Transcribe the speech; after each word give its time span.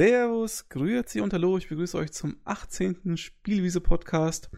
Servus, 0.00 0.66
grüezi 0.70 1.20
und 1.20 1.34
hallo, 1.34 1.58
ich 1.58 1.68
begrüße 1.68 1.98
euch 1.98 2.10
zum 2.10 2.38
18. 2.46 3.18
Spielwiese-Podcast. 3.18 4.48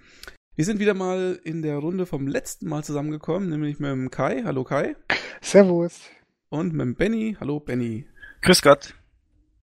Wir 0.54 0.64
sind 0.64 0.78
wieder 0.78 0.94
mal 0.94 1.40
in 1.42 1.62
der 1.62 1.78
Runde 1.78 2.06
vom 2.06 2.28
letzten 2.28 2.68
Mal 2.68 2.84
zusammengekommen, 2.84 3.48
nämlich 3.48 3.80
mit 3.80 3.90
dem 3.90 4.12
Kai. 4.12 4.44
Hallo 4.44 4.62
Kai. 4.62 4.94
Servus. 5.40 6.02
Und 6.48 6.74
mit 6.74 6.82
dem 6.82 6.94
Benny. 6.94 7.36
Hallo 7.40 7.58
Benny. 7.58 8.06
Grüß 8.42 8.62
Gott. 8.62 8.94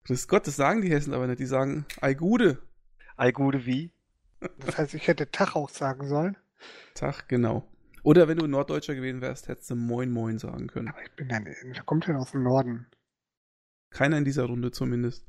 Grüß 0.05 0.29
Gott, 0.29 0.47
das 0.47 0.55
sagen 0.55 0.83
die 0.83 0.91
Hessen 0.91 1.13
aber 1.13 1.27
nicht, 1.27 1.41
die 1.41 1.47
sagen 1.47 1.85
Ei 2.01 2.15
Gude. 2.15 2.63
Ei 3.17 3.33
Gude 3.33 3.67
wie? 3.67 3.91
Das 4.61 4.79
heißt, 4.79 4.95
ich 4.95 5.09
hätte 5.09 5.33
Tag 5.33 5.57
auch 5.57 5.71
sagen 5.71 6.07
sollen. 6.07 6.37
Tag, 6.95 7.29
genau. 7.29 7.67
Oder 8.05 8.29
wenn 8.29 8.39
du 8.39 8.47
Norddeutscher 8.47 8.95
gewesen 8.95 9.21
wärst, 9.21 9.49
hättest 9.49 9.69
du 9.71 9.75
Moin 9.75 10.13
Moin 10.13 10.39
sagen 10.39 10.69
können. 10.69 10.91
Aber 10.91 11.03
ich 11.03 11.11
bin 11.17 11.29
ja 11.29 11.41
nicht, 11.41 11.59
wer 11.65 11.83
kommt 11.83 12.07
denn 12.07 12.15
aus 12.15 12.31
dem 12.31 12.45
Norden? 12.45 12.87
Keiner 13.97 14.19
in 14.19 14.27
dieser 14.27 14.45
Runde 14.45 14.73
zumindest. 14.73 15.25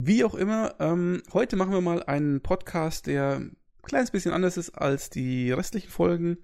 Wie 0.00 0.22
auch 0.22 0.36
immer, 0.36 0.76
ähm, 0.78 1.24
heute 1.32 1.56
machen 1.56 1.72
wir 1.72 1.80
mal 1.80 2.04
einen 2.04 2.40
Podcast, 2.40 3.08
der 3.08 3.38
ein 3.38 3.56
kleines 3.82 4.12
bisschen 4.12 4.32
anders 4.32 4.56
ist 4.56 4.70
als 4.70 5.10
die 5.10 5.50
restlichen 5.50 5.90
Folgen. 5.90 6.38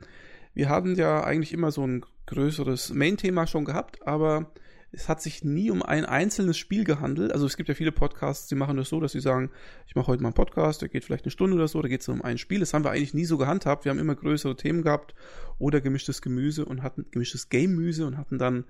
Wir 0.54 0.68
haben 0.68 0.96
ja 0.96 1.22
eigentlich 1.22 1.52
immer 1.52 1.70
so 1.70 1.86
ein 1.86 2.04
größeres 2.26 2.92
Main-Thema 2.94 3.46
schon 3.46 3.64
gehabt, 3.64 4.04
aber 4.08 4.50
es 4.90 5.08
hat 5.08 5.22
sich 5.22 5.44
nie 5.44 5.70
um 5.70 5.84
ein 5.84 6.04
einzelnes 6.04 6.58
Spiel 6.58 6.82
gehandelt. 6.82 7.30
Also 7.30 7.46
es 7.46 7.56
gibt 7.56 7.68
ja 7.68 7.76
viele 7.76 7.92
Podcasts, 7.92 8.48
die 8.48 8.56
machen 8.56 8.76
das 8.76 8.88
so, 8.88 8.98
dass 8.98 9.12
sie 9.12 9.20
sagen, 9.20 9.52
ich 9.86 9.94
mache 9.94 10.08
heute 10.08 10.24
mal 10.24 10.30
einen 10.30 10.34
Podcast, 10.34 10.82
der 10.82 10.88
geht 10.88 11.04
vielleicht 11.04 11.26
eine 11.26 11.30
Stunde 11.30 11.54
oder 11.54 11.68
so, 11.68 11.80
da 11.80 11.86
geht 11.86 12.00
es 12.00 12.08
um 12.08 12.22
ein 12.22 12.38
Spiel. 12.38 12.58
Das 12.58 12.74
haben 12.74 12.84
wir 12.84 12.90
eigentlich 12.90 13.14
nie 13.14 13.24
so 13.24 13.38
gehandhabt. 13.38 13.84
Wir 13.84 13.90
haben 13.90 14.00
immer 14.00 14.16
größere 14.16 14.56
Themen 14.56 14.82
gehabt 14.82 15.14
oder 15.60 15.80
gemischtes 15.80 16.22
Gemüse 16.22 16.64
und 16.64 16.82
hatten 16.82 17.06
gemischtes 17.12 17.50
Game-Müse 17.50 18.04
und 18.04 18.18
hatten 18.18 18.38
dann 18.38 18.64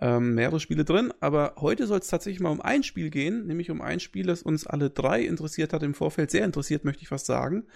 ähm, 0.00 0.34
mehrere 0.34 0.60
Spiele 0.60 0.84
drin. 0.84 1.12
Aber 1.20 1.54
heute 1.58 1.86
soll 1.86 1.98
es 1.98 2.08
tatsächlich 2.08 2.40
mal 2.40 2.50
um 2.50 2.60
ein 2.60 2.82
Spiel 2.82 3.10
gehen, 3.10 3.46
nämlich 3.46 3.70
um 3.70 3.80
ein 3.80 4.00
Spiel, 4.00 4.26
das 4.26 4.42
uns 4.42 4.66
alle 4.66 4.90
drei 4.90 5.22
interessiert 5.22 5.72
hat, 5.72 5.82
im 5.82 5.94
Vorfeld 5.94 6.30
sehr 6.30 6.44
interessiert, 6.44 6.84
möchte 6.84 7.02
ich 7.02 7.08
fast 7.08 7.26
sagen. 7.26 7.66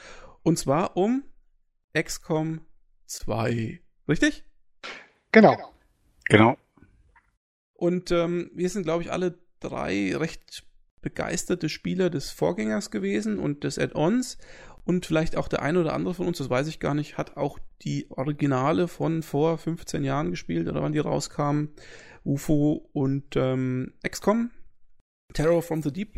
Und 0.43 0.59
zwar 0.59 0.97
um 0.97 1.25
XCOM 1.97 2.61
2. 3.07 3.81
Richtig? 4.09 4.45
Genau. 5.33 5.57
Genau. 6.29 6.57
Und 7.75 8.11
ähm, 8.11 8.51
wir 8.55 8.69
sind, 8.69 8.85
glaube 8.85 9.03
ich, 9.03 9.13
alle 9.13 9.39
drei 9.61 10.17
recht 10.17 10.65
begeisterte 11.01 11.69
Spieler 11.69 12.11
des 12.11 12.31
Vorgängers 12.31 12.91
gewesen 12.91 13.39
und 13.39 13.65
des 13.65 13.79
Add-ons. 13.79 14.39
Und 14.85 15.07
vielleicht 15.07 15.37
auch 15.37 15.49
der 15.49 15.63
eine 15.63 15.81
oder 15.81 15.93
andere 15.93 16.15
von 16.15 16.27
uns, 16.27 16.39
das 16.39 16.51
weiß 16.51 16.67
ich 16.67 16.81
gar 16.81 16.95
nicht, 16.95 17.17
hat 17.17 17.37
auch 17.37 17.59
die 17.83 18.07
Originale 18.11 18.89
von 18.89 19.23
vor 19.23 19.59
15 19.59 20.03
Jahren 20.03 20.31
gespielt 20.31 20.69
oder 20.69 20.83
wann 20.83 20.93
die 20.93 20.99
rauskamen. 20.99 21.71
UFO 22.25 22.89
und 22.93 23.37
ähm, 23.37 23.95
XCOM. 24.07 24.51
Terror 25.33 25.63
from 25.63 25.83
the 25.83 25.93
Deep. 25.93 26.15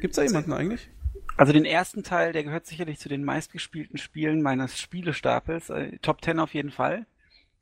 Gibt's 0.00 0.16
da 0.16 0.22
jemanden 0.22 0.52
eigentlich? 0.52 0.90
Also 1.36 1.52
den 1.52 1.64
ersten 1.64 2.02
Teil, 2.02 2.32
der 2.32 2.44
gehört 2.44 2.66
sicherlich 2.66 2.98
zu 2.98 3.08
den 3.08 3.24
meistgespielten 3.24 3.98
Spielen 3.98 4.42
meines 4.42 4.78
Spielestapels. 4.78 5.70
Äh, 5.70 5.98
Top 5.98 6.22
10 6.24 6.38
auf 6.38 6.54
jeden 6.54 6.70
Fall. 6.70 7.06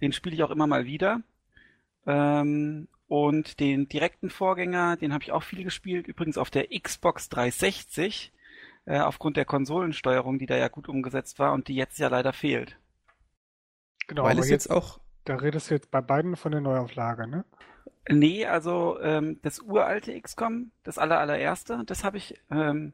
Den 0.00 0.12
spiele 0.12 0.34
ich 0.34 0.42
auch 0.42 0.50
immer 0.50 0.66
mal 0.66 0.84
wieder. 0.84 1.22
Ähm, 2.06 2.88
und 3.08 3.60
den 3.60 3.88
direkten 3.88 4.30
Vorgänger, 4.30 4.96
den 4.96 5.12
habe 5.12 5.24
ich 5.24 5.32
auch 5.32 5.42
viel 5.42 5.64
gespielt. 5.64 6.06
Übrigens 6.06 6.38
auf 6.38 6.50
der 6.50 6.68
Xbox 6.68 7.28
360. 7.28 8.32
Äh, 8.86 9.00
aufgrund 9.00 9.36
der 9.36 9.44
Konsolensteuerung, 9.44 10.38
die 10.38 10.46
da 10.46 10.56
ja 10.56 10.68
gut 10.68 10.88
umgesetzt 10.88 11.38
war 11.38 11.52
und 11.52 11.68
die 11.68 11.74
jetzt 11.74 11.98
ja 11.98 12.08
leider 12.08 12.32
fehlt. 12.32 12.78
Genau, 14.06 14.24
Weil 14.24 14.38
es 14.38 14.50
jetzt, 14.50 14.64
jetzt 14.64 14.70
auch. 14.70 15.00
Da 15.24 15.36
redest 15.36 15.70
du 15.70 15.74
jetzt 15.74 15.90
bei 15.90 16.00
beiden 16.00 16.36
von 16.36 16.52
der 16.52 16.60
Neuauflage, 16.60 17.26
ne? 17.26 17.44
Nee, 18.08 18.44
also 18.44 19.00
ähm, 19.00 19.40
das 19.42 19.60
uralte 19.60 20.20
XCOM, 20.20 20.70
das 20.82 20.98
aller, 20.98 21.18
allererste, 21.18 21.82
das 21.86 22.04
habe 22.04 22.18
ich 22.18 22.38
ähm, 22.50 22.92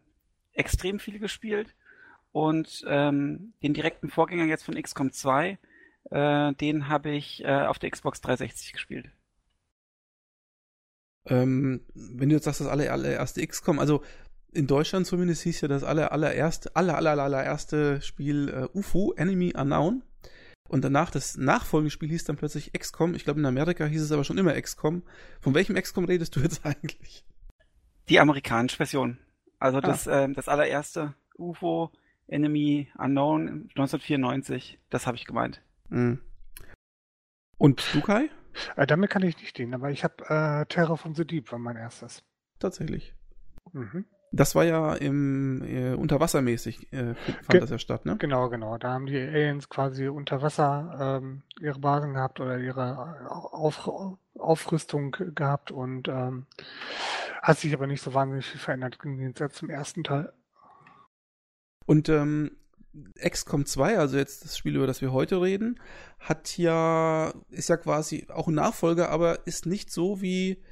extrem 0.52 1.00
viel 1.00 1.18
gespielt. 1.18 1.74
Und 2.32 2.84
ähm, 2.86 3.54
den 3.62 3.74
direkten 3.74 4.08
Vorgänger 4.08 4.44
jetzt 4.44 4.62
von 4.62 4.80
XCOM 4.80 5.10
2, 5.10 5.58
äh, 6.10 6.52
den 6.54 6.88
habe 6.88 7.10
ich 7.10 7.44
äh, 7.44 7.66
auf 7.66 7.80
der 7.80 7.90
Xbox 7.90 8.20
360 8.20 8.72
gespielt. 8.72 9.10
Ähm, 11.26 11.80
wenn 11.94 12.28
du 12.28 12.36
jetzt 12.36 12.44
sagst, 12.44 12.60
das 12.60 12.68
aller, 12.68 12.92
allererste 12.92 13.44
XCOM, 13.44 13.80
also 13.80 14.02
in 14.52 14.66
Deutschland 14.66 15.06
zumindest 15.06 15.42
hieß 15.42 15.60
ja 15.62 15.68
das 15.68 15.84
aller, 15.84 16.12
allererste, 16.12 16.74
aller, 16.76 16.96
aller, 16.96 17.20
allererste 17.20 18.00
Spiel 18.00 18.48
äh, 18.48 18.78
UFO, 18.78 19.12
Enemy 19.16 19.54
Unknown. 19.56 20.02
Und 20.70 20.82
danach 20.84 21.10
das 21.10 21.36
nachfolgende 21.36 21.90
Spiel 21.90 22.10
hieß 22.10 22.22
dann 22.22 22.36
plötzlich 22.36 22.72
XCOM. 22.72 23.16
Ich 23.16 23.24
glaube, 23.24 23.40
in 23.40 23.46
Amerika 23.46 23.86
hieß 23.86 24.02
es 24.02 24.12
aber 24.12 24.22
schon 24.22 24.38
immer 24.38 24.52
XCOM. 24.52 25.02
Von 25.40 25.52
welchem 25.52 25.74
XCOM 25.74 26.04
redest 26.04 26.36
du 26.36 26.40
jetzt 26.40 26.64
eigentlich? 26.64 27.24
Die 28.08 28.20
amerikanische 28.20 28.76
Version. 28.76 29.18
Also 29.58 29.78
ah. 29.78 29.80
das, 29.80 30.06
äh, 30.06 30.28
das 30.32 30.46
allererste 30.46 31.14
UFO, 31.36 31.90
Enemy 32.28 32.88
Unknown 32.96 33.68
1994. 33.70 34.78
Das 34.90 35.08
habe 35.08 35.16
ich 35.16 35.24
gemeint. 35.24 35.60
Mhm. 35.88 36.20
Und 37.58 37.84
du, 37.92 38.00
Kai? 38.00 38.30
Äh, 38.76 38.86
damit 38.86 39.10
kann 39.10 39.24
ich 39.24 39.36
nicht 39.38 39.58
dienen, 39.58 39.74
aber 39.74 39.90
ich 39.90 40.04
habe 40.04 40.22
äh, 40.28 40.66
Terror 40.66 40.96
from 40.96 41.16
the 41.16 41.26
Deep 41.26 41.50
war 41.50 41.58
mein 41.58 41.74
erstes. 41.74 42.22
Tatsächlich. 42.60 43.12
Mhm. 43.72 44.04
Das 44.32 44.54
war 44.54 44.64
ja 44.64 44.94
im 44.94 45.62
äh, 45.64 45.94
unterwassermäßig 45.94 46.92
äh, 46.92 47.14
fand 47.14 47.48
Ge 47.48 47.60
das 47.60 47.70
ja 47.70 47.78
statt, 47.78 48.06
ne? 48.06 48.16
Genau, 48.18 48.48
genau. 48.48 48.78
Da 48.78 48.92
haben 48.92 49.06
die 49.06 49.18
Aliens 49.18 49.68
quasi 49.68 50.06
unter 50.06 50.40
Wasser 50.40 51.20
ähm, 51.20 51.42
ihre 51.60 51.80
Basen 51.80 52.14
gehabt 52.14 52.38
oder 52.38 52.58
ihre 52.58 53.28
Auf 53.28 53.90
Aufrüstung 54.38 55.16
gehabt 55.34 55.70
und 55.70 56.08
ähm, 56.08 56.46
hat 57.42 57.58
sich 57.58 57.74
aber 57.74 57.86
nicht 57.86 58.02
so 58.02 58.14
wahnsinnig 58.14 58.46
viel 58.46 58.60
verändert 58.60 58.98
im 59.04 59.18
Gegensatz 59.18 59.54
zum 59.54 59.68
ersten 59.68 60.04
Teil. 60.04 60.32
Und 61.86 62.08
ähm, 62.08 62.52
XCOM 63.18 63.66
2, 63.66 63.98
also 63.98 64.16
jetzt 64.16 64.44
das 64.44 64.56
Spiel, 64.56 64.76
über 64.76 64.86
das 64.86 65.00
wir 65.00 65.12
heute 65.12 65.40
reden, 65.40 65.80
hat 66.18 66.56
ja, 66.58 67.32
ist 67.50 67.68
ja 67.68 67.76
quasi 67.76 68.26
auch 68.32 68.48
ein 68.48 68.54
Nachfolger, 68.54 69.10
aber 69.10 69.46
ist 69.46 69.66
nicht 69.66 69.90
so 69.90 70.20
wie 70.20 70.62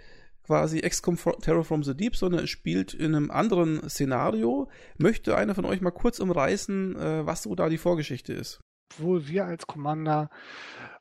quasi 0.49 0.81
XCOM 0.81 1.19
Terror 1.43 1.63
from 1.63 1.83
the 1.83 1.95
Deep, 1.95 2.17
sondern 2.17 2.45
es 2.45 2.51
spielt 2.51 2.95
in 2.95 3.15
einem 3.15 3.31
anderen 3.31 3.89
Szenario. 3.91 4.71
Möchte 4.97 5.37
einer 5.37 5.55
von 5.55 5.67
euch 5.67 5.83
mal 5.83 5.91
kurz 5.91 6.21
umreißen, 6.21 6.97
äh, 6.97 7.27
was 7.27 7.43
so 7.43 7.55
da 7.55 7.69
die 7.69 7.77
Vorgeschichte 7.77 8.33
ist? 8.33 8.61
Obwohl 8.91 9.29
wir 9.29 9.45
als 9.45 9.67
Commander 9.67 10.31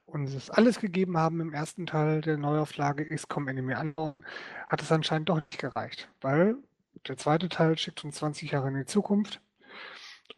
uns 0.05 0.33
das 0.33 0.49
alles 0.49 0.81
gegeben 0.81 1.17
haben 1.17 1.39
im 1.39 1.53
ersten 1.53 1.85
Teil 1.85 2.19
der 2.19 2.37
Neuauflage 2.37 3.05
XCOM 3.05 3.47
Enemy 3.47 3.73
Unknown, 3.73 4.15
hat 4.69 4.81
es 4.81 4.91
anscheinend 4.91 5.29
doch 5.29 5.37
nicht 5.37 5.59
gereicht, 5.59 6.09
weil 6.19 6.57
der 7.07 7.15
zweite 7.15 7.47
Teil 7.47 7.77
schickt 7.77 8.03
uns 8.03 8.17
20 8.17 8.51
Jahre 8.51 8.67
in 8.67 8.75
die 8.75 8.85
Zukunft 8.85 9.41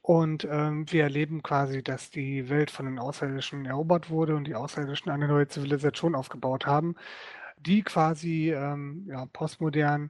und 0.01 0.47
ähm, 0.49 0.91
wir 0.91 1.03
erleben 1.03 1.41
quasi, 1.43 1.83
dass 1.83 2.11
die 2.11 2.49
Welt 2.49 2.71
von 2.71 2.85
den 2.85 2.99
Außerirdischen 2.99 3.65
erobert 3.65 4.09
wurde 4.09 4.35
und 4.35 4.45
die 4.45 4.55
Außerirdischen 4.55 5.11
eine 5.11 5.27
neue 5.27 5.47
Zivilisation 5.47 6.15
aufgebaut 6.15 6.65
haben, 6.65 6.95
die 7.59 7.83
quasi 7.83 8.51
ähm, 8.51 9.05
ja, 9.07 9.25
postmodern 9.27 10.09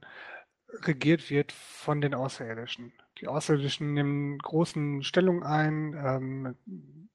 regiert 0.82 1.30
wird 1.30 1.52
von 1.52 2.00
den 2.00 2.14
Außerirdischen. 2.14 2.92
Die 3.20 3.28
Außerirdischen 3.28 3.92
nehmen 3.92 4.38
großen 4.38 5.02
Stellung 5.02 5.42
ein 5.42 5.94
ähm, 5.94 7.08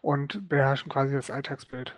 und 0.00 0.48
beherrschen 0.48 0.90
quasi 0.90 1.14
das 1.14 1.30
Alltagsbild. 1.30 1.96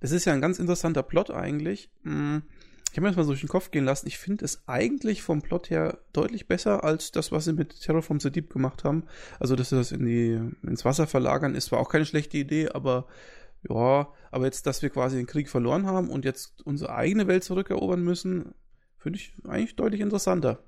Das 0.00 0.12
ist 0.12 0.26
ja 0.26 0.34
ein 0.34 0.42
ganz 0.42 0.58
interessanter 0.58 1.02
Plot 1.02 1.30
eigentlich. 1.30 1.90
Hm, 2.02 2.42
ich 2.94 2.98
habe 2.98 3.06
mir 3.06 3.08
das 3.08 3.16
mal 3.16 3.24
so 3.24 3.30
durch 3.30 3.40
den 3.40 3.48
Kopf 3.48 3.70
gehen 3.72 3.84
lassen. 3.84 4.06
Ich 4.06 4.18
finde 4.18 4.44
es 4.44 4.68
eigentlich 4.68 5.22
vom 5.22 5.42
Plot 5.42 5.70
her 5.70 5.98
deutlich 6.12 6.46
besser 6.46 6.84
als 6.84 7.10
das, 7.10 7.32
was 7.32 7.46
sie 7.46 7.52
mit 7.52 7.80
Terror 7.80 8.02
from 8.02 8.20
the 8.20 8.30
Deep 8.30 8.52
gemacht 8.52 8.84
haben. 8.84 9.04
Also, 9.40 9.56
dass 9.56 9.70
sie 9.70 9.76
das 9.76 9.90
in 9.90 10.04
die, 10.04 10.38
ins 10.62 10.84
Wasser 10.84 11.08
verlagern, 11.08 11.56
ist 11.56 11.66
zwar 11.66 11.80
auch 11.80 11.88
keine 11.88 12.06
schlechte 12.06 12.36
Idee, 12.36 12.68
aber 12.68 13.08
ja, 13.68 14.08
aber 14.30 14.44
jetzt, 14.44 14.66
dass 14.66 14.82
wir 14.82 14.90
quasi 14.90 15.16
den 15.16 15.26
Krieg 15.26 15.48
verloren 15.48 15.86
haben 15.86 16.10
und 16.10 16.24
jetzt 16.24 16.62
unsere 16.66 16.94
eigene 16.94 17.26
Welt 17.26 17.44
zurückerobern 17.44 18.02
müssen, 18.02 18.54
finde 18.98 19.18
ich 19.18 19.34
eigentlich 19.46 19.76
deutlich 19.76 20.00
interessanter. 20.00 20.58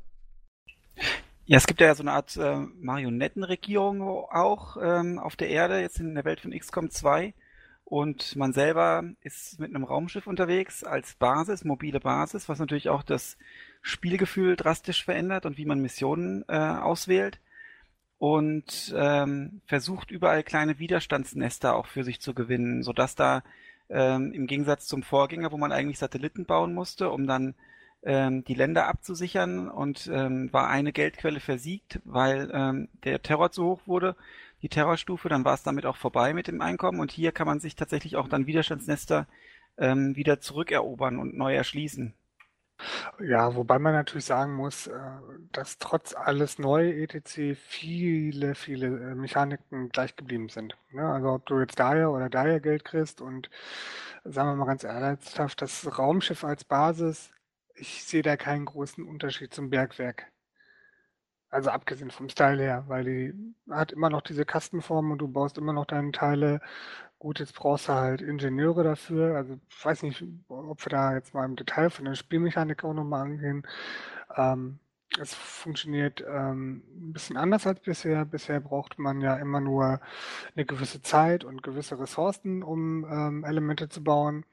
Ja, 1.45 1.59
es 1.59 1.67
gibt 1.67 1.81
ja 1.81 1.95
so 1.95 2.03
eine 2.03 2.13
Art 2.13 2.37
äh, 2.37 2.57
Marionettenregierung 2.81 4.03
auch 4.03 4.77
ähm, 4.83 5.19
auf 5.19 5.37
der 5.37 5.49
Erde, 5.49 5.81
jetzt 5.81 6.01
in 6.01 6.15
der 6.15 6.25
Welt 6.25 6.41
von 6.41 6.51
XCOM 6.51 6.91
2. 6.91 7.35
Und 7.85 8.35
man 8.35 8.53
selber 8.53 9.05
ist 9.21 9.61
mit 9.61 9.73
einem 9.73 9.85
Raumschiff 9.85 10.27
unterwegs 10.27 10.83
als 10.83 11.15
Basis, 11.15 11.65
mobile 11.65 12.01
Basis, 12.01 12.49
was 12.49 12.59
natürlich 12.59 12.89
auch 12.89 13.05
das 13.05 13.39
Spielgefühl 13.81 14.57
drastisch 14.57 15.05
verändert 15.05 15.47
und 15.47 15.57
wie 15.57 15.67
man 15.67 15.81
Missionen 15.81 16.45
äh, 16.49 16.57
auswählt 16.57 17.39
und 18.19 18.95
ähm, 18.97 19.61
versucht 19.67 20.11
überall 20.11 20.43
kleine 20.43 20.79
Widerstandsnester 20.79 21.75
auch 21.77 21.87
für 21.87 22.05
sich 22.05 22.21
zu 22.21 22.35
gewinnen, 22.35 22.83
sodass 22.83 23.15
da 23.15 23.43
ähm, 23.89 24.33
im 24.33 24.47
Gegensatz 24.47 24.87
zum 24.87 25.03
Vorgänger, 25.03 25.53
wo 25.53 25.59
man 25.59 25.73
eigentlich 25.73 25.99
Satelliten 25.99 26.47
bauen 26.47 26.75
musste, 26.75 27.11
um 27.11 27.27
dann 27.27 27.55
ähm, 28.03 28.45
die 28.45 28.55
Länder 28.55 28.87
abzusichern 28.87 29.69
und 29.69 30.11
ähm, 30.13 30.53
war 30.53 30.69
eine 30.69 30.93
Geldquelle 30.93 31.41
versiegt, 31.41 32.01
weil 32.05 32.51
ähm, 32.53 32.89
der 33.05 33.23
Terror 33.23 33.51
zu 33.51 33.65
hoch 33.65 33.81
wurde, 33.87 34.17
die 34.63 34.69
Terrorstufe, 34.69 35.29
dann 35.29 35.45
war 35.45 35.55
es 35.55 35.63
damit 35.63 35.87
auch 35.87 35.97
vorbei 35.97 36.33
mit 36.33 36.49
dem 36.49 36.61
Einkommen 36.61 37.01
und 37.01 37.13
hier 37.13 37.33
kann 37.33 37.47
man 37.47 37.61
sich 37.61 37.77
tatsächlich 37.77 38.17
auch 38.17 38.29
dann 38.29 38.47
Widerstandsnester 38.47 39.27
ähm, 39.77 40.17
wieder 40.17 40.41
zurückerobern 40.41 41.19
und 41.19 41.37
neu 41.37 41.55
erschließen. 41.55 42.15
Ja, 43.21 43.55
wobei 43.55 43.79
man 43.79 43.95
natürlich 43.95 44.27
sagen 44.27 44.55
muss, 44.55 44.87
äh, 44.87 44.99
dass 45.53 45.79
trotz 45.79 46.15
alles 46.15 46.59
neu 46.59 46.91
etc. 46.91 47.57
viele, 47.59 48.55
viele 48.55 48.87
äh, 48.89 49.15
Mechaniken 49.15 49.89
gleich 49.89 50.17
geblieben 50.17 50.49
sind. 50.49 50.77
Ne? 50.91 51.03
Also 51.11 51.31
ob 51.33 51.47
du 51.47 51.59
jetzt 51.61 51.79
daher 51.79 52.11
oder 52.11 52.29
daher 52.29 52.61
Geld 52.61 52.85
kriegst 52.85 53.21
und 53.21 53.51
sagen 54.25 54.51
wir 54.51 54.57
mal 54.57 54.67
ganz 54.67 54.85
ernsthaft, 54.85 55.63
das 55.63 55.99
Raumschiff 55.99 56.45
als 56.45 56.65
Basis, 56.65 57.31
ich 57.75 58.05
sehe 58.05 58.23
da 58.23 58.37
keinen 58.37 58.67
großen 58.67 59.05
Unterschied 59.07 59.55
zum 59.55 59.71
Bergwerk. 59.71 60.27
Also 61.49 61.71
abgesehen 61.71 62.11
vom 62.11 62.29
Style 62.29 62.63
her, 62.63 62.85
weil 62.89 63.05
die 63.05 63.35
hat 63.71 63.93
immer 63.93 64.11
noch 64.11 64.23
diese 64.23 64.45
Kastenform 64.45 65.13
und 65.13 65.19
du 65.19 65.29
baust 65.29 65.59
immer 65.59 65.73
noch 65.73 65.87
deine 65.87 66.11
Teile 66.13 66.61
Gut, 67.19 67.41
jetzt 67.41 67.55
brauchst 67.55 67.89
du 67.89 67.95
halt 67.95 68.21
Ingenieure 68.21 68.85
dafür. 68.85 69.37
Also 69.37 69.59
ich 69.69 69.85
weiß 69.85 70.03
nicht, 70.03 70.23
ob 70.49 70.85
wir 70.85 70.91
da 70.91 71.15
jetzt 71.15 71.33
mal 71.35 71.45
im 71.47 71.57
Detail 71.57 71.91
von 71.91 72.05
der 72.05 72.15
Spielmechanik 72.15 72.85
auch 72.85 72.93
nochmal 72.93 73.23
angehen. 73.23 73.67
Ähm, 74.37 74.79
es 75.21 75.35
funktioniert 75.35 76.23
ähm, 76.29 76.83
ein 76.95 77.13
bisschen 77.13 77.37
anders 77.39 77.67
als 77.67 77.81
bisher. 77.81 78.25
Bisher 78.27 78.61
braucht 78.61 78.99
man 78.99 79.21
ja 79.23 79.37
immer 79.37 79.61
nur 79.61 80.01
eine 80.55 80.67
gewisse 80.67 81.01
Zeit 81.03 81.45
und 81.45 81.63
gewisse 81.63 81.99
Ressourcen, 81.99 82.63
um 82.63 83.05
ähm, 83.11 83.45
Elemente 83.45 83.89
zu 83.89 84.05
bauen 84.05 84.45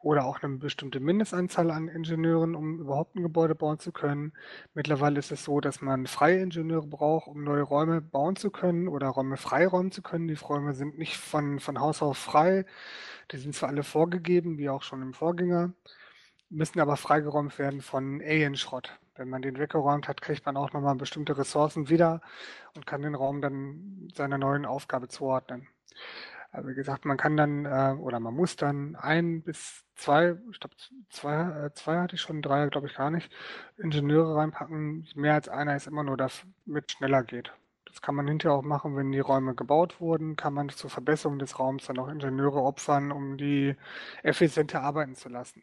oder 0.00 0.24
auch 0.24 0.42
eine 0.42 0.56
bestimmte 0.56 1.00
Mindestanzahl 1.00 1.70
an 1.70 1.88
Ingenieuren, 1.88 2.54
um 2.54 2.78
überhaupt 2.80 3.16
ein 3.16 3.22
Gebäude 3.22 3.54
bauen 3.54 3.78
zu 3.78 3.92
können. 3.92 4.32
Mittlerweile 4.74 5.18
ist 5.18 5.32
es 5.32 5.44
so, 5.44 5.60
dass 5.60 5.80
man 5.80 6.06
freie 6.06 6.40
Ingenieure 6.40 6.86
braucht, 6.86 7.28
um 7.28 7.44
neue 7.44 7.62
Räume 7.62 8.00
bauen 8.00 8.36
zu 8.36 8.50
können 8.50 8.88
oder 8.88 9.08
Räume 9.08 9.36
freiräumen 9.36 9.92
zu 9.92 10.02
können. 10.02 10.28
Die 10.28 10.34
Räume 10.34 10.74
sind 10.74 10.98
nicht 10.98 11.16
von, 11.16 11.60
von 11.60 11.80
Haus 11.80 12.02
aus 12.02 12.18
frei. 12.18 12.64
Die 13.30 13.38
sind 13.38 13.54
zwar 13.54 13.68
alle 13.68 13.82
vorgegeben, 13.82 14.58
wie 14.58 14.70
auch 14.70 14.82
schon 14.82 15.02
im 15.02 15.12
Vorgänger, 15.12 15.72
müssen 16.50 16.80
aber 16.80 16.96
freigeräumt 16.96 17.58
werden 17.58 17.82
von 17.82 18.20
Alien-Schrott. 18.22 18.98
Wenn 19.16 19.28
man 19.28 19.42
den 19.42 19.58
weggeräumt 19.58 20.08
hat, 20.08 20.22
kriegt 20.22 20.46
man 20.46 20.56
auch 20.56 20.72
nochmal 20.72 20.94
bestimmte 20.94 21.36
Ressourcen 21.36 21.88
wieder 21.88 22.20
und 22.74 22.86
kann 22.86 23.02
den 23.02 23.14
Raum 23.14 23.40
dann 23.42 24.08
seiner 24.14 24.38
neuen 24.38 24.64
Aufgabe 24.64 25.08
zuordnen. 25.08 25.68
Aber 26.50 26.68
wie 26.68 26.74
gesagt, 26.74 27.04
man 27.04 27.16
kann 27.16 27.36
dann 27.36 27.66
äh, 27.66 27.94
oder 27.98 28.20
man 28.20 28.34
muss 28.34 28.56
dann 28.56 28.96
ein 28.96 29.42
bis 29.42 29.84
zwei, 29.94 30.36
ich 30.50 30.60
glaube 30.60 30.74
zwei, 31.10 31.66
äh, 31.66 31.74
zwei 31.74 32.00
hatte 32.00 32.14
ich 32.14 32.22
schon, 32.22 32.40
drei 32.40 32.68
glaube 32.68 32.86
ich 32.86 32.94
gar 32.94 33.10
nicht, 33.10 33.30
Ingenieure 33.76 34.36
reinpacken. 34.36 35.06
Mehr 35.14 35.34
als 35.34 35.48
einer 35.48 35.76
ist 35.76 35.86
immer 35.86 36.04
nur, 36.04 36.16
damit 36.16 36.92
schneller 36.92 37.22
geht. 37.22 37.52
Das 37.84 38.00
kann 38.00 38.14
man 38.14 38.28
hinterher 38.28 38.56
auch 38.56 38.62
machen, 38.62 38.96
wenn 38.96 39.12
die 39.12 39.18
Räume 39.18 39.54
gebaut 39.54 40.00
wurden, 40.00 40.36
kann 40.36 40.54
man 40.54 40.68
zur 40.68 40.90
Verbesserung 40.90 41.38
des 41.38 41.58
Raums 41.58 41.86
dann 41.86 41.98
auch 41.98 42.08
Ingenieure 42.08 42.62
opfern, 42.62 43.12
um 43.12 43.36
die 43.36 43.76
effizienter 44.22 44.82
arbeiten 44.82 45.14
zu 45.14 45.28
lassen. 45.28 45.62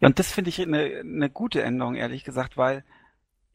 Ja, 0.00 0.08
und 0.08 0.18
das 0.18 0.32
finde 0.32 0.50
ich 0.50 0.60
eine, 0.60 1.00
eine 1.00 1.30
gute 1.30 1.62
Änderung, 1.62 1.94
ehrlich 1.94 2.24
gesagt, 2.24 2.56
weil 2.56 2.84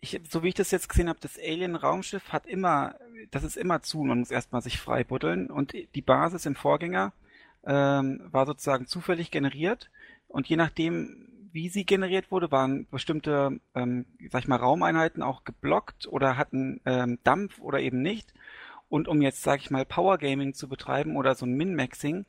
ich, 0.02 0.22
so 0.30 0.44
wie 0.44 0.50
ich 0.50 0.54
das 0.54 0.72
jetzt 0.72 0.90
gesehen 0.90 1.10
habe, 1.10 1.20
das 1.22 1.38
Alien-Raumschiff 1.38 2.32
hat 2.32 2.46
immer, 2.46 2.96
das 3.32 3.44
ist 3.44 3.58
immer 3.58 3.82
zu, 3.82 4.04
man 4.04 4.20
muss 4.20 4.32
erstmal 4.32 4.62
sich 4.62 4.80
freibuddeln 4.80 5.48
und 5.48 5.74
die 5.74 6.02
Basis 6.02 6.46
im 6.46 6.56
Vorgänger 6.56 7.12
ähm, 7.66 8.22
war 8.32 8.46
sozusagen 8.46 8.88
zufällig 8.88 9.32
generiert 9.32 9.90
und 10.28 10.48
je 10.48 10.56
nachdem, 10.56 11.28
wie 11.52 11.70
sie 11.70 11.86
generiert 11.86 12.32
wurde, 12.32 12.52
waren 12.52 12.88
bestimmte, 12.90 13.60
ähm, 13.76 14.06
sag 14.30 14.44
ich 14.44 14.48
mal, 14.48 14.58
Raumeinheiten 14.58 15.24
auch 15.24 15.44
geblockt 15.44 16.08
oder 16.08 16.38
hatten 16.38 16.80
ähm, 16.86 17.18
Dampf 17.24 17.60
oder 17.60 17.80
eben 17.80 18.02
nicht. 18.02 18.34
Und 18.88 19.08
um 19.08 19.22
jetzt, 19.22 19.44
sag 19.44 19.60
ich 19.60 19.72
mal, 19.72 19.86
Power 19.86 20.18
Gaming 20.18 20.54
zu 20.54 20.68
betreiben 20.68 21.18
oder 21.18 21.36
so 21.36 21.46
ein 21.46 21.54
Min-Maxing, 21.56 22.26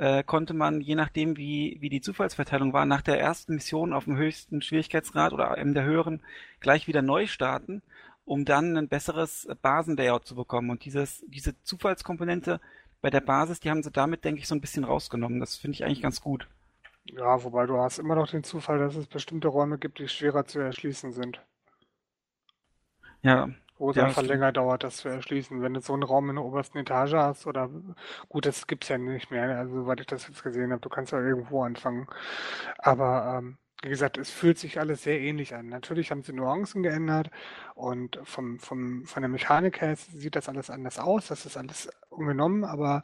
äh, 0.00 0.24
konnte 0.24 0.54
man, 0.54 0.80
je 0.80 0.94
nachdem, 0.94 1.36
wie, 1.36 1.76
wie 1.80 1.90
die 1.90 2.00
Zufallsverteilung 2.00 2.72
war, 2.72 2.86
nach 2.86 3.02
der 3.02 3.20
ersten 3.20 3.54
Mission 3.54 3.92
auf 3.92 4.04
dem 4.04 4.16
höchsten 4.16 4.62
Schwierigkeitsgrad 4.62 5.34
oder 5.34 5.58
in 5.58 5.74
der 5.74 5.84
höheren 5.84 6.22
gleich 6.58 6.88
wieder 6.88 7.02
neu 7.02 7.26
starten, 7.26 7.82
um 8.24 8.46
dann 8.46 8.78
ein 8.78 8.88
besseres 8.88 9.46
Basenlayout 9.60 10.26
zu 10.26 10.34
bekommen. 10.34 10.70
Und 10.70 10.86
dieses, 10.86 11.22
diese 11.28 11.54
Zufallskomponente 11.64 12.62
bei 13.02 13.10
der 13.10 13.20
Basis, 13.20 13.60
die 13.60 13.68
haben 13.68 13.82
sie 13.82 13.90
damit, 13.90 14.24
denke 14.24 14.40
ich, 14.40 14.48
so 14.48 14.54
ein 14.54 14.62
bisschen 14.62 14.84
rausgenommen. 14.84 15.38
Das 15.38 15.56
finde 15.56 15.74
ich 15.74 15.84
eigentlich 15.84 16.00
ganz 16.00 16.22
gut. 16.22 16.48
Ja, 17.04 17.44
wobei 17.44 17.66
du 17.66 17.76
hast 17.76 17.98
immer 17.98 18.14
noch 18.14 18.30
den 18.30 18.42
Zufall, 18.42 18.78
dass 18.78 18.96
es 18.96 19.06
bestimmte 19.06 19.48
Räume 19.48 19.76
gibt, 19.76 19.98
die 19.98 20.08
schwerer 20.08 20.46
zu 20.46 20.60
erschließen 20.60 21.12
sind. 21.12 21.42
Ja, 23.20 23.50
wo 23.80 23.90
es 23.90 23.96
ja, 23.96 24.04
einfach 24.04 24.22
länger 24.22 24.52
dauert, 24.52 24.84
das 24.84 24.98
zu 24.98 25.08
erschließen. 25.08 25.62
Wenn 25.62 25.74
du 25.74 25.80
so 25.80 25.94
einen 25.94 26.02
Raum 26.02 26.28
in 26.28 26.36
der 26.36 26.44
obersten 26.44 26.78
Etage 26.78 27.14
hast 27.14 27.46
oder 27.46 27.70
gut, 28.28 28.44
das 28.44 28.66
gibt's 28.66 28.88
ja 28.88 28.98
nicht 28.98 29.30
mehr, 29.30 29.58
also 29.58 29.74
soweit 29.82 30.00
ich 30.00 30.06
das 30.06 30.28
jetzt 30.28 30.42
gesehen 30.42 30.70
habe, 30.70 30.82
du 30.82 30.90
kannst 30.90 31.12
ja 31.12 31.20
irgendwo 31.20 31.62
anfangen. 31.62 32.06
Aber 32.78 33.38
ähm, 33.38 33.56
wie 33.82 33.88
gesagt, 33.88 34.18
es 34.18 34.30
fühlt 34.30 34.58
sich 34.58 34.78
alles 34.78 35.02
sehr 35.02 35.18
ähnlich 35.18 35.54
an. 35.54 35.68
Natürlich 35.68 36.10
haben 36.10 36.22
sie 36.22 36.34
Nuancen 36.34 36.82
geändert 36.82 37.30
und 37.74 38.20
vom, 38.24 38.58
vom, 38.58 39.06
von 39.06 39.22
der 39.22 39.30
Mechanik 39.30 39.80
her 39.80 39.96
sieht 39.96 40.36
das 40.36 40.50
alles 40.50 40.68
anders 40.68 40.98
aus, 40.98 41.28
das 41.28 41.46
ist 41.46 41.56
alles 41.56 41.88
ungenommen, 42.10 42.64
aber 42.64 43.00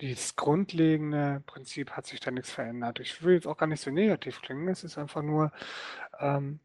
das 0.00 0.34
grundlegende 0.34 1.44
Prinzip 1.46 1.92
hat 1.92 2.06
sich 2.06 2.18
da 2.18 2.32
nichts 2.32 2.50
verändert. 2.50 2.98
Ich 2.98 3.22
will 3.22 3.34
jetzt 3.34 3.46
auch 3.46 3.56
gar 3.56 3.68
nicht 3.68 3.80
so 3.80 3.92
negativ 3.92 4.42
klingen, 4.42 4.66
es 4.66 4.82
ist 4.82 4.98
einfach 4.98 5.22
nur, 5.22 5.52
ähm, 6.18 6.58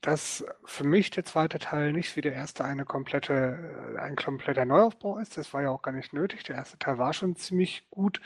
dass 0.00 0.44
für 0.64 0.84
mich 0.84 1.10
der 1.10 1.24
zweite 1.24 1.58
Teil 1.58 1.92
nicht 1.92 2.14
wie 2.16 2.20
der 2.20 2.32
erste 2.32 2.64
eine 2.64 2.84
komplette, 2.84 3.94
äh, 3.96 3.98
ein 3.98 4.16
kompletter 4.16 4.64
Neuaufbau 4.64 5.18
ist. 5.18 5.36
Das 5.36 5.52
war 5.52 5.62
ja 5.62 5.70
auch 5.70 5.82
gar 5.82 5.92
nicht 5.92 6.12
nötig. 6.12 6.44
Der 6.44 6.56
erste 6.56 6.78
Teil 6.78 6.98
war 6.98 7.12
schon 7.12 7.36
ziemlich 7.36 7.88
gut. 7.90 8.20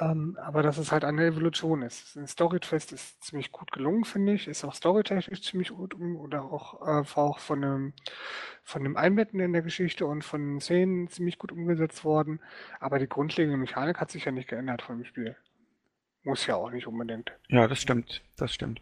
Ähm, 0.00 0.38
aber 0.40 0.62
dass 0.62 0.78
es 0.78 0.90
halt 0.90 1.04
eine 1.04 1.26
Evolution 1.26 1.82
ist. 1.82 2.16
Ein 2.16 2.26
Storytwist 2.26 2.92
ist 2.92 3.22
ziemlich 3.22 3.52
gut 3.52 3.72
gelungen, 3.72 4.04
finde 4.04 4.32
ich. 4.32 4.48
Ist 4.48 4.64
auch 4.64 4.74
storytechnisch 4.74 5.42
ziemlich 5.42 5.68
gut 5.68 5.94
oder 5.94 6.44
auch, 6.44 6.80
äh, 6.80 7.04
auch 7.14 7.38
von 7.38 7.60
dem, 7.60 7.92
von 8.62 8.82
dem 8.84 8.96
Einbetten 8.96 9.38
in 9.40 9.52
der 9.52 9.60
Geschichte 9.60 10.06
und 10.06 10.24
von 10.24 10.60
Szenen 10.60 11.08
ziemlich 11.08 11.38
gut 11.38 11.52
umgesetzt 11.52 12.04
worden. 12.04 12.40
Aber 12.80 12.98
die 12.98 13.08
grundlegende 13.08 13.58
Mechanik 13.58 14.00
hat 14.00 14.10
sich 14.10 14.24
ja 14.24 14.32
nicht 14.32 14.48
geändert 14.48 14.80
von 14.80 14.96
dem 14.96 15.04
Spiel. 15.04 15.36
Muss 16.22 16.46
ja 16.46 16.56
auch 16.56 16.70
nicht 16.70 16.86
unbedingt. 16.86 17.32
Ja, 17.48 17.68
das 17.68 17.80
stimmt. 17.80 18.22
Das 18.36 18.54
stimmt. 18.54 18.80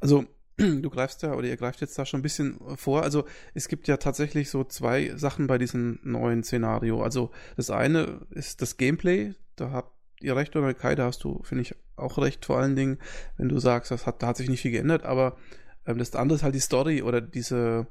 Also, 0.00 0.26
du 0.60 0.90
greifst 0.90 1.22
ja 1.22 1.34
oder 1.34 1.48
ihr 1.48 1.56
greift 1.56 1.80
jetzt 1.80 1.98
da 1.98 2.04
schon 2.04 2.20
ein 2.20 2.22
bisschen 2.22 2.58
vor. 2.76 3.02
Also 3.02 3.24
es 3.54 3.68
gibt 3.68 3.88
ja 3.88 3.96
tatsächlich 3.96 4.50
so 4.50 4.64
zwei 4.64 5.12
Sachen 5.16 5.46
bei 5.46 5.58
diesem 5.58 5.98
neuen 6.02 6.44
Szenario. 6.44 7.02
Also 7.02 7.30
das 7.56 7.70
eine 7.70 8.26
ist 8.30 8.62
das 8.62 8.76
Gameplay. 8.76 9.34
Da 9.56 9.70
habt 9.70 9.92
ihr 10.20 10.36
recht 10.36 10.54
oder 10.54 10.74
Kai, 10.74 10.94
da 10.94 11.06
hast 11.06 11.24
du, 11.24 11.42
finde 11.42 11.62
ich, 11.62 11.74
auch 11.96 12.18
recht 12.18 12.44
vor 12.44 12.58
allen 12.58 12.76
Dingen, 12.76 12.98
wenn 13.36 13.48
du 13.48 13.58
sagst, 13.58 13.90
das 13.90 14.06
hat, 14.06 14.22
da 14.22 14.28
hat 14.28 14.36
sich 14.36 14.48
nicht 14.48 14.60
viel 14.60 14.70
geändert. 14.70 15.04
Aber 15.04 15.36
ähm, 15.86 15.98
das 15.98 16.14
andere 16.14 16.36
ist 16.36 16.42
halt 16.42 16.54
die 16.54 16.60
Story 16.60 17.02
oder 17.02 17.20
diese, 17.20 17.86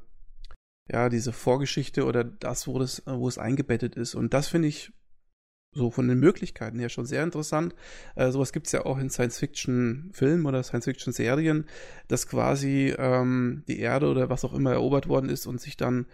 ja, 0.87 1.09
diese 1.09 1.33
Vorgeschichte 1.33 2.05
oder 2.05 2.23
das, 2.23 2.67
wo, 2.67 2.79
das, 2.79 3.03
wo 3.05 3.27
es 3.27 3.37
eingebettet 3.37 3.95
ist. 3.95 4.15
Und 4.15 4.33
das 4.33 4.47
finde 4.47 4.67
ich 4.67 4.93
so 5.71 5.91
von 5.91 6.07
den 6.07 6.19
Möglichkeiten 6.19 6.79
her 6.79 6.89
schon 6.89 7.05
sehr 7.05 7.23
interessant. 7.23 7.75
Äh, 8.15 8.31
sowas 8.31 8.51
gibt 8.51 8.65
es 8.67 8.71
ja 8.71 8.85
auch 8.85 8.97
in 8.97 9.09
Science-Fiction-Filmen 9.09 10.45
oder 10.45 10.63
Science-Fiction-Serien, 10.63 11.65
dass 12.07 12.27
quasi 12.27 12.93
ähm, 12.97 13.63
die 13.67 13.79
Erde 13.79 14.07
oder 14.07 14.29
was 14.29 14.45
auch 14.45 14.53
immer 14.53 14.71
erobert 14.71 15.07
worden 15.07 15.29
ist 15.29 15.45
und 15.45 15.61
sich 15.61 15.77
dann 15.77 16.07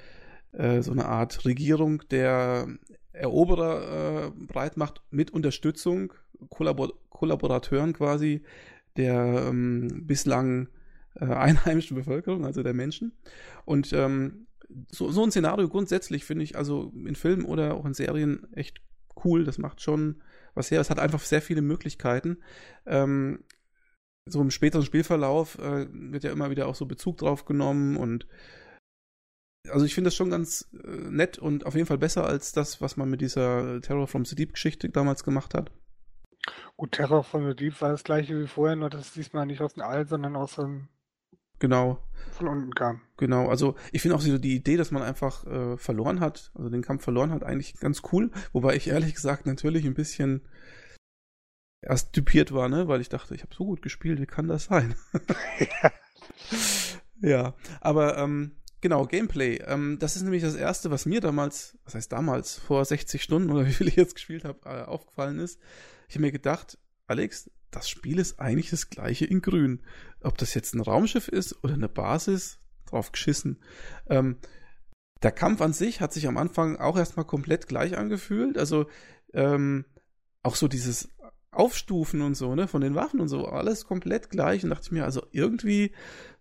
äh, 0.52 0.82
so 0.82 0.92
eine 0.92 1.06
Art 1.06 1.46
Regierung 1.46 2.04
der 2.12 2.68
Eroberer 3.14 4.28
äh, 4.28 4.32
breit 4.32 4.78
macht 4.78 5.02
mit 5.10 5.32
Unterstützung, 5.32 6.14
Kollabor 6.50 6.94
Kollaborateuren 7.10 7.94
quasi 7.94 8.44
der 8.98 9.46
ähm, 9.48 10.04
bislang 10.06 10.68
äh, 11.16 11.26
einheimischen 11.26 11.96
Bevölkerung, 11.96 12.46
also 12.46 12.62
der 12.62 12.74
Menschen. 12.74 13.14
Und 13.64 13.94
ähm, 13.94 14.48
so, 14.92 15.12
so 15.12 15.24
ein 15.24 15.32
Szenario 15.32 15.70
grundsätzlich 15.70 16.26
finde 16.26 16.44
ich 16.44 16.58
also 16.58 16.92
in 17.06 17.16
Filmen 17.16 17.46
oder 17.46 17.76
auch 17.76 17.86
in 17.86 17.94
Serien 17.94 18.48
echt 18.54 18.82
cool, 19.24 19.44
das 19.44 19.58
macht 19.58 19.82
schon 19.82 20.22
was 20.54 20.72
her. 20.72 20.82
Es 20.82 20.90
hat 20.90 21.00
einfach 21.00 21.20
sehr 21.20 21.42
viele 21.42 21.62
Möglichkeiten. 21.62 22.38
Ähm, 22.86 23.44
so 24.28 24.42
im 24.42 24.52
späteren 24.52 24.86
Spielverlauf 24.86 25.60
äh, 25.60 25.88
wird 25.92 26.24
ja 26.24 26.32
immer 26.32 26.50
wieder 26.50 26.68
auch 26.68 26.76
so 26.76 26.86
Bezug 26.86 27.18
drauf 27.18 27.46
genommen 27.46 27.96
und 27.96 28.28
also 29.70 29.86
ich 29.86 29.96
finde 29.96 30.10
das 30.10 30.16
schon 30.16 30.30
ganz 30.30 30.70
äh, 30.84 30.88
nett 30.88 31.38
und 31.38 31.66
auf 31.66 31.76
jeden 31.76 31.88
Fall 31.88 31.98
besser 31.98 32.26
als 32.26 32.52
das, 32.52 32.82
was 32.82 32.98
man 32.98 33.10
mit 33.10 33.22
dieser 33.22 33.82
Terror 33.82 34.08
from 34.08 34.26
the 34.26 34.36
Deep 34.36 34.54
Geschichte 34.54 34.90
damals 34.90 35.24
gemacht 35.24 35.54
hat. 35.54 35.72
Gut, 36.78 36.92
Terror 36.92 37.24
from 37.24 37.48
the 37.48 37.56
Deep 37.56 37.82
war 37.82 37.90
das 37.90 38.04
gleiche 38.04 38.40
wie 38.40 38.48
vorher, 38.48 38.76
nur 38.76 38.90
dass 38.90 39.08
es 39.08 39.14
diesmal 39.14 39.46
nicht 39.46 39.62
aus 39.62 39.74
dem 39.74 39.84
All, 39.84 40.08
sondern 40.08 40.36
aus 40.36 40.56
dem 40.56 40.88
Genau. 41.60 42.00
Von 42.32 42.48
unten 42.48 42.74
kam. 42.74 43.02
Genau, 43.18 43.48
also 43.48 43.76
ich 43.94 44.02
finde 44.02 44.16
auch 44.16 44.22
so 44.22 44.38
die 44.38 44.56
Idee, 44.56 44.76
dass 44.76 44.92
man 44.92 45.04
einfach 45.04 45.46
äh, 45.46 45.78
verloren 45.78 46.20
hat, 46.20 46.52
also 46.56 46.70
den 46.70 46.82
Kampf 46.82 47.04
verloren 47.04 47.32
hat, 47.32 47.44
eigentlich 47.44 47.76
ganz 47.80 48.02
cool. 48.12 48.32
Wobei 48.52 48.76
ich 48.76 48.90
ehrlich 48.90 49.16
gesagt 49.16 49.46
natürlich 49.46 49.86
ein 49.86 49.94
bisschen 49.94 50.42
erst 51.82 52.14
typiert 52.14 52.54
war, 52.54 52.68
ne, 52.68 52.88
weil 52.88 53.00
ich 53.00 53.10
dachte, 53.10 53.36
ich 53.36 53.44
habe 53.44 53.56
so 53.56 53.66
gut 53.66 53.82
gespielt, 53.82 54.20
wie 54.20 54.26
kann 54.26 54.48
das 54.48 54.66
sein? 54.66 54.96
ja. 55.82 55.92
ja, 57.22 57.54
aber 57.80 58.18
ähm, 58.18 58.52
genau, 58.82 59.06
Gameplay. 59.06 59.58
Ähm, 59.66 59.98
das 60.00 60.16
ist 60.16 60.24
nämlich 60.24 60.44
das 60.44 60.56
erste, 60.56 60.92
was 60.92 61.06
mir 61.06 61.22
damals, 61.22 61.78
was 61.86 61.96
heißt 61.96 62.12
damals, 62.12 62.58
vor 62.58 62.84
60 62.84 63.22
Stunden 63.22 63.52
oder 63.52 63.66
wie 63.68 63.74
viel 63.74 63.88
ich 63.88 63.96
jetzt 63.96 64.16
gespielt 64.16 64.44
habe, 64.44 64.60
äh, 64.66 64.84
aufgefallen 64.84 65.40
ist. 65.40 65.60
Ich 66.10 66.16
habe 66.16 66.24
mir 66.24 66.32
gedacht, 66.32 66.78
Alex, 67.08 67.50
das 67.72 67.90
Spiel 67.90 68.20
ist 68.20 68.40
eigentlich 68.40 68.70
das 68.70 68.90
gleiche 68.90 69.26
in 69.26 69.42
grün. 69.42 69.82
Ob 70.22 70.38
das 70.38 70.54
jetzt 70.54 70.74
ein 70.74 70.82
Raumschiff 70.82 71.28
ist 71.28 71.64
oder 71.64 71.74
eine 71.74 71.90
Basis, 71.90 72.60
drauf 72.86 73.12
geschissen. 73.12 73.60
Ähm, 74.08 74.38
der 75.24 75.32
Kampf 75.32 75.62
an 75.62 75.74
sich 75.74 76.02
hat 76.02 76.14
sich 76.14 76.28
am 76.28 76.38
Anfang 76.38 76.78
auch 76.78 76.98
erstmal 76.98 77.26
komplett 77.26 77.68
gleich 77.68 77.98
angefühlt. 77.98 78.58
Also 78.58 78.88
ähm, 79.34 79.86
auch 80.44 80.56
so 80.56 80.68
dieses 80.68 81.10
Aufstufen 81.56 82.22
und 82.22 82.36
so, 82.36 82.54
ne, 82.56 82.68
von 82.68 82.82
den 82.82 82.96
Waffen 82.96 83.20
und 83.20 83.28
so, 83.28 83.48
alles 83.48 83.86
komplett 83.86 84.30
gleich. 84.30 84.64
Und 84.64 84.70
dachte 84.70 84.84
ich 84.86 84.92
mir, 84.92 85.06
also 85.06 85.24
irgendwie 85.32 85.92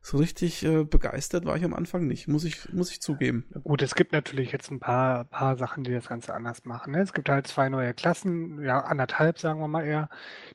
so 0.01 0.19
richtig 0.19 0.63
äh, 0.65 0.85
begeistert 0.85 1.47
war 1.47 1.57
ich 1.57 1.65
am 1.65 1.73
Anfang 1.73 2.07
nicht, 2.07 2.29
muss 2.29 2.45
ich, 2.45 2.71
muss 2.73 2.91
ich 2.91 3.01
zugeben. 3.01 3.47
Gut, 3.63 3.81
es 3.81 3.95
gibt 3.95 4.13
natürlich 4.13 4.53
jetzt 4.53 4.71
ein 4.71 4.79
paar, 4.79 5.25
paar 5.25 5.57
Sachen, 5.57 5.83
die 5.83 5.93
das 5.93 6.09
Ganze 6.09 6.35
anders 6.35 6.67
machen. 6.67 6.93
Ne? 6.93 7.01
Es 7.01 7.15
gibt 7.15 7.31
halt 7.31 7.47
zwei 7.47 7.71
neue 7.71 7.95
Klassen, 7.95 8.63
ja, 8.63 8.81
anderthalb, 8.81 9.39
sagen 9.39 9.61
wir 9.61 9.69
mal 9.69 9.85
eher, 9.85 10.11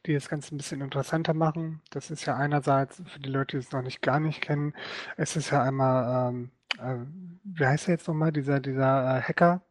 die 0.06 0.13
das 0.13 0.30
Ganze 0.30 0.54
ein 0.54 0.58
bisschen 0.58 0.82
interessanter 0.82 1.34
machen. 1.34 1.82
Das 1.89 2.12
ist 2.12 2.25
ja 2.25 2.36
einerseits, 2.36 3.01
für 3.08 3.20
die 3.20 3.30
Leute, 3.30 3.58
die 3.58 3.66
es 3.66 3.72
noch 3.72 3.82
nicht 3.82 4.04
gar 4.04 4.20
nicht 4.20 4.42
kennen, 4.42 4.74
es 5.18 5.36
ist 5.36 5.50
ja 5.50 5.63
einmal, 5.63 6.30
ähm, 6.30 6.51
äh, 6.78 6.98
wie 7.44 7.66
heißt 7.66 7.88
er 7.88 7.96
jetzt 7.96 8.08
nochmal, 8.08 8.32
dieser, 8.32 8.60
dieser 8.60 9.18
äh, 9.18 9.22
Hacker? 9.22 9.63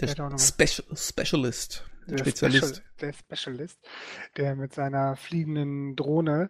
Der 0.00 0.06
Special, 0.38 0.86
Specialist 0.94 1.84
der 2.10 2.18
Spezialist. 2.18 2.76
Special, 2.76 2.88
der 3.00 3.12
Specialist, 3.12 3.88
der 4.36 4.56
mit 4.56 4.74
seiner 4.74 5.16
fliegenden 5.16 5.96
Drohne 5.96 6.48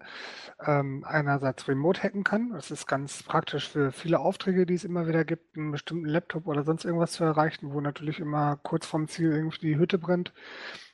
ähm, 0.65 1.05
einerseits 1.07 1.69
remote 1.69 2.03
hacken 2.03 2.25
kann. 2.25 2.51
Das 2.53 2.71
ist 2.71 2.87
ganz 2.87 3.23
praktisch 3.23 3.69
für 3.69 3.93
viele 3.93 4.21
Aufträge, 4.21 4.67
die 4.67 4.75
es 4.75 4.85
immer 4.85 5.07
wieder 5.09 5.25
gibt, 5.25 5.57
einen 5.57 5.73
bestimmten 5.73 6.07
Laptop 6.07 6.47
oder 6.47 6.65
sonst 6.65 6.85
irgendwas 6.85 7.13
zu 7.13 7.25
erreichen, 7.25 7.73
wo 7.73 7.81
natürlich 7.81 8.21
immer 8.21 8.57
kurz 8.63 8.87
vorm 8.87 9.09
Ziel 9.09 9.33
irgendwie 9.33 9.61
die 9.61 9.79
Hütte 9.79 9.99
brennt. 9.99 10.33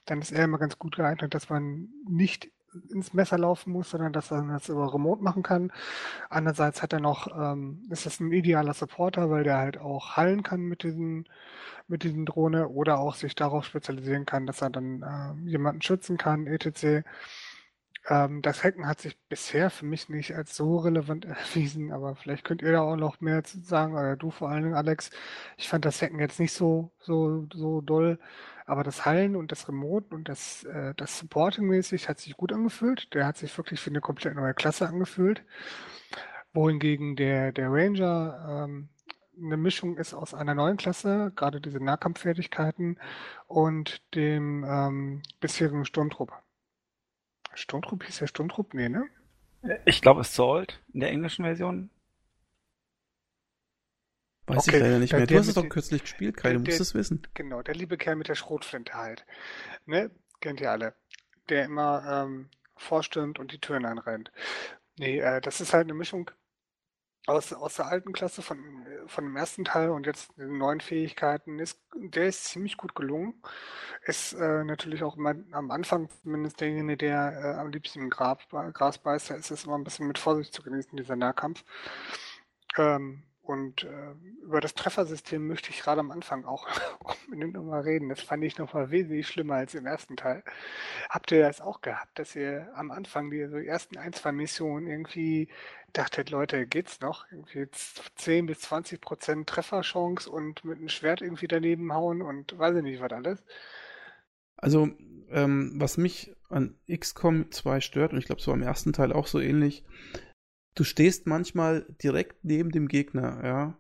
Dann 0.07 0.21
ist 0.21 0.33
er 0.33 0.45
immer 0.45 0.59
ganz 0.59 0.79
gut 0.79 0.97
geeignet, 0.97 1.35
dass 1.35 1.49
man 1.49 1.89
nicht 2.09 2.51
ins 2.91 3.13
Messer 3.15 3.39
laufen 3.39 3.73
muss, 3.73 3.91
sondern 3.91 4.13
dass 4.13 4.31
er 4.31 4.43
das 4.43 4.69
über 4.69 4.93
Remote 4.93 5.23
machen 5.23 5.43
kann. 5.43 5.73
Andererseits 6.31 6.83
hat 6.83 6.93
er 6.93 7.01
noch, 7.01 7.29
ähm, 7.37 7.83
ist 7.91 8.07
das 8.07 8.21
ein 8.21 8.33
idealer 8.33 8.75
Supporter, 8.75 9.31
weil 9.31 9.45
der 9.45 9.59
halt 9.59 9.79
auch 9.79 10.17
heilen 10.17 10.43
kann 10.43 10.61
mit 10.63 10.83
diesen 10.83 11.27
mit 11.89 12.03
diesen 12.03 12.27
Drohne 12.27 12.69
oder 12.69 12.99
auch 12.99 13.15
sich 13.15 13.35
darauf 13.35 13.65
spezialisieren 13.67 14.27
kann, 14.27 14.47
dass 14.47 14.63
er 14.63 14.71
dann 14.71 15.03
äh, 15.03 15.51
jemanden 15.51 15.83
schützen 15.83 16.17
kann, 16.17 16.47
etc. 16.47 17.07
Ähm, 18.09 18.43
das 18.43 18.63
Hacken 18.65 18.87
hat 18.87 19.01
sich 19.01 19.19
bisher 19.29 19.71
für 19.71 19.87
mich 19.87 20.09
nicht 20.09 20.35
als 20.35 20.55
so 20.57 20.77
relevant 20.79 21.25
erwiesen, 21.25 21.93
aber 21.93 22.17
vielleicht 22.17 22.45
könnt 22.45 22.63
ihr 22.63 22.73
da 22.73 22.83
auch 22.83 22.97
noch 22.97 23.21
mehr 23.21 23.45
zu 23.45 23.61
sagen, 23.61 23.95
oder 23.95 24.17
du 24.17 24.31
vor 24.31 24.51
allen 24.51 24.63
Dingen, 24.65 24.75
Alex. 24.75 25.11
Ich 25.57 25.69
fand 25.69 25.85
das 25.85 26.03
Hacken 26.03 26.21
jetzt 26.21 26.41
nicht 26.41 26.53
so, 26.53 26.93
so, 27.01 27.47
so 27.55 27.81
doll, 27.81 28.19
aber 28.67 28.83
das 28.85 29.05
Hallen 29.07 29.37
und 29.37 29.53
das 29.53 29.69
Remote 29.69 30.15
und 30.15 30.29
das, 30.29 30.65
äh, 30.65 30.95
das 30.97 31.19
Supporting-mäßig 31.19 32.09
hat 32.09 32.19
sich 32.19 32.37
gut 32.37 32.53
angefühlt. 32.53 33.13
Der 33.15 33.27
hat 33.27 33.37
sich 33.39 33.57
wirklich 33.57 33.81
für 33.81 33.91
eine 33.91 34.01
komplett 34.01 34.35
neue 34.35 34.55
Klasse 34.55 34.89
angefühlt. 34.89 35.45
Wohingegen 36.53 37.17
der, 37.17 37.53
der 37.53 37.69
Ranger 37.71 38.65
ähm, 38.67 38.89
eine 39.37 39.57
Mischung 39.57 39.97
ist 39.97 40.15
aus 40.15 40.35
einer 40.35 40.55
neuen 40.55 40.77
Klasse, 40.77 41.33
gerade 41.35 41.61
diese 41.61 41.81
Nahkampffertigkeiten, 41.83 42.99
und 43.49 44.03
dem 44.15 44.65
ähm, 44.65 45.23
bisherigen 45.41 45.85
Sturmtrupp. 45.85 46.44
Sturmtrupp 47.55 48.05
hieß 48.05 48.19
der 48.19 48.27
Sturmtrupp? 48.27 48.75
Nee, 48.75 48.89
ne? 48.89 49.09
Ich 49.85 50.03
glaube 50.03 50.21
Assault 50.21 50.83
in 50.93 51.01
der 51.01 51.11
englischen 51.11 51.45
Version. 51.45 51.91
Weiß 54.47 54.69
okay, 54.69 54.77
ich 54.77 54.83
leider 54.83 54.99
nicht 54.99 55.13
mehr. 55.13 55.27
Du 55.27 55.39
hast 55.39 55.49
es 55.49 55.55
doch 55.55 55.69
kürzlich 55.69 56.03
gespielt, 56.03 56.37
Kai, 56.37 56.53
du 56.53 56.59
musst 56.59 56.81
es 56.81 56.95
wissen. 56.95 57.27
Genau, 57.33 57.63
der 57.63 57.75
liebe 57.75 57.97
Kerl 57.97 58.17
mit 58.17 58.29
der 58.29 58.35
Schrotflinte 58.35 58.95
halt. 58.95 59.25
Ne? 59.87 60.11
Kennt 60.41 60.61
ihr 60.61 60.71
alle. 60.71 60.95
Der 61.49 61.65
immer 61.65 62.25
ähm, 62.27 62.51
vorstürmt 62.77 63.39
und 63.39 63.53
die 63.53 63.59
Türen 63.59 63.87
einrennt. 63.87 64.31
Nee, 64.99 65.19
äh, 65.19 65.41
das 65.41 65.61
ist 65.61 65.73
halt 65.73 65.85
eine 65.85 65.95
Mischung 65.95 66.31
aus, 67.27 67.53
aus 67.53 67.77
der 67.77 67.87
alten 67.87 68.13
Klasse 68.13 68.43
von, 68.43 68.87
von 69.07 69.25
dem 69.25 69.37
ersten 69.37 69.65
Teil 69.65 69.91
und 69.91 70.07
jetzt 70.07 70.37
den 70.37 70.59
neuen 70.59 70.81
Fähigkeiten 70.81 71.59
ist, 71.59 71.81
der 71.95 72.27
ist 72.27 72.45
ziemlich 72.45 72.77
gut 72.77 72.95
gelungen. 72.95 73.43
Ist 74.03 74.35
äh, 74.35 74.65
natürlich 74.65 75.03
auch 75.03 75.17
immer, 75.17 75.35
am 75.53 75.71
Anfang 75.71 76.09
zumindest 76.23 76.61
derjenige, 76.61 76.97
der 76.99 77.33
äh, 77.33 77.61
am 77.61 77.71
liebsten 77.71 78.01
im 78.01 78.11
Grab, 78.11 78.49
Gras 78.75 78.99
beißt, 78.99 79.31
ist 79.31 79.51
es 79.51 79.65
immer 79.65 79.79
ein 79.79 79.85
bisschen 79.85 80.07
mit 80.07 80.19
Vorsicht 80.19 80.53
zu 80.53 80.63
genießen, 80.63 80.97
dieser 80.97 81.17
Nahkampf. 81.17 81.65
Ähm, 82.77 83.23
und 83.45 83.85
äh, 83.85 84.15
über 84.43 84.61
das 84.61 84.75
Treffersystem 84.75 85.47
möchte 85.47 85.71
ich 85.71 85.81
gerade 85.81 86.01
am 86.01 86.11
Anfang 86.11 86.47
auch 86.47 86.67
unbedingt 87.29 87.55
nochmal 87.55 87.83
reden. 87.83 88.09
Das 88.09 88.23
fand 88.23 88.43
ich 88.43 88.57
nochmal 88.57 88.91
wesentlich 88.91 89.29
schlimmer 89.29 89.57
als 89.57 89.75
im 89.75 89.87
ersten 89.87 90.17
Teil. 90.17 90.43
Habt 91.11 91.31
ihr 91.31 91.43
das 91.43 91.61
auch 91.61 91.83
gehabt, 91.83 92.19
dass 92.19 92.35
ihr 92.35 92.71
am 92.75 92.91
Anfang 92.91 93.31
die 93.31 93.47
so 93.47 93.59
ersten 93.59 93.99
ein, 93.99 94.15
zwei 94.15 94.33
Missionen 94.33 94.87
irgendwie 94.87 95.49
dachtet, 95.93 96.31
Leute, 96.31 96.67
geht's 96.67 97.01
noch? 97.01 97.27
Irgendwie 97.31 97.69
10 98.17 98.47
bis 98.47 98.61
20 98.61 99.01
Prozent 99.01 99.47
Trefferchance 99.47 100.31
und 100.31 100.65
mit 100.65 100.79
einem 100.79 100.89
Schwert 100.89 101.21
irgendwie 101.21 101.49
daneben 101.49 101.93
hauen 101.93 102.23
und 102.23 102.59
weiß 102.59 102.77
ich 102.77 102.83
nicht, 102.83 103.01
was 103.01 103.13
alles? 103.13 103.45
Also, 104.57 104.89
ähm, 105.31 105.73
was 105.77 105.99
mich 105.99 106.35
an 106.49 106.79
XCOM 106.91 107.51
2 107.51 107.81
stört, 107.81 108.13
und 108.13 108.19
ich 108.19 108.25
glaube, 108.25 108.41
so 108.41 108.53
am 108.53 108.63
ersten 108.63 108.95
Teil 108.95 109.13
auch 109.13 109.27
so 109.27 109.39
ähnlich, 109.39 109.85
du 110.75 110.85
stehst 110.85 111.27
manchmal 111.27 111.87
direkt 112.03 112.45
neben 112.45 112.71
dem 112.71 112.89
Gegner, 112.89 113.45
ja. 113.45 113.79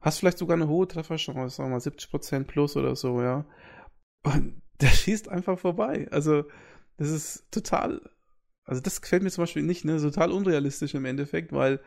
Hast 0.00 0.18
vielleicht 0.18 0.38
sogar 0.38 0.56
eine 0.56 0.68
hohe 0.68 0.88
Trefferchance, 0.88 1.56
sagen 1.56 1.70
wir 1.70 1.76
mal 1.76 1.80
70% 1.80 2.44
plus 2.44 2.76
oder 2.76 2.96
so, 2.96 3.22
ja. 3.22 3.44
Und 4.24 4.60
der 4.80 4.88
schießt 4.88 5.28
einfach 5.28 5.58
vorbei. 5.58 6.08
Also, 6.10 6.44
das 6.96 7.10
ist 7.10 7.50
total, 7.52 8.00
also 8.64 8.80
das 8.80 9.00
gefällt 9.00 9.22
mir 9.22 9.30
zum 9.30 9.42
Beispiel 9.42 9.62
nicht, 9.62 9.84
ne, 9.84 10.00
total 10.00 10.32
unrealistisch 10.32 10.94
im 10.94 11.04
Endeffekt, 11.04 11.52
weil, 11.52 11.80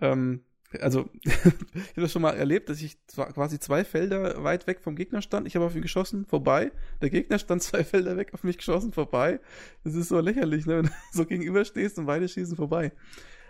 ähm, 0.00 0.44
also, 0.80 1.08
ich 1.22 1.32
habe 1.34 2.02
das 2.02 2.12
schon 2.12 2.22
mal 2.22 2.36
erlebt, 2.36 2.68
dass 2.68 2.80
ich 2.80 2.98
quasi 3.14 3.58
zwei 3.58 3.84
Felder 3.84 4.44
weit 4.44 4.66
weg 4.68 4.80
vom 4.80 4.94
Gegner 4.94 5.22
stand. 5.22 5.46
Ich 5.46 5.56
habe 5.56 5.64
auf 5.64 5.74
ihn 5.74 5.82
geschossen, 5.82 6.26
vorbei. 6.26 6.70
Der 7.02 7.10
Gegner 7.10 7.38
stand 7.38 7.62
zwei 7.62 7.82
Felder 7.82 8.16
weg, 8.16 8.32
auf 8.32 8.44
mich 8.44 8.58
geschossen, 8.58 8.92
vorbei. 8.92 9.40
Das 9.82 9.94
ist 9.94 10.08
so 10.08 10.20
lächerlich, 10.20 10.66
ne? 10.66 10.78
wenn 10.78 10.86
du 10.86 10.92
so 11.12 11.24
gegenüberstehst 11.24 11.98
und 11.98 12.06
beide 12.06 12.28
schießen 12.28 12.56
vorbei. 12.56 12.92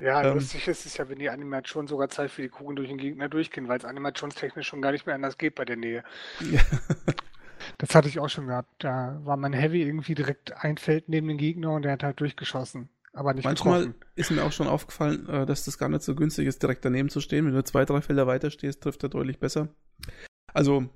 Ja, 0.01 0.23
ähm, 0.25 0.35
lustig 0.35 0.69
ist 0.69 0.87
es 0.87 0.97
ja, 0.97 1.09
wenn 1.09 1.19
die 1.19 1.31
Animation 1.31 1.87
sogar 1.87 2.09
Zeit 2.09 2.37
wie 2.37 2.43
die 2.43 2.49
Kugeln 2.49 2.77
durch 2.77 2.89
den 2.89 2.99
Gegner 2.99 3.29
durchgehen, 3.29 3.69
weil 3.69 3.79
es 3.79 3.85
animationstechnisch 3.85 4.67
schon 4.67 4.83
gar 4.83 4.93
nicht 4.93 5.07
mehr 5.07 5.15
anders 5.15 5.39
geht 5.39 5.55
bei 5.55 5.65
der 5.65 5.77
Nähe. 5.77 6.05
Ja. 6.41 6.61
Das 7.79 7.95
hatte 7.95 8.09
ich 8.09 8.21
auch 8.21 8.29
schon 8.29 8.47
gehabt. 8.47 8.73
Da 8.79 9.21
war 9.25 9.37
mein 9.37 9.53
Heavy 9.53 9.83
irgendwie 9.83 10.15
direkt 10.15 10.53
ein 10.65 10.79
Feld 10.79 11.09
neben 11.09 11.29
dem 11.29 11.37
Gegner 11.37 11.73
und 11.73 11.83
der 11.83 11.93
hat 11.93 12.03
halt 12.03 12.21
durchgeschossen. 12.21 12.89
Aber 13.13 13.33
nicht 13.35 13.45
Manchmal 13.45 13.87
getroffen. 13.87 14.05
ist 14.15 14.31
mir 14.31 14.45
auch 14.45 14.53
schon 14.53 14.69
aufgefallen, 14.69 15.29
äh, 15.29 15.47
dass 15.47 15.65
das 15.65 15.79
gar 15.79 15.89
nicht 15.89 16.03
so 16.03 16.15
günstig 16.15 16.47
ist, 16.47 16.63
direkt 16.63 16.85
daneben 16.85 17.09
zu 17.09 17.21
stehen. 17.21 17.47
Wenn 17.47 17.55
du 17.55 17.65
zwei, 17.65 17.85
drei 17.85 18.03
Felder 18.03 18.27
weiter 18.27 18.51
stehst, 18.51 18.83
trifft 18.83 19.03
er 19.03 19.09
deutlich 19.09 19.39
besser. 19.39 19.69
Also, 20.53 20.89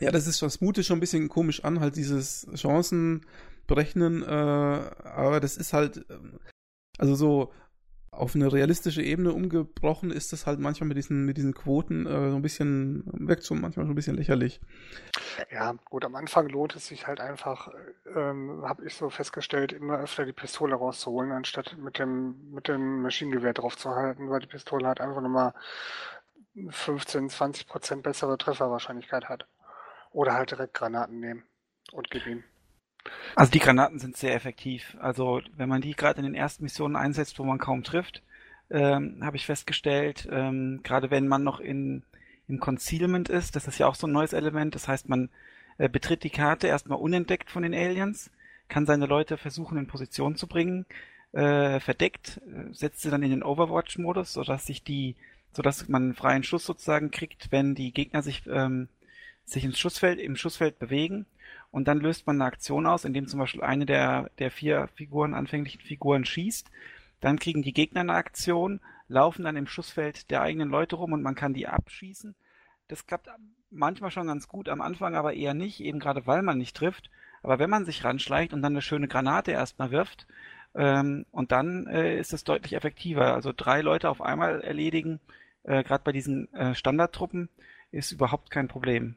ja, 0.00 0.10
das 0.10 0.26
ist 0.26 0.40
das 0.42 0.60
mutet 0.60 0.86
schon 0.86 0.96
ein 0.96 1.00
bisschen 1.00 1.28
komisch 1.28 1.62
an, 1.64 1.80
halt 1.80 1.96
dieses 1.96 2.46
Chancen 2.54 3.26
berechnen, 3.66 4.22
äh, 4.22 4.26
aber 4.26 5.40
das 5.40 5.56
ist 5.56 5.72
halt, 5.72 6.04
ähm, 6.10 6.40
also 6.98 7.14
so 7.14 7.52
auf 8.16 8.34
eine 8.34 8.52
realistische 8.52 9.02
Ebene 9.02 9.32
umgebrochen 9.32 10.10
ist 10.10 10.32
das 10.32 10.46
halt 10.46 10.60
manchmal 10.60 10.88
mit 10.88 10.96
diesen, 10.96 11.24
mit 11.24 11.36
diesen 11.36 11.54
Quoten 11.54 12.06
äh, 12.06 12.30
so 12.30 12.36
ein 12.36 12.42
bisschen, 12.42 13.04
schon 13.42 13.60
manchmal 13.60 13.86
so 13.86 13.92
ein 13.92 13.94
bisschen 13.94 14.16
lächerlich. 14.16 14.60
Ja, 15.50 15.74
gut, 15.84 16.04
am 16.04 16.14
Anfang 16.14 16.48
lohnt 16.48 16.76
es 16.76 16.86
sich 16.86 17.06
halt 17.06 17.20
einfach, 17.20 17.70
ähm, 18.14 18.62
habe 18.64 18.84
ich 18.86 18.94
so 18.94 19.10
festgestellt, 19.10 19.72
immer 19.72 19.98
öfter 19.98 20.24
die 20.24 20.32
Pistole 20.32 20.74
rauszuholen, 20.74 21.32
anstatt 21.32 21.76
mit 21.78 21.98
dem, 21.98 22.52
mit 22.52 22.68
dem 22.68 23.02
Maschinengewehr 23.02 23.52
drauf 23.52 23.76
zu 23.76 23.90
halten, 23.90 24.30
weil 24.30 24.40
die 24.40 24.46
Pistole 24.46 24.86
halt 24.86 25.00
einfach 25.00 25.20
nochmal 25.20 25.54
15, 26.68 27.30
20 27.30 27.66
Prozent 27.66 28.02
bessere 28.02 28.38
Trefferwahrscheinlichkeit 28.38 29.28
hat. 29.28 29.46
Oder 30.12 30.34
halt 30.34 30.52
direkt 30.52 30.74
Granaten 30.74 31.18
nehmen 31.18 31.42
und 31.92 32.08
ihm. 32.14 32.44
Also 33.34 33.52
die 33.52 33.58
Granaten 33.58 33.98
sind 33.98 34.16
sehr 34.16 34.34
effektiv. 34.34 34.96
Also 35.00 35.42
wenn 35.56 35.68
man 35.68 35.80
die 35.80 35.94
gerade 35.94 36.18
in 36.18 36.24
den 36.24 36.34
ersten 36.34 36.64
Missionen 36.64 36.96
einsetzt, 36.96 37.38
wo 37.38 37.44
man 37.44 37.58
kaum 37.58 37.82
trifft, 37.82 38.22
ähm, 38.70 39.18
habe 39.22 39.36
ich 39.36 39.46
festgestellt, 39.46 40.28
ähm, 40.30 40.80
gerade 40.82 41.10
wenn 41.10 41.28
man 41.28 41.42
noch 41.42 41.60
in, 41.60 42.02
im 42.48 42.60
Concealment 42.60 43.28
ist, 43.28 43.56
das 43.56 43.68
ist 43.68 43.78
ja 43.78 43.86
auch 43.86 43.94
so 43.94 44.06
ein 44.06 44.12
neues 44.12 44.32
Element, 44.32 44.74
das 44.74 44.88
heißt, 44.88 45.08
man 45.08 45.28
äh, 45.78 45.88
betritt 45.88 46.24
die 46.24 46.30
Karte 46.30 46.66
erstmal 46.66 46.98
unentdeckt 46.98 47.50
von 47.50 47.62
den 47.62 47.74
Aliens, 47.74 48.30
kann 48.68 48.86
seine 48.86 49.06
Leute 49.06 49.36
versuchen 49.36 49.76
in 49.76 49.86
Position 49.86 50.36
zu 50.36 50.46
bringen, 50.46 50.86
äh, 51.32 51.78
verdeckt, 51.80 52.40
äh, 52.46 52.72
setzt 52.72 53.02
sie 53.02 53.10
dann 53.10 53.22
in 53.22 53.30
den 53.30 53.42
Overwatch-Modus, 53.42 54.32
sodass 54.32 54.66
sich 54.66 54.82
die, 54.82 55.16
sodass 55.52 55.88
man 55.88 56.02
einen 56.04 56.14
freien 56.14 56.42
Schuss 56.42 56.64
sozusagen 56.64 57.10
kriegt, 57.10 57.52
wenn 57.52 57.74
die 57.74 57.92
Gegner 57.92 58.22
sich 58.22 58.42
ähm, 58.46 58.88
sich 59.44 59.64
ins 59.64 59.78
Schussfeld, 59.78 60.18
im 60.18 60.36
Schussfeld 60.36 60.78
bewegen 60.78 61.26
und 61.74 61.88
dann 61.88 62.00
löst 62.00 62.26
man 62.26 62.36
eine 62.36 62.44
Aktion 62.44 62.86
aus, 62.86 63.04
indem 63.04 63.26
zum 63.26 63.40
Beispiel 63.40 63.62
eine 63.62 63.84
der, 63.84 64.30
der 64.38 64.50
vier 64.50 64.88
Figuren, 64.94 65.34
anfänglichen 65.34 65.80
Figuren 65.80 66.24
schießt. 66.24 66.70
Dann 67.20 67.38
kriegen 67.38 67.62
die 67.62 67.72
Gegner 67.72 68.00
eine 68.00 68.14
Aktion, 68.14 68.80
laufen 69.08 69.44
dann 69.44 69.56
im 69.56 69.66
Schussfeld 69.66 70.30
der 70.30 70.40
eigenen 70.40 70.68
Leute 70.68 70.96
rum 70.96 71.12
und 71.12 71.22
man 71.22 71.34
kann 71.34 71.52
die 71.52 71.66
abschießen. 71.66 72.34
Das 72.88 73.06
klappt 73.06 73.28
manchmal 73.70 74.12
schon 74.12 74.28
ganz 74.28 74.46
gut, 74.46 74.68
am 74.68 74.80
Anfang 74.80 75.16
aber 75.16 75.34
eher 75.34 75.54
nicht, 75.54 75.80
eben 75.80 75.98
gerade 75.98 76.26
weil 76.26 76.42
man 76.42 76.58
nicht 76.58 76.76
trifft. 76.76 77.10
Aber 77.42 77.58
wenn 77.58 77.70
man 77.70 77.84
sich 77.84 78.04
ranschleicht 78.04 78.52
und 78.52 78.62
dann 78.62 78.72
eine 78.72 78.82
schöne 78.82 79.08
Granate 79.08 79.50
erstmal 79.52 79.90
wirft, 79.90 80.26
Ähm, 80.76 81.24
und 81.30 81.52
dann 81.52 81.86
äh, 81.86 82.18
ist 82.18 82.32
es 82.32 82.44
deutlich 82.44 82.74
effektiver. 82.74 83.34
Also 83.34 83.52
drei 83.56 83.80
Leute 83.80 84.08
auf 84.10 84.20
einmal 84.20 84.60
erledigen, 84.60 85.20
äh, 85.64 85.84
gerade 85.84 86.02
bei 86.04 86.12
diesen 86.12 86.52
äh, 86.54 86.74
Standardtruppen, 86.74 87.48
ist 87.92 88.12
überhaupt 88.12 88.50
kein 88.50 88.68
Problem. 88.68 89.14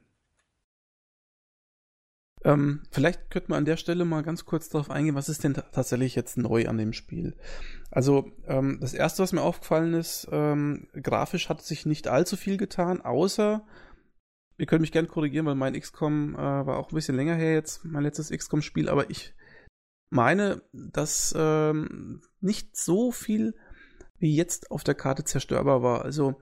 Ähm, 2.47 2.83
vielleicht 2.91 3.29
könnte 3.29 3.49
man 3.49 3.57
an 3.57 3.65
der 3.65 3.75
Stelle 3.75 4.05
mal 4.05 4.23
ganz 4.23 4.45
kurz 4.45 4.69
darauf 4.69 4.89
eingehen, 4.89 5.15
was 5.15 5.27
ist 5.27 5.43
denn 5.43 5.53
tatsächlich 5.53 6.15
jetzt 6.15 6.37
neu 6.37 6.69
an 6.69 6.77
dem 6.77 6.93
Spiel? 6.93 7.35
Also 7.91 8.31
ähm, 8.47 8.77
das 8.79 8.93
erste, 8.93 9.21
was 9.21 9.33
mir 9.33 9.41
aufgefallen 9.41 9.93
ist, 9.93 10.29
ähm, 10.31 10.87
grafisch 10.93 11.49
hat 11.49 11.61
sich 11.61 11.85
nicht 11.85 12.07
allzu 12.07 12.37
viel 12.37 12.55
getan, 12.55 13.01
außer 13.01 13.65
ihr 14.57 14.65
könnt 14.65 14.79
mich 14.79 14.93
gerne 14.93 15.09
korrigieren, 15.09 15.45
weil 15.45 15.55
mein 15.55 15.77
XCOM 15.77 16.35
äh, 16.35 16.37
war 16.37 16.77
auch 16.77 16.89
ein 16.89 16.95
bisschen 16.95 17.17
länger 17.17 17.35
her 17.35 17.51
jetzt, 17.53 17.83
mein 17.83 18.03
letztes 18.03 18.29
XCOM-Spiel, 18.29 18.87
aber 18.87 19.09
ich 19.09 19.35
meine, 20.09 20.61
dass 20.71 21.35
ähm, 21.37 22.21
nicht 22.39 22.77
so 22.77 23.11
viel 23.11 23.55
wie 24.19 24.33
jetzt 24.33 24.71
auf 24.71 24.85
der 24.85 24.95
Karte 24.95 25.25
zerstörbar 25.25 25.83
war. 25.83 26.05
Also 26.05 26.39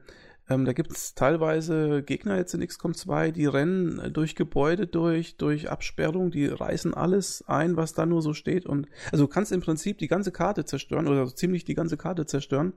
ähm, 0.47 0.65
da 0.65 0.73
gibt 0.73 0.91
es 0.91 1.15
teilweise 1.15 2.03
Gegner 2.03 2.37
jetzt 2.37 2.53
in 2.53 2.65
XCOM 2.65 2.93
2, 2.93 3.31
die 3.31 3.47
rennen 3.47 4.13
durch 4.13 4.35
Gebäude 4.35 4.85
durch, 4.85 5.37
durch 5.37 5.71
Absperrung, 5.71 6.29
die 6.29 6.45
reißen 6.45 6.93
alles 6.93 7.43
ein, 7.47 7.77
was 7.77 7.93
da 7.93 8.05
nur 8.05 8.21
so 8.21 8.33
steht. 8.33 8.65
Und 8.65 8.87
also 9.11 9.25
du 9.25 9.27
kannst 9.27 9.51
im 9.51 9.61
Prinzip 9.61 9.97
die 9.97 10.07
ganze 10.07 10.31
Karte 10.31 10.65
zerstören 10.65 11.07
oder 11.07 11.33
ziemlich 11.33 11.65
die 11.65 11.73
ganze 11.73 11.97
Karte 11.97 12.27
zerstören. 12.27 12.73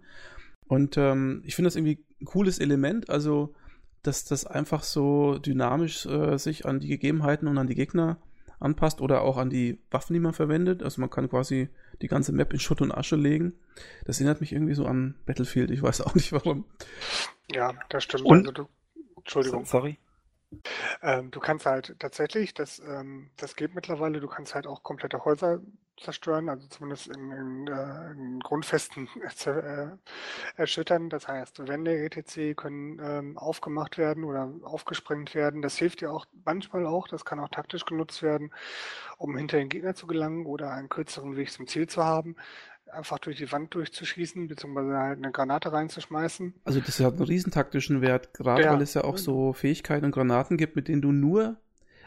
Und 0.67 0.97
ähm, 0.97 1.43
ich 1.45 1.57
finde 1.57 1.67
das 1.67 1.77
irgendwie 1.77 2.05
ein 2.21 2.25
cooles 2.25 2.59
Element, 2.59 3.11
also 3.11 3.55
dass 4.03 4.25
das 4.25 4.47
einfach 4.47 4.83
so 4.83 5.39
dynamisch 5.39 6.07
äh, 6.07 6.39
sich 6.39 6.65
an 6.65 6.81
die 6.81 6.89
Gegebenheiten 6.89 7.49
und 7.49 7.59
an 7.59 7.67
die 7.67 7.75
Gegner 7.75 8.19
anpasst 8.61 9.01
oder 9.01 9.23
auch 9.23 9.37
an 9.37 9.51
die 9.51 9.79
Waffen, 9.91 10.15
die 10.15 10.21
man 10.21 10.33
verwendet. 10.33 10.83
Also 10.83 11.01
man 11.01 11.11
kann 11.11 11.29
quasi 11.29 11.69
die 12.01 12.09
ganze 12.09 12.33
Map 12.33 12.53
in 12.53 12.61
Schutt 12.61 12.81
und 12.81 12.93
Asche 12.93 13.17
legen. 13.17 13.53
Das 14.05 14.19
erinnert 14.19 14.41
mich 14.41 14.53
irgendwie 14.53 14.75
so 14.75 14.87
an 14.87 15.17
Battlefield. 15.27 15.71
Ich 15.71 15.83
weiß 15.83 16.01
auch 16.01 16.15
nicht 16.15 16.33
warum. 16.33 16.65
Ja, 17.53 17.75
das 17.89 18.05
stimmt. 18.05 18.25
Und, 18.25 18.49
also 18.49 18.53
du, 18.53 18.69
Entschuldigung. 19.17 19.65
Sorry. 19.65 19.99
Ähm, 21.03 21.31
du 21.31 21.41
kannst 21.41 21.67
halt 21.67 21.97
tatsächlich, 21.99 22.55
das, 22.55 22.79
ähm, 22.81 23.31
das 23.37 23.55
geht 23.55 23.75
mittlerweile, 23.75 24.21
du 24.21 24.29
kannst 24.29 24.55
halt 24.55 24.67
auch 24.67 24.83
komplette 24.83 25.25
Häuser 25.25 25.61
zerstören, 26.01 26.49
also 26.49 26.67
zumindest 26.69 27.09
in, 27.09 27.33
in, 27.33 27.67
äh, 27.67 28.13
in 28.13 28.41
Grundfesten 28.41 29.09
äh, 29.47 29.89
erschüttern. 30.57 31.11
Das 31.11 31.29
heißt, 31.29 31.67
Wände 31.67 31.99
etc. 31.99 32.57
können 32.57 32.99
ähm, 33.03 33.39
aufgemacht 33.39 33.99
werden 33.99 34.25
oder 34.25 34.51
aufgesprengt 34.63 35.35
werden. 35.35 35.61
Das 35.61 35.77
hilft 35.77 36.01
dir 36.01 36.13
auch 36.13 36.25
manchmal 36.45 36.87
auch, 36.87 37.09
das 37.09 37.25
kann 37.25 37.41
auch 37.41 37.49
taktisch 37.49 37.85
genutzt 37.85 38.23
werden, 38.23 38.53
um 39.19 39.37
hinter 39.37 39.59
den 39.59 39.69
Gegner 39.69 39.95
zu 39.95 40.07
gelangen 40.07 40.47
oder 40.47 40.71
einen 40.71 40.89
kürzeren 40.89 41.37
Weg 41.37 41.51
zum 41.51 41.67
Ziel 41.67 41.89
zu 41.89 42.05
haben 42.05 42.37
einfach 42.93 43.19
durch 43.19 43.37
die 43.37 43.51
Wand 43.53 43.75
durchzuschießen, 43.75 44.49
beziehungsweise 44.49 44.97
halt 44.97 45.19
eine 45.19 45.33
Granate 45.33 45.73
reinzuschmeißen. 45.73 46.55
Also 46.65 46.81
das 46.81 47.01
hat 47.01 47.15
einen 47.15 47.25
riesentaktischen 47.25 48.01
Wert, 48.01 48.35
gerade 48.35 48.63
ja. 48.63 48.73
weil 48.73 48.83
es 48.83 48.95
ja 48.95 49.05
auch 49.05 49.19
so 49.19 49.53
Fähigkeiten 49.53 50.05
und 50.05 50.13
Granaten 50.13 50.57
gibt, 50.57 50.77
mit 50.77 50.89
denen 50.89 51.03
du 51.03 51.13
nur, 51.13 51.57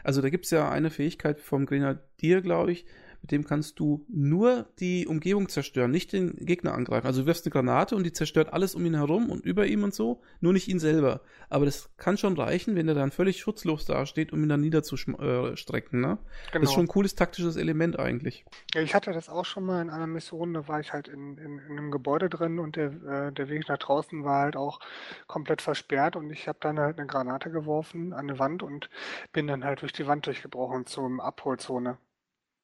also 0.04 0.20
da 0.20 0.30
gibt 0.30 0.44
es 0.46 0.50
ja 0.50 0.70
eine 0.70 0.90
Fähigkeit 0.90 1.40
vom 1.40 1.66
Grenadier, 1.66 2.42
glaube 2.42 2.72
ich, 2.72 2.86
mit 3.22 3.30
dem 3.30 3.44
kannst 3.44 3.78
du 3.78 4.04
nur 4.08 4.66
die 4.80 5.06
Umgebung 5.06 5.48
zerstören, 5.48 5.92
nicht 5.92 6.12
den 6.12 6.34
Gegner 6.36 6.74
angreifen. 6.74 7.06
Also 7.06 7.22
du 7.22 7.26
wirfst 7.26 7.46
eine 7.46 7.52
Granate 7.52 7.94
und 7.94 8.02
die 8.02 8.12
zerstört 8.12 8.52
alles 8.52 8.74
um 8.74 8.84
ihn 8.84 8.94
herum 8.94 9.30
und 9.30 9.44
über 9.44 9.66
ihm 9.66 9.84
und 9.84 9.94
so, 9.94 10.20
nur 10.40 10.52
nicht 10.52 10.66
ihn 10.66 10.80
selber. 10.80 11.20
Aber 11.48 11.64
das 11.64 11.88
kann 11.96 12.18
schon 12.18 12.36
reichen, 12.36 12.74
wenn 12.74 12.88
er 12.88 12.94
dann 12.94 13.12
völlig 13.12 13.38
schutzlos 13.38 13.86
dasteht, 13.86 14.32
um 14.32 14.42
ihn 14.42 14.48
dann 14.48 14.60
niederzustrecken. 14.60 16.00
Ne? 16.00 16.06
Genau. 16.06 16.18
Das 16.18 16.44
ist 16.44 16.52
genau. 16.52 16.70
schon 16.72 16.84
ein 16.84 16.88
cooles 16.88 17.14
taktisches 17.14 17.56
Element 17.56 17.96
eigentlich. 17.98 18.44
Ja, 18.74 18.82
ich 18.82 18.94
hatte 18.94 19.12
das 19.12 19.28
auch 19.28 19.44
schon 19.44 19.64
mal 19.64 19.80
in 19.80 19.90
einer 19.90 20.08
Mission, 20.08 20.54
da 20.54 20.66
war 20.66 20.80
ich 20.80 20.92
halt 20.92 21.06
in, 21.06 21.38
in, 21.38 21.58
in 21.60 21.78
einem 21.78 21.92
Gebäude 21.92 22.28
drin 22.28 22.58
und 22.58 22.74
der, 22.74 22.86
äh, 22.86 23.32
der 23.32 23.48
Weg 23.48 23.68
nach 23.68 23.78
draußen 23.78 24.24
war 24.24 24.42
halt 24.42 24.56
auch 24.56 24.80
komplett 25.28 25.62
versperrt 25.62 26.16
und 26.16 26.30
ich 26.30 26.48
habe 26.48 26.58
dann 26.60 26.80
halt 26.80 26.98
eine 26.98 27.06
Granate 27.06 27.50
geworfen 27.50 28.12
an 28.12 28.28
eine 28.28 28.40
Wand 28.40 28.64
und 28.64 28.90
bin 29.32 29.46
dann 29.46 29.64
halt 29.64 29.82
durch 29.82 29.92
die 29.92 30.08
Wand 30.08 30.26
durchgebrochen 30.26 30.86
zur 30.86 31.22
Abholzone. 31.22 31.98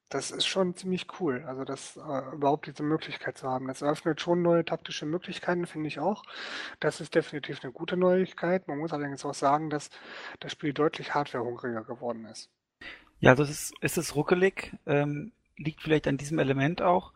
Das 0.08 0.30
ist 0.30 0.46
schon 0.46 0.74
ziemlich 0.74 1.06
cool, 1.20 1.44
also 1.46 1.64
das 1.64 1.98
äh, 1.98 2.34
überhaupt 2.34 2.66
diese 2.66 2.82
Möglichkeit 2.82 3.36
zu 3.36 3.46
haben. 3.46 3.68
Das 3.68 3.82
eröffnet 3.82 4.20
schon 4.22 4.40
neue 4.40 4.64
taktische 4.64 5.04
Möglichkeiten, 5.04 5.66
finde 5.66 5.88
ich 5.88 5.98
auch. 5.98 6.22
Das 6.80 7.02
ist 7.02 7.14
definitiv 7.14 7.62
eine 7.62 7.72
gute 7.72 7.98
Neuigkeit. 7.98 8.68
Man 8.68 8.78
muss 8.78 8.92
allerdings 8.92 9.24
auch 9.26 9.34
sagen, 9.34 9.68
dass 9.68 9.90
das 10.40 10.52
Spiel 10.52 10.72
deutlich 10.72 11.12
hardwarehungriger 11.12 11.84
geworden 11.84 12.24
ist. 12.24 12.48
Ja, 13.20 13.34
das 13.34 13.50
ist, 13.50 13.74
ist 13.82 13.98
es 13.98 14.14
ruckelig, 14.16 14.72
ähm, 14.86 15.32
liegt 15.56 15.82
vielleicht 15.82 16.06
an 16.06 16.16
diesem 16.16 16.38
Element 16.38 16.80
auch. 16.80 17.12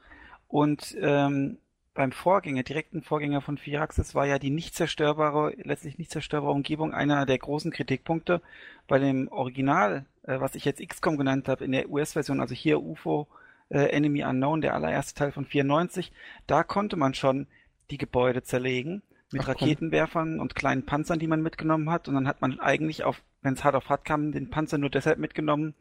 Und 0.49 0.95
ähm, 1.01 1.59
beim 1.95 2.13
Vorgänger, 2.13 2.63
direkten 2.63 3.03
Vorgänger 3.03 3.41
von 3.41 3.57
Firaxis 3.57 4.15
war 4.15 4.27
ja 4.27 4.39
die 4.39 4.51
nicht 4.51 4.75
zerstörbare, 4.75 5.55
letztlich 5.63 5.99
nicht 5.99 6.11
zerstörbare 6.11 6.53
Umgebung 6.53 6.93
einer 6.93 7.25
der 7.25 7.39
großen 7.39 7.71
Kritikpunkte. 7.71 8.43
Bei 8.89 8.99
dem 8.99 9.29
Original, 9.29 10.05
äh, 10.25 10.41
was 10.41 10.55
ich 10.55 10.65
jetzt 10.65 10.87
XCOM 10.87 11.17
genannt 11.17 11.49
habe, 11.49 11.65
in 11.65 11.73
der 11.73 11.91
US-Version, 11.91 12.41
also 12.41 12.55
hier 12.55 12.81
UFO 12.81 13.29
äh, 13.69 13.89
Enemy 13.89 14.25
Unknown, 14.25 14.61
der 14.61 14.75
allererste 14.75 15.15
Teil 15.15 15.33
von 15.33 15.45
94, 15.45 16.13
da 16.47 16.63
konnte 16.63 16.97
man 16.97 17.15
schon 17.15 17.47
die 17.91 17.99
Gebäude 17.99 18.43
zerlegen 18.43 19.03
mit 19.33 19.43
Ach, 19.43 19.49
Raketenwerfern 19.49 20.41
und 20.41 20.55
kleinen 20.55 20.85
Panzern, 20.85 21.19
die 21.19 21.27
man 21.27 21.43
mitgenommen 21.43 21.91
hat. 21.91 22.09
Und 22.09 22.15
dann 22.15 22.29
hat 22.29 22.41
man 22.41 22.61
eigentlich, 22.61 23.05
auf, 23.05 23.23
wenn 23.41 23.55
es 23.55 23.65
hart 23.65 23.75
auf 23.75 23.89
hart 23.89 24.05
kam, 24.05 24.33
den 24.33 24.51
Panzer 24.51 24.79
nur 24.79 24.91
deshalb 24.91 25.19
mitgenommen, 25.19 25.75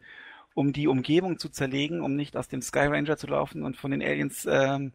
um 0.53 0.73
die 0.73 0.87
Umgebung 0.87 1.37
zu 1.37 1.49
zerlegen, 1.49 2.01
um 2.01 2.15
nicht 2.15 2.35
aus 2.35 2.47
dem 2.47 2.61
Sky 2.61 2.87
Ranger 2.87 3.17
zu 3.17 3.27
laufen 3.27 3.63
und 3.63 3.77
von 3.77 3.91
den 3.91 4.01
Aliens 4.01 4.47
ähm, 4.49 4.93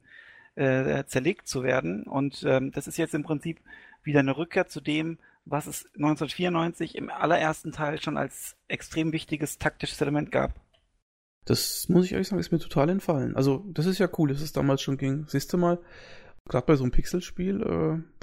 äh, 0.55 1.05
zerlegt 1.05 1.49
zu 1.49 1.63
werden. 1.63 2.05
Und 2.05 2.45
ähm, 2.47 2.73
das 2.73 2.87
ist 2.89 2.97
jetzt 2.97 3.15
im 3.15 3.23
Prinzip 3.23 3.61
wieder 4.03 4.21
eine 4.21 4.37
Rückkehr 4.37 4.67
zu 4.67 4.81
dem, 4.81 5.19
was 5.47 5.67
es 5.67 5.87
1994 5.95 6.97
im 6.97 7.09
allerersten 7.09 7.73
Teil 7.73 8.03
schon 8.03 8.19
als 8.19 8.57
extrem 8.69 9.13
wichtiges 9.13 9.59
taktisches 9.59 10.01
Element 10.01 10.31
gab. 10.33 10.61
Das 11.45 11.89
muss 11.89 12.05
ich 12.05 12.13
ehrlich 12.13 12.29
sagen, 12.29 12.41
ist 12.41 12.51
mir 12.51 12.59
total 12.59 12.91
entfallen. 12.91 13.37
Also, 13.37 13.65
das 13.69 13.87
ist 13.87 13.99
ja 13.99 14.09
cool, 14.19 14.29
dass 14.29 14.43
es 14.43 14.53
damals 14.53 14.83
schon 14.83 14.99
ging. 14.99 15.27
Siehst 15.29 15.53
du 15.53 15.59
mal, 15.59 15.79
gerade 16.49 16.67
bei 16.67 16.75
so 16.75 16.83
einem 16.83 16.91
Pixelspiel, 16.91 17.63
äh, 17.63 18.16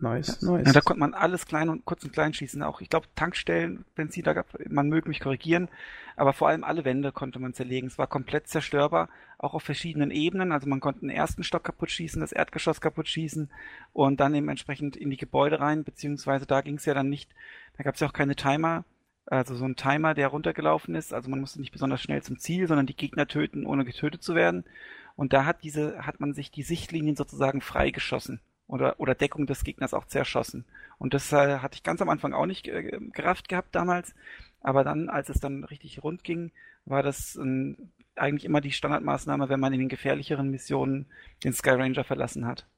Nice, 0.00 0.38
ja. 0.40 0.50
nice. 0.50 0.66
Ja, 0.66 0.72
da 0.72 0.80
konnte 0.80 1.00
man 1.00 1.14
alles 1.14 1.46
klein 1.46 1.68
und 1.68 1.84
kurz 1.84 2.04
und 2.04 2.12
klein 2.12 2.32
schießen. 2.32 2.62
Auch, 2.62 2.80
ich 2.80 2.88
glaube, 2.88 3.06
Tankstellen, 3.14 3.84
Benzin, 3.94 4.24
da 4.24 4.32
gab, 4.32 4.46
man 4.68 4.88
möge 4.88 5.08
mich 5.08 5.20
korrigieren, 5.20 5.68
aber 6.16 6.32
vor 6.32 6.48
allem 6.48 6.64
alle 6.64 6.84
Wände 6.84 7.12
konnte 7.12 7.38
man 7.38 7.52
zerlegen. 7.52 7.88
Es 7.88 7.98
war 7.98 8.06
komplett 8.06 8.48
zerstörbar, 8.48 9.08
auch 9.38 9.54
auf 9.54 9.62
verschiedenen 9.62 10.10
Ebenen. 10.10 10.52
Also 10.52 10.68
man 10.68 10.80
konnte 10.80 11.00
den 11.00 11.10
ersten 11.10 11.44
Stock 11.44 11.64
kaputt 11.64 11.90
schießen, 11.90 12.20
das 12.20 12.32
Erdgeschoss 12.32 12.80
kaputt 12.80 13.08
schießen 13.08 13.50
und 13.92 14.20
dann 14.20 14.34
eben 14.34 14.48
entsprechend 14.48 14.96
in 14.96 15.10
die 15.10 15.16
Gebäude 15.16 15.60
rein, 15.60 15.84
beziehungsweise 15.84 16.46
da 16.46 16.62
ging 16.62 16.76
es 16.76 16.86
ja 16.86 16.94
dann 16.94 17.10
nicht, 17.10 17.30
da 17.76 17.84
gab 17.84 17.94
es 17.94 18.00
ja 18.00 18.08
auch 18.08 18.14
keine 18.14 18.36
Timer, 18.36 18.84
also 19.26 19.54
so 19.54 19.64
ein 19.66 19.76
Timer, 19.76 20.14
der 20.14 20.28
runtergelaufen 20.28 20.94
ist. 20.94 21.12
Also 21.12 21.28
man 21.28 21.40
musste 21.40 21.60
nicht 21.60 21.72
besonders 21.72 22.00
schnell 22.00 22.22
zum 22.22 22.38
Ziel, 22.38 22.66
sondern 22.66 22.86
die 22.86 22.96
Gegner 22.96 23.26
töten, 23.26 23.66
ohne 23.66 23.84
getötet 23.84 24.22
zu 24.22 24.34
werden. 24.34 24.64
Und 25.14 25.34
da 25.34 25.44
hat 25.44 25.62
diese, 25.62 26.06
hat 26.06 26.20
man 26.20 26.32
sich 26.32 26.50
die 26.50 26.62
Sichtlinien 26.62 27.16
sozusagen 27.16 27.60
freigeschossen 27.60 28.40
oder, 28.70 28.98
oder 29.00 29.14
Deckung 29.14 29.46
des 29.46 29.64
Gegners 29.64 29.94
auch 29.94 30.06
zerschossen. 30.06 30.64
Und 30.98 31.12
das 31.12 31.32
äh, 31.32 31.58
hatte 31.58 31.74
ich 31.74 31.82
ganz 31.82 32.00
am 32.00 32.08
Anfang 32.08 32.32
auch 32.32 32.46
nicht 32.46 32.68
äh, 32.68 32.98
gerafft 33.12 33.48
gehabt 33.48 33.74
damals. 33.74 34.14
Aber 34.60 34.84
dann, 34.84 35.08
als 35.08 35.28
es 35.28 35.40
dann 35.40 35.64
richtig 35.64 36.02
rund 36.02 36.22
ging, 36.22 36.52
war 36.84 37.02
das 37.02 37.36
äh, 37.36 37.74
eigentlich 38.14 38.44
immer 38.44 38.60
die 38.60 38.72
Standardmaßnahme, 38.72 39.48
wenn 39.48 39.60
man 39.60 39.72
in 39.72 39.80
den 39.80 39.88
gefährlicheren 39.88 40.50
Missionen 40.50 41.06
den 41.42 41.52
Sky 41.52 41.70
Ranger 41.70 42.04
verlassen 42.04 42.46
hat. 42.46 42.68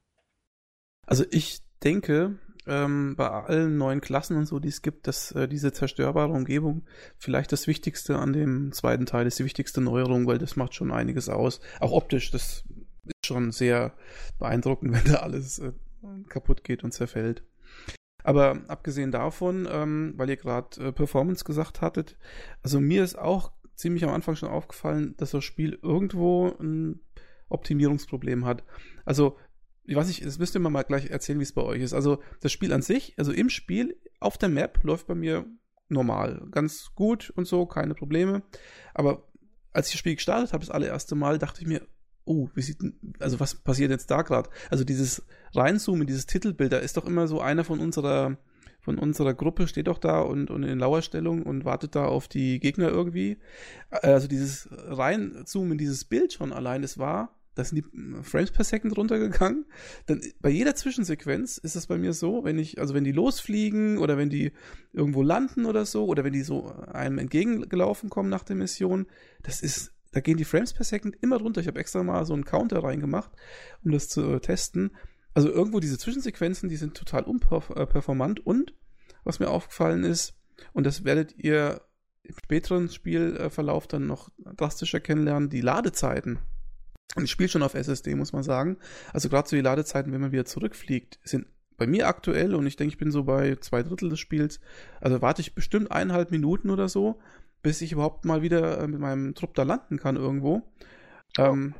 Also 1.05 1.25
ich 1.31 1.61
denke, 1.83 2.39
ähm, 2.65 3.15
bei 3.15 3.29
allen 3.29 3.77
neuen 3.77 4.01
Klassen 4.01 4.37
und 4.37 4.45
so, 4.45 4.59
die 4.59 4.69
es 4.69 4.81
gibt, 4.81 5.07
dass 5.07 5.31
äh, 5.33 5.47
diese 5.47 5.73
zerstörbare 5.73 6.31
Umgebung 6.31 6.83
vielleicht 7.17 7.51
das 7.51 7.67
Wichtigste 7.67 8.17
an 8.17 8.33
dem 8.33 8.71
zweiten 8.71 9.05
Teil 9.05 9.27
ist, 9.27 9.37
die 9.37 9.45
wichtigste 9.45 9.81
Neuerung, 9.81 10.25
weil 10.25 10.37
das 10.37 10.55
macht 10.55 10.73
schon 10.73 10.91
einiges 10.91 11.29
aus. 11.29 11.59
Auch 11.81 11.91
optisch, 11.91 12.31
das 12.31 12.63
ist 13.05 13.25
schon 13.25 13.51
sehr 13.51 13.93
beeindruckend, 14.39 14.93
wenn 15.05 15.11
da 15.11 15.19
alles 15.19 15.59
äh, 15.59 15.73
kaputt 16.29 16.63
geht 16.63 16.83
und 16.83 16.91
zerfällt. 16.91 17.43
Aber 18.23 18.61
abgesehen 18.67 19.11
davon, 19.11 19.67
ähm, 19.69 20.13
weil 20.15 20.29
ihr 20.29 20.37
gerade 20.37 20.87
äh, 20.87 20.91
Performance 20.91 21.43
gesagt 21.43 21.81
hattet, 21.81 22.17
also 22.61 22.79
mir 22.79 23.03
ist 23.03 23.17
auch 23.17 23.51
ziemlich 23.75 24.03
am 24.03 24.11
Anfang 24.11 24.35
schon 24.35 24.49
aufgefallen, 24.49 25.15
dass 25.17 25.31
das 25.31 25.43
Spiel 25.43 25.77
irgendwo 25.81 26.55
ein 26.59 27.01
Optimierungsproblem 27.49 28.45
hat. 28.45 28.63
Also, 29.05 29.37
ich 29.83 29.95
weiß 29.95 30.07
nicht, 30.07 30.25
das 30.25 30.39
müsst 30.39 30.55
ihr 30.55 30.61
mir 30.61 30.69
mal 30.69 30.83
gleich 30.83 31.09
erzählen, 31.09 31.39
wie 31.39 31.43
es 31.43 31.53
bei 31.53 31.61
euch 31.61 31.81
ist. 31.81 31.93
Also, 31.93 32.21
das 32.39 32.51
Spiel 32.51 32.71
an 32.71 32.81
sich, 32.81 33.13
also 33.17 33.31
im 33.31 33.49
Spiel, 33.49 33.99
auf 34.19 34.37
der 34.37 34.49
Map 34.49 34.79
läuft 34.83 35.07
bei 35.07 35.15
mir 35.15 35.45
normal, 35.89 36.47
ganz 36.51 36.91
gut 36.95 37.31
und 37.35 37.45
so, 37.45 37.65
keine 37.65 37.93
Probleme. 37.93 38.43
Aber 38.93 39.27
als 39.73 39.87
ich 39.87 39.93
das 39.93 39.99
Spiel 39.99 40.15
gestartet 40.15 40.53
habe, 40.53 40.65
das 40.65 40.73
allererste 40.73 41.15
Mal, 41.15 41.37
dachte 41.37 41.61
ich 41.61 41.67
mir, 41.67 41.85
oh, 42.25 42.49
wie 42.55 42.61
sieht 42.61 42.77
also 43.19 43.39
was 43.39 43.55
passiert 43.55 43.91
jetzt 43.91 44.09
da 44.11 44.21
gerade? 44.21 44.49
Also 44.69 44.83
dieses 44.83 45.23
Reinzoomen, 45.53 46.07
dieses 46.07 46.25
Titelbild, 46.25 46.71
da 46.71 46.77
ist 46.77 46.97
doch 46.97 47.05
immer 47.05 47.27
so 47.27 47.41
einer 47.41 47.63
von 47.63 47.79
unserer, 47.79 48.37
von 48.79 48.97
unserer 48.97 49.33
Gruppe 49.33 49.67
steht 49.67 49.87
doch 49.87 49.97
da 49.97 50.21
und, 50.21 50.49
und 50.49 50.63
in 50.63 50.79
Lauerstellung 50.79 51.43
und 51.43 51.65
wartet 51.65 51.95
da 51.95 52.05
auf 52.05 52.27
die 52.27 52.59
Gegner 52.59 52.89
irgendwie. 52.89 53.37
Also 53.89 54.27
dieses 54.27 54.67
Reinzoomen, 54.71 55.77
dieses 55.77 56.05
Bild 56.05 56.33
schon 56.33 56.53
allein, 56.53 56.83
es 56.83 56.97
war 56.97 57.35
da 57.55 57.63
sind 57.63 57.77
die 57.77 58.23
Frames 58.23 58.51
per 58.51 58.63
Second 58.63 58.97
runtergegangen. 58.97 59.65
Dann 60.07 60.21
bei 60.41 60.49
jeder 60.49 60.75
Zwischensequenz 60.75 61.57
ist 61.57 61.75
es 61.75 61.87
bei 61.87 61.97
mir 61.97 62.13
so, 62.13 62.43
wenn 62.43 62.57
ich, 62.57 62.79
also 62.79 62.93
wenn 62.93 63.03
die 63.03 63.11
losfliegen 63.11 63.97
oder 63.99 64.17
wenn 64.17 64.29
die 64.29 64.53
irgendwo 64.91 65.21
landen 65.21 65.65
oder 65.65 65.85
so, 65.85 66.05
oder 66.05 66.23
wenn 66.23 66.33
die 66.33 66.41
so 66.41 66.73
einem 66.91 67.19
entgegengelaufen 67.19 68.09
kommen 68.09 68.29
nach 68.29 68.43
der 68.43 68.55
Mission, 68.55 69.05
das 69.43 69.61
ist, 69.61 69.93
da 70.13 70.21
gehen 70.21 70.37
die 70.37 70.45
Frames 70.45 70.73
per 70.73 70.85
Second 70.85 71.17
immer 71.21 71.37
runter. 71.37 71.61
Ich 71.61 71.67
habe 71.67 71.79
extra 71.79 72.03
mal 72.03 72.25
so 72.25 72.33
einen 72.33 72.45
Counter 72.45 72.83
reingemacht, 72.83 73.31
um 73.83 73.91
das 73.91 74.07
zu 74.07 74.21
äh, 74.21 74.39
testen. 74.39 74.91
Also 75.33 75.49
irgendwo 75.49 75.79
diese 75.79 75.97
Zwischensequenzen, 75.97 76.69
die 76.69 76.77
sind 76.77 76.95
total 76.95 77.23
unperformant 77.23 78.45
und 78.45 78.73
was 79.23 79.39
mir 79.39 79.49
aufgefallen 79.49 80.03
ist, 80.03 80.35
und 80.73 80.85
das 80.85 81.03
werdet 81.03 81.35
ihr 81.37 81.81
im 82.23 82.35
späteren 82.41 82.89
Spielverlauf 82.89 83.87
dann 83.87 84.07
noch 84.07 84.29
drastischer 84.55 84.99
kennenlernen, 84.99 85.49
die 85.49 85.61
Ladezeiten. 85.61 86.39
Und 87.15 87.25
ich 87.25 87.31
spiele 87.31 87.49
schon 87.49 87.63
auf 87.63 87.73
SSD, 87.73 88.15
muss 88.15 88.33
man 88.33 88.43
sagen. 88.43 88.77
Also 89.11 89.29
gerade 89.29 89.49
so 89.49 89.55
die 89.55 89.61
Ladezeiten, 89.61 90.13
wenn 90.13 90.21
man 90.21 90.31
wieder 90.31 90.45
zurückfliegt, 90.45 91.19
sind 91.23 91.47
bei 91.77 91.87
mir 91.87 92.07
aktuell, 92.07 92.55
und 92.55 92.65
ich 92.67 92.75
denke, 92.75 92.93
ich 92.93 92.97
bin 92.97 93.11
so 93.11 93.23
bei 93.23 93.55
zwei 93.57 93.83
Drittel 93.83 94.09
des 94.09 94.19
Spiels, 94.19 94.59
also 95.01 95.21
warte 95.21 95.41
ich 95.41 95.55
bestimmt 95.55 95.91
eineinhalb 95.91 96.31
Minuten 96.31 96.69
oder 96.69 96.87
so, 96.87 97.19
bis 97.63 97.81
ich 97.81 97.93
überhaupt 97.93 98.25
mal 98.25 98.43
wieder 98.43 98.79
äh, 98.79 98.87
mit 98.87 98.99
meinem 98.99 99.33
Trupp 99.33 99.55
da 99.55 99.63
landen 99.63 99.97
kann 99.97 100.15
irgendwo. 100.15 100.61
Oh. 101.39 101.41
Ähm, 101.41 101.73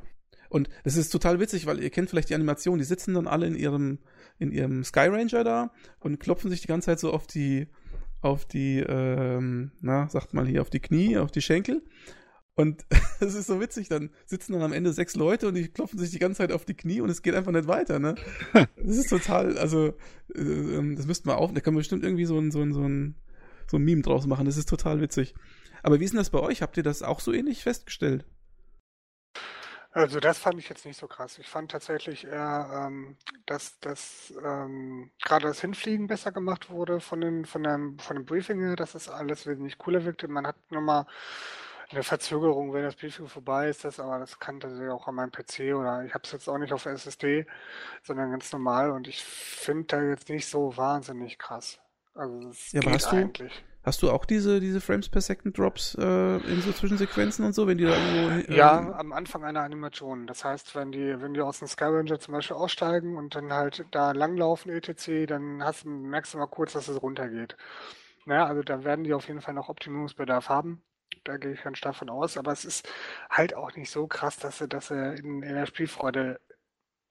und 0.49 0.69
es 0.83 0.97
ist 0.97 1.09
total 1.09 1.39
witzig, 1.39 1.65
weil 1.65 1.79
ihr 1.79 1.89
kennt 1.89 2.09
vielleicht 2.09 2.29
die 2.29 2.35
Animation, 2.35 2.79
die 2.79 2.85
sitzen 2.85 3.13
dann 3.13 3.27
alle 3.27 3.47
in 3.47 3.55
ihrem, 3.55 3.99
in 4.39 4.51
ihrem 4.51 4.83
Sky 4.83 5.07
Ranger 5.07 5.43
da 5.43 5.71
und 5.99 6.19
klopfen 6.19 6.49
sich 6.49 6.61
die 6.61 6.67
ganze 6.67 6.87
Zeit 6.87 6.99
so 6.99 7.11
auf 7.11 7.27
die, 7.27 7.67
auf 8.21 8.45
die, 8.45 8.79
ähm, 8.79 9.71
na, 9.81 10.07
sagt 10.09 10.33
mal 10.33 10.47
hier, 10.47 10.61
auf 10.61 10.69
die 10.69 10.79
Knie, 10.79 11.17
auf 11.17 11.31
die 11.31 11.41
Schenkel. 11.41 11.83
Und 12.55 12.85
es 13.19 13.33
ist 13.33 13.47
so 13.47 13.59
witzig, 13.59 13.89
dann 13.89 14.11
sitzen 14.25 14.53
dann 14.53 14.61
am 14.61 14.73
Ende 14.73 14.93
sechs 14.93 15.15
Leute 15.15 15.47
und 15.47 15.55
die 15.55 15.69
klopfen 15.69 15.99
sich 15.99 16.11
die 16.11 16.19
ganze 16.19 16.37
Zeit 16.37 16.51
auf 16.51 16.65
die 16.65 16.75
Knie 16.75 17.01
und 17.01 17.09
es 17.09 17.23
geht 17.23 17.33
einfach 17.33 17.51
nicht 17.51 17.67
weiter, 17.67 17.99
ne? 17.99 18.15
Das 18.53 18.97
ist 18.97 19.09
total, 19.09 19.57
also, 19.57 19.95
äh, 20.35 20.39
ähm, 20.39 20.95
das 20.95 21.07
müssten 21.07 21.27
wir 21.27 21.37
auf, 21.37 21.51
da 21.51 21.61
kann 21.61 21.73
man 21.73 21.79
bestimmt 21.79 22.03
irgendwie 22.03 22.25
so 22.25 22.37
ein, 22.37 22.51
so 22.51 22.61
ein, 22.61 22.73
so 22.73 22.83
ein, 22.83 23.15
so 23.67 23.77
ein 23.77 23.83
Meme 23.83 24.03
draus 24.03 24.27
machen, 24.27 24.45
das 24.45 24.57
ist 24.57 24.69
total 24.69 25.01
witzig. 25.01 25.33
Aber 25.83 25.99
wie 25.99 26.05
ist 26.05 26.11
denn 26.11 26.19
das 26.19 26.29
bei 26.29 26.39
euch? 26.39 26.61
Habt 26.61 26.77
ihr 26.77 26.83
das 26.83 27.03
auch 27.03 27.19
so 27.19 27.31
ähnlich 27.31 27.61
festgestellt? 27.61 28.25
Also 29.91 30.19
das 30.19 30.39
fand 30.39 30.57
ich 30.57 30.69
jetzt 30.69 30.87
nicht 30.87 30.99
so 30.99 31.07
krass. 31.07 31.37
Ich 31.37 31.47
fand 31.47 31.69
tatsächlich 31.69 32.25
eher, 32.25 32.87
ähm, 32.87 33.15
dass, 33.45 33.79
dass 33.79 34.33
ähm, 34.43 35.11
gerade 35.21 35.45
das 35.45 35.61
Hinfliegen 35.61 36.07
besser 36.07 36.31
gemacht 36.31 36.71
wurde 36.71 36.99
von, 36.99 37.21
den, 37.21 37.45
von, 37.45 37.61
dem, 37.61 37.99
von 37.99 38.15
dem 38.15 38.25
Briefing 38.25 38.59
her, 38.59 38.75
dass 38.75 38.93
das 38.93 39.07
alles 39.07 39.45
wesentlich 39.45 39.77
cooler 39.77 40.03
wirkte. 40.03 40.27
Man 40.27 40.47
hat 40.47 40.55
nochmal 40.71 41.05
eine 41.91 42.01
Verzögerung, 42.01 42.73
wenn 42.73 42.81
das 42.81 42.95
Briefing 42.95 43.27
vorbei 43.27 43.69
ist, 43.69 43.85
das, 43.85 43.99
aber 43.99 44.17
das 44.17 44.39
kann 44.39 44.59
tatsächlich 44.59 44.89
auch 44.89 45.07
an 45.07 45.13
meinem 45.13 45.31
PC 45.31 45.75
oder 45.75 46.03
ich 46.03 46.13
habe 46.15 46.23
es 46.23 46.31
jetzt 46.31 46.47
auch 46.47 46.57
nicht 46.57 46.73
auf 46.73 46.87
SSD, 46.87 47.45
sondern 48.01 48.31
ganz 48.31 48.51
normal 48.51 48.89
und 48.89 49.07
ich 49.07 49.23
finde 49.23 49.85
da 49.85 50.01
jetzt 50.01 50.29
nicht 50.29 50.47
so 50.47 50.75
wahnsinnig 50.75 51.37
krass. 51.37 51.79
Also 52.15 52.49
es 52.49 52.71
ja, 52.71 52.79
geht 52.79 53.05
eigentlich. 53.07 53.53
Du, 53.53 53.72
Hast 53.83 54.01
du 54.01 54.09
auch 54.11 54.23
diese, 54.23 54.61
diese 54.61 54.79
Frames 54.79 55.09
per 55.09 55.19
Second 55.19 55.57
Drops 55.57 55.95
äh, 55.99 56.37
in 56.37 56.61
so 56.61 56.71
Zwischensequenzen 56.71 57.43
und 57.43 57.53
so, 57.53 57.67
wenn 57.67 57.77
die 57.77 57.83
da 57.83 57.91
irgendwo. 57.91 58.51
Äh, 58.51 58.55
ja, 58.55 58.93
am 58.97 59.11
Anfang 59.11 59.43
einer 59.43 59.61
Animation. 59.61 60.25
Das 60.25 60.45
heißt, 60.45 60.73
wenn 60.75 60.93
die, 60.93 61.21
wenn 61.21 61.33
die 61.33 61.41
aus 61.41 61.59
dem 61.59 61.67
Skyranger 61.67 62.17
zum 62.17 62.33
Beispiel 62.33 62.55
aussteigen 62.55 63.17
und 63.17 63.35
dann 63.35 63.51
halt 63.51 63.85
da 63.91 64.13
langlaufen, 64.13 64.71
etc., 64.71 65.27
dann 65.27 65.61
hast, 65.63 65.85
merkst 65.85 66.33
du 66.33 66.37
mal 66.37 66.47
kurz, 66.47 66.73
dass 66.73 66.87
es 66.87 67.01
runtergeht. 67.01 67.57
Naja, 68.25 68.45
also 68.45 68.63
da 68.63 68.85
werden 68.85 69.03
die 69.03 69.13
auf 69.13 69.27
jeden 69.27 69.41
Fall 69.41 69.53
noch 69.53 69.67
Optimierungsbedarf 69.67 70.47
haben. 70.47 70.81
Da 71.25 71.35
gehe 71.35 71.51
ich 71.51 71.63
ganz 71.63 71.77
stark 71.77 71.95
von 71.95 72.09
aus, 72.09 72.37
aber 72.37 72.53
es 72.53 72.63
ist 72.63 72.87
halt 73.29 73.53
auch 73.53 73.75
nicht 73.75 73.91
so 73.91 74.07
krass, 74.07 74.37
dass 74.37 74.59
sie, 74.59 74.67
dass 74.69 74.87
sie 74.87 75.15
in, 75.15 75.43
in 75.43 75.55
der 75.55 75.65
Spielfreude 75.65 76.39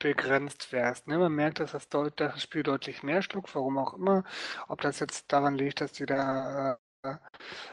begrenzt 0.03 0.73
wärst. 0.73 1.07
Ne? 1.07 1.19
Man 1.19 1.33
merkt, 1.33 1.61
dass 1.61 1.73
das, 1.73 1.88
das, 2.17 2.43
Spiel 2.43 2.62
deutlich 2.62 3.03
mehr 3.03 3.23
schluckt, 3.23 3.55
warum 3.55 3.79
auch 3.79 3.95
immer. 3.95 4.25
Ob 4.69 4.81
das 4.81 5.01
jetzt 5.01 5.33
daran 5.33 5.55
liegt, 5.55 5.81
dass 5.81 5.93
die 5.93 6.07
da 6.07 6.79
äh, 7.05 7.17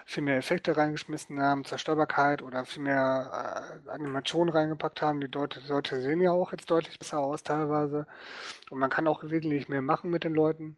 viel 0.05 0.23
mehr 0.23 0.37
Effekte 0.37 0.77
reingeschmissen 0.77 1.41
haben, 1.41 1.65
Zerstörbarkeit 1.65 2.41
oder 2.41 2.65
viel 2.65 2.83
mehr 2.83 3.81
äh, 3.85 3.89
Animationen 3.89 4.53
reingepackt 4.53 5.01
haben. 5.01 5.21
Die 5.21 5.27
Leute, 5.27 5.59
die 5.61 5.67
Leute 5.67 6.01
sehen 6.01 6.21
ja 6.21 6.31
auch 6.31 6.51
jetzt 6.51 6.69
deutlich 6.69 6.99
besser 6.99 7.19
aus 7.19 7.43
teilweise. 7.43 8.07
Und 8.69 8.79
man 8.79 8.89
kann 8.89 9.07
auch 9.07 9.23
wesentlich 9.23 9.67
mehr 9.69 9.81
machen 9.81 10.11
mit 10.11 10.23
den 10.23 10.33
Leuten. 10.33 10.77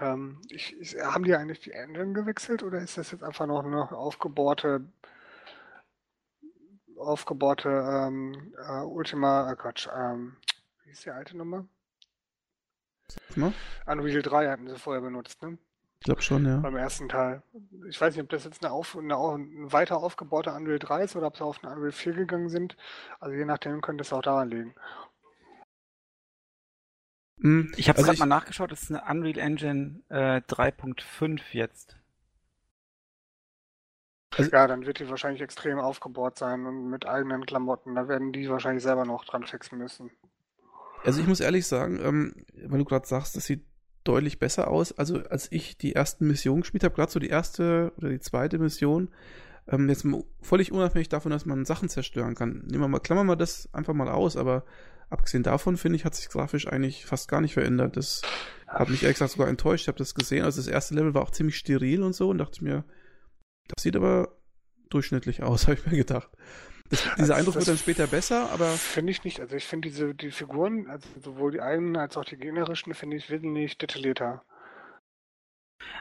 Ähm, 0.00 0.40
ich, 0.50 0.76
ich, 0.80 0.96
haben 1.00 1.24
die 1.24 1.34
eigentlich 1.34 1.60
die 1.60 1.72
Enden 1.72 2.14
gewechselt 2.14 2.62
oder 2.62 2.78
ist 2.80 2.98
das 2.98 3.12
jetzt 3.12 3.24
einfach 3.24 3.46
noch 3.46 3.64
eine 3.64 3.90
aufgebohrte 3.92 4.84
aufgebohrte 6.98 7.68
ähm, 7.68 8.54
äh, 8.58 8.82
Ultima, 8.82 9.50
äh 9.50 9.56
Quatsch, 9.56 9.88
ähm, 9.94 10.36
wie 10.84 10.90
ist 10.90 11.04
die 11.04 11.10
alte 11.10 11.36
Nummer? 11.36 11.66
Ne? 13.36 13.52
Unreal 13.86 14.22
3 14.22 14.48
hatten 14.48 14.68
sie 14.68 14.78
vorher 14.78 15.02
benutzt, 15.02 15.42
ne? 15.42 15.58
Ich 16.00 16.04
glaube 16.04 16.22
schon, 16.22 16.46
ja. 16.46 16.58
Beim 16.58 16.76
ersten 16.76 17.08
Teil. 17.08 17.42
Ich 17.88 18.00
weiß 18.00 18.14
nicht, 18.14 18.22
ob 18.22 18.28
das 18.28 18.44
jetzt 18.44 18.64
eine, 18.64 18.72
auf, 18.72 18.96
eine, 18.96 19.16
eine 19.16 19.72
weiter 19.72 19.96
aufgebaute 19.96 20.52
Unreal 20.52 20.78
3 20.78 21.04
ist 21.04 21.16
oder 21.16 21.26
ob 21.26 21.36
sie 21.36 21.44
auf 21.44 21.62
eine 21.62 21.74
Unreal 21.74 21.92
4 21.92 22.12
gegangen 22.12 22.48
sind. 22.48 22.76
Also 23.18 23.34
je 23.34 23.44
nachdem 23.44 23.80
könnte 23.80 24.02
es 24.02 24.12
auch 24.12 24.22
daran 24.22 24.50
liegen. 24.50 24.74
Hm, 27.40 27.72
ich 27.76 27.88
habe 27.88 27.98
also 27.98 28.06
gerade 28.06 28.18
mal 28.20 28.26
nachgeschaut, 28.26 28.70
das 28.70 28.82
ist 28.82 28.92
eine 28.92 29.02
Unreal 29.10 29.38
Engine 29.38 30.02
äh, 30.08 30.40
3.5 30.40 31.40
jetzt. 31.52 31.97
Also, 34.38 34.50
ja, 34.50 34.66
dann 34.66 34.86
wird 34.86 35.00
die 35.00 35.08
wahrscheinlich 35.08 35.42
extrem 35.42 35.78
aufgebohrt 35.78 36.38
sein 36.38 36.66
und 36.66 36.88
mit 36.88 37.06
eigenen 37.06 37.46
Klamotten. 37.46 37.94
Da 37.94 38.08
werden 38.08 38.32
die 38.32 38.48
wahrscheinlich 38.48 38.82
selber 38.82 39.04
noch 39.04 39.24
dran 39.24 39.44
fixen 39.44 39.78
müssen. 39.78 40.10
Also 41.04 41.20
ich 41.20 41.26
muss 41.26 41.40
ehrlich 41.40 41.66
sagen, 41.66 42.00
ähm, 42.02 42.34
weil 42.66 42.78
du 42.78 42.84
gerade 42.84 43.06
sagst, 43.06 43.36
das 43.36 43.46
sieht 43.46 43.64
deutlich 44.04 44.38
besser 44.38 44.68
aus. 44.68 44.96
Also 44.96 45.18
als 45.28 45.50
ich 45.52 45.76
die 45.76 45.94
ersten 45.94 46.26
Missionen 46.26 46.62
gespielt 46.62 46.84
habe, 46.84 46.94
gerade 46.94 47.12
so 47.12 47.20
die 47.20 47.28
erste 47.28 47.92
oder 47.96 48.08
die 48.08 48.20
zweite 48.20 48.58
Mission, 48.58 49.10
ähm, 49.68 49.88
jetzt 49.88 50.06
völlig 50.40 50.72
unabhängig 50.72 51.08
davon, 51.08 51.30
dass 51.30 51.46
man 51.46 51.64
Sachen 51.64 51.88
zerstören 51.88 52.34
kann. 52.34 52.62
Nehmen 52.66 52.82
wir 52.82 52.88
mal, 52.88 53.00
klammern 53.00 53.26
wir 53.26 53.36
das 53.36 53.68
einfach 53.72 53.94
mal 53.94 54.08
aus, 54.08 54.36
aber 54.36 54.64
abgesehen 55.10 55.42
davon, 55.42 55.76
finde 55.76 55.96
ich, 55.96 56.04
hat 56.04 56.14
sich 56.14 56.28
grafisch 56.28 56.66
eigentlich 56.66 57.06
fast 57.06 57.28
gar 57.28 57.40
nicht 57.40 57.54
verändert. 57.54 57.96
Das 57.96 58.22
hat 58.66 58.88
mich 58.88 59.02
ehrlich 59.02 59.16
gesagt 59.16 59.32
sogar 59.32 59.48
enttäuscht. 59.48 59.84
Ich 59.84 59.88
habe 59.88 59.98
das 59.98 60.14
gesehen. 60.14 60.44
Also 60.44 60.60
das 60.60 60.68
erste 60.68 60.94
Level 60.94 61.14
war 61.14 61.22
auch 61.22 61.30
ziemlich 61.30 61.56
steril 61.56 62.02
und 62.02 62.14
so 62.14 62.30
und 62.30 62.38
dachte 62.38 62.64
mir, 62.64 62.84
das 63.68 63.82
sieht 63.82 63.96
aber 63.96 64.36
durchschnittlich 64.90 65.42
aus, 65.42 65.62
habe 65.66 65.74
ich 65.74 65.86
mir 65.86 65.96
gedacht. 65.96 66.30
Das, 66.90 67.02
dieser 67.02 67.18
also 67.18 67.32
Eindruck 67.34 67.54
wird 67.56 67.68
dann 67.68 67.78
später 67.78 68.06
besser, 68.06 68.50
aber. 68.50 68.68
Finde 68.70 69.10
ich 69.10 69.22
nicht. 69.22 69.40
Also 69.40 69.56
ich 69.56 69.66
finde 69.66 69.88
diese 69.88 70.14
die 70.14 70.30
Figuren, 70.30 70.88
also 70.88 71.06
sowohl 71.22 71.52
die 71.52 71.60
eigenen 71.60 71.96
als 71.96 72.16
auch 72.16 72.24
die 72.24 72.38
gegnerischen, 72.38 72.94
finde 72.94 73.16
ich 73.16 73.28
wesentlich 73.28 73.76
detaillierter. 73.76 74.42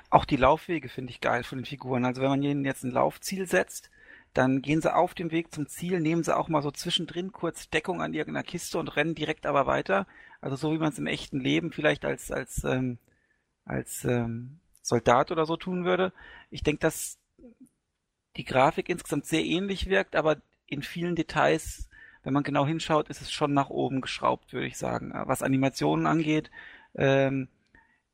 Auch 0.10 0.26
die 0.26 0.38
Laufwege 0.38 0.90
finde 0.90 1.12
ich 1.12 1.22
geil 1.22 1.44
von 1.44 1.60
den 1.60 1.66
Figuren. 1.66 2.06
Also 2.06 2.22
wenn 2.22 2.30
man 2.30 2.42
ihnen 2.42 2.66
jetzt 2.66 2.84
ein 2.84 2.92
Laufziel 2.92 3.48
setzt, 3.48 3.92
dann 4.34 4.62
gehen 4.62 4.82
sie 4.82 4.94
auf 4.94 5.14
dem 5.14 5.32
Weg 5.32 5.54
zum 5.54 5.68
Ziel, 5.68 6.00
nehmen 6.00 6.24
sie 6.24 6.36
auch 6.36 6.48
mal 6.48 6.62
so 6.62 6.72
zwischendrin 6.72 7.32
kurz 7.32 7.70
Deckung 7.70 8.02
an 8.02 8.14
irgendeiner 8.14 8.44
Kiste 8.44 8.80
und 8.80 8.96
rennen 8.96 9.16
direkt 9.16 9.46
aber 9.46 9.66
weiter. 9.66 10.08
Also 10.42 10.56
so 10.56 10.72
wie 10.74 10.78
man 10.78 10.92
es 10.92 11.00
im 11.00 11.08
echten 11.08 11.40
Leben 11.40 11.72
vielleicht 11.72 12.06
als 12.06 12.32
als 12.32 12.64
ähm, 12.64 12.98
als 13.66 14.06
ähm, 14.06 14.60
Soldat 14.82 15.32
oder 15.32 15.46
so 15.46 15.58
tun 15.58 15.84
würde. 15.84 16.14
Ich 16.50 16.64
denke, 16.64 16.80
dass 16.80 17.20
die 18.38 18.46
Grafik 18.46 18.90
insgesamt 18.90 19.26
sehr 19.26 19.44
ähnlich 19.44 19.90
wirkt, 19.90 20.16
aber 20.16 20.38
in 20.68 20.82
vielen 20.82 21.16
Details, 21.16 21.90
wenn 22.24 22.34
man 22.34 22.44
genau 22.44 22.66
hinschaut, 22.66 23.10
ist 23.10 23.22
es 23.22 23.32
schon 23.32 23.54
nach 23.54 23.70
oben 23.70 24.02
geschraubt, 24.02 24.54
würde 24.54 24.68
ich 24.68 24.78
sagen. 24.78 25.12
Was 25.14 25.42
Animationen 25.42 26.06
angeht, 26.06 26.52
ähm, 26.96 27.48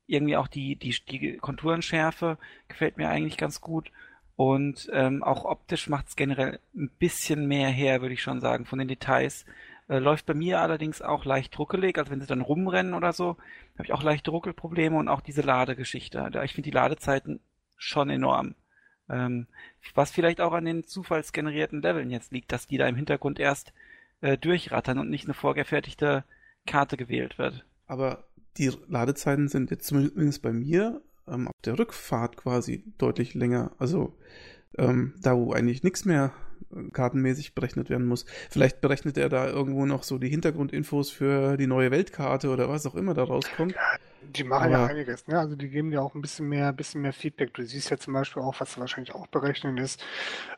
irgendwie 0.06 0.36
auch 0.36 0.48
die, 0.48 0.76
die, 0.76 0.96
die 1.08 1.36
Konturenschärfe 1.38 2.38
gefällt 2.68 2.96
mir 2.96 3.08
eigentlich 3.08 3.36
ganz 3.36 3.60
gut. 3.60 3.90
Und 4.36 4.90
ähm, 4.92 5.22
auch 5.22 5.44
optisch 5.44 5.88
macht 5.88 6.08
es 6.08 6.16
generell 6.16 6.58
ein 6.74 6.90
bisschen 6.98 7.46
mehr 7.46 7.68
her, 7.68 8.00
würde 8.00 8.14
ich 8.14 8.22
schon 8.22 8.40
sagen, 8.40 8.66
von 8.66 8.78
den 8.78 8.88
Details. 8.88 9.44
Äh, 9.88 9.98
läuft 9.98 10.26
bei 10.26 10.34
mir 10.34 10.60
allerdings 10.60 11.02
auch 11.02 11.24
leicht 11.24 11.58
ruckelig, 11.58 11.98
also 11.98 12.10
wenn 12.10 12.20
sie 12.20 12.26
dann 12.26 12.40
rumrennen 12.40 12.94
oder 12.94 13.12
so, 13.12 13.36
habe 13.74 13.84
ich 13.84 13.92
auch 13.92 14.02
leichte 14.02 14.30
Ruckelprobleme 14.30 14.96
und 14.96 15.08
auch 15.08 15.20
diese 15.20 15.42
Ladegeschichte. 15.42 16.30
Ich 16.44 16.54
finde 16.54 16.70
die 16.70 16.74
Ladezeiten 16.74 17.40
schon 17.76 18.10
enorm. 18.10 18.54
Ähm, 19.08 19.46
was 19.94 20.10
vielleicht 20.10 20.40
auch 20.40 20.52
an 20.52 20.64
den 20.64 20.84
zufallsgenerierten 20.84 21.82
Leveln 21.82 22.10
jetzt 22.10 22.32
liegt, 22.32 22.52
dass 22.52 22.66
die 22.66 22.78
da 22.78 22.86
im 22.86 22.96
Hintergrund 22.96 23.38
erst 23.38 23.72
äh, 24.20 24.38
durchrattern 24.38 24.98
und 24.98 25.10
nicht 25.10 25.26
eine 25.26 25.34
vorgefertigte 25.34 26.24
Karte 26.66 26.96
gewählt 26.96 27.38
wird. 27.38 27.64
Aber 27.86 28.24
die 28.56 28.72
Ladezeiten 28.88 29.48
sind 29.48 29.70
jetzt 29.70 29.86
zumindest 29.86 30.42
bei 30.42 30.52
mir 30.52 31.02
ähm, 31.28 31.48
auf 31.48 31.54
der 31.64 31.78
Rückfahrt 31.78 32.36
quasi 32.36 32.84
deutlich 32.98 33.34
länger. 33.34 33.72
Also 33.78 34.16
ähm, 34.78 35.14
da, 35.20 35.36
wo 35.36 35.52
eigentlich 35.52 35.82
nichts 35.82 36.04
mehr 36.04 36.32
kartenmäßig 36.92 37.54
berechnet 37.54 37.90
werden 37.90 38.06
muss. 38.06 38.24
Vielleicht 38.50 38.80
berechnet 38.80 39.16
er 39.16 39.28
da 39.28 39.48
irgendwo 39.48 39.86
noch 39.86 40.02
so 40.02 40.18
die 40.18 40.28
Hintergrundinfos 40.28 41.10
für 41.10 41.56
die 41.56 41.66
neue 41.66 41.90
Weltkarte 41.90 42.48
oder 42.50 42.68
was 42.68 42.86
auch 42.86 42.94
immer 42.94 43.14
da 43.14 43.24
rauskommt. 43.24 43.74
Die 44.22 44.44
machen 44.44 44.70
ja 44.70 44.86
einiges, 44.86 45.26
ne? 45.26 45.38
Also 45.38 45.54
die 45.54 45.68
geben 45.68 45.90
dir 45.90 46.02
auch 46.02 46.14
ein 46.14 46.22
bisschen 46.22 46.48
mehr, 46.48 46.72
bisschen 46.72 47.02
mehr 47.02 47.12
Feedback. 47.12 47.52
Du 47.54 47.64
siehst 47.64 47.90
ja 47.90 47.98
zum 47.98 48.14
Beispiel 48.14 48.42
auch, 48.42 48.58
was 48.58 48.78
wahrscheinlich 48.78 49.14
auch 49.14 49.26
berechnen 49.26 49.76
ist, 49.76 50.02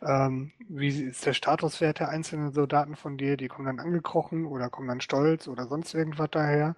ähm, 0.03 0.53
wie 0.69 0.89
ist 0.89 1.27
der 1.27 1.33
Statuswert 1.33 1.99
der 1.99 2.09
einzelnen 2.09 2.53
Soldaten 2.53 2.97
von 2.97 3.17
dir, 3.17 3.37
die 3.37 3.49
kommen 3.49 3.67
dann 3.67 3.81
angekrochen 3.81 4.47
oder 4.47 4.71
kommen 4.71 4.89
dann 4.89 5.01
stolz 5.01 5.49
oder 5.49 5.67
sonst 5.67 5.95
irgendwas 5.95 6.29
daher. 6.31 6.77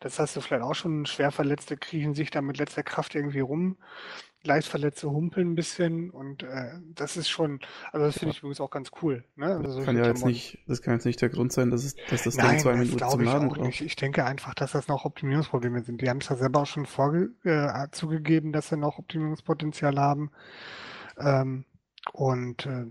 Das 0.00 0.18
hast 0.18 0.34
du 0.34 0.40
vielleicht 0.40 0.64
auch 0.64 0.74
schon, 0.74 1.06
Schwerverletzte 1.06 1.76
kriechen 1.76 2.14
sich 2.14 2.30
da 2.30 2.40
mit 2.40 2.58
letzter 2.58 2.82
Kraft 2.82 3.14
irgendwie 3.14 3.40
rum. 3.40 3.76
Leichtverletzte 4.44 5.10
humpeln 5.10 5.52
ein 5.52 5.54
bisschen 5.54 6.10
und 6.10 6.42
äh, 6.42 6.72
das 6.94 7.16
ist 7.16 7.28
schon, 7.28 7.60
also 7.92 8.06
das 8.06 8.18
finde 8.18 8.32
ich 8.32 8.38
übrigens 8.38 8.60
auch 8.60 8.70
ganz 8.70 8.90
cool. 9.02 9.24
Ne? 9.36 9.46
Also 9.46 9.78
das, 9.78 9.84
kann 9.84 9.96
ja 9.96 10.06
jetzt 10.06 10.24
nicht, 10.24 10.58
das 10.66 10.82
kann 10.82 10.94
jetzt 10.94 11.04
nicht 11.04 11.20
der 11.20 11.28
Grund 11.28 11.52
sein, 11.52 11.70
dass, 11.70 11.84
es, 11.84 11.94
dass 12.10 12.24
das 12.24 12.36
Nein, 12.36 12.50
Ding 12.50 12.58
zwei 12.60 12.74
Minuten 12.74 12.98
zum 12.98 13.20
Laden 13.20 13.48
braucht. 13.48 13.60
Nicht. 13.60 13.80
Ich 13.80 13.96
denke 13.96 14.24
einfach, 14.24 14.54
dass 14.54 14.72
das 14.72 14.88
noch 14.88 15.04
Optimierungsprobleme 15.04 15.82
sind. 15.82 16.00
Die 16.00 16.08
haben 16.08 16.18
es 16.18 16.28
ja 16.28 16.36
selber 16.36 16.62
auch 16.62 16.66
schon 16.66 16.86
vorge 16.86 17.30
äh, 17.44 17.88
zugegeben, 17.92 18.52
dass 18.52 18.68
sie 18.68 18.76
noch 18.76 18.98
Optimierungspotenzial 18.98 19.98
haben. 19.98 20.30
Ähm, 21.18 21.64
und 22.12 22.66
äh, 22.66 22.86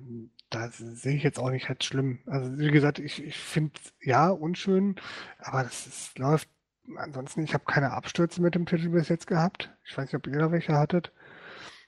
das 0.49 0.77
sehe 0.77 1.15
ich 1.15 1.23
jetzt 1.23 1.39
auch 1.39 1.49
nicht 1.49 1.69
als 1.69 1.85
schlimm. 1.85 2.19
Also 2.27 2.57
wie 2.57 2.71
gesagt, 2.71 2.99
ich, 2.99 3.23
ich 3.23 3.37
finde 3.37 3.73
ja 4.01 4.29
unschön, 4.29 4.95
aber 5.39 5.63
das 5.63 5.87
ist, 5.87 6.19
läuft 6.19 6.49
ansonsten, 6.97 7.43
ich 7.43 7.53
habe 7.53 7.63
keine 7.65 7.91
Abstürze 7.91 8.41
mit 8.41 8.55
dem 8.55 8.65
Titel 8.65 8.89
bis 8.89 9.09
jetzt 9.09 9.27
gehabt. 9.27 9.71
Ich 9.85 9.97
weiß 9.97 10.05
nicht, 10.05 10.15
ob 10.15 10.27
ihr 10.27 10.39
da 10.39 10.51
welche 10.51 10.73
hattet. 10.73 11.11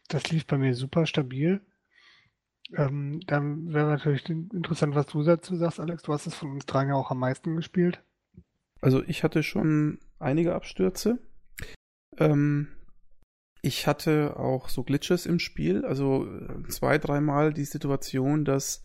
Das 0.08 0.30
lief 0.32 0.46
bei 0.46 0.58
mir 0.58 0.76
super 0.76 1.06
stabil. 1.06 1.62
Ähm, 2.76 3.22
dann 3.28 3.74
wäre 3.74 3.88
natürlich 3.88 4.30
interessant, 4.30 4.96
was 4.96 5.08
du 5.08 5.24
dazu 5.24 5.56
sagst, 5.56 5.80
Alex. 5.80 6.04
Du 6.04 6.14
hast 6.14 6.28
es 6.28 6.36
von 6.36 6.52
uns 6.52 6.66
dreien 6.66 6.90
ja 6.90 6.96
auch 6.96 7.12
am 7.12 7.20
meisten 7.20 7.56
gespielt. 7.56 8.04
Also 8.82 9.04
ich 9.04 9.24
hatte 9.24 9.44
schon 9.44 10.00
einige 10.20 10.56
Abstürze. 10.56 11.20
Ähm, 12.18 12.68
ich 13.62 13.88
hatte 13.88 14.38
auch 14.38 14.68
so 14.68 14.84
Glitches 14.84 15.26
im 15.26 15.40
Spiel, 15.40 15.86
also 15.86 16.28
zwei, 16.68 16.98
dreimal 16.98 17.54
die 17.54 17.64
Situation, 17.64 18.44
dass 18.44 18.84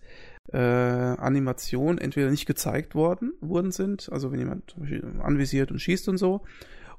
äh, 0.52 0.56
Animationen 0.56 1.98
entweder 1.98 2.30
nicht 2.30 2.46
gezeigt 2.46 2.94
worden, 2.94 3.32
worden 3.40 3.72
sind, 3.72 4.08
also 4.12 4.30
wenn 4.30 4.38
jemand 4.38 4.76
anvisiert 5.20 5.72
und 5.72 5.80
schießt 5.80 6.08
und 6.08 6.16
so, 6.16 6.44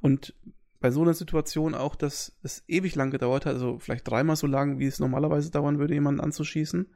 und 0.02 0.36
bei 0.80 0.92
so 0.92 1.02
einer 1.02 1.14
Situation 1.14 1.76
auch, 1.76 1.96
dass 1.96 2.38
es 2.42 2.64
ewig 2.68 2.96
lang 2.96 3.12
gedauert 3.12 3.46
hat, 3.46 3.54
also 3.54 3.80
vielleicht 3.80 4.08
dreimal 4.08 4.36
so 4.36 4.48
lang, 4.48 4.80
wie 4.80 4.86
es 4.86 5.00
normalerweise 5.00 5.52
dauern 5.52 5.80
würde, 5.80 5.94
jemanden 5.94 6.22
anzuschießen. 6.22 6.88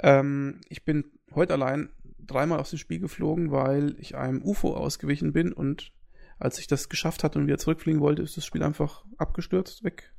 Ähm, 0.00 0.60
ich 0.68 0.84
bin 0.84 1.04
heute 1.34 1.54
allein 1.54 1.90
dreimal 2.18 2.58
aus 2.58 2.70
dem 2.70 2.78
Spiel 2.78 2.98
geflogen, 2.98 3.50
weil 3.50 3.96
ich 3.98 4.16
einem 4.16 4.42
UFO 4.42 4.74
ausgewichen 4.74 5.32
bin 5.32 5.52
und 5.52 5.92
als 6.38 6.58
ich 6.58 6.66
das 6.66 6.88
geschafft 6.88 7.22
hatte 7.22 7.38
und 7.38 7.46
wieder 7.46 7.58
zurückfliegen 7.58 8.00
wollte, 8.00 8.22
ist 8.22 8.36
das 8.36 8.44
Spiel 8.44 8.64
einfach 8.64 9.04
abgestürzt, 9.16 9.84
weg. 9.84 10.12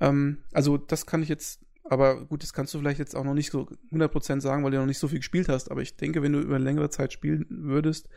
Ähm, 0.00 0.38
also 0.52 0.76
das 0.76 1.06
kann 1.06 1.22
ich 1.22 1.28
jetzt, 1.28 1.64
aber 1.84 2.24
gut, 2.26 2.42
das 2.42 2.52
kannst 2.52 2.74
du 2.74 2.78
vielleicht 2.78 2.98
jetzt 2.98 3.14
auch 3.14 3.24
noch 3.24 3.34
nicht 3.34 3.52
so 3.52 3.68
100% 3.92 4.40
sagen, 4.40 4.64
weil 4.64 4.72
du 4.72 4.78
noch 4.78 4.86
nicht 4.86 4.98
so 4.98 5.06
viel 5.06 5.20
gespielt 5.20 5.48
hast, 5.48 5.70
aber 5.70 5.82
ich 5.82 5.96
denke, 5.96 6.22
wenn 6.22 6.32
du 6.32 6.40
über 6.40 6.58
längere 6.58 6.90
Zeit 6.90 7.12
spielen 7.12 7.46
würdest, 7.48 8.08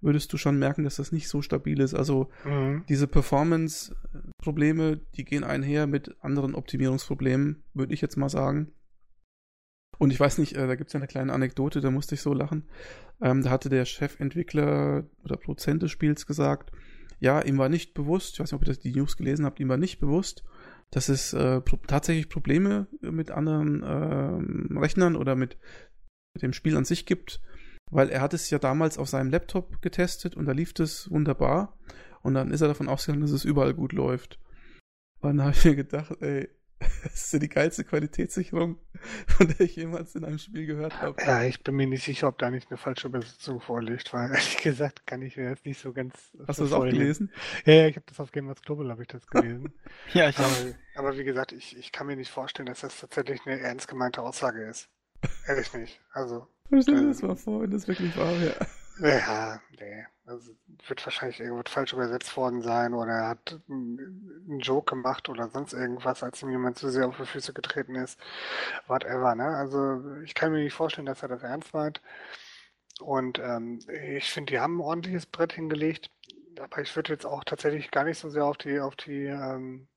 würdest 0.00 0.32
du 0.32 0.38
schon 0.38 0.58
merken, 0.58 0.84
dass 0.84 0.96
das 0.96 1.12
nicht 1.12 1.28
so 1.28 1.42
stabil 1.42 1.80
ist. 1.80 1.94
Also 1.94 2.30
mhm. 2.44 2.84
diese 2.88 3.06
Performance-Probleme, 3.06 5.00
die 5.14 5.24
gehen 5.24 5.44
einher 5.44 5.86
mit 5.86 6.16
anderen 6.20 6.54
Optimierungsproblemen, 6.54 7.62
würde 7.74 7.94
ich 7.94 8.00
jetzt 8.00 8.16
mal 8.16 8.30
sagen. 8.30 8.72
Und 9.98 10.10
ich 10.12 10.18
weiß 10.18 10.38
nicht, 10.38 10.56
äh, 10.56 10.66
da 10.66 10.76
gibt 10.76 10.88
es 10.88 10.94
ja 10.94 11.00
eine 11.00 11.06
kleine 11.06 11.32
Anekdote, 11.32 11.82
da 11.82 11.90
musste 11.90 12.14
ich 12.14 12.22
so 12.22 12.32
lachen. 12.32 12.64
Ähm, 13.20 13.42
da 13.42 13.50
hatte 13.50 13.68
der 13.68 13.84
Chefentwickler 13.84 15.04
oder 15.22 15.36
Produzent 15.36 15.82
des 15.82 15.90
Spiels 15.90 16.26
gesagt, 16.26 16.72
ja, 17.18 17.42
ihm 17.42 17.58
war 17.58 17.68
nicht 17.68 17.92
bewusst, 17.92 18.34
ich 18.34 18.40
weiß 18.40 18.50
nicht, 18.50 18.56
ob 18.56 18.62
ihr 18.62 18.72
das 18.72 18.78
die 18.78 18.92
News 18.92 19.18
gelesen 19.18 19.44
habt, 19.44 19.60
ihm 19.60 19.68
war 19.68 19.76
nicht 19.76 20.00
bewusst, 20.00 20.42
dass 20.90 21.10
es 21.10 21.34
äh, 21.34 21.60
pro 21.60 21.76
tatsächlich 21.86 22.30
Probleme 22.30 22.86
mit 23.02 23.30
anderen 23.30 23.82
äh, 23.82 24.78
Rechnern 24.78 25.16
oder 25.16 25.36
mit, 25.36 25.58
mit 26.34 26.42
dem 26.42 26.54
Spiel 26.54 26.78
an 26.78 26.86
sich 26.86 27.04
gibt, 27.04 27.42
weil 27.90 28.08
er 28.08 28.20
hat 28.20 28.34
es 28.34 28.50
ja 28.50 28.58
damals 28.58 28.98
auf 28.98 29.08
seinem 29.08 29.30
Laptop 29.30 29.82
getestet 29.82 30.36
und 30.36 30.46
da 30.46 30.52
lief 30.52 30.72
es 30.78 31.10
wunderbar 31.10 31.76
und 32.22 32.34
dann 32.34 32.50
ist 32.50 32.60
er 32.60 32.68
davon 32.68 32.88
ausgegangen, 32.88 33.22
dass 33.22 33.30
es 33.30 33.44
überall 33.44 33.74
gut 33.74 33.92
läuft. 33.92 34.38
Und 35.20 35.36
dann 35.36 35.46
habe 35.46 35.56
ich 35.56 35.64
mir 35.64 35.76
gedacht, 35.76 36.16
ey, 36.20 36.48
das 37.02 37.14
ist 37.14 37.32
ja 37.32 37.38
die 37.38 37.48
geilste 37.48 37.84
Qualitätssicherung, 37.84 38.78
von 39.26 39.48
der 39.48 39.60
ich 39.60 39.76
jemals 39.76 40.14
in 40.14 40.24
einem 40.24 40.38
Spiel 40.38 40.66
gehört 40.66 41.00
habe. 41.02 41.20
Ja, 41.22 41.42
ich 41.42 41.62
bin 41.62 41.74
mir 41.76 41.86
nicht 41.86 42.04
sicher, 42.04 42.28
ob 42.28 42.38
da 42.38 42.50
nicht 42.50 42.70
eine 42.70 42.78
falsche 42.78 43.08
Übersetzung 43.08 43.60
vorliegt, 43.60 44.12
weil 44.14 44.30
ehrlich 44.30 44.56
gesagt 44.58 45.06
kann 45.06 45.20
ich 45.22 45.36
mir 45.36 45.50
jetzt 45.50 45.66
nicht 45.66 45.80
so 45.80 45.92
ganz. 45.92 46.14
Hast 46.46 46.60
du 46.60 46.64
das 46.64 46.72
auch 46.72 46.84
gelesen? 46.84 47.30
Ja, 47.66 47.74
ja, 47.74 47.86
ich 47.86 47.96
habe 47.96 48.06
das 48.08 48.18
auf 48.18 48.32
Gamers 48.32 48.62
Global, 48.62 48.90
habe 48.90 49.02
ich 49.02 49.08
das 49.08 49.26
gelesen. 49.26 49.74
ja, 50.14 50.30
ich 50.30 50.38
aber, 50.38 50.56
aber 50.94 51.18
wie 51.18 51.24
gesagt, 51.24 51.52
ich, 51.52 51.76
ich 51.76 51.92
kann 51.92 52.06
mir 52.06 52.16
nicht 52.16 52.30
vorstellen, 52.30 52.66
dass 52.66 52.80
das 52.80 52.98
tatsächlich 52.98 53.40
eine 53.44 53.60
ernst 53.60 53.88
gemeinte 53.88 54.22
Aussage 54.22 54.62
ist. 54.64 54.88
Ehrlich 55.46 55.72
nicht. 55.74 56.00
Also. 56.12 56.46
Stell 56.70 56.82
dir 56.82 57.08
das 57.08 57.22
mal 57.22 57.36
vor, 57.36 57.62
wenn 57.62 57.70
das 57.70 57.86
wirklich 57.88 58.16
war, 58.16 58.32
ja. 58.32 58.54
Ja, 58.98 59.60
nee. 59.78 60.04
Also 60.26 60.52
wird 60.86 61.04
wahrscheinlich 61.06 61.40
irgendwas 61.40 61.72
falsch 61.72 61.92
übersetzt 61.92 62.36
worden 62.36 62.62
sein 62.62 62.94
oder 62.94 63.12
er 63.12 63.28
hat 63.30 63.60
einen 63.68 64.60
Joke 64.60 64.94
gemacht 64.94 65.28
oder 65.28 65.48
sonst 65.48 65.72
irgendwas, 65.72 66.22
als 66.22 66.42
ihm 66.42 66.50
jemand 66.50 66.78
zu 66.78 66.88
sehr 66.90 67.08
auf 67.08 67.16
die 67.16 67.24
Füße 67.26 67.52
getreten 67.52 67.94
ist. 67.96 68.18
Whatever, 68.86 69.34
ne? 69.34 69.46
Also 69.56 70.00
ich 70.22 70.34
kann 70.34 70.52
mir 70.52 70.62
nicht 70.62 70.74
vorstellen, 70.74 71.06
dass 71.06 71.22
er 71.22 71.28
das 71.28 71.42
ernst 71.42 71.74
meint. 71.74 72.00
Und 73.00 73.38
ähm, 73.38 73.80
ich 74.14 74.30
finde, 74.30 74.52
die 74.52 74.60
haben 74.60 74.76
ein 74.78 74.80
ordentliches 74.80 75.26
Brett 75.26 75.52
hingelegt. 75.54 76.10
Aber 76.60 76.80
ich 76.82 76.94
würde 76.96 77.12
jetzt 77.12 77.26
auch 77.26 77.44
tatsächlich 77.44 77.90
gar 77.90 78.04
nicht 78.04 78.18
so 78.18 78.28
sehr 78.30 78.44
auf 78.44 78.58
die, 78.58 78.80
auf 78.80 78.96
die 78.96 79.24
ähm, 79.24 79.88
äh, 79.88 79.89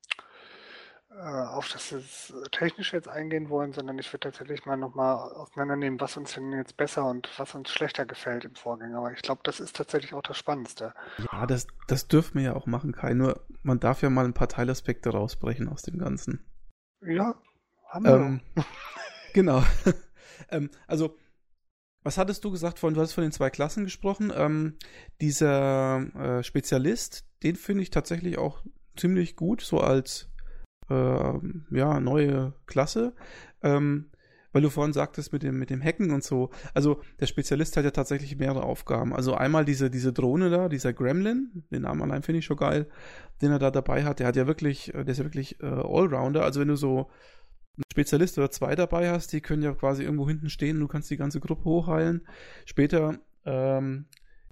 auf 1.20 1.70
das 1.70 2.34
Technische 2.52 2.96
jetzt 2.96 3.08
eingehen 3.08 3.50
wollen, 3.50 3.72
sondern 3.72 4.00
ich 4.00 4.12
würde 4.12 4.32
tatsächlich 4.32 4.66
mal 4.66 4.78
nochmal 4.78 5.16
auseinandernehmen, 5.16 6.00
was 6.00 6.18
uns 6.18 6.34
denn 6.34 6.52
jetzt 6.54 6.76
besser 6.76 7.06
und 7.06 7.30
was 7.38 7.54
uns 7.54 7.70
schlechter 7.70 8.06
gefällt 8.06 8.46
im 8.46 8.56
Vorgänger. 8.56 8.98
Aber 8.98 9.12
ich 9.12 9.22
glaube, 9.22 9.42
das 9.44 9.60
ist 9.60 9.76
tatsächlich 9.76 10.14
auch 10.14 10.24
das 10.24 10.38
Spannendste. 10.38 10.94
Ja, 11.32 11.46
das, 11.46 11.68
das 11.88 12.08
dürfen 12.08 12.40
wir 12.40 12.44
ja 12.44 12.56
auch 12.56 12.66
machen, 12.66 12.94
Kai. 12.94 13.14
Nur 13.14 13.46
man 13.62 13.80
darf 13.80 14.02
ja 14.02 14.10
mal 14.10 14.26
ein 14.26 14.34
paar 14.34 14.50
Teilaspekte 14.50 15.12
rausbrechen 15.12 15.68
aus 15.70 15.84
dem 15.84 16.00
Ganzen. 16.00 16.44
Ja, 17.02 17.36
haben 17.90 18.06
wir. 18.06 18.16
Ähm, 18.16 18.42
genau. 19.34 19.64
ähm, 20.50 20.72
also, 20.88 21.18
was 22.02 22.18
hattest 22.18 22.44
du 22.44 22.52
gesagt 22.52 22.80
von, 22.80 22.94
du 22.94 23.02
hast 23.02 23.14
von 23.14 23.24
den 23.24 23.32
zwei 23.32 23.50
Klassen 23.50 23.84
gesprochen. 23.84 24.34
Ähm, 24.36 24.78
dieser 25.22 26.00
äh, 26.16 26.44
Spezialist, 26.44 27.26
den 27.44 27.56
finde 27.56 27.84
ich 27.84 27.92
tatsächlich 27.92 28.38
auch 28.38 28.64
ziemlich 28.96 29.36
gut, 29.36 29.62
so 29.62 29.80
als 29.80 30.33
äh, 30.90 31.34
ja, 31.72 32.00
neue 32.00 32.54
Klasse. 32.66 33.14
Ähm, 33.62 34.06
weil 34.54 34.62
du 34.62 34.70
vorhin 34.70 34.94
sagtest 34.94 35.34
mit 35.34 35.44
dem, 35.44 35.58
mit 35.58 35.72
dem 35.72 35.84
Hacken 35.84 36.12
und 36.12 36.24
so. 36.24 36.52
Also 36.74 37.02
der 37.20 37.26
Spezialist 37.26 37.76
hat 37.76 37.84
ja 37.84 37.92
tatsächlich 37.92 38.38
mehrere 38.38 38.64
Aufgaben. 38.64 39.14
Also 39.14 39.34
einmal 39.34 39.66
diese, 39.66 39.90
diese 39.90 40.14
Drohne 40.14 40.50
da, 40.50 40.70
dieser 40.70 40.94
Gremlin, 40.94 41.64
den 41.72 41.82
Namen 41.82 42.04
allein 42.04 42.22
finde 42.22 42.40
ich 42.40 42.46
schon 42.46 42.58
geil, 42.58 42.88
den 43.42 43.52
er 43.52 43.60
da 43.60 43.72
dabei 43.72 44.06
hat. 44.06 44.20
Der 44.20 44.28
hat 44.28 44.36
ja 44.36 44.48
wirklich, 44.48 44.94
äh, 44.94 45.04
der 45.04 45.12
ist 45.12 45.18
ja 45.18 45.26
wirklich 45.26 45.60
äh, 45.62 45.66
Allrounder. 45.66 46.44
Also 46.44 46.62
wenn 46.62 46.68
du 46.68 46.76
so 46.76 47.10
einen 47.76 47.84
Spezialist 47.92 48.38
oder 48.38 48.52
zwei 48.52 48.76
dabei 48.76 49.10
hast, 49.10 49.34
die 49.34 49.42
können 49.42 49.64
ja 49.64 49.74
quasi 49.74 50.04
irgendwo 50.04 50.28
hinten 50.28 50.50
stehen, 50.50 50.80
du 50.80 50.88
kannst 50.88 51.10
die 51.10 51.18
ganze 51.18 51.40
Gruppe 51.40 51.66
hochheilen. 51.66 52.22
Später 52.66 53.18
ähm, 53.46 54.06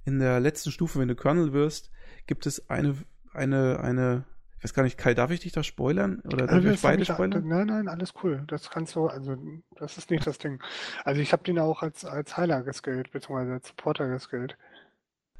in 0.04 0.18
der 0.18 0.40
letzten 0.40 0.72
Stufe, 0.72 0.98
wenn 0.98 1.08
du 1.08 1.14
Colonel 1.14 1.52
wirst, 1.52 1.92
gibt 2.26 2.46
es 2.46 2.68
eine, 2.68 2.96
eine, 3.32 3.78
eine 3.78 4.24
ich 4.62 4.64
weiß 4.64 4.74
gar 4.74 4.84
nicht, 4.84 4.96
Kai, 4.96 5.12
darf 5.12 5.32
ich 5.32 5.40
dich 5.40 5.50
da 5.50 5.64
spoilern? 5.64 6.20
Oder 6.20 6.46
darf 6.46 6.52
also 6.52 6.68
ich 6.68 6.80
beide 6.80 7.04
spoilern? 7.04 7.48
Nein, 7.48 7.66
nein, 7.66 7.88
alles 7.88 8.14
cool. 8.22 8.44
Das 8.46 8.70
kannst 8.70 8.94
du, 8.94 9.08
also 9.08 9.36
das 9.74 9.98
ist 9.98 10.08
nicht 10.08 10.24
das 10.24 10.38
Ding. 10.38 10.62
Also 11.02 11.20
ich 11.20 11.32
habe 11.32 11.42
den 11.42 11.58
auch 11.58 11.82
als, 11.82 12.04
als 12.04 12.36
Heiler 12.36 12.62
geskillt, 12.62 13.10
beziehungsweise 13.10 13.54
als 13.54 13.66
Supporter 13.66 14.06
geskillt. 14.06 14.56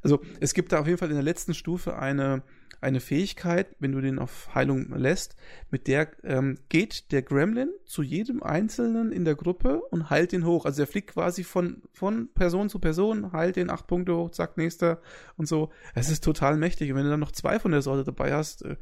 Also 0.01 0.19
es 0.41 0.53
gibt 0.53 0.73
da 0.73 0.81
auf 0.81 0.87
jeden 0.87 0.97
Fall 0.97 1.07
in 1.07 1.15
der 1.15 1.23
letzten 1.23 1.53
Stufe 1.53 1.97
eine, 1.97 2.43
eine 2.81 2.99
Fähigkeit, 2.99 3.73
wenn 3.79 3.93
du 3.93 4.01
den 4.01 4.19
auf 4.19 4.53
Heilung 4.53 4.93
lässt, 4.93 5.37
mit 5.71 5.87
der 5.87 6.11
ähm, 6.25 6.57
geht 6.67 7.13
der 7.13 7.21
Gremlin 7.21 7.69
zu 7.85 8.03
jedem 8.03 8.43
Einzelnen 8.43 9.13
in 9.13 9.23
der 9.23 9.35
Gruppe 9.35 9.79
und 9.89 10.09
heilt 10.09 10.33
ihn 10.33 10.45
hoch. 10.45 10.65
Also 10.65 10.83
er 10.83 10.87
fliegt 10.87 11.11
quasi 11.11 11.45
von, 11.45 11.81
von 11.93 12.27
Person 12.33 12.67
zu 12.67 12.79
Person, 12.79 13.31
heilt 13.31 13.55
den 13.55 13.69
acht 13.69 13.87
Punkte 13.87 14.17
hoch, 14.17 14.31
zack, 14.31 14.57
nächster 14.57 15.01
und 15.37 15.47
so. 15.47 15.69
Es 15.95 16.09
ist 16.09 16.25
total 16.25 16.57
mächtig. 16.57 16.91
Und 16.91 16.97
wenn 16.97 17.05
du 17.05 17.11
dann 17.11 17.21
noch 17.21 17.31
zwei 17.31 17.57
von 17.57 17.71
der 17.71 17.81
Sorte 17.81 18.03
dabei 18.03 18.33
hast, 18.33 18.65
äh, 18.65 18.75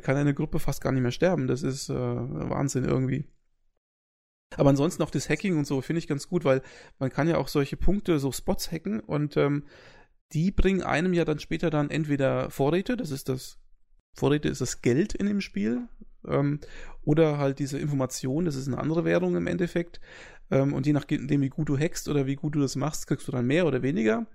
kann 0.00 0.16
eine 0.16 0.34
Gruppe 0.34 0.58
fast 0.58 0.80
gar 0.80 0.92
nicht 0.92 1.02
mehr 1.02 1.10
sterben. 1.10 1.46
Das 1.46 1.62
ist 1.62 1.88
äh, 1.88 1.94
Wahnsinn 1.94 2.84
irgendwie. 2.84 3.26
Aber 4.56 4.70
ansonsten 4.70 5.02
auch 5.02 5.10
das 5.10 5.28
Hacking 5.28 5.58
und 5.58 5.66
so 5.66 5.80
finde 5.80 5.98
ich 5.98 6.06
ganz 6.06 6.28
gut, 6.28 6.44
weil 6.44 6.62
man 6.98 7.10
kann 7.10 7.28
ja 7.28 7.36
auch 7.38 7.48
solche 7.48 7.76
Punkte, 7.76 8.18
so 8.18 8.30
Spots 8.30 8.70
hacken 8.70 9.00
und 9.00 9.36
ähm, 9.36 9.64
die 10.32 10.50
bringen 10.50 10.82
einem 10.82 11.12
ja 11.14 11.24
dann 11.24 11.38
später 11.38 11.70
dann 11.70 11.90
entweder 11.90 12.50
Vorräte, 12.50 12.96
das 12.96 13.10
ist 13.10 13.28
das, 13.28 13.58
Vorräte 14.14 14.48
ist 14.48 14.60
das 14.60 14.82
Geld 14.82 15.14
in 15.14 15.26
dem 15.26 15.40
Spiel, 15.40 15.88
ähm, 16.26 16.60
oder 17.02 17.38
halt 17.38 17.58
diese 17.58 17.78
Information, 17.78 18.44
das 18.44 18.56
ist 18.56 18.68
eine 18.68 18.78
andere 18.78 19.04
Währung 19.04 19.36
im 19.36 19.46
Endeffekt. 19.46 20.00
Ähm, 20.50 20.72
und 20.72 20.86
je 20.86 20.92
nachdem, 20.92 21.28
wie 21.28 21.48
gut 21.48 21.68
du 21.68 21.78
hackst 21.78 22.08
oder 22.08 22.26
wie 22.26 22.36
gut 22.36 22.54
du 22.54 22.60
das 22.60 22.76
machst, 22.76 23.06
kriegst 23.06 23.26
du 23.28 23.32
dann 23.32 23.46
mehr 23.46 23.66
oder 23.66 23.82
weniger. 23.82 24.26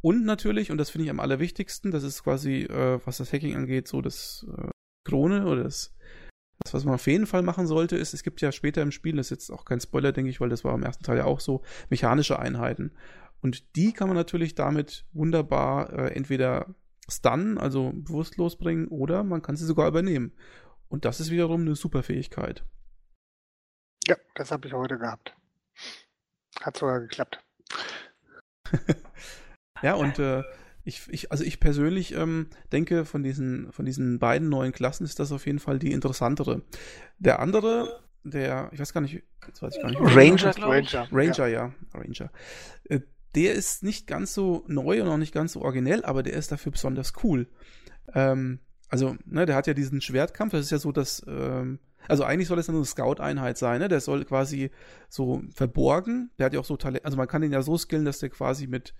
Und 0.00 0.24
natürlich, 0.24 0.70
und 0.70 0.78
das 0.78 0.90
finde 0.90 1.04
ich 1.04 1.10
am 1.10 1.20
allerwichtigsten, 1.20 1.90
das 1.90 2.02
ist 2.02 2.24
quasi, 2.24 2.62
äh, 2.62 3.00
was 3.04 3.18
das 3.18 3.32
Hacking 3.32 3.56
angeht, 3.56 3.88
so 3.88 4.02
das 4.02 4.46
äh, 4.56 4.68
Krone 5.04 5.46
oder 5.46 5.64
das, 5.64 5.94
das, 6.62 6.74
was 6.74 6.84
man 6.84 6.94
auf 6.94 7.06
jeden 7.06 7.26
Fall 7.26 7.42
machen 7.42 7.66
sollte, 7.66 7.96
ist, 7.96 8.14
es 8.14 8.22
gibt 8.22 8.40
ja 8.40 8.52
später 8.52 8.82
im 8.82 8.92
Spiel, 8.92 9.16
das 9.16 9.26
ist 9.26 9.30
jetzt 9.30 9.50
auch 9.50 9.64
kein 9.64 9.80
Spoiler, 9.80 10.12
denke 10.12 10.30
ich, 10.30 10.40
weil 10.40 10.48
das 10.48 10.64
war 10.64 10.74
im 10.74 10.82
ersten 10.82 11.04
Teil 11.04 11.18
ja 11.18 11.24
auch 11.24 11.40
so, 11.40 11.62
mechanische 11.90 12.38
Einheiten. 12.38 12.92
Und 13.40 13.76
die 13.76 13.92
kann 13.92 14.08
man 14.08 14.16
natürlich 14.16 14.54
damit 14.54 15.04
wunderbar 15.12 15.92
äh, 15.92 16.14
entweder 16.14 16.74
stunnen, 17.08 17.58
also 17.58 17.92
bewusstlos 17.94 18.56
bringen, 18.56 18.88
oder 18.88 19.22
man 19.22 19.42
kann 19.42 19.56
sie 19.56 19.66
sogar 19.66 19.88
übernehmen. 19.88 20.32
Und 20.88 21.04
das 21.04 21.20
ist 21.20 21.30
wiederum 21.30 21.62
eine 21.62 21.74
super 21.74 22.02
Fähigkeit. 22.02 22.64
Ja, 24.06 24.16
das 24.34 24.50
habe 24.50 24.66
ich 24.66 24.72
heute 24.72 24.98
gehabt. 24.98 25.34
Hat 26.60 26.76
sogar 26.76 27.00
geklappt. 27.00 27.44
ja, 29.82 29.94
und 29.94 30.18
äh, 30.18 30.42
ich, 30.84 31.02
ich, 31.08 31.32
also 31.32 31.44
ich 31.44 31.60
persönlich 31.60 32.14
ähm, 32.14 32.48
denke, 32.72 33.04
von 33.04 33.22
diesen, 33.22 33.72
von 33.72 33.84
diesen 33.84 34.18
beiden 34.18 34.48
neuen 34.48 34.72
Klassen 34.72 35.04
ist 35.04 35.18
das 35.18 35.32
auf 35.32 35.46
jeden 35.46 35.58
Fall 35.58 35.78
die 35.78 35.92
interessantere. 35.92 36.62
Der 37.18 37.40
andere, 37.40 38.02
der, 38.22 38.70
ich 38.72 38.80
weiß 38.80 38.92
gar 38.92 39.00
nicht, 39.00 39.22
jetzt 39.46 39.62
weiß 39.62 39.76
ich 39.76 39.82
gar 39.82 39.90
nicht. 39.90 40.00
Ranger, 40.00 40.54
Ranger. 40.58 41.08
Ranger, 41.10 41.46
ja. 41.46 41.48
ja 41.48 41.72
Ranger. 41.94 42.30
Äh, 42.88 43.00
der 43.34 43.54
ist 43.54 43.82
nicht 43.82 44.06
ganz 44.06 44.34
so 44.34 44.64
neu 44.68 45.02
und 45.02 45.08
auch 45.08 45.16
nicht 45.16 45.34
ganz 45.34 45.52
so 45.52 45.62
originell, 45.62 46.04
aber 46.04 46.22
der 46.22 46.34
ist 46.34 46.52
dafür 46.52 46.72
besonders 46.72 47.14
cool. 47.22 47.48
Ähm, 48.14 48.60
also, 48.88 49.16
ne, 49.24 49.46
der 49.46 49.56
hat 49.56 49.66
ja 49.66 49.74
diesen 49.74 50.00
Schwertkampf, 50.00 50.52
das 50.52 50.66
ist 50.66 50.70
ja 50.70 50.78
so, 50.78 50.92
dass, 50.92 51.24
ähm, 51.26 51.80
also 52.06 52.24
eigentlich 52.24 52.48
soll 52.48 52.58
es 52.58 52.68
eine 52.68 52.84
Scout-Einheit 52.84 53.58
sein, 53.58 53.80
ne? 53.80 53.88
Der 53.88 54.00
soll 54.00 54.24
quasi 54.24 54.70
so 55.08 55.42
verborgen. 55.54 56.30
Der 56.38 56.46
hat 56.46 56.52
ja 56.52 56.60
auch 56.60 56.64
so 56.64 56.76
Talent, 56.76 57.04
also 57.04 57.16
man 57.16 57.26
kann 57.26 57.42
den 57.42 57.52
ja 57.52 57.62
so 57.62 57.78
skillen, 57.78 58.04
dass 58.04 58.18
der 58.18 58.28
quasi 58.28 58.66
mit 58.66 58.94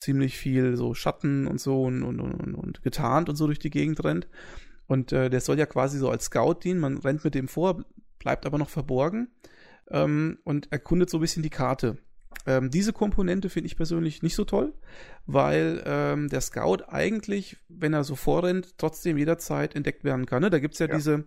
ziemlich 0.00 0.36
viel 0.36 0.76
so 0.76 0.94
Schatten 0.94 1.46
und 1.46 1.60
so 1.60 1.84
und, 1.84 2.02
und, 2.02 2.20
und, 2.20 2.54
und 2.54 2.82
getarnt 2.82 3.28
und 3.28 3.36
so 3.36 3.46
durch 3.46 3.58
die 3.58 3.70
Gegend 3.70 4.02
rennt. 4.04 4.28
Und 4.86 5.12
äh, 5.12 5.28
der 5.28 5.40
soll 5.40 5.58
ja 5.58 5.66
quasi 5.66 5.98
so 5.98 6.10
als 6.10 6.26
Scout 6.26 6.60
dienen. 6.64 6.80
Man 6.80 6.98
rennt 6.98 7.24
mit 7.24 7.34
dem 7.34 7.48
vor, 7.48 7.84
bleibt 8.18 8.46
aber 8.46 8.58
noch 8.58 8.70
verborgen 8.70 9.28
ähm, 9.90 10.38
und 10.44 10.72
erkundet 10.72 11.10
so 11.10 11.18
ein 11.18 11.20
bisschen 11.20 11.42
die 11.42 11.50
Karte. 11.50 11.98
Ähm, 12.46 12.70
diese 12.70 12.92
Komponente 12.92 13.50
finde 13.50 13.66
ich 13.66 13.76
persönlich 13.76 14.22
nicht 14.22 14.34
so 14.34 14.44
toll, 14.44 14.72
weil 15.26 15.82
ähm, 15.84 16.28
der 16.28 16.40
Scout 16.40 16.84
eigentlich, 16.88 17.58
wenn 17.68 17.92
er 17.92 18.04
so 18.04 18.16
vorrennt, 18.16 18.78
trotzdem 18.78 19.18
jederzeit 19.18 19.74
entdeckt 19.74 20.04
werden 20.04 20.26
kann. 20.26 20.42
Ne? 20.42 20.50
Da 20.50 20.58
gibt's 20.58 20.78
ja, 20.78 20.86
ja, 20.86 20.94
diese, 20.94 21.24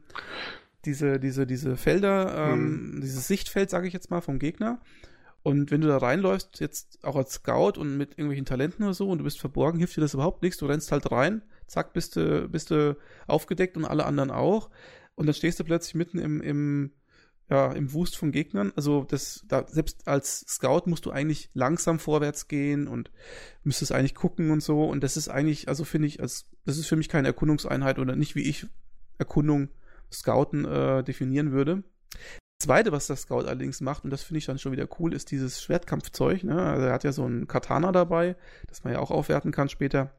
diese, 0.85 1.19
diese, 1.19 1.45
diese 1.45 1.77
Felder, 1.77 2.35
ähm, 2.35 2.93
hm. 2.93 3.01
dieses 3.01 3.27
Sichtfeld, 3.27 3.69
sage 3.69 3.87
ich 3.87 3.93
jetzt 3.93 4.09
mal, 4.09 4.21
vom 4.21 4.39
Gegner. 4.39 4.81
Und 5.43 5.71
wenn 5.71 5.81
du 5.81 5.87
da 5.87 5.97
reinläufst, 5.97 6.59
jetzt 6.59 7.03
auch 7.03 7.15
als 7.15 7.33
Scout 7.33 7.79
und 7.79 7.97
mit 7.97 8.11
irgendwelchen 8.11 8.45
Talenten 8.45 8.83
oder 8.83 8.93
so 8.93 9.09
und 9.09 9.17
du 9.17 9.23
bist 9.23 9.39
verborgen, 9.39 9.79
hilft 9.79 9.97
dir 9.97 10.01
das 10.01 10.13
überhaupt 10.13 10.43
nichts. 10.43 10.59
Du 10.59 10.67
rennst 10.67 10.91
halt 10.91 11.11
rein, 11.11 11.41
zack, 11.67 11.93
bist 11.93 12.15
du, 12.15 12.47
bist 12.47 12.69
du 12.69 12.95
aufgedeckt 13.27 13.75
und 13.75 13.85
alle 13.85 14.05
anderen 14.05 14.29
auch. 14.29 14.69
Und 15.15 15.25
dann 15.25 15.33
stehst 15.33 15.59
du 15.59 15.63
plötzlich 15.63 15.95
mitten 15.95 16.19
im, 16.19 16.41
im, 16.41 16.91
ja, 17.49 17.71
im 17.71 17.91
Wust 17.91 18.17
von 18.17 18.31
Gegnern. 18.31 18.71
Also 18.75 19.03
das, 19.03 19.43
da, 19.47 19.65
selbst 19.67 20.07
als 20.07 20.45
Scout 20.47 20.83
musst 20.85 21.05
du 21.05 21.11
eigentlich 21.11 21.49
langsam 21.53 21.97
vorwärts 21.97 22.47
gehen 22.47 22.87
und 22.87 23.11
müsstest 23.63 23.91
eigentlich 23.91 24.15
gucken 24.15 24.51
und 24.51 24.61
so. 24.61 24.85
Und 24.85 25.03
das 25.03 25.17
ist 25.17 25.27
eigentlich, 25.27 25.67
also 25.67 25.85
finde 25.85 26.07
ich, 26.07 26.21
als, 26.21 26.49
das 26.65 26.77
ist 26.77 26.87
für 26.87 26.95
mich 26.95 27.09
keine 27.09 27.27
Erkundungseinheit 27.27 27.97
oder 27.97 28.15
nicht, 28.15 28.35
wie 28.35 28.43
ich 28.43 28.67
Erkundung 29.17 29.69
Scouten 30.11 30.65
äh, 30.65 31.03
definieren 31.03 31.51
würde. 31.51 31.83
Zweite, 32.61 32.91
was 32.91 33.07
der 33.07 33.15
Scout 33.15 33.45
allerdings 33.45 33.81
macht, 33.81 34.03
und 34.03 34.09
das 34.09 34.23
finde 34.23 34.39
ich 34.39 34.45
dann 34.45 34.59
schon 34.59 34.71
wieder 34.71 34.87
cool, 34.99 35.13
ist 35.13 35.31
dieses 35.31 35.61
Schwertkampfzeug. 35.61 36.43
Ne? 36.43 36.61
Also 36.61 36.85
er 36.85 36.93
hat 36.93 37.03
ja 37.03 37.11
so 37.11 37.25
ein 37.25 37.47
Katana 37.47 37.91
dabei, 37.91 38.35
das 38.67 38.83
man 38.83 38.93
ja 38.93 38.99
auch 38.99 39.11
aufwerten 39.11 39.51
kann 39.51 39.69
später. 39.69 40.11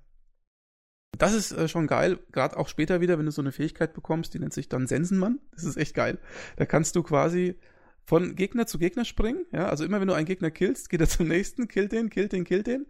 Das 1.19 1.35
ist 1.35 1.53
äh, 1.53 1.69
schon 1.69 1.87
geil, 1.87 2.19
gerade 2.33 2.57
auch 2.57 2.69
später 2.69 3.01
wieder, 3.01 3.19
wenn 3.19 3.27
du 3.27 3.33
so 3.33 3.43
eine 3.43 3.53
Fähigkeit 3.53 3.93
bekommst, 3.93 4.35
die 4.35 4.39
nennt 4.39 4.55
sich 4.55 4.69
dann 4.69 4.87
Sensenmann. 4.87 5.41
Das 5.55 5.65
ist 5.65 5.77
echt 5.77 5.95
geil. 5.95 6.19
Da 6.57 6.67
kannst 6.67 6.97
du 6.97 7.03
quasi 7.03 7.59
von 8.05 8.35
Gegner 8.35 8.67
zu 8.67 8.79
Gegner 8.79 9.05
springen. 9.05 9.45
Ja, 9.53 9.69
also 9.69 9.85
immer 9.85 10.01
wenn 10.01 10.09
du 10.09 10.15
einen 10.15 10.27
Gegner 10.27 10.51
killst, 10.51 10.91
geht 10.91 11.01
er 11.01 11.09
zum 11.09 11.29
nächsten, 11.29 11.69
killt 11.69 11.93
den, 11.93 12.11
killt 12.11 12.33
den, 12.33 12.45
killt 12.45 12.67
den. 12.67 12.87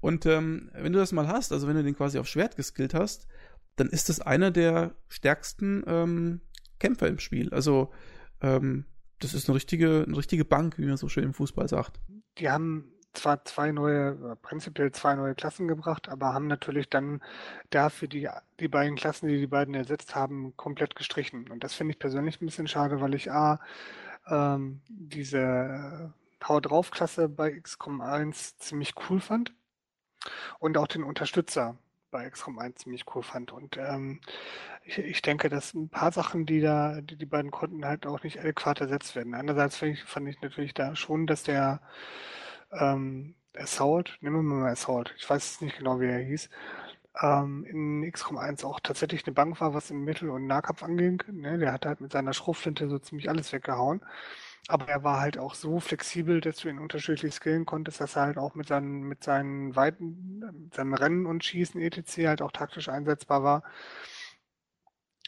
Und 0.00 0.26
ähm, 0.26 0.70
wenn 0.74 0.92
du 0.92 0.98
das 0.98 1.12
mal 1.12 1.28
hast, 1.28 1.52
also 1.52 1.66
wenn 1.66 1.76
du 1.76 1.82
den 1.82 1.96
quasi 1.96 2.18
auf 2.18 2.28
Schwert 2.28 2.56
geskillt 2.56 2.94
hast, 2.94 3.26
dann 3.76 3.88
ist 3.88 4.08
das 4.08 4.20
einer 4.20 4.50
der 4.50 4.94
stärksten 5.08 5.82
ähm, 5.86 6.40
Kämpfer 6.78 7.08
im 7.08 7.18
Spiel. 7.18 7.52
Also 7.54 7.90
ähm, 8.40 8.84
das 9.22 9.34
ist 9.34 9.48
eine 9.48 9.56
richtige, 9.56 10.04
eine 10.06 10.16
richtige 10.16 10.44
Bank, 10.44 10.78
wie 10.78 10.86
man 10.86 10.96
so 10.96 11.08
schön 11.08 11.24
im 11.24 11.34
Fußball 11.34 11.68
sagt. 11.68 12.00
Die 12.38 12.50
haben 12.50 12.92
zwar 13.12 13.44
zwei 13.44 13.72
neue, 13.72 14.36
prinzipiell 14.36 14.90
zwei 14.92 15.14
neue 15.14 15.34
Klassen 15.34 15.68
gebracht, 15.68 16.08
aber 16.08 16.32
haben 16.32 16.46
natürlich 16.46 16.88
dann 16.88 17.20
dafür 17.70 18.08
die, 18.08 18.28
die 18.58 18.68
beiden 18.68 18.96
Klassen, 18.96 19.28
die 19.28 19.38
die 19.38 19.46
beiden 19.46 19.74
ersetzt 19.74 20.14
haben, 20.14 20.56
komplett 20.56 20.96
gestrichen. 20.96 21.50
Und 21.50 21.62
das 21.62 21.74
finde 21.74 21.92
ich 21.92 21.98
persönlich 21.98 22.40
ein 22.40 22.46
bisschen 22.46 22.68
schade, 22.68 23.00
weil 23.00 23.14
ich 23.14 23.30
A, 23.30 23.60
ähm, 24.26 24.80
diese 24.88 26.12
Hau 26.42 26.60
drauf 26.60 26.90
Klasse 26.90 27.28
bei 27.28 27.52
XCOM 27.52 28.00
1 28.00 28.58
ziemlich 28.58 28.94
cool 29.08 29.20
fand 29.20 29.54
und 30.58 30.76
auch 30.78 30.86
den 30.86 31.04
Unterstützer 31.04 31.78
bei 32.12 32.30
XCOM 32.30 32.60
1 32.60 32.82
ziemlich 32.82 33.04
cool 33.14 33.24
fand. 33.24 33.50
Und 33.50 33.76
ähm, 33.76 34.20
ich, 34.84 34.98
ich 34.98 35.22
denke, 35.22 35.48
dass 35.48 35.74
ein 35.74 35.88
paar 35.88 36.12
Sachen, 36.12 36.46
die 36.46 36.60
da, 36.60 37.00
die, 37.00 37.16
die 37.16 37.26
beiden 37.26 37.50
konnten, 37.50 37.84
halt 37.84 38.06
auch 38.06 38.22
nicht 38.22 38.38
adäquat 38.38 38.80
ersetzt 38.80 39.16
werden. 39.16 39.34
Andererseits 39.34 39.76
fand 39.76 39.94
ich, 39.94 40.04
fand 40.04 40.28
ich 40.28 40.40
natürlich 40.40 40.74
da 40.74 40.94
schon, 40.94 41.26
dass 41.26 41.42
der 41.42 41.80
ähm, 42.72 43.34
Assault, 43.56 44.18
nehmen 44.20 44.36
wir 44.36 44.42
mal 44.42 44.70
Assault, 44.70 45.14
ich 45.18 45.28
weiß 45.28 45.60
nicht 45.62 45.78
genau, 45.78 46.00
wie 46.00 46.06
er 46.06 46.20
hieß, 46.20 46.48
ähm, 47.20 47.64
in 47.64 48.10
XCOM 48.10 48.38
1 48.38 48.64
auch 48.64 48.80
tatsächlich 48.80 49.26
eine 49.26 49.34
Bank 49.34 49.60
war, 49.60 49.74
was 49.74 49.90
im 49.90 50.04
Mittel- 50.04 50.30
und 50.30 50.46
Nahkampf 50.46 50.82
anging. 50.82 51.22
Ne? 51.30 51.58
Der 51.58 51.72
hat 51.72 51.86
halt 51.86 52.00
mit 52.00 52.12
seiner 52.12 52.32
Schrotflinte 52.32 52.88
so 52.88 52.98
ziemlich 52.98 53.28
alles 53.28 53.52
weggehauen. 53.52 54.02
Aber 54.68 54.88
er 54.88 55.02
war 55.04 55.20
halt 55.20 55.38
auch 55.38 55.54
so 55.54 55.80
flexibel, 55.80 56.40
dass 56.40 56.56
du 56.58 56.68
ihn 56.68 56.78
unterschiedlich 56.78 57.34
skillen 57.34 57.66
konntest, 57.66 58.00
dass 58.00 58.16
er 58.16 58.22
halt 58.22 58.38
auch 58.38 58.54
mit 58.54 58.68
seinen, 58.68 59.02
mit 59.02 59.22
seinen 59.24 59.74
Weiten, 59.76 60.38
mit 60.38 60.74
seinem 60.74 60.94
Rennen 60.94 61.26
und 61.26 61.44
Schießen 61.44 61.80
etc. 61.80 62.26
halt 62.28 62.42
auch 62.42 62.52
taktisch 62.52 62.88
einsetzbar 62.88 63.42
war. 63.42 63.62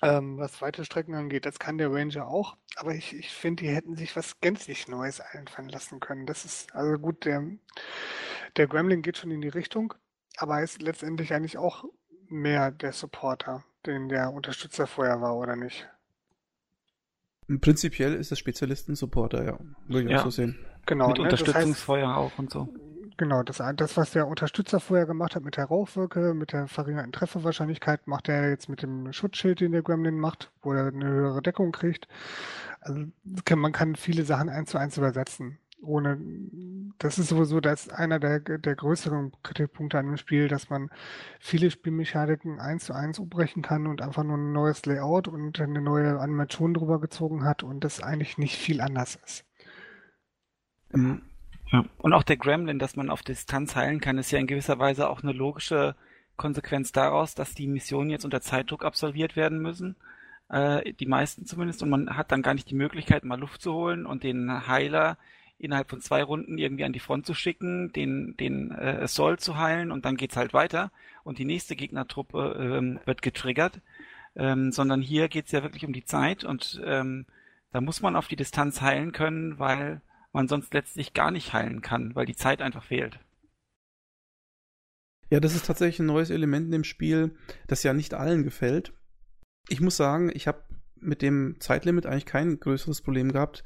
Ähm, 0.03 0.39
was 0.39 0.61
weite 0.63 0.85
Strecken 0.85 1.15
angeht, 1.15 1.47
das 1.47 1.59
kann 1.59 1.79
der 1.79 1.91
Ranger 1.93 2.27
auch, 2.29 2.57
aber 2.77 2.95
ich, 2.95 3.13
ich 3.15 3.31
finde, 3.31 3.65
die 3.65 3.71
hätten 3.71 3.97
sich 3.97 4.15
was 4.17 4.41
gänzlich 4.41 4.87
Neues 4.89 5.21
einfallen 5.21 5.69
lassen 5.69 5.99
können. 6.01 6.27
Das 6.27 6.45
ist, 6.45 6.75
also 6.75 6.99
gut, 6.99 7.25
der, 7.25 7.43
der 8.57 8.67
Gremlin 8.67 9.03
geht 9.03 9.17
schon 9.19 9.31
in 9.31 9.41
die 9.41 9.49
Richtung, 9.49 9.95
aber 10.39 10.59
er 10.59 10.65
ist 10.65 10.83
letztendlich 10.83 11.33
eigentlich 11.33 11.57
auch 11.59 11.85
mehr 12.29 12.71
der 12.73 12.93
Supporter, 12.93 13.65
den 13.87 14.09
der 14.09 14.33
Unterstützer 14.33 14.87
vorher 14.89 15.21
war, 15.21 15.37
oder 15.37 15.55
nicht? 15.57 15.89
Prinzipiell 17.61 18.15
ist 18.15 18.31
das 18.31 18.39
Spezialisten-Supporter, 18.39 19.45
ja. 19.45 19.59
Würde 19.87 20.07
ich 20.07 20.13
ja. 20.13 20.21
auch 20.21 20.25
so 20.25 20.31
sehen. 20.31 20.59
Genau. 20.87 21.09
Mit 21.09 21.19
ne? 21.19 21.25
Unterstützungsfeuer 21.25 22.07
das 22.07 22.17
heißt, 22.17 22.35
auch 22.35 22.39
und 22.39 22.51
so. 22.51 22.69
Genau, 23.17 23.45
das, 23.45 23.63
das, 23.77 23.97
was 23.97 24.11
der 24.11 24.27
Unterstützer 24.27 24.81
vorher 24.81 25.07
gemacht 25.07 25.37
hat 25.37 25.45
mit 25.45 25.57
der 25.57 25.67
Rauchwirke, 25.67 26.35
mit 26.35 26.53
der 26.53 26.67
verringerten 26.67 27.13
Trefferwahrscheinlichkeit, 27.13 28.09
macht 28.09 28.29
er 28.29 28.51
jetzt 28.51 28.69
mit 28.69 28.83
dem 28.83 29.13
Schutzschild, 29.13 29.61
den 29.61 29.71
der 29.71 29.83
Gremlin 29.83 30.19
macht, 30.19 30.51
wo 30.63 30.73
er 30.73 30.89
eine 30.89 31.07
höhere 31.07 31.41
Deckung 31.41 31.71
kriegt. 31.71 32.09
Also 32.81 33.05
kann, 33.45 33.61
man 33.61 33.73
kann 33.73 33.95
viele 33.95 34.25
Sachen 34.25 34.49
eins 34.49 34.71
zu 34.71 34.79
eins 34.79 34.99
übersetzen. 34.99 35.59
Ohne, 35.85 36.19
das 36.99 37.19
ist 37.19 37.29
sowieso 37.29 37.61
das 37.61 37.89
einer 37.89 38.19
der, 38.19 38.41
der 38.41 38.75
größeren 38.75 39.33
Kritikpunkte 39.43 39.99
an 39.99 40.07
dem 40.07 40.17
Spiel, 40.17 40.49
dass 40.49 40.71
man 40.71 40.91
viele 41.39 41.71
Spielmechaniken 41.71 42.61
eins 42.61 42.87
zu 42.87 42.95
eins 42.95 43.19
umbrechen 43.19 43.63
kann 43.63 43.87
und 43.87 44.03
einfach 44.03 44.25
nur 44.25 44.37
ein 44.37 44.53
neues 44.53 44.85
Layout 44.87 45.29
und 45.29 45.61
eine 45.61 45.81
neue 45.81 46.19
Animation 46.19 46.75
drüber 46.75 47.01
gezogen 47.01 47.45
hat 47.45 47.63
und 47.63 47.85
das 47.85 48.03
eigentlich 48.03 48.39
nicht 48.39 48.57
viel 48.57 48.81
anders 48.81 49.17
ist. 49.25 49.45
Mhm. 50.93 51.23
Ja. 51.71 51.85
Und 51.99 52.13
auch 52.13 52.23
der 52.23 52.37
Gremlin, 52.37 52.79
dass 52.79 52.97
man 52.97 53.11
auf 53.11 53.23
Distanz 53.23 53.75
heilen 53.75 54.01
kann, 54.01 54.19
ist 54.19 54.31
ja 54.31 54.39
in 54.39 54.47
gewisser 54.47 54.79
Weise 54.79 55.09
auch 55.09 55.23
eine 55.23 55.33
logische 55.33 55.97
Konsequenz 56.37 56.93
daraus, 56.93 57.35
dass 57.35 57.55
die 57.55 57.67
Missionen 57.67 58.11
jetzt 58.11 58.25
unter 58.25 58.41
Zeitdruck 58.41 58.85
absolviert 58.85 59.37
werden 59.37 59.61
müssen. 59.61 59.97
Äh, 60.49 60.93
die 60.93 61.07
meisten 61.07 61.47
zumindest. 61.47 61.83
Und 61.83 61.91
man 61.91 62.17
hat 62.17 62.33
dann 62.33 62.43
gar 62.43 62.55
nicht 62.55 62.71
die 62.71 62.75
Möglichkeit, 62.75 63.25
mal 63.25 63.39
Luft 63.39 63.63
zu 63.63 63.73
holen 63.73 64.07
und 64.07 64.23
den 64.23 64.67
Heiler 64.69 65.17
innerhalb 65.65 65.91
von 65.91 66.01
zwei 66.01 66.23
Runden 66.23 66.59
irgendwie 66.59 66.85
an 66.85 66.93
die 66.93 67.01
Front 67.01 67.27
zu 67.27 67.35
schicken, 67.35 67.93
den, 67.93 68.37
den 68.37 68.71
äh, 68.73 69.07
Soll 69.09 69.39
zu 69.39 69.59
heilen 69.59 69.91
und 69.91 70.05
dann 70.05 70.17
geht's 70.17 70.37
halt 70.37 70.53
weiter 70.53 70.91
und 71.23 71.39
die 71.39 71.45
nächste 71.45 71.77
Gegnertruppe 71.77 72.57
ähm, 72.59 73.01
wird 73.05 73.23
getriggert. 73.23 73.81
Ähm, 74.37 74.73
sondern 74.73 75.01
hier 75.01 75.29
geht's 75.29 75.53
ja 75.53 75.63
wirklich 75.63 75.87
um 75.87 75.93
die 75.93 76.05
Zeit 76.05 76.43
und 76.43 76.83
ähm, 76.85 77.25
da 77.71 77.81
muss 77.81 78.03
man 78.03 78.17
auf 78.17 78.27
die 78.27 78.35
Distanz 78.35 78.81
heilen 78.81 79.13
können, 79.13 79.61
weil 79.61 80.01
man 80.33 80.49
sonst 80.49 80.75
letztlich 80.75 81.15
gar 81.15 81.31
nicht 81.31 81.53
heilen 81.53 81.83
kann, 81.83 82.15
weil 82.17 82.27
die 82.27 82.35
Zeit 82.35 82.61
einfach 82.61 82.83
fehlt. 82.83 83.21
Ja, 85.31 85.41
das 85.41 85.55
ist 85.55 85.67
tatsächlich 85.67 86.01
ein 86.01 86.07
neues 86.07 86.31
Element 86.31 86.67
in 86.67 86.73
dem 86.73 86.85
Spiel, 86.85 87.37
das 87.67 87.83
ja 87.83 87.93
nicht 87.93 88.15
allen 88.15 88.43
gefällt. 88.43 88.93
Ich 89.69 89.81
muss 89.81 89.97
sagen, 89.97 90.31
ich 90.35 90.47
habe 90.47 90.63
mit 90.97 91.23
dem 91.23 91.57
Zeitlimit 91.61 92.07
eigentlich 92.07 92.27
kein 92.27 92.59
größeres 92.61 93.03
Problem 93.03 93.33
gehabt. 93.33 93.65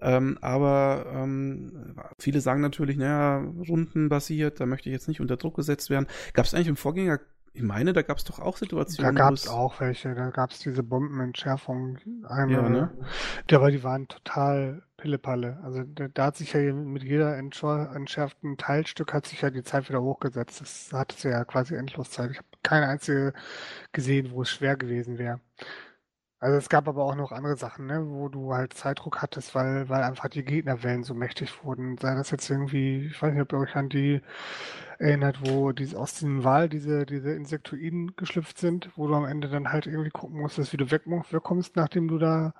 Ähm, 0.00 0.38
aber 0.40 1.06
ähm, 1.12 1.96
viele 2.18 2.40
sagen 2.40 2.60
natürlich, 2.60 2.96
naja, 2.96 3.44
rundenbasiert, 3.68 4.60
da 4.60 4.66
möchte 4.66 4.88
ich 4.88 4.92
jetzt 4.92 5.08
nicht 5.08 5.20
unter 5.20 5.36
Druck 5.36 5.56
gesetzt 5.56 5.90
werden. 5.90 6.06
Gab 6.32 6.46
es 6.46 6.54
eigentlich 6.54 6.68
im 6.68 6.76
Vorgänger, 6.76 7.20
ich 7.52 7.62
meine, 7.62 7.92
da 7.92 8.02
gab 8.02 8.18
es 8.18 8.24
doch 8.24 8.38
auch 8.38 8.56
Situationen. 8.56 9.16
Da 9.16 9.20
gab 9.20 9.34
es 9.34 9.48
auch 9.48 9.80
welche, 9.80 10.14
da 10.14 10.30
gab 10.30 10.52
es 10.52 10.60
diese 10.60 10.82
Bombenentschärfung 10.84 11.98
einmal. 12.28 12.62
Ja, 12.62 12.68
ne? 12.68 12.90
Aber 13.52 13.70
die 13.72 13.82
waren 13.82 14.06
total 14.06 14.82
Pillepalle. 14.96 15.58
Also 15.62 15.82
da, 15.82 16.08
da 16.08 16.26
hat 16.26 16.36
sich 16.36 16.52
ja 16.52 16.72
mit 16.72 17.02
jeder 17.02 17.36
entschärften 17.36 18.56
Teilstück 18.58 19.12
hat 19.12 19.26
sich 19.26 19.40
ja 19.40 19.50
die 19.50 19.62
Zeit 19.62 19.88
wieder 19.88 20.02
hochgesetzt. 20.02 20.60
Das 20.60 20.90
hatte 20.92 21.16
es 21.16 21.22
ja 21.22 21.44
quasi 21.44 21.74
Endloszeit. 21.74 22.30
Ich 22.30 22.38
habe 22.38 22.48
keine 22.62 22.88
einzige 22.88 23.32
gesehen, 23.92 24.30
wo 24.32 24.42
es 24.42 24.50
schwer 24.50 24.76
gewesen 24.76 25.18
wäre. 25.18 25.40
Also 26.40 26.56
es 26.56 26.68
gab 26.68 26.86
aber 26.86 27.04
auch 27.04 27.16
noch 27.16 27.32
andere 27.32 27.56
Sachen, 27.56 27.86
ne, 27.86 28.08
wo 28.08 28.28
du 28.28 28.54
halt 28.54 28.72
Zeitdruck 28.72 29.22
hattest, 29.22 29.54
weil, 29.56 29.88
weil 29.88 30.02
einfach 30.04 30.28
die 30.28 30.44
Gegnerwellen 30.44 31.02
so 31.02 31.12
mächtig 31.14 31.64
wurden. 31.64 31.98
Sei 31.98 32.14
das 32.14 32.30
jetzt 32.30 32.48
irgendwie, 32.48 33.06
ich 33.06 33.20
weiß 33.20 33.32
nicht, 33.32 33.42
ob 33.42 33.52
ihr 33.52 33.58
euch 33.58 33.74
an 33.74 33.88
die 33.88 34.20
erinnert, 34.98 35.40
wo 35.48 35.72
diese, 35.72 35.98
aus 35.98 36.14
diesem 36.14 36.44
Wal 36.44 36.68
diese, 36.68 37.06
diese 37.06 37.32
Insektoiden 37.32 38.14
geschlüpft 38.16 38.58
sind, 38.58 38.90
wo 38.96 39.08
du 39.08 39.14
am 39.14 39.24
Ende 39.24 39.48
dann 39.48 39.72
halt 39.72 39.86
irgendwie 39.86 40.10
gucken 40.10 40.40
musstest, 40.40 40.72
wie 40.72 40.76
du 40.76 40.90
weg, 40.92 41.02
wegkommst, 41.06 41.76
nachdem 41.76 42.08
du 42.08 42.18
da 42.18 42.54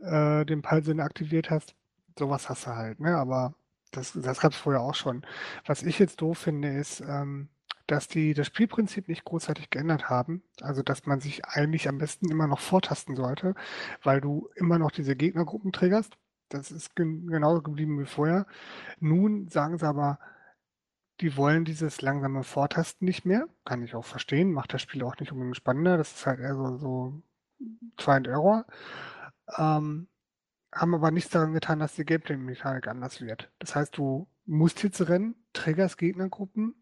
äh, 0.00 0.44
den 0.46 0.62
Peilsinn 0.62 1.00
aktiviert 1.00 1.50
hast. 1.50 1.74
Sowas 2.18 2.48
hast 2.48 2.66
du 2.66 2.70
halt, 2.76 3.00
ne? 3.00 3.16
Aber 3.16 3.54
das, 3.92 4.12
das 4.14 4.40
gab 4.40 4.52
es 4.52 4.58
vorher 4.58 4.82
auch 4.82 4.94
schon. 4.94 5.22
Was 5.66 5.82
ich 5.82 5.98
jetzt 5.98 6.20
doof 6.22 6.38
finde, 6.38 6.68
ist, 6.68 7.00
ähm, 7.00 7.48
dass 7.92 8.08
die 8.08 8.34
das 8.34 8.46
Spielprinzip 8.46 9.08
nicht 9.08 9.24
großartig 9.24 9.70
geändert 9.70 10.08
haben. 10.08 10.42
Also, 10.60 10.82
dass 10.82 11.06
man 11.06 11.20
sich 11.20 11.44
eigentlich 11.44 11.88
am 11.88 11.98
besten 11.98 12.30
immer 12.30 12.46
noch 12.46 12.60
vortasten 12.60 13.16
sollte, 13.16 13.54
weil 14.02 14.20
du 14.20 14.48
immer 14.56 14.78
noch 14.78 14.90
diese 14.90 15.14
Gegnergruppen 15.14 15.72
triggerst. 15.72 16.16
Das 16.48 16.70
ist 16.70 16.96
gen 16.96 17.26
genauso 17.26 17.62
geblieben 17.62 18.00
wie 18.00 18.06
vorher. 18.06 18.46
Nun 18.98 19.48
sagen 19.48 19.78
sie 19.78 19.86
aber, 19.86 20.18
die 21.20 21.36
wollen 21.36 21.64
dieses 21.64 22.02
langsame 22.02 22.42
Vortasten 22.42 23.04
nicht 23.04 23.24
mehr. 23.24 23.46
Kann 23.64 23.82
ich 23.82 23.94
auch 23.94 24.04
verstehen. 24.04 24.52
Macht 24.52 24.74
das 24.74 24.82
Spiel 24.82 25.02
auch 25.04 25.18
nicht 25.18 25.32
unbedingt 25.32 25.56
spannender. 25.56 25.96
Das 25.96 26.12
ist 26.12 26.26
halt 26.26 26.40
eher 26.40 26.54
so, 26.56 26.78
so 26.78 27.22
Try 27.96 28.12
and 28.12 28.26
Error. 28.26 28.66
Ähm, 29.56 30.08
haben 30.72 30.94
aber 30.94 31.10
nichts 31.10 31.30
daran 31.30 31.52
getan, 31.52 31.78
dass 31.78 31.94
die 31.94 32.04
Gameplay-Mechanik 32.04 32.88
anders 32.88 33.20
wird. 33.20 33.50
Das 33.58 33.76
heißt, 33.76 33.96
du 33.96 34.26
musst 34.46 34.82
jetzt 34.82 35.06
rennen, 35.08 35.34
triggerst 35.52 35.98
Gegnergruppen, 35.98 36.74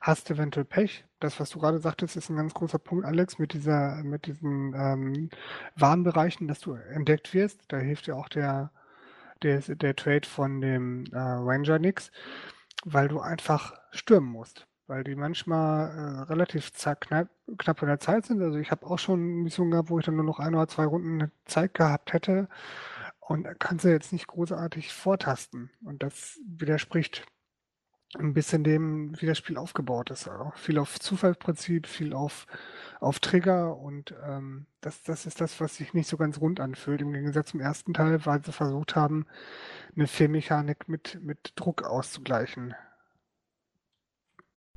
hast 0.00 0.30
eventuell 0.30 0.64
Pech. 0.64 1.04
Das, 1.20 1.40
was 1.40 1.50
du 1.50 1.58
gerade 1.58 1.78
sagtest, 1.78 2.16
ist 2.16 2.28
ein 2.30 2.36
ganz 2.36 2.54
großer 2.54 2.78
Punkt, 2.78 3.04
Alex, 3.04 3.38
mit 3.38 3.52
dieser, 3.52 4.02
mit 4.02 4.26
diesen 4.26 4.74
ähm, 4.74 5.30
Warnbereichen, 5.76 6.48
dass 6.48 6.60
du 6.60 6.74
entdeckt 6.74 7.32
wirst. 7.34 7.60
Da 7.68 7.78
hilft 7.78 8.06
dir 8.06 8.16
auch 8.16 8.28
der, 8.28 8.70
der, 9.42 9.60
der 9.60 9.96
Trade 9.96 10.26
von 10.26 10.60
dem 10.60 11.04
äh, 11.12 11.18
Ranger 11.18 11.78
nix, 11.78 12.10
weil 12.84 13.08
du 13.08 13.20
einfach 13.20 13.74
stürmen 13.90 14.30
musst. 14.30 14.66
Weil 14.88 15.02
die 15.02 15.16
manchmal 15.16 15.90
äh, 15.90 16.22
relativ 16.24 16.70
knapp, 16.72 17.28
knapp 17.58 17.82
in 17.82 17.88
der 17.88 17.98
Zeit 17.98 18.26
sind. 18.26 18.40
Also 18.40 18.58
ich 18.58 18.70
habe 18.70 18.86
auch 18.86 18.98
schon 18.98 19.42
Missionen 19.42 19.72
gehabt, 19.72 19.90
wo 19.90 19.98
ich 19.98 20.04
dann 20.04 20.16
nur 20.16 20.24
noch 20.24 20.38
ein 20.38 20.54
oder 20.54 20.68
zwei 20.68 20.84
Runden 20.84 21.32
Zeit 21.44 21.74
gehabt 21.74 22.12
hätte. 22.12 22.48
Und 23.18 23.48
kannst 23.58 23.84
du 23.84 23.88
jetzt 23.88 24.12
nicht 24.12 24.28
großartig 24.28 24.92
vortasten. 24.92 25.70
Und 25.84 26.04
das 26.04 26.38
widerspricht 26.46 27.26
ein 28.14 28.34
bisschen 28.34 28.64
dem, 28.64 29.20
wie 29.20 29.26
das 29.26 29.38
Spiel 29.38 29.56
aufgebaut 29.56 30.10
ist. 30.10 30.28
Auch 30.28 30.56
viel 30.56 30.78
auf 30.78 30.98
Zufallsprinzip, 30.98 31.86
viel 31.86 32.12
auf, 32.12 32.46
auf 33.00 33.18
Trigger 33.18 33.76
und 33.76 34.14
ähm, 34.24 34.66
das, 34.80 35.02
das 35.02 35.26
ist 35.26 35.40
das, 35.40 35.60
was 35.60 35.76
sich 35.76 35.92
nicht 35.92 36.08
so 36.08 36.16
ganz 36.16 36.40
rund 36.40 36.60
anfühlt. 36.60 37.00
Im 37.02 37.12
Gegensatz 37.12 37.50
zum 37.50 37.60
ersten 37.60 37.94
Teil, 37.94 38.24
weil 38.24 38.44
sie 38.44 38.52
versucht 38.52 38.96
haben, 38.96 39.26
eine 39.94 40.06
Filmmechanik 40.06 40.88
mit, 40.88 41.18
mit 41.22 41.52
Druck 41.56 41.82
auszugleichen. 41.82 42.74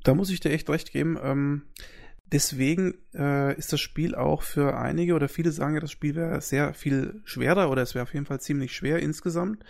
Da 0.02 0.14
muss 0.14 0.30
ich 0.30 0.40
dir 0.40 0.50
echt 0.50 0.68
recht 0.68 0.92
geben. 0.92 1.18
Ähm, 1.22 1.62
deswegen 2.32 2.94
äh, 3.14 3.56
ist 3.56 3.72
das 3.72 3.80
Spiel 3.80 4.14
auch 4.14 4.42
für 4.42 4.76
einige 4.76 5.14
oder 5.14 5.28
viele 5.28 5.52
sagen 5.52 5.74
ja, 5.74 5.80
das 5.80 5.92
Spiel 5.92 6.14
wäre 6.14 6.40
sehr 6.40 6.74
viel 6.74 7.20
schwerer 7.24 7.70
oder 7.70 7.82
es 7.82 7.94
wäre 7.94 8.02
auf 8.02 8.14
jeden 8.14 8.26
Fall 8.26 8.40
ziemlich 8.40 8.74
schwer 8.74 8.98
insgesamt. 9.00 9.64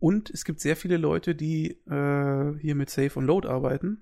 Und 0.00 0.30
es 0.30 0.44
gibt 0.44 0.60
sehr 0.60 0.76
viele 0.76 0.96
Leute, 0.96 1.34
die 1.34 1.72
äh, 1.88 2.58
hier 2.58 2.74
mit 2.74 2.90
Save 2.90 3.12
und 3.14 3.26
Load 3.26 3.46
arbeiten, 3.46 4.00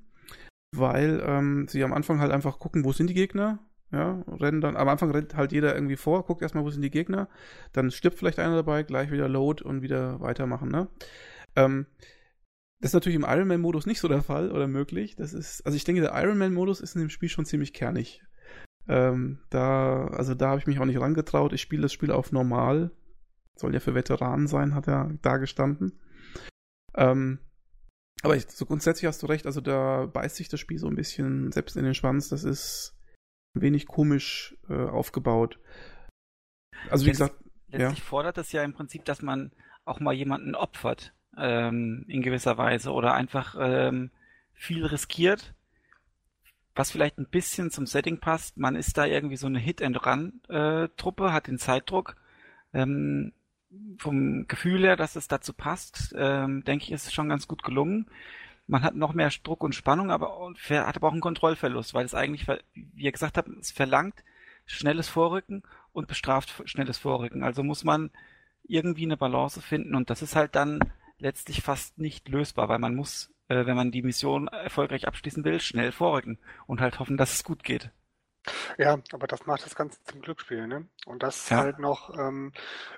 weil 0.74 1.22
ähm, 1.26 1.66
sie 1.68 1.82
am 1.82 1.92
Anfang 1.92 2.20
halt 2.20 2.32
einfach 2.32 2.58
gucken, 2.58 2.84
wo 2.84 2.92
sind 2.92 3.10
die 3.10 3.14
Gegner, 3.14 3.58
ja, 3.90 4.22
rennen 4.28 4.60
dann, 4.60 4.76
am 4.76 4.88
Anfang 4.88 5.10
rennt 5.10 5.34
halt 5.34 5.52
jeder 5.52 5.74
irgendwie 5.74 5.96
vor, 5.96 6.24
guckt 6.24 6.42
erstmal, 6.42 6.64
wo 6.64 6.70
sind 6.70 6.82
die 6.82 6.90
Gegner, 6.90 7.28
dann 7.72 7.90
stirbt 7.90 8.18
vielleicht 8.18 8.38
einer 8.38 8.56
dabei, 8.56 8.84
gleich 8.84 9.10
wieder 9.10 9.28
Load 9.28 9.64
und 9.64 9.82
wieder 9.82 10.20
weitermachen, 10.20 10.70
ne? 10.70 10.88
Ähm, 11.56 11.86
das 12.80 12.90
ist 12.90 12.94
natürlich 12.94 13.16
im 13.16 13.26
Ironman-Modus 13.28 13.86
nicht 13.86 13.98
so 13.98 14.06
der 14.06 14.22
Fall 14.22 14.52
oder 14.52 14.68
möglich. 14.68 15.16
Das 15.16 15.32
ist, 15.32 15.66
also 15.66 15.74
ich 15.74 15.82
denke, 15.82 16.00
der 16.00 16.12
Ironman-Modus 16.14 16.80
ist 16.80 16.94
in 16.94 17.00
dem 17.00 17.10
Spiel 17.10 17.28
schon 17.28 17.44
ziemlich 17.44 17.72
kernig. 17.72 18.22
Ähm, 18.86 19.40
da, 19.50 20.06
also 20.06 20.34
da 20.34 20.50
habe 20.50 20.60
ich 20.60 20.68
mich 20.68 20.78
auch 20.78 20.84
nicht 20.84 21.00
rangetraut. 21.00 21.52
Ich 21.52 21.60
spiele 21.60 21.82
das 21.82 21.92
Spiel 21.92 22.12
auf 22.12 22.30
normal, 22.30 22.92
soll 23.58 23.74
ja 23.74 23.80
für 23.80 23.94
Veteranen 23.94 24.46
sein, 24.46 24.74
hat 24.74 24.88
er 24.88 25.10
da 25.22 25.36
gestanden. 25.36 25.98
Ähm, 26.94 27.38
aber 28.22 28.36
ich, 28.36 28.48
so 28.48 28.66
grundsätzlich 28.66 29.06
hast 29.06 29.22
du 29.22 29.26
recht, 29.26 29.46
also 29.46 29.60
da 29.60 30.06
beißt 30.06 30.36
sich 30.36 30.48
das 30.48 30.60
Spiel 30.60 30.78
so 30.78 30.88
ein 30.88 30.96
bisschen 30.96 31.52
selbst 31.52 31.76
in 31.76 31.84
den 31.84 31.94
Schwanz. 31.94 32.28
Das 32.28 32.44
ist 32.44 32.96
ein 33.54 33.62
wenig 33.62 33.86
komisch 33.86 34.56
äh, 34.68 34.74
aufgebaut. 34.74 35.58
Also 36.90 37.04
wie 37.04 37.10
Letzt, 37.10 37.20
gesagt, 37.20 37.44
letztlich 37.68 37.98
ja. 37.98 38.04
fordert 38.04 38.36
das 38.36 38.52
ja 38.52 38.62
im 38.62 38.72
Prinzip, 38.72 39.04
dass 39.04 39.22
man 39.22 39.52
auch 39.84 40.00
mal 40.00 40.12
jemanden 40.12 40.54
opfert 40.54 41.14
ähm, 41.36 42.04
in 42.08 42.22
gewisser 42.22 42.58
Weise 42.58 42.92
oder 42.92 43.14
einfach 43.14 43.56
ähm, 43.58 44.10
viel 44.52 44.84
riskiert, 44.84 45.54
was 46.74 46.90
vielleicht 46.90 47.18
ein 47.18 47.28
bisschen 47.28 47.70
zum 47.70 47.86
Setting 47.86 48.18
passt. 48.18 48.56
Man 48.56 48.76
ist 48.76 48.98
da 48.98 49.06
irgendwie 49.06 49.36
so 49.36 49.46
eine 49.46 49.58
Hit-and-Run-Truppe, 49.58 51.24
äh, 51.24 51.30
hat 51.30 51.46
den 51.46 51.58
Zeitdruck. 51.58 52.16
Ähm, 52.72 53.32
vom 53.98 54.46
Gefühl 54.48 54.82
her, 54.82 54.96
dass 54.96 55.16
es 55.16 55.28
dazu 55.28 55.52
passt, 55.52 56.14
ähm, 56.16 56.64
denke 56.64 56.84
ich, 56.84 56.92
ist 56.92 57.06
es 57.06 57.12
schon 57.12 57.28
ganz 57.28 57.48
gut 57.48 57.62
gelungen. 57.62 58.06
Man 58.66 58.82
hat 58.82 58.94
noch 58.94 59.14
mehr 59.14 59.30
Druck 59.42 59.62
und 59.62 59.74
Spannung, 59.74 60.10
aber 60.10 60.52
hat 60.68 60.96
aber 60.96 61.08
auch 61.08 61.12
einen 61.12 61.20
Kontrollverlust, 61.20 61.94
weil 61.94 62.04
es 62.04 62.14
eigentlich, 62.14 62.46
wie 62.74 63.04
ihr 63.04 63.12
gesagt 63.12 63.38
habt, 63.38 63.48
es 63.48 63.72
verlangt 63.72 64.24
schnelles 64.66 65.08
Vorrücken 65.08 65.62
und 65.92 66.08
bestraft 66.08 66.62
schnelles 66.66 66.98
Vorrücken. 66.98 67.42
Also 67.42 67.62
muss 67.62 67.84
man 67.84 68.10
irgendwie 68.64 69.04
eine 69.04 69.16
Balance 69.16 69.62
finden 69.62 69.94
und 69.94 70.10
das 70.10 70.22
ist 70.22 70.36
halt 70.36 70.54
dann 70.54 70.80
letztlich 71.18 71.62
fast 71.62 71.98
nicht 71.98 72.28
lösbar, 72.28 72.68
weil 72.68 72.78
man 72.78 72.94
muss, 72.94 73.32
äh, 73.48 73.66
wenn 73.66 73.76
man 73.76 73.90
die 73.90 74.02
Mission 74.02 74.48
erfolgreich 74.48 75.08
abschließen 75.08 75.44
will, 75.44 75.60
schnell 75.60 75.90
vorrücken 75.92 76.38
und 76.66 76.80
halt 76.80 77.00
hoffen, 77.00 77.16
dass 77.16 77.32
es 77.32 77.44
gut 77.44 77.64
geht. 77.64 77.90
Ja, 78.78 78.98
aber 79.12 79.26
das 79.26 79.46
macht 79.46 79.64
das 79.64 79.74
Ganze 79.74 80.02
zum 80.04 80.20
Glücksspiel, 80.20 80.66
ne? 80.66 80.86
Und 81.06 81.22
das 81.22 81.48
ja. 81.48 81.58
halt 81.58 81.78
noch, 81.78 82.16
ähm, 82.18 82.52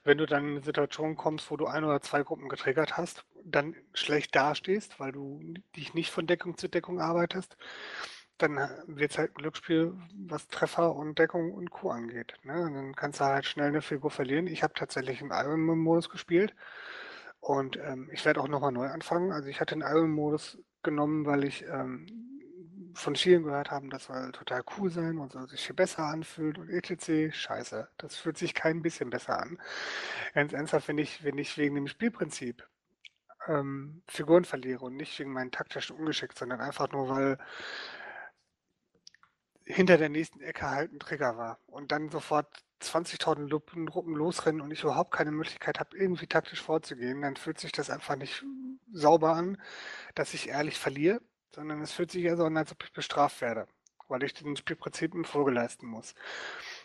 wenn 0.05 0.19
du 0.19 0.27
dann 0.27 0.45
in 0.45 0.51
eine 0.57 0.65
Situation 0.65 1.17
kommst, 1.17 1.51
wo 1.51 1.57
du 1.57 1.67
ein 1.67 1.85
oder 1.85 2.01
zwei 2.01 2.23
Gruppen 2.23 2.49
getriggert 2.49 2.97
hast, 2.97 3.25
dann 3.45 3.75
schlecht 3.95 4.35
dastehst, 4.35 5.01
weil 5.01 5.13
du 5.13 5.41
dich 5.77 5.95
nicht 5.95 6.11
von 6.11 6.27
Deckung 6.27 6.57
zu 6.57 6.69
Deckung 6.69 7.01
arbeitest, 7.01 7.57
dann 8.39 8.57
wird 8.87 9.11
es 9.13 9.19
halt 9.19 9.33
ein 9.33 9.35
Glücksspiel, 9.35 9.95
was 10.15 10.49
Treffer 10.49 10.95
und 10.95 11.19
Deckung 11.19 11.53
und 11.53 11.71
Co. 11.71 11.91
angeht. 11.91 12.35
Ne? 12.43 12.63
Und 12.63 12.75
dann 12.75 12.95
kannst 12.95 13.21
du 13.21 13.25
halt 13.25 13.45
schnell 13.45 13.69
eine 13.69 13.83
Figur 13.83 14.11
verlieren. 14.11 14.47
Ich 14.47 14.63
habe 14.63 14.75
tatsächlich 14.75 15.21
im 15.21 15.31
Iron-Modus 15.31 16.09
gespielt 16.09 16.55
und 17.41 17.77
ähm, 17.77 18.09
ich 18.13 18.25
werde 18.25 18.41
auch 18.41 18.49
nochmal 18.49 18.73
neu 18.73 18.87
anfangen. 18.87 19.33
Also 19.33 19.49
ich 19.49 19.61
hatte 19.61 19.75
den 19.75 19.83
Iron-Modus 19.83 20.59
genommen, 20.83 21.27
weil 21.27 21.45
ich 21.45 21.65
ähm, 21.65 22.07
von 22.95 23.17
vielen 23.17 23.45
gehört 23.45 23.71
haben, 23.71 23.91
das 23.91 24.05
soll 24.05 24.33
total 24.33 24.63
cool 24.77 24.91
sein 24.91 25.19
und 25.19 25.33
soll 25.33 25.49
sich 25.49 25.65
viel 25.67 25.75
besser 25.75 26.05
anfühlt 26.05 26.59
und 26.59 26.69
etc. 26.71 27.35
Scheiße, 27.35 27.89
das 27.99 28.17
fühlt 28.17 28.39
sich 28.39 28.55
kein 28.55 28.83
bisschen 28.83 29.11
besser 29.11 29.41
an. 29.41 29.59
Ganz 30.35 30.53
ernsthaft, 30.53 30.89
wenn 30.89 30.99
ich, 30.99 31.25
wenn 31.25 31.39
ich 31.39 31.57
wegen 31.59 31.75
dem 31.75 31.89
Spielprinzip 31.89 32.67
ähm, 33.49 34.03
Figuren 34.09 34.45
verliere 34.45 34.85
und 34.85 34.97
nicht 34.97 35.19
wegen 35.19 35.33
meinen 35.33 35.51
taktischen 35.51 35.97
Ungeschick, 35.97 36.33
sondern 36.35 36.61
einfach 36.61 36.91
nur, 36.93 37.09
weil 37.09 37.39
hinter 39.65 39.99
der 39.99 40.09
nächsten 40.09 40.41
Ecke 40.41 40.69
halt 40.69 40.93
ein 40.93 41.01
Trigger 41.01 41.37
war 41.37 41.59
und 41.67 41.93
dann 41.93 42.11
sofort 42.11 42.65
20.000 42.83 43.49
Gruppen 43.87 44.15
losrennen 44.15 44.61
und 44.61 44.71
ich 44.71 44.83
überhaupt 44.83 45.13
keine 45.13 45.33
Möglichkeit 45.33 45.79
habe, 45.81 45.97
irgendwie 45.97 46.27
taktisch 46.27 46.63
vorzugehen, 46.63 47.23
dann 47.23 47.37
fühlt 47.37 47.59
sich 47.61 47.73
das 47.73 47.91
einfach 47.91 48.17
nicht 48.17 48.45
sauber 48.93 49.35
an, 49.35 49.61
dass 50.15 50.35
ich 50.35 50.49
ehrlich 50.49 50.79
verliere 50.79 51.21
sondern 51.55 51.81
es 51.83 51.93
fühlt 51.93 52.11
sich 52.11 52.23
ja 52.23 52.37
so 52.37 52.45
an, 52.45 52.57
als 52.57 52.73
ob 52.73 52.83
ich 52.85 52.93
bestraft 52.93 53.41
werde, 53.41 53.67
weil 54.09 54.23
ich 54.23 54.35
den 54.35 54.57
Spielprinzip 54.57 55.15
in 55.15 55.25
Folge 55.25 55.51
leisten 55.51 55.87
muss. 55.87 56.15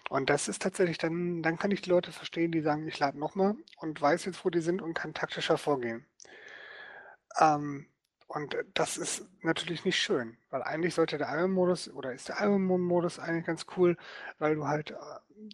Und 0.10 0.30
das 0.30 0.48
ist 0.48 0.62
tatsächlich 0.62 0.98
dann, 0.98 1.42
dann 1.42 1.58
kann 1.58 1.72
ich 1.72 1.82
die 1.82 1.90
Leute 1.90 2.12
verstehen, 2.12 2.52
die 2.52 2.62
sagen, 2.62 2.88
ich 2.88 3.00
lade 3.00 3.20
nochmal 3.20 3.56
und 3.78 4.02
weiß 4.02 4.26
jetzt, 4.26 4.44
wo 4.46 4.50
die 4.50 4.62
sind 4.62 4.82
und 4.82 4.94
kann 4.94 5.14
taktischer 5.14 5.58
vorgehen. 5.58 6.06
Ähm, 7.40 7.88
und 8.28 8.58
das 8.74 8.98
ist 8.98 9.28
natürlich 9.42 9.86
nicht 9.86 10.02
schön, 10.02 10.38
weil 10.50 10.64
eigentlich 10.64 10.96
sollte 10.96 11.18
der 11.18 11.30
Iron-Modus 11.30 11.90
oder 11.92 12.12
ist 12.14 12.30
der 12.30 12.42
Iron-Modus 12.42 13.20
eigentlich 13.20 13.46
ganz 13.46 13.66
cool, 13.78 13.98
weil 14.40 14.56
du 14.56 14.68
halt 14.68 14.92
äh, 14.92 14.96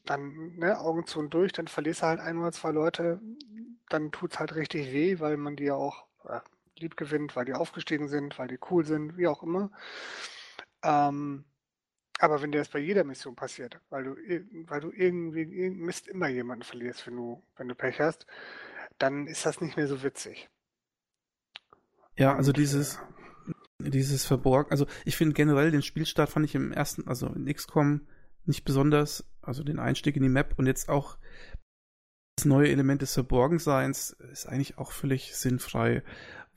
dann 0.06 0.56
ne, 0.56 0.80
Augen 0.80 1.06
zu 1.06 1.20
und 1.20 1.34
durch, 1.34 1.52
dann 1.52 1.68
verlierst 1.68 2.02
du 2.02 2.06
halt 2.08 2.20
ein 2.20 2.38
oder 2.38 2.52
zwei 2.52 2.72
Leute, 2.72 3.20
dann 3.90 4.12
tut 4.12 4.34
es 4.34 4.40
halt 4.40 4.56
richtig 4.56 4.94
weh, 4.94 5.20
weil 5.20 5.38
man 5.38 5.56
die 5.58 5.66
ja 5.66 5.76
auch 5.76 6.06
äh, 6.26 6.40
lieb 6.82 6.98
gewinnt, 6.98 7.36
weil 7.36 7.46
die 7.46 7.54
aufgestiegen 7.54 8.08
sind, 8.08 8.38
weil 8.40 8.48
die 8.48 8.60
cool 8.70 8.86
sind, 8.86 9.18
wie 9.18 9.28
auch 9.28 9.44
immer. 9.44 9.72
Ähm, 10.84 11.46
aber 12.20 12.42
wenn 12.42 12.52
dir 12.52 12.60
das 12.60 12.70
bei 12.70 12.80
jeder 12.80 13.04
Mission 13.04 13.36
passiert, 13.36 13.80
weil 13.90 14.04
du, 14.04 14.16
weil 14.68 14.82
du 14.82 14.92
irgendwie 14.92 15.46
Mist 15.72 16.08
immer 16.08 16.28
jemanden 16.28 16.64
verlierst, 16.64 17.08
wenn 17.08 17.16
du, 17.16 17.44
wenn 17.58 17.68
du 17.68 17.76
Pech 17.76 18.00
hast, 18.00 18.28
dann 19.00 19.26
ist 19.26 19.46
das 19.46 19.60
nicht 19.60 19.76
mehr 19.76 19.88
so 19.88 20.04
witzig. 20.04 20.50
Ja, 22.16 22.36
also 22.36 22.52
dieses, 22.52 23.00
dieses 23.80 24.26
Verborgen, 24.26 24.70
also 24.70 24.86
ich 25.06 25.18
finde 25.18 25.34
generell 25.34 25.72
den 25.72 25.82
Spielstart 25.82 26.30
fand 26.30 26.46
ich 26.46 26.54
im 26.54 26.72
ersten, 26.72 27.08
also 27.08 27.28
in 27.28 27.52
XCOM 27.52 28.08
nicht 28.46 28.66
besonders, 28.66 29.26
also 29.42 29.64
den 29.64 29.80
Einstieg 29.80 30.16
in 30.16 30.24
die 30.24 30.30
Map 30.30 30.54
und 30.58 30.68
jetzt 30.68 30.90
auch 30.90 31.18
das 32.36 32.46
neue 32.46 32.70
Element 32.70 33.02
des 33.02 33.14
Verborgenseins 33.14 34.12
ist 34.32 34.48
eigentlich 34.48 34.78
auch 34.78 34.92
völlig 34.92 35.36
sinnfrei, 35.36 36.04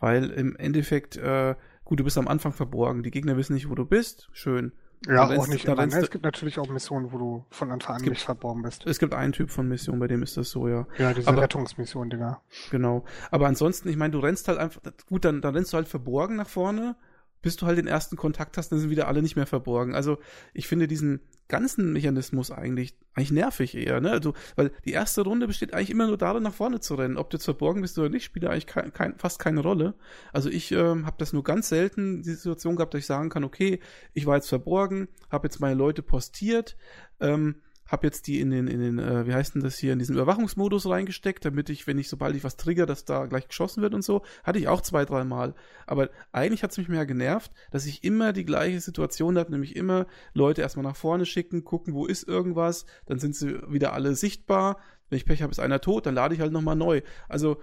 weil 0.05 0.29
im 0.29 0.55
Endeffekt, 0.57 1.17
äh, 1.17 1.55
gut, 1.83 1.99
du 1.99 2.05
bist 2.05 2.19
am 2.19 2.29
Anfang 2.29 2.53
verborgen, 2.53 3.03
die 3.03 3.11
Gegner 3.11 3.39
wissen 3.39 3.55
nicht, 3.55 3.71
wo 3.71 3.75
du 3.75 3.87
bist, 3.87 4.29
schön. 4.33 4.73
Ja, 5.07 5.25
auch 5.25 5.49
nicht 5.49 5.65
immer. 5.65 5.87
Ne? 5.87 5.99
Es 5.99 6.11
gibt 6.11 6.25
natürlich 6.25 6.59
auch 6.59 6.69
Missionen, 6.69 7.11
wo 7.11 7.17
du 7.17 7.47
von 7.49 7.71
Anfang 7.71 7.97
an 7.97 8.03
gibt, 8.03 8.11
nicht 8.11 8.25
verborgen 8.25 8.61
bist. 8.61 8.87
Es 8.87 8.99
gibt 8.99 9.15
einen 9.15 9.33
Typ 9.33 9.51
von 9.51 9.67
Mission, 9.67 9.99
bei 9.99 10.07
dem 10.07 10.23
ist 10.23 10.37
das 10.37 10.51
so, 10.51 10.69
ja. 10.69 10.87
Ja, 10.99 11.15
diese 11.15 11.35
Rettungsmission, 11.35 12.11
Digga. 12.11 12.43
Genau. 12.71 13.07
Aber 13.31 13.47
ansonsten, 13.47 13.89
ich 13.89 13.97
meine, 13.97 14.13
du 14.13 14.19
rennst 14.19 14.47
halt 14.49 14.59
einfach, 14.59 14.83
gut, 15.07 15.25
dann, 15.25 15.41
dann 15.41 15.55
rennst 15.55 15.73
du 15.73 15.79
halt 15.79 15.89
verborgen 15.89 16.37
nach 16.37 16.51
vorne 16.51 16.97
bis 17.45 17.57
du 17.57 17.67
halt 17.67 17.77
den 17.77 17.87
ersten 17.87 18.17
Kontakt 18.17 18.57
hast, 18.57 18.73
dann 18.73 18.79
sind 18.79 18.89
wieder 18.89 19.07
alle 19.07 19.21
nicht 19.21 19.37
mehr 19.37 19.47
verborgen. 19.47 19.95
Also 19.95 20.17
ich 20.55 20.67
finde 20.67 20.89
diesen 20.89 21.21
ganzen 21.49 21.92
Mechanismus 21.92 22.51
eigentlich, 22.51 22.97
eigentlich 23.14 23.32
nervig 23.32 23.76
eher, 23.76 24.01
ne? 24.01 24.11
Also, 24.11 24.34
weil 24.57 24.72
die 24.84 24.92
erste 24.92 25.22
Runde 25.22 25.47
besteht 25.47 25.74
eigentlich 25.74 25.90
immer 25.90 26.07
nur 26.07 26.16
darin, 26.16 26.42
nach 26.42 26.55
vorne 26.55 26.80
zu 26.80 26.95
rennen. 26.95 27.16
Ob 27.16 27.30
du 27.30 27.36
jetzt 27.36 27.45
verborgen 27.45 27.82
bist 27.82 27.99
oder 27.99 28.09
nicht, 28.09 28.24
spielt 28.24 28.47
eigentlich 28.47 28.66
kein, 28.66 28.92
kein, 28.92 29.18
fast 29.18 29.38
keine 29.38 29.61
Rolle. 29.61 29.95
Also 30.32 30.49
ich 30.49 30.72
ähm, 30.72 31.07
habe 31.07 31.16
das 31.18 31.32
nur 31.32 31.45
ganz 31.45 31.68
selten, 31.68 32.22
die 32.22 32.30
Situation 32.30 32.76
gehabt, 32.76 32.95
dass 32.95 33.01
ich 33.01 33.07
sagen 33.07 33.28
kann, 33.28 33.45
okay, 33.45 33.80
ich 34.14 34.26
war 34.26 34.36
jetzt 34.36 34.49
verborgen, 34.49 35.09
habe 35.30 35.47
jetzt 35.47 35.61
meine 35.61 35.74
Leute 35.74 36.03
postiert, 36.03 36.76
ähm, 37.20 37.57
habe 37.87 38.07
jetzt 38.07 38.26
die 38.26 38.41
in 38.41 38.51
den, 38.51 38.66
in 38.66 38.80
den, 38.80 38.99
äh, 38.99 39.26
wie 39.26 39.35
heißt 39.35 39.55
denn 39.55 39.62
das 39.62 39.78
hier, 39.78 39.93
in 39.93 39.99
diesen 39.99 40.14
Überwachungsmodus 40.14 40.89
reingesteckt, 40.89 41.45
damit 41.45 41.68
ich, 41.68 41.87
wenn 41.87 41.99
ich, 41.99 42.09
sobald 42.09 42.35
ich 42.35 42.45
was 42.45 42.57
trigger, 42.57 42.87
dass 42.87 43.05
da 43.05 43.26
gleich 43.26 43.49
geschossen 43.49 43.82
wird 43.82 43.95
und 43.95 44.03
so. 44.03 44.22
Hatte 44.43 44.59
ich 44.59 44.68
auch 44.68 44.80
zwei, 44.80 45.05
dreimal. 45.05 45.55
Aber 45.87 46.09
eigentlich 46.32 46.62
hat 46.62 46.70
es 46.70 46.78
mich 46.78 46.89
mehr 46.89 47.07
genervt, 47.07 47.53
dass 47.70 47.87
ich 47.87 48.05
immer 48.05 48.32
die 48.32 48.45
gleiche 48.45 48.80
Situation 48.80 49.39
habe, 49.39 49.51
nämlich 49.51 49.76
immer 49.76 50.07
Leute 50.32 50.62
erstmal 50.62 50.85
nach 50.85 50.97
vorne 50.97 51.26
schicken, 51.26 51.64
gucken, 51.64 51.95
wo 51.95 52.07
ist 52.07 52.26
irgendwas, 52.26 52.87
dann 53.07 53.18
sind 53.18 53.37
sie 53.37 53.61
wieder 53.68 53.93
alle 53.93 54.14
sichtbar. 54.14 54.78
Wenn 55.11 55.18
ich 55.18 55.26
Pech 55.26 55.43
habe, 55.43 55.51
ist 55.53 55.61
einer 55.61 55.80
tot, 55.80 56.07
dann 56.07 56.14
lade 56.14 56.35
ich 56.35 56.41
halt 56.41 56.53
nochmal 56.53 56.76
neu. 56.76 57.03
Also 57.28 57.61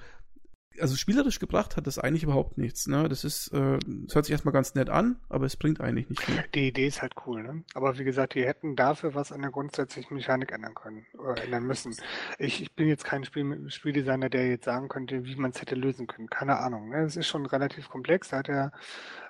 also 0.80 0.96
spielerisch 0.96 1.40
gebracht 1.40 1.76
hat 1.78 1.88
das 1.88 2.00
eigentlich 2.00 2.24
überhaupt 2.24 2.58
nichts. 2.58 2.88
Ne? 2.88 3.10
Das 3.10 3.24
ist, 3.24 3.50
äh, 3.50 3.80
das 3.86 4.16
hört 4.16 4.26
sich 4.26 4.32
erstmal 4.32 4.54
ganz 4.54 4.76
nett 4.76 4.90
an, 4.90 5.18
aber 5.30 5.46
es 5.46 5.56
bringt 5.56 5.82
eigentlich 5.82 6.10
nicht 6.10 6.22
viel. 6.22 6.44
Die 6.56 6.68
Idee 6.68 6.88
ist 6.88 7.02
halt 7.02 7.14
cool, 7.26 7.44
ne? 7.44 7.64
Aber 7.74 7.98
wie 7.98 8.04
gesagt, 8.04 8.36
die 8.36 8.46
hätten 8.46 8.76
dafür 8.76 9.14
was 9.14 9.32
an 9.32 9.42
der 9.42 9.52
grundsätzlichen 9.52 10.16
Mechanik 10.16 10.52
ändern 10.52 10.74
können 10.74 11.06
oder 11.18 11.44
ändern 11.44 11.64
müssen. 11.64 11.96
Ich, 12.40 12.62
ich 12.62 12.72
bin 12.74 12.88
jetzt 12.88 13.04
kein 13.04 13.24
Spiel, 13.24 13.70
Spieldesigner, 13.70 14.30
der 14.30 14.48
jetzt 14.50 14.66
sagen 14.66 14.88
könnte, 14.88 15.26
wie 15.26 15.36
man 15.36 15.52
es 15.52 15.62
hätte 15.62 15.76
lösen 15.76 16.08
können. 16.08 16.30
Keine 16.30 16.58
Ahnung. 16.58 16.90
Ne? 16.90 17.04
Es 17.04 17.16
ist 17.16 17.28
schon 17.28 17.46
relativ 17.46 17.90
komplex, 17.90 18.30
da 18.30 18.38
hat 18.38 18.48
der 18.48 18.72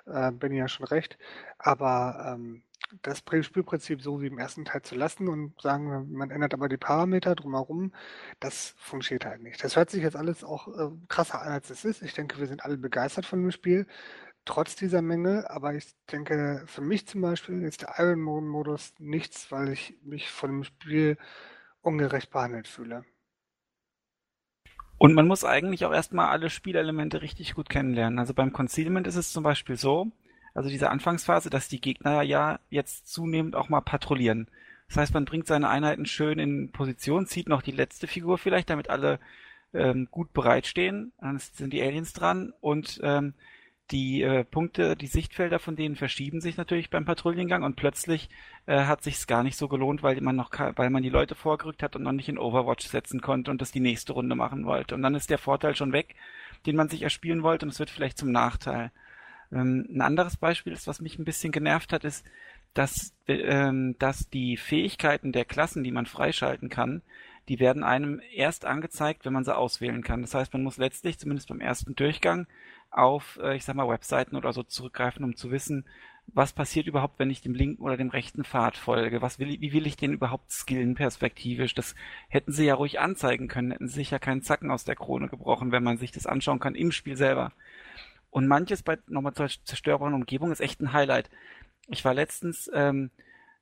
äh, 0.06 0.30
Benny 0.32 0.58
ja 0.58 0.68
schon 0.68 0.86
recht. 0.86 1.18
Aber 1.58 2.34
ähm, 2.34 2.62
das 3.02 3.18
Spielprinzip 3.18 4.02
so 4.02 4.20
wie 4.20 4.26
im 4.26 4.38
ersten 4.38 4.64
Teil 4.64 4.82
zu 4.82 4.94
lassen 4.94 5.28
und 5.28 5.60
sagen, 5.60 6.12
man 6.12 6.30
ändert 6.30 6.54
aber 6.54 6.68
die 6.68 6.76
Parameter 6.76 7.34
drumherum, 7.34 7.92
das 8.40 8.74
funktioniert 8.78 9.24
halt 9.24 9.42
nicht. 9.42 9.62
Das 9.62 9.76
hört 9.76 9.90
sich 9.90 10.02
jetzt 10.02 10.16
alles 10.16 10.44
auch 10.44 10.68
äh, 10.68 10.90
krasser 11.08 11.40
an, 11.42 11.52
als 11.52 11.70
es 11.70 11.84
ist. 11.84 12.02
Ich 12.02 12.14
denke, 12.14 12.38
wir 12.38 12.46
sind 12.46 12.64
alle 12.64 12.76
begeistert 12.76 13.26
von 13.26 13.42
dem 13.42 13.50
Spiel, 13.50 13.86
trotz 14.44 14.76
dieser 14.76 15.02
Mängel. 15.02 15.46
Aber 15.46 15.74
ich 15.74 15.94
denke, 16.10 16.62
für 16.66 16.82
mich 16.82 17.06
zum 17.06 17.20
Beispiel 17.22 17.62
ist 17.62 17.82
der 17.82 17.94
Iron 17.98 18.20
Modus 18.20 18.94
nichts, 18.98 19.50
weil 19.50 19.70
ich 19.70 19.96
mich 20.02 20.30
von 20.30 20.50
dem 20.50 20.64
Spiel 20.64 21.16
ungerecht 21.80 22.30
behandelt 22.30 22.68
fühle. 22.68 23.04
Und 24.98 25.14
man 25.14 25.26
muss 25.26 25.44
eigentlich 25.44 25.84
auch 25.84 25.92
erstmal 25.92 26.28
alle 26.28 26.48
Spielelemente 26.48 27.22
richtig 27.22 27.54
gut 27.54 27.68
kennenlernen. 27.68 28.20
Also 28.20 28.34
beim 28.34 28.52
Concealment 28.52 29.08
ist 29.08 29.16
es 29.16 29.32
zum 29.32 29.42
Beispiel 29.42 29.76
so, 29.76 30.12
also 30.54 30.68
diese 30.68 30.90
Anfangsphase, 30.90 31.50
dass 31.50 31.68
die 31.68 31.80
Gegner 31.80 32.22
ja 32.22 32.58
jetzt 32.70 33.08
zunehmend 33.08 33.56
auch 33.56 33.68
mal 33.68 33.80
patrouillieren. 33.80 34.48
Das 34.88 34.98
heißt, 34.98 35.14
man 35.14 35.24
bringt 35.24 35.46
seine 35.46 35.68
Einheiten 35.68 36.06
schön 36.06 36.38
in 36.38 36.70
Position, 36.70 37.26
zieht 37.26 37.48
noch 37.48 37.62
die 37.62 37.70
letzte 37.70 38.06
Figur 38.06 38.36
vielleicht, 38.36 38.68
damit 38.68 38.90
alle 38.90 39.20
ähm, 39.72 40.08
gut 40.10 40.32
bereitstehen. 40.32 41.12
Dann 41.20 41.38
sind 41.38 41.72
die 41.72 41.82
Aliens 41.82 42.12
dran 42.12 42.52
und 42.60 43.00
ähm, 43.02 43.34
die 43.90 44.22
äh, 44.22 44.44
Punkte, 44.44 44.96
die 44.96 45.06
Sichtfelder 45.06 45.58
von 45.58 45.76
denen 45.76 45.96
verschieben 45.96 46.40
sich 46.40 46.56
natürlich 46.56 46.88
beim 46.88 47.04
Patrouillengang 47.04 47.62
und 47.62 47.76
plötzlich 47.76 48.28
äh, 48.66 48.84
hat 48.84 49.02
sich's 49.02 49.26
gar 49.26 49.42
nicht 49.42 49.56
so 49.56 49.68
gelohnt, 49.68 50.02
weil 50.02 50.20
man 50.20 50.36
noch, 50.36 50.50
weil 50.76 50.90
man 50.90 51.02
die 51.02 51.10
Leute 51.10 51.34
vorgerückt 51.34 51.82
hat 51.82 51.96
und 51.96 52.02
noch 52.02 52.12
nicht 52.12 52.28
in 52.28 52.38
Overwatch 52.38 52.86
setzen 52.86 53.20
konnte 53.20 53.50
und 53.50 53.60
das 53.60 53.72
die 53.72 53.80
nächste 53.80 54.12
Runde 54.14 54.34
machen 54.34 54.64
wollte. 54.64 54.94
Und 54.94 55.02
dann 55.02 55.14
ist 55.14 55.30
der 55.30 55.38
Vorteil 55.38 55.76
schon 55.76 55.92
weg, 55.92 56.14
den 56.66 56.76
man 56.76 56.88
sich 56.88 57.02
erspielen 57.02 57.42
wollte 57.42 57.66
und 57.66 57.70
es 57.72 57.78
wird 57.78 57.90
vielleicht 57.90 58.18
zum 58.18 58.32
Nachteil. 58.32 58.92
Ähm, 59.52 59.86
ein 59.90 60.00
anderes 60.00 60.36
Beispiel 60.36 60.72
ist, 60.72 60.86
was 60.86 61.00
mich 61.00 61.18
ein 61.18 61.24
bisschen 61.24 61.52
genervt 61.52 61.92
hat, 61.92 62.04
ist, 62.04 62.24
dass, 62.74 63.14
ähm, 63.28 63.96
dass 63.98 64.30
die 64.30 64.56
Fähigkeiten 64.56 65.32
der 65.32 65.44
Klassen, 65.44 65.84
die 65.84 65.92
man 65.92 66.06
freischalten 66.06 66.70
kann, 66.70 67.02
die 67.48 67.58
werden 67.60 67.82
einem 67.82 68.20
erst 68.34 68.64
angezeigt, 68.64 69.24
wenn 69.24 69.32
man 69.32 69.44
sie 69.44 69.56
auswählen 69.56 70.02
kann. 70.02 70.22
Das 70.22 70.34
heißt, 70.34 70.52
man 70.52 70.62
muss 70.62 70.78
letztlich, 70.78 71.18
zumindest 71.18 71.48
beim 71.48 71.60
ersten 71.60 71.94
Durchgang, 71.94 72.46
auf, 72.90 73.38
äh, 73.42 73.56
ich 73.56 73.64
sag 73.64 73.74
mal, 73.74 73.88
Webseiten 73.88 74.36
oder 74.36 74.52
so 74.52 74.62
zurückgreifen, 74.62 75.24
um 75.24 75.36
zu 75.36 75.50
wissen, 75.50 75.84
was 76.28 76.52
passiert 76.52 76.86
überhaupt, 76.86 77.18
wenn 77.18 77.30
ich 77.30 77.42
dem 77.42 77.54
linken 77.54 77.82
oder 77.82 77.96
dem 77.96 78.08
rechten 78.08 78.44
Pfad 78.44 78.76
folge? 78.76 79.22
Was 79.22 79.38
will, 79.38 79.60
wie 79.60 79.72
will 79.72 79.86
ich 79.86 79.96
den 79.96 80.12
überhaupt 80.12 80.50
skillen 80.50 80.94
perspektivisch? 80.94 81.74
Das 81.74 81.94
hätten 82.28 82.52
sie 82.52 82.64
ja 82.64 82.74
ruhig 82.74 83.00
anzeigen 83.00 83.48
können, 83.48 83.72
hätten 83.72 83.88
sie 83.88 83.94
sich 83.94 84.12
ja 84.12 84.18
keinen 84.18 84.42
Zacken 84.42 84.70
aus 84.70 84.84
der 84.84 84.94
Krone 84.94 85.28
gebrochen, 85.28 85.72
wenn 85.72 85.82
man 85.82 85.98
sich 85.98 86.12
das 86.12 86.26
anschauen 86.26 86.60
kann 86.60 86.74
im 86.74 86.92
Spiel 86.92 87.16
selber. 87.16 87.52
Und 88.32 88.48
manches 88.48 88.82
bei 88.82 88.96
nochmal 89.08 89.34
zur 89.34 89.46
zerstörbaren 89.46 90.14
Umgebung 90.14 90.50
ist 90.50 90.60
echt 90.60 90.80
ein 90.80 90.94
Highlight. 90.94 91.28
Ich 91.88 92.02
war 92.02 92.14
letztens 92.14 92.70
ähm, 92.72 93.10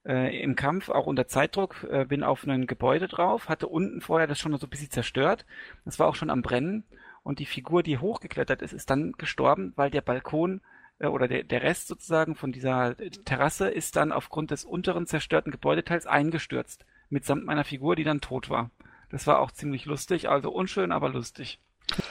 äh, 0.06 0.40
im 0.40 0.54
Kampf, 0.54 0.90
auch 0.90 1.06
unter 1.06 1.26
Zeitdruck, 1.26 1.84
äh, 1.90 2.04
bin 2.04 2.22
auf 2.22 2.46
ein 2.46 2.68
Gebäude 2.68 3.08
drauf, 3.08 3.48
hatte 3.48 3.66
unten 3.66 4.00
vorher 4.00 4.28
das 4.28 4.38
schon 4.38 4.56
so 4.56 4.66
ein 4.68 4.70
bisschen 4.70 4.90
zerstört. 4.90 5.44
Das 5.84 5.98
war 5.98 6.06
auch 6.06 6.14
schon 6.14 6.30
am 6.30 6.42
Brennen. 6.42 6.84
Und 7.24 7.40
die 7.40 7.46
Figur, 7.46 7.82
die 7.82 7.98
hochgeklettert 7.98 8.62
ist, 8.62 8.72
ist 8.72 8.88
dann 8.90 9.12
gestorben, 9.12 9.72
weil 9.74 9.90
der 9.90 10.02
Balkon 10.02 10.60
äh, 11.00 11.08
oder 11.08 11.26
der, 11.26 11.42
der 11.42 11.62
Rest 11.62 11.88
sozusagen 11.88 12.36
von 12.36 12.52
dieser 12.52 12.96
Terrasse 13.24 13.68
ist 13.68 13.96
dann 13.96 14.12
aufgrund 14.12 14.52
des 14.52 14.64
unteren 14.64 15.08
zerstörten 15.08 15.50
Gebäudeteils 15.50 16.06
eingestürzt. 16.06 16.86
Mitsamt 17.08 17.44
meiner 17.44 17.64
Figur, 17.64 17.96
die 17.96 18.04
dann 18.04 18.20
tot 18.20 18.50
war. 18.50 18.70
Das 19.10 19.26
war 19.26 19.40
auch 19.40 19.50
ziemlich 19.50 19.84
lustig, 19.84 20.28
also 20.28 20.52
unschön, 20.52 20.92
aber 20.92 21.08
lustig. 21.08 21.58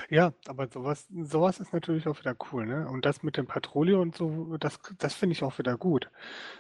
Ja, 0.10 0.34
aber 0.48 0.68
sowas, 0.68 1.08
sowas 1.10 1.60
ist 1.60 1.74
natürlich 1.74 2.08
auch 2.08 2.20
wieder 2.20 2.36
cool, 2.52 2.66
ne? 2.66 2.88
Und 2.90 3.06
das 3.06 3.24
mit 3.24 3.38
dem 3.38 3.46
Patrouille 3.46 4.00
und 4.00 4.16
so, 4.16 4.58
das, 4.58 4.80
das 4.98 5.14
finde 5.14 5.34
ich 5.34 5.44
auch 5.44 5.58
wieder 5.58 5.78
gut. 5.78 6.10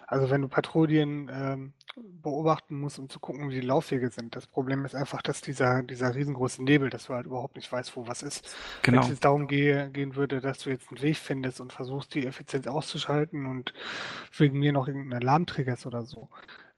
Also 0.07 0.30
wenn 0.30 0.41
du 0.41 0.47
Patrouillen 0.47 1.30
ähm, 1.32 1.74
beobachten 1.95 2.80
musst, 2.80 2.99
um 2.99 3.09
zu 3.09 3.20
gucken, 3.20 3.49
wie 3.49 3.59
die 3.59 3.67
Laufwege 3.67 4.09
sind. 4.09 4.36
Das 4.36 4.47
Problem 4.47 4.86
ist 4.86 4.95
einfach, 4.95 5.22
dass 5.22 5.41
dieser, 5.41 5.84
dieser 5.84 6.13
riesengroße 6.15 6.63
Nebel, 6.63 6.89
dass 6.89 7.05
du 7.05 7.13
halt 7.13 7.26
überhaupt 7.26 7.55
nicht 7.55 7.72
weißt, 7.72 7.95
wo 7.95 8.07
was 8.07 8.24
ist. 8.24 8.55
Genau. 8.82 8.97
Wenn 8.97 9.03
es 9.03 9.09
jetzt 9.09 9.26
darum 9.26 9.47
gehe, 9.47 9.89
gehen 9.89 10.15
würde, 10.15 10.41
dass 10.41 10.59
du 10.59 10.70
jetzt 10.70 10.89
einen 10.89 11.01
Weg 11.01 11.17
findest 11.17 11.59
und 11.61 11.74
versuchst, 11.74 12.13
die 12.13 12.26
Effizienz 12.26 12.67
auszuschalten 12.67 13.45
und 13.45 13.74
wegen 14.38 14.59
mir 14.59 14.72
noch 14.72 14.88
irgendeinen 14.88 15.22
Alarm 15.22 15.45
triggerst 15.45 15.86
oder 15.86 16.03
so. 16.03 16.30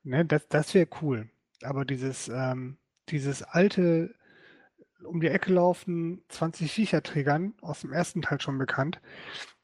Ne? 0.03 0.25
Das, 0.25 0.47
das 0.47 0.73
wäre 0.73 0.87
cool. 1.01 1.29
Aber 1.63 1.85
dieses, 1.85 2.27
ähm, 2.29 2.77
dieses 3.09 3.43
alte 3.43 4.15
um 5.04 5.22
die 5.22 5.28
Ecke 5.28 5.54
laufen, 5.54 6.22
20 6.30 6.72
Viecher 6.72 7.04
triggern, 7.04 7.54
aus 7.62 7.82
dem 7.82 7.93
ersten 7.93 8.22
Teil 8.22 8.41
schon 8.41 8.58
bekannt. 8.58 8.99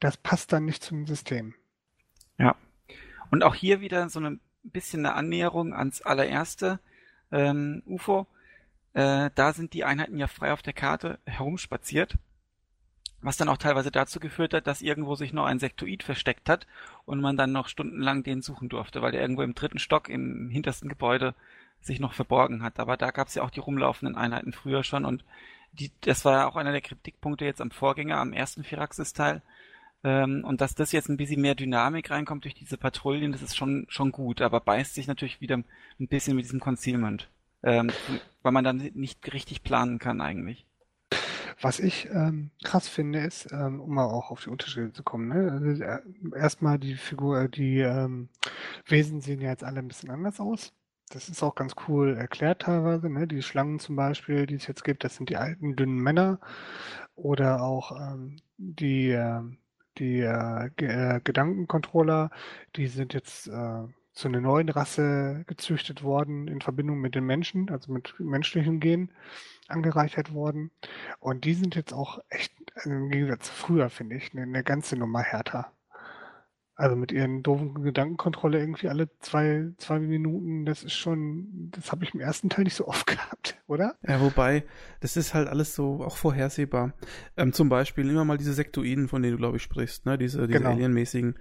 Das 0.00 0.16
passt 0.16 0.52
dann 0.52 0.64
nicht 0.64 0.82
zum 0.82 1.06
System. 1.06 1.54
Ja. 2.38 2.56
Und 3.30 3.42
auch 3.42 3.54
hier 3.54 3.80
wieder 3.80 4.08
so 4.08 4.20
ein 4.20 4.40
bisschen 4.62 5.04
eine 5.04 5.14
Annäherung 5.14 5.74
ans 5.74 6.02
allererste 6.02 6.80
ähm, 7.30 7.82
UFO. 7.86 8.26
Äh, 8.94 9.30
da 9.34 9.52
sind 9.52 9.74
die 9.74 9.84
Einheiten 9.84 10.18
ja 10.18 10.26
frei 10.26 10.52
auf 10.52 10.62
der 10.62 10.72
Karte 10.72 11.18
herumspaziert. 11.24 12.16
Was 13.20 13.36
dann 13.36 13.48
auch 13.48 13.56
teilweise 13.56 13.90
dazu 13.90 14.20
geführt 14.20 14.54
hat, 14.54 14.68
dass 14.68 14.80
irgendwo 14.80 15.16
sich 15.16 15.32
noch 15.32 15.44
ein 15.44 15.58
Sektoid 15.58 16.04
versteckt 16.04 16.48
hat 16.48 16.68
und 17.04 17.20
man 17.20 17.36
dann 17.36 17.50
noch 17.50 17.66
stundenlang 17.66 18.22
den 18.22 18.42
suchen 18.42 18.68
durfte, 18.68 19.02
weil 19.02 19.10
der 19.10 19.22
irgendwo 19.22 19.42
im 19.42 19.56
dritten 19.56 19.80
Stock 19.80 20.08
im 20.08 20.50
hintersten 20.50 20.88
Gebäude 20.88 21.34
sich 21.80 22.00
noch 22.00 22.12
verborgen 22.12 22.62
hat. 22.62 22.78
Aber 22.78 22.96
da 22.96 23.10
gab 23.10 23.28
es 23.28 23.34
ja 23.34 23.42
auch 23.42 23.50
die 23.50 23.60
rumlaufenden 23.60 24.16
Einheiten 24.16 24.52
früher 24.52 24.84
schon 24.84 25.04
und 25.04 25.24
die, 25.72 25.90
das 26.00 26.24
war 26.24 26.32
ja 26.32 26.46
auch 26.48 26.56
einer 26.56 26.72
der 26.72 26.80
Kritikpunkte 26.80 27.44
jetzt 27.44 27.60
am 27.60 27.70
Vorgänger, 27.70 28.18
am 28.18 28.32
ersten 28.32 28.64
Firaxis-Teil. 28.64 29.42
Ähm, 30.04 30.44
und 30.44 30.60
dass 30.60 30.74
das 30.74 30.92
jetzt 30.92 31.08
ein 31.08 31.16
bisschen 31.16 31.40
mehr 31.40 31.54
Dynamik 31.54 32.10
reinkommt 32.10 32.44
durch 32.44 32.54
diese 32.54 32.76
Patrouillen, 32.76 33.32
das 33.32 33.42
ist 33.42 33.56
schon, 33.56 33.86
schon 33.88 34.12
gut, 34.12 34.40
aber 34.40 34.60
beißt 34.60 34.94
sich 34.94 35.06
natürlich 35.06 35.40
wieder 35.40 35.56
ein 35.56 36.08
bisschen 36.08 36.36
mit 36.36 36.44
diesem 36.44 36.60
Concealment. 36.60 37.28
Ähm, 37.62 37.90
weil 38.42 38.52
man 38.52 38.64
dann 38.64 38.76
nicht 38.94 39.32
richtig 39.32 39.64
planen 39.64 39.98
kann 39.98 40.20
eigentlich. 40.20 40.64
Was 41.60 41.80
ich 41.80 42.08
ähm, 42.12 42.50
krass 42.62 42.88
finde, 42.88 43.18
ist, 43.18 43.50
ähm, 43.50 43.80
um 43.80 43.92
mal 43.92 44.04
auch 44.04 44.30
auf 44.30 44.44
die 44.44 44.50
Unterschiede 44.50 44.92
zu 44.92 45.02
kommen, 45.02 45.28
ne? 45.28 45.50
also, 45.50 45.82
äh, 45.82 46.00
erstmal 46.38 46.78
die 46.78 46.94
Figur, 46.94 47.48
die 47.48 47.80
ähm, 47.80 48.28
Wesen 48.86 49.20
sehen 49.20 49.40
ja 49.40 49.50
jetzt 49.50 49.64
alle 49.64 49.80
ein 49.80 49.88
bisschen 49.88 50.10
anders 50.10 50.38
aus. 50.38 50.72
Das 51.08 51.28
ist 51.28 51.42
auch 51.42 51.54
ganz 51.54 51.74
cool 51.88 52.16
erklärt 52.16 52.62
teilweise. 52.62 53.08
Ne? 53.08 53.26
Die 53.26 53.42
Schlangen 53.42 53.78
zum 53.78 53.96
Beispiel, 53.96 54.46
die 54.46 54.56
es 54.56 54.66
jetzt 54.66 54.84
gibt, 54.84 55.04
das 55.04 55.16
sind 55.16 55.30
die 55.30 55.36
alten, 55.36 55.76
dünnen 55.76 55.98
Männer. 55.98 56.40
Oder 57.14 57.62
auch 57.62 57.92
ähm, 57.92 58.36
die, 58.58 59.10
äh, 59.10 59.42
die 59.98 60.20
äh, 60.20 60.70
äh, 60.76 61.20
Gedankencontroller, 61.22 62.30
die 62.76 62.88
sind 62.88 63.14
jetzt 63.14 63.48
äh, 63.48 63.84
zu 64.12 64.28
einer 64.28 64.40
neuen 64.40 64.68
Rasse 64.68 65.44
gezüchtet 65.46 66.02
worden 66.02 66.48
in 66.48 66.60
Verbindung 66.60 66.98
mit 67.00 67.14
den 67.14 67.24
Menschen, 67.24 67.70
also 67.70 67.92
mit 67.92 68.14
menschlichen 68.18 68.80
Gen 68.80 69.12
angereichert 69.68 70.32
worden. 70.34 70.72
Und 71.20 71.44
die 71.44 71.54
sind 71.54 71.76
jetzt 71.76 71.92
auch 71.92 72.18
echt, 72.28 72.52
also 72.74 72.90
im 72.90 73.10
Gegensatz 73.10 73.46
zu 73.46 73.52
früher, 73.52 73.90
finde 73.90 74.16
ich, 74.16 74.32
eine, 74.32 74.42
eine 74.42 74.64
ganze 74.64 74.96
Nummer 74.96 75.22
härter. 75.22 75.72
Also 76.78 76.94
mit 76.94 77.10
ihren 77.10 77.42
doofen 77.42 77.82
Gedankenkontrolle 77.82 78.60
irgendwie 78.60 78.88
alle 78.88 79.10
zwei, 79.18 79.72
zwei 79.78 79.98
Minuten, 79.98 80.64
das 80.64 80.84
ist 80.84 80.92
schon, 80.92 81.72
das 81.72 81.90
habe 81.90 82.04
ich 82.04 82.14
im 82.14 82.20
ersten 82.20 82.50
Teil 82.50 82.62
nicht 82.62 82.76
so 82.76 82.86
oft 82.88 83.04
gehabt, 83.08 83.60
oder? 83.66 83.96
Ja, 84.06 84.20
wobei, 84.20 84.62
das 85.00 85.16
ist 85.16 85.34
halt 85.34 85.48
alles 85.48 85.74
so 85.74 86.04
auch 86.04 86.16
vorhersehbar. 86.16 86.92
Ähm, 87.36 87.52
zum 87.52 87.68
Beispiel 87.68 88.08
immer 88.08 88.24
mal 88.24 88.38
diese 88.38 88.52
Sektoiden, 88.52 89.08
von 89.08 89.22
denen 89.22 89.32
du, 89.32 89.38
glaube 89.38 89.56
ich, 89.56 89.64
sprichst, 89.64 90.06
ne? 90.06 90.16
Diese, 90.18 90.46
diese 90.46 90.60
genau. 90.60 90.70
Alienmäßigen. 90.70 91.34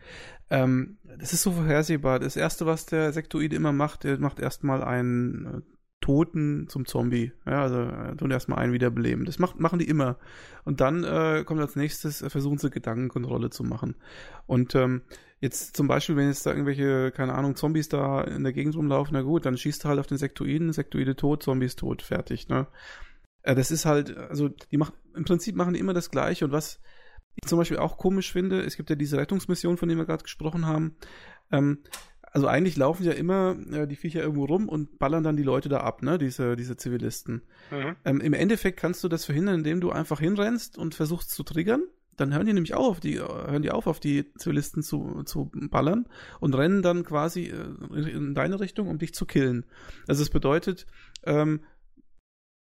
Ähm, 0.49 0.97
das 1.03 1.33
ist 1.33 1.43
so 1.43 1.51
vorhersehbar. 1.51 2.17
Das 2.17 2.35
erste, 2.35 2.65
was 2.65 2.87
der 2.87 3.13
Sektoid 3.13 3.53
immer 3.53 3.71
macht, 3.71 4.05
der 4.05 4.17
macht 4.17 4.39
erstmal 4.39 4.83
einen 4.83 5.45
äh, 5.45 5.61
Toten 6.01 6.67
zum 6.67 6.85
Zombie. 6.85 7.31
Ja, 7.45 7.61
also 7.61 7.81
äh, 7.81 8.15
tun 8.15 8.31
erstmal 8.31 8.57
einen 8.59 8.73
wiederbeleben. 8.73 9.25
Das 9.25 9.37
macht, 9.37 9.59
machen 9.59 9.77
die 9.77 9.87
immer. 9.87 10.17
Und 10.63 10.81
dann 10.81 11.03
äh, 11.03 11.43
kommt 11.45 11.61
als 11.61 11.75
nächstes, 11.75 12.23
äh, 12.23 12.29
versuchen 12.31 12.57
sie 12.57 12.71
Gedankenkontrolle 12.71 13.51
zu 13.51 13.63
machen. 13.63 13.95
Und 14.45 14.73
ähm, 14.73 15.01
jetzt 15.39 15.75
zum 15.77 15.87
Beispiel, 15.87 16.15
wenn 16.15 16.27
jetzt 16.27 16.45
da 16.45 16.51
irgendwelche, 16.51 17.11
keine 17.11 17.33
Ahnung, 17.35 17.55
Zombies 17.55 17.89
da 17.89 18.21
in 18.21 18.43
der 18.43 18.53
Gegend 18.53 18.75
rumlaufen, 18.75 19.13
na 19.13 19.21
gut, 19.21 19.45
dann 19.45 19.57
schießt 19.57 19.83
du 19.83 19.89
halt 19.89 19.99
auf 19.99 20.07
den 20.07 20.17
Sektoiden, 20.17 20.73
Sektoide 20.73 21.15
tot, 21.15 21.43
Zombies 21.43 21.75
tot, 21.75 22.01
fertig, 22.01 22.47
ne? 22.47 22.67
Äh, 23.43 23.55
das 23.55 23.71
ist 23.71 23.85
halt, 23.85 24.15
also 24.17 24.49
die 24.49 24.77
machen, 24.77 24.95
im 25.15 25.25
Prinzip 25.25 25.55
machen 25.55 25.73
die 25.73 25.79
immer 25.79 25.93
das 25.93 26.11
Gleiche 26.11 26.45
und 26.45 26.51
was 26.51 26.79
ich 27.35 27.47
zum 27.47 27.59
Beispiel 27.59 27.77
auch 27.77 27.97
komisch 27.97 28.31
finde, 28.31 28.61
es 28.61 28.77
gibt 28.77 28.89
ja 28.89 28.95
diese 28.95 29.17
Rettungsmission, 29.17 29.77
von 29.77 29.89
der 29.89 29.97
wir 29.97 30.05
gerade 30.05 30.23
gesprochen 30.23 30.65
haben, 30.65 30.95
ähm, 31.51 31.83
also 32.31 32.47
eigentlich 32.47 32.77
laufen 32.77 33.03
ja 33.03 33.13
immer 33.13 33.55
äh, 33.71 33.87
die 33.87 33.95
Viecher 33.95 34.21
irgendwo 34.21 34.45
rum 34.45 34.67
und 34.69 34.99
ballern 34.99 35.23
dann 35.23 35.37
die 35.37 35.43
Leute 35.43 35.69
da 35.69 35.79
ab, 35.79 36.03
ne, 36.03 36.17
diese, 36.17 36.55
diese 36.55 36.77
Zivilisten. 36.77 37.43
Mhm. 37.71 37.95
Ähm, 38.05 38.21
Im 38.21 38.33
Endeffekt 38.33 38.79
kannst 38.79 39.03
du 39.03 39.07
das 39.07 39.25
verhindern, 39.25 39.55
indem 39.55 39.81
du 39.81 39.91
einfach 39.91 40.19
hinrennst 40.19 40.77
und 40.77 40.93
versuchst 40.93 41.31
zu 41.31 41.43
triggern. 41.43 41.83
Dann 42.17 42.33
hören 42.33 42.45
die 42.45 42.53
nämlich 42.53 42.73
auch 42.73 42.89
auf 42.89 42.99
die, 42.99 43.19
hören 43.19 43.61
die 43.61 43.71
auf, 43.71 43.87
auf 43.87 43.99
die 43.99 44.33
Zivilisten 44.33 44.83
zu, 44.83 45.23
zu 45.23 45.49
ballern 45.53 46.07
und 46.39 46.55
rennen 46.55 46.81
dann 46.81 47.03
quasi 47.03 47.45
äh, 47.45 48.09
in 48.09 48.33
deine 48.33 48.59
Richtung, 48.59 48.87
um 48.87 48.97
dich 48.97 49.13
zu 49.13 49.25
killen. 49.25 49.65
Also 50.07 50.23
es 50.23 50.29
bedeutet, 50.29 50.87
ähm, 51.23 51.61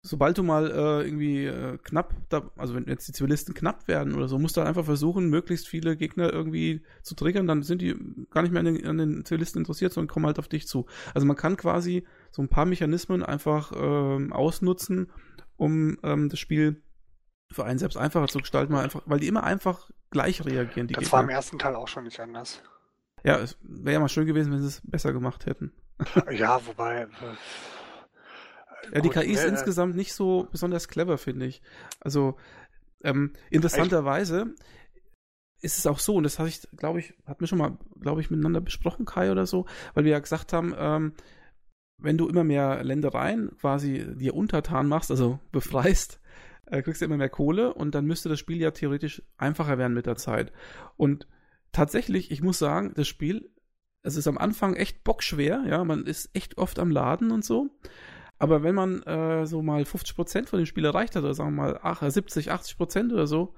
sobald 0.03 0.39
du 0.39 0.43
mal 0.43 0.71
äh, 0.71 1.05
irgendwie 1.05 1.47
äh, 1.47 1.79
knapp, 1.83 2.15
da, 2.29 2.51
also 2.57 2.75
wenn 2.75 2.87
jetzt 2.87 3.09
die 3.09 3.13
Zivilisten 3.13 3.55
knapp 3.55 3.89
werden 3.89 4.15
oder 4.15 4.29
so, 4.29 4.39
musst 4.39 4.57
du 4.57 4.61
einfach 4.61 4.85
versuchen, 4.85 5.29
möglichst 5.29 5.67
viele 5.67 5.97
Gegner 5.97 6.33
irgendwie 6.33 6.83
zu 7.03 7.15
triggern, 7.15 7.47
dann 7.47 7.63
sind 7.63 7.83
die 7.83 7.95
gar 8.31 8.43
nicht 8.43 8.53
mehr 8.53 8.61
an 8.61 8.67
den, 8.67 8.87
an 8.87 8.99
den 8.99 9.25
Zivilisten 9.25 9.61
interessiert, 9.63 9.93
sondern 9.93 10.13
kommen 10.13 10.27
halt 10.27 10.39
auf 10.39 10.49
dich 10.49 10.69
zu. 10.69 10.87
Also 11.15 11.27
man 11.27 11.37
kann 11.37 11.57
quasi 11.57 12.07
so 12.31 12.43
ein 12.43 12.49
paar 12.49 12.67
Mechanismen 12.67 13.23
einfach 13.23 13.73
ähm, 13.75 14.33
ausnutzen, 14.33 15.11
um 15.57 15.99
ähm, 16.03 16.29
das 16.29 16.39
Spiel 16.39 16.83
für 17.51 17.65
einen 17.65 17.79
selbst 17.79 17.97
einfacher 17.97 18.29
zu 18.29 18.39
gestalten, 18.39 18.73
weil, 18.75 18.85
einfach, 18.85 19.03
weil 19.07 19.21
die 19.21 19.29
immer 19.29 19.45
einfach 19.45 19.91
gleich 20.11 20.45
reagieren. 20.45 20.87
Die 20.87 20.95
das 20.95 21.05
Gegner. 21.05 21.13
war 21.13 21.23
im 21.23 21.31
ersten 21.31 21.59
Teil 21.59 21.75
auch 21.75 21.89
schon 21.89 22.05
nicht 22.05 22.21
anders. 22.21 22.63
Ja, 23.25 23.39
es 23.39 23.57
wäre 23.63 23.95
ja 23.95 24.01
mal 24.01 24.09
schön 24.09 24.27
gewesen, 24.27 24.53
wenn 24.53 24.61
sie 24.61 24.69
es 24.69 24.81
besser 24.85 25.13
gemacht 25.13 25.47
hätten. 25.47 25.73
ja, 26.31 26.65
wobei, 26.67 27.03
äh, 27.03 27.07
ja, 28.95 29.01
die 29.01 29.09
KI 29.09 29.33
ist 29.33 29.45
äh, 29.45 29.49
insgesamt 29.49 29.97
nicht 29.97 30.13
so 30.13 30.49
besonders 30.51 30.89
clever, 30.89 31.19
finde 31.19 31.47
ich. 31.47 31.63
Also, 32.01 32.37
ähm, 33.03 33.33
interessanterweise 33.51 34.55
ist 35.61 35.79
es 35.79 35.87
auch 35.87 35.99
so, 35.99 36.15
und 36.15 36.23
das 36.23 36.39
habe 36.39 36.49
ich, 36.49 36.61
glaube 36.77 37.01
ich, 37.01 37.15
hat 37.27 37.41
mir 37.41 37.47
schon 37.47 37.59
mal, 37.59 37.77
glaube 38.01 38.21
ich, 38.21 38.31
miteinander 38.31 38.61
besprochen, 38.61 39.05
Kai 39.05 39.33
oder 39.33 39.47
so, 39.47 39.67
weil 39.95 40.05
wir 40.05 40.13
ja 40.13 40.21
gesagt 40.21 40.53
haben, 40.53 40.75
ähm, 40.79 41.15
wenn 42.01 42.17
du 42.17 42.29
immer 42.29 42.45
mehr 42.45 42.85
Ländereien 42.85 43.51
quasi 43.61 44.07
dir 44.15 44.35
untertan 44.35 44.87
machst, 44.87 45.11
also 45.11 45.41
befreist, 45.51 46.21
äh, 46.71 46.83
kriegst 46.83 47.01
du 47.01 47.05
immer 47.05 47.17
mehr 47.17 47.29
Kohle 47.29 47.75
und 47.75 47.95
dann 47.95 48.07
müsste 48.07 48.29
das 48.29 48.39
Spiel 48.39 48.61
ja 48.61 48.71
theoretisch 48.71 49.23
einfacher 49.37 49.79
werden 49.79 49.95
mit 49.95 50.07
der 50.07 50.17
Zeit. 50.17 50.53
Und 50.97 51.27
tatsächlich, 51.73 52.31
ich 52.31 52.43
muss 52.43 52.59
sagen, 52.59 52.93
das 52.95 53.09
Spiel, 53.09 53.51
es 54.03 54.17
ist 54.17 54.29
am 54.29 54.39
Anfang 54.39 54.75
echt 54.75 55.05
bockschwer, 55.05 55.65
ja, 55.67 55.85
man 55.85 56.07
ist 56.07 56.31
echt 56.35 56.59
oft 56.59 56.79
am 56.79 56.91
Laden 56.91 57.31
und 57.31 57.45
so. 57.45 57.71
Aber 58.39 58.63
wenn 58.63 58.75
man 58.75 59.03
äh, 59.03 59.47
so 59.47 59.63
mal 59.63 59.83
50% 59.83 60.47
von 60.47 60.59
dem 60.59 60.67
Spiel 60.67 60.85
erreicht 60.85 61.17
hat, 61.17 61.25
oder 61.25 61.35
sagen 61.35 61.57
wir 61.57 61.63
mal 61.63 61.81
ach, 61.83 62.09
70, 62.09 62.53
80% 62.53 63.13
oder 63.13 63.27
so, 63.27 63.55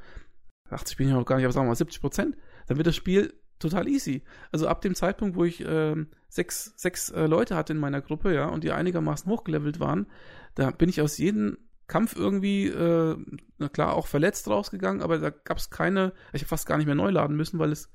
80 0.70 0.96
bin 0.96 1.08
ich 1.08 1.12
noch 1.12 1.26
gar 1.26 1.36
nicht, 1.36 1.44
aber 1.44 1.52
sagen 1.52 1.66
wir 1.66 1.70
mal 1.70 1.76
70%, 1.76 2.34
dann 2.66 2.76
wird 2.76 2.86
das 2.86 2.96
Spiel 2.96 3.34
total 3.58 3.88
easy. 3.88 4.22
Also 4.52 4.68
ab 4.68 4.80
dem 4.80 4.94
Zeitpunkt, 4.94 5.36
wo 5.36 5.44
ich 5.44 5.60
äh, 5.64 5.96
sechs, 6.28 6.72
sechs 6.76 7.10
äh, 7.10 7.26
Leute 7.26 7.56
hatte 7.56 7.74
in 7.74 7.78
meiner 7.78 8.00
Gruppe, 8.00 8.34
ja, 8.34 8.46
und 8.46 8.64
die 8.64 8.72
einigermaßen 8.72 9.30
hochgelevelt 9.30 9.80
waren, 9.80 10.06
da 10.54 10.70
bin 10.70 10.88
ich 10.88 11.02
aus 11.02 11.18
jedem 11.18 11.58
Kampf 11.90 12.16
irgendwie, 12.16 12.68
äh, 12.68 13.16
na 13.58 13.68
klar, 13.68 13.94
auch 13.94 14.06
verletzt 14.06 14.48
rausgegangen, 14.48 15.02
aber 15.02 15.18
da 15.18 15.30
gab 15.30 15.58
es 15.58 15.70
keine, 15.70 16.12
ich 16.32 16.42
habe 16.42 16.48
fast 16.48 16.66
gar 16.66 16.78
nicht 16.78 16.86
mehr 16.86 16.94
neu 16.94 17.10
laden 17.10 17.36
müssen, 17.36 17.58
weil 17.58 17.72
es 17.72 17.90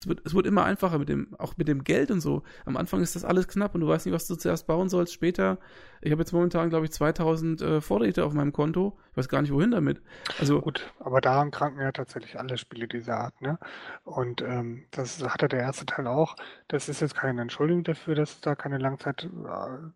es 0.00 0.06
wird, 0.06 0.24
es 0.24 0.32
wird 0.34 0.46
immer 0.46 0.64
einfacher 0.64 0.98
mit 0.98 1.08
dem, 1.08 1.34
auch 1.38 1.56
mit 1.56 1.66
dem 1.66 1.82
Geld 1.82 2.12
und 2.12 2.20
so. 2.20 2.44
Am 2.64 2.76
Anfang 2.76 3.02
ist 3.02 3.16
das 3.16 3.24
alles 3.24 3.48
knapp 3.48 3.74
und 3.74 3.80
du 3.80 3.88
weißt 3.88 4.06
nicht, 4.06 4.14
was 4.14 4.28
du 4.28 4.36
zuerst 4.36 4.68
bauen 4.68 4.88
sollst. 4.88 5.12
Später, 5.12 5.58
ich 6.00 6.12
habe 6.12 6.22
jetzt 6.22 6.32
momentan, 6.32 6.70
glaube 6.70 6.84
ich, 6.84 6.92
2000 6.92 7.60
äh, 7.60 7.80
Vorräte 7.80 8.24
auf 8.24 8.32
meinem 8.32 8.52
Konto. 8.52 8.96
Ich 9.10 9.16
weiß 9.16 9.28
gar 9.28 9.42
nicht, 9.42 9.52
wohin 9.52 9.72
damit. 9.72 10.00
Also 10.38 10.60
gut, 10.60 10.92
aber 11.00 11.20
daran 11.20 11.50
kranken 11.50 11.80
ja 11.80 11.90
tatsächlich 11.90 12.38
alle 12.38 12.58
Spiele 12.58 12.86
dieser 12.86 13.16
Art, 13.16 13.40
ne? 13.40 13.58
Und 14.04 14.40
ähm, 14.40 14.84
das 14.92 15.20
hatte 15.20 15.48
der 15.48 15.60
erste 15.60 15.84
Teil 15.84 16.06
auch. 16.06 16.36
Das 16.68 16.88
ist 16.88 17.00
jetzt 17.00 17.16
keine 17.16 17.42
Entschuldigung 17.42 17.82
dafür, 17.82 18.14
dass 18.14 18.40
da 18.40 18.54
keine 18.54 18.78
Langzeit 18.78 19.24
äh, 19.24 19.90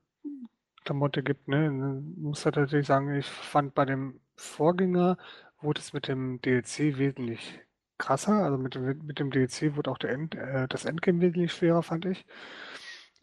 Klamotte 0.84 1.22
gibt, 1.22 1.48
ne? 1.48 1.70
Muss 2.16 2.44
halt 2.44 2.56
natürlich 2.56 2.86
sagen, 2.86 3.14
ich 3.14 3.26
fand 3.26 3.74
bei 3.74 3.84
dem 3.84 4.20
Vorgänger 4.36 5.16
wurde 5.60 5.80
es 5.80 5.92
mit 5.92 6.08
dem 6.08 6.40
DLC 6.40 6.98
wesentlich 6.98 7.60
krasser. 7.98 8.44
Also 8.44 8.58
mit, 8.58 8.76
mit 8.76 9.18
dem 9.18 9.30
DLC 9.30 9.76
wurde 9.76 9.90
auch 9.90 9.98
der 9.98 10.10
End, 10.10 10.34
äh, 10.34 10.66
das 10.68 10.84
Endgame 10.84 11.20
wesentlich 11.20 11.52
schwerer, 11.52 11.82
fand 11.82 12.06
ich. 12.06 12.26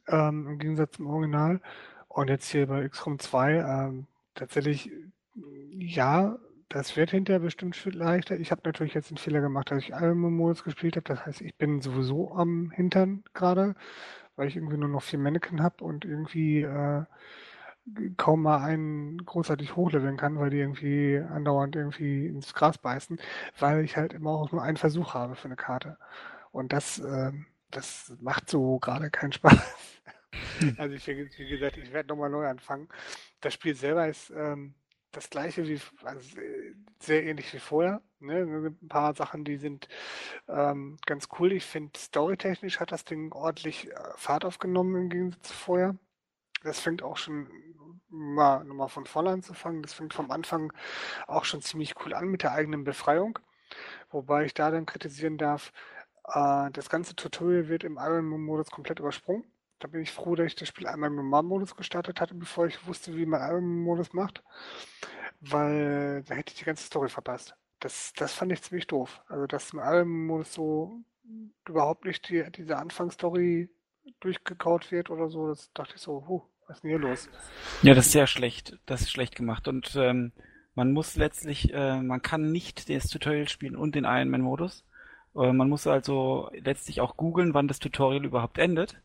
Ähm, 0.07 0.47
Im 0.47 0.60
Gegensatz 0.60 0.93
zum 0.97 1.07
Original. 1.07 1.62
Und 2.07 2.30
jetzt 2.30 2.49
hier 2.49 2.68
bei 2.68 2.88
XCOM 2.88 3.20
2 3.20 3.53
ähm, 3.57 4.07
tatsächlich, 4.36 4.91
ja, 5.72 6.38
das 6.70 6.95
wird 6.95 7.12
hinterher 7.12 7.39
bestimmt 7.39 7.76
viel 7.76 7.95
leichter. 7.95 8.39
Ich 8.39 8.51
habe 8.51 8.62
natürlich 8.66 8.93
jetzt 8.93 9.10
den 9.10 9.18
Fehler 9.18 9.41
gemacht, 9.41 9.72
dass 9.72 9.84
ich 9.84 9.95
Alben-Modus 9.95 10.64
gespielt 10.64 10.95
habe. 10.95 11.03
Das 11.05 11.26
heißt, 11.26 11.41
ich 11.41 11.55
bin 11.55 11.82
sowieso 11.82 12.32
am 12.34 12.72
Hintern 12.72 13.24
gerade, 13.34 13.76
weil 14.36 14.47
ich 14.47 14.55
irgendwie 14.55 14.78
nur 14.78 14.89
noch 14.89 15.01
vier 15.01 15.20
Mannequin 15.20 15.62
habe 15.64 15.84
und 15.84 16.05
irgendwie 16.05 16.62
äh, 16.62 17.03
kaum 18.18 18.44
mal 18.44 18.64
einen 18.64 19.24
großartig 19.26 19.76
hochleveln 19.76 20.18
kann, 20.18 20.40
weil 20.40 20.50
die 20.50 20.58
irgendwie 20.60 21.18
andauernd 21.18 21.76
irgendwie 21.76 22.28
ins 22.28 22.54
Gras 22.54 22.78
beißen, 22.78 23.20
weil 23.58 23.84
ich 23.84 23.98
halt 23.98 24.14
immer 24.14 24.32
auch 24.32 24.52
nur 24.52 24.64
einen 24.64 24.78
Versuch 24.78 25.14
habe 25.14 25.36
für 25.36 25.46
eine 25.46 25.56
Karte. 25.56 25.98
Und 26.52 26.74
das, 26.74 27.00
äh, 27.00 27.32
das 27.72 28.14
macht 28.20 28.50
so 28.50 28.80
gerade 28.80 29.10
keinen 29.10 29.32
Spaß. 29.34 30.02
Hm. 30.60 30.76
Also 30.78 30.96
ich, 30.96 31.08
wie 31.08 31.50
gesagt, 31.50 31.78
ich 31.78 31.92
werde 31.92 32.10
nochmal 32.10 32.30
neu 32.30 32.48
anfangen. 32.48 32.88
Das 33.42 33.54
Spiel 33.54 33.76
selber 33.76 34.08
ist 34.08 34.30
ähm, 34.30 34.76
das 35.12 35.30
gleiche 35.30 35.68
wie, 35.68 35.80
also 36.04 36.40
sehr 37.00 37.24
ähnlich 37.26 37.54
wie 37.54 37.60
vorher. 37.60 38.02
Ne? 38.20 38.76
Ein 38.82 38.88
paar 38.88 39.16
Sachen, 39.16 39.44
die 39.44 39.58
sind 39.58 39.88
ähm, 40.48 40.98
ganz 41.06 41.30
cool. 41.40 41.52
Ich 41.54 41.66
finde, 41.66 41.98
storytechnisch 41.98 42.80
hat 42.80 42.92
das 42.92 43.06
Ding 43.06 43.32
ordentlich 43.32 43.90
äh, 43.92 43.96
Fahrt 44.18 44.46
aufgenommen 44.46 44.96
im 44.96 45.10
Gegensatz 45.10 45.48
zu 45.48 45.54
vorher 45.54 45.96
das 46.64 46.80
fängt 46.80 47.04
auch 47.04 47.18
schon 47.18 47.50
mal 48.10 48.64
nochmal 48.64 48.89
von 48.89 49.05
vorne 49.05 49.32
anzufangen. 49.32 49.82
Das 49.82 49.93
fängt 49.93 50.14
vom 50.14 50.32
Anfang 50.32 50.74
auch 51.28 51.45
schon 51.45 51.62
ziemlich 51.62 51.95
cool 52.05 52.14
an 52.14 52.28
mit 52.28 52.43
der 52.43 52.53
eigenen 52.53 52.84
Befreiung. 52.84 53.39
Wobei 54.12 54.45
ich 54.45 54.53
da 54.53 54.72
dann 54.72 54.86
kritisieren 54.86 55.38
darf, 55.38 55.72
äh, 56.26 56.72
das 56.72 56.89
ganze 56.89 57.16
Tutorial 57.16 57.70
wird 57.70 57.84
im 57.84 57.97
Ironman-Modus 57.97 58.72
komplett 58.72 58.99
übersprungen. 58.99 59.45
Da 59.80 59.88
bin 59.88 60.01
ich 60.01 60.12
froh, 60.12 60.36
dass 60.36 60.47
ich 60.47 60.55
das 60.55 60.68
Spiel 60.68 60.88
einmal 60.88 61.10
im 61.10 61.16
Normalmodus 61.16 61.76
gestartet 61.76 62.20
hatte, 62.20 62.36
bevor 62.36 62.68
ich 62.68 62.86
wusste, 62.88 63.16
wie 63.16 63.26
man 63.26 63.41
Ironman-Modus 63.41 64.14
macht. 64.14 64.43
Weil 65.41 66.24
da 66.24 66.36
hätte 66.36 66.53
ich 66.53 66.60
die 66.60 66.66
ganze 66.66 66.84
Story 66.86 67.10
verpasst. 67.10 67.55
Das, 67.80 68.14
das 68.14 68.34
fand 68.34 68.51
ich 68.51 68.62
ziemlich 68.62 68.88
doof. 68.88 69.22
Also, 69.28 69.47
dass 69.47 69.72
im 69.74 69.80
Ironman-Modus 69.80 70.53
so 70.53 71.01
überhaupt 71.68 72.05
nicht 72.05 72.28
die, 72.30 72.51
diese 72.51 72.78
Anfangsstory 72.78 73.70
durchgekaut 74.20 74.91
wird 74.91 75.10
oder 75.10 75.30
so. 75.30 75.47
Das 75.47 75.72
dachte 75.74 75.95
ich 75.95 76.01
so, 76.01 76.26
huh, 76.28 76.43
was 76.70 76.78
ist 76.78 76.84
denn 76.84 76.91
hier 76.91 76.99
los? 76.99 77.30
Ja, 77.82 77.93
das 77.93 78.05
ist 78.07 78.13
sehr 78.13 78.28
schlecht. 78.28 78.80
Das 78.86 79.01
ist 79.01 79.11
schlecht 79.11 79.36
gemacht. 79.36 79.67
Und 79.67 79.95
ähm, 79.97 80.32
Man 80.76 80.93
muss 80.93 81.17
letztlich, 81.17 81.74
äh, 81.74 82.01
man 82.01 82.22
kann 82.22 82.51
nicht 82.51 82.89
das 82.89 83.09
Tutorial 83.09 83.49
spielen 83.49 83.76
und 83.76 83.95
den 83.95 84.05
Ironman-Modus. 84.05 84.86
Äh, 85.36 85.51
man 85.53 85.70
muss 85.70 85.88
also 85.88 86.49
letztlich 86.53 87.01
auch 87.01 87.17
googeln, 87.17 87.53
wann 87.53 87.67
das 87.67 87.80
Tutorial 87.80 88.26
überhaupt 88.26 88.57
endet, 88.59 89.01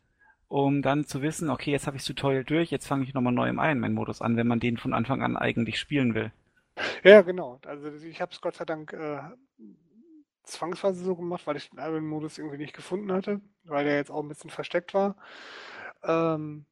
um 0.48 0.82
dann 0.82 1.04
zu 1.04 1.22
wissen, 1.22 1.50
okay, 1.50 1.72
jetzt 1.72 1.86
habe 1.88 1.96
ich 1.96 2.02
das 2.04 2.08
Tutorial 2.08 2.44
durch, 2.44 2.70
jetzt 2.70 2.86
fange 2.86 3.04
ich 3.04 3.14
nochmal 3.14 3.32
neu 3.32 3.48
im 3.48 3.58
Ironman-Modus 3.58 4.22
an, 4.22 4.36
wenn 4.36 4.46
man 4.46 4.60
den 4.60 4.76
von 4.78 4.94
Anfang 4.94 5.22
an 5.22 5.36
eigentlich 5.36 5.80
spielen 5.80 6.14
will. 6.14 6.32
Ja, 7.04 7.22
genau. 7.22 7.60
Also 7.66 7.92
ich 7.92 8.20
habe 8.20 8.32
es 8.32 8.40
Gott 8.40 8.56
sei 8.56 8.64
Dank 8.64 8.92
äh, 8.92 9.20
zwangsweise 10.44 11.02
so 11.04 11.16
gemacht, 11.16 11.46
weil 11.46 11.56
ich 11.56 11.70
den 11.70 11.78
Ironman-Modus 11.80 12.38
irgendwie 12.38 12.58
nicht 12.58 12.74
gefunden 12.76 13.12
hatte, 13.12 13.40
weil 13.64 13.84
der 13.84 13.96
jetzt 13.96 14.10
auch 14.10 14.22
ein 14.22 14.28
bisschen 14.28 14.50
versteckt 14.50 14.94
war. 14.94 15.16
Ähm, 16.04 16.66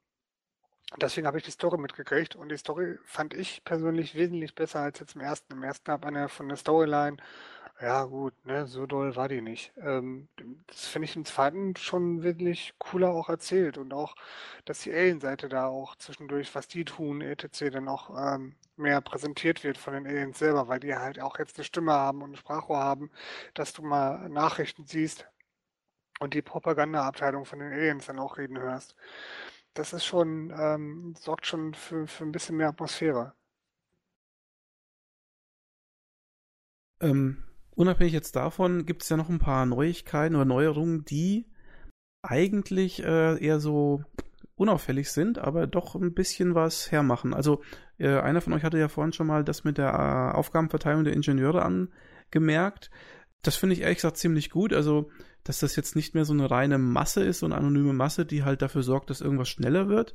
deswegen 1.01 1.27
habe 1.27 1.39
ich 1.39 1.45
die 1.45 1.51
Story 1.51 1.79
mitgekriegt 1.79 2.37
und 2.37 2.49
die 2.51 2.57
Story 2.57 2.99
fand 3.05 3.35
ich 3.35 3.65
persönlich 3.65 4.15
wesentlich 4.15 4.55
besser 4.55 4.81
als 4.81 4.99
jetzt 5.01 5.15
im 5.15 5.21
ersten. 5.23 5.53
Im 5.55 5.63
ersten 5.63 5.91
habe 5.91 6.07
eine 6.09 6.29
von 6.29 6.49
der 6.49 6.57
Storyline, 6.57 7.17
ja 7.81 8.05
gut, 8.05 8.35
ne, 8.47 8.67
so 8.67 8.87
doll 8.87 9.17
war 9.17 9.29
die 9.29 9.41
nicht. 9.41 9.73
Ähm, 9.77 10.29
das 10.67 10.87
finde 10.87 11.07
ich 11.07 11.17
im 11.17 11.25
zweiten 11.25 11.75
schon 11.77 12.23
wesentlich 12.23 12.75
cooler 12.79 13.11
auch 13.11 13.29
erzählt 13.29 13.79
und 13.79 13.93
auch, 13.93 14.15
dass 14.65 14.81
die 14.81 14.93
Alien-Seite 14.93 15.49
da 15.49 15.67
auch 15.67 15.97
zwischendurch, 15.97 16.55
was 16.55 16.69
die 16.69 16.85
tun, 16.85 17.21
etc., 17.23 17.71
dann 17.73 17.89
auch 17.89 18.11
ähm, 18.17 18.55
mehr 18.77 19.01
präsentiert 19.01 19.65
wird 19.65 19.79
von 19.79 19.95
den 19.95 20.07
Aliens 20.07 20.39
selber, 20.39 20.69
weil 20.69 20.81
die 20.81 20.95
halt 20.95 21.21
auch 21.21 21.39
jetzt 21.39 21.57
eine 21.59 21.65
Stimme 21.65 21.93
haben 21.93 22.23
und 22.23 22.33
ein 22.33 22.37
Sprachrohr 22.37 22.79
haben, 22.79 23.11
dass 23.55 23.73
du 23.73 23.83
mal 23.83 24.29
Nachrichten 24.29 24.87
siehst 24.87 25.27
und 26.21 26.35
die 26.35 26.43
Propagandaabteilung 26.43 27.45
von 27.47 27.59
den 27.59 27.73
Aliens 27.73 28.07
dann 28.07 28.19
auch 28.19 28.39
reden 28.39 28.59
hörst 28.59 28.95
das 29.75 29.93
ist 29.93 30.05
schon, 30.05 30.53
ähm, 30.57 31.15
sorgt 31.19 31.47
schon 31.47 31.75
für, 31.75 32.07
für 32.07 32.25
ein 32.25 32.33
bisschen 32.33 32.57
mehr 32.57 32.69
Atmosphäre. 32.69 33.35
Ähm, 37.01 37.43
unabhängig 37.75 38.13
jetzt 38.13 38.37
davon 38.37 38.87
gibt 38.87 39.03
es 39.03 39.09
ja 39.09 39.17
noch 39.17 39.29
ein 39.29 39.39
paar 39.39 39.67
Neuigkeiten 39.67 40.37
oder 40.37 40.45
Neuerungen, 40.45 41.05
die 41.05 41.51
eigentlich 42.23 43.03
äh, 43.03 43.45
eher 43.45 43.59
so 43.59 44.05
unauffällig 44.55 45.11
sind, 45.11 45.39
aber 45.39 45.67
doch 45.67 45.97
ein 45.97 46.15
bisschen 46.15 46.55
was 46.55 46.93
hermachen. 46.93 47.35
Also 47.35 47.63
äh, 47.99 48.19
einer 48.19 48.41
von 48.41 48.53
euch 48.53 48.63
hatte 48.63 48.79
ja 48.79 48.89
vorhin 48.89 49.13
schon 49.13 49.27
mal 49.27 49.43
das 49.43 49.65
mit 49.65 49.79
der 49.79 49.89
äh, 49.89 50.37
Aufgabenverteilung 50.37 51.03
der 51.05 51.15
Ingenieure 51.15 51.65
angemerkt. 51.65 52.91
Das 53.43 53.57
finde 53.57 53.75
ich 53.75 53.81
ehrlich 53.81 53.99
gesagt 53.99 54.19
ziemlich 54.19 54.51
gut. 54.51 54.73
Also 54.73 55.11
dass 55.45 55.61
das 55.61 55.77
jetzt 55.77 55.97
nicht 55.97 56.15
mehr 56.15 56.25
so 56.25 56.33
eine 56.33 56.51
reine 56.51 56.79
Masse 56.79 57.23
ist, 57.23 57.41
so 57.41 57.47
eine 57.47 57.57
anonyme 57.57 57.93
Masse, 57.93 58.25
die 58.25 58.45
halt 58.45 58.63
dafür 58.63 58.83
sorgt, 58.83 59.11
dass 59.11 59.21
irgendwas 59.21 59.49
schneller 59.49 59.89
wird 59.89 60.15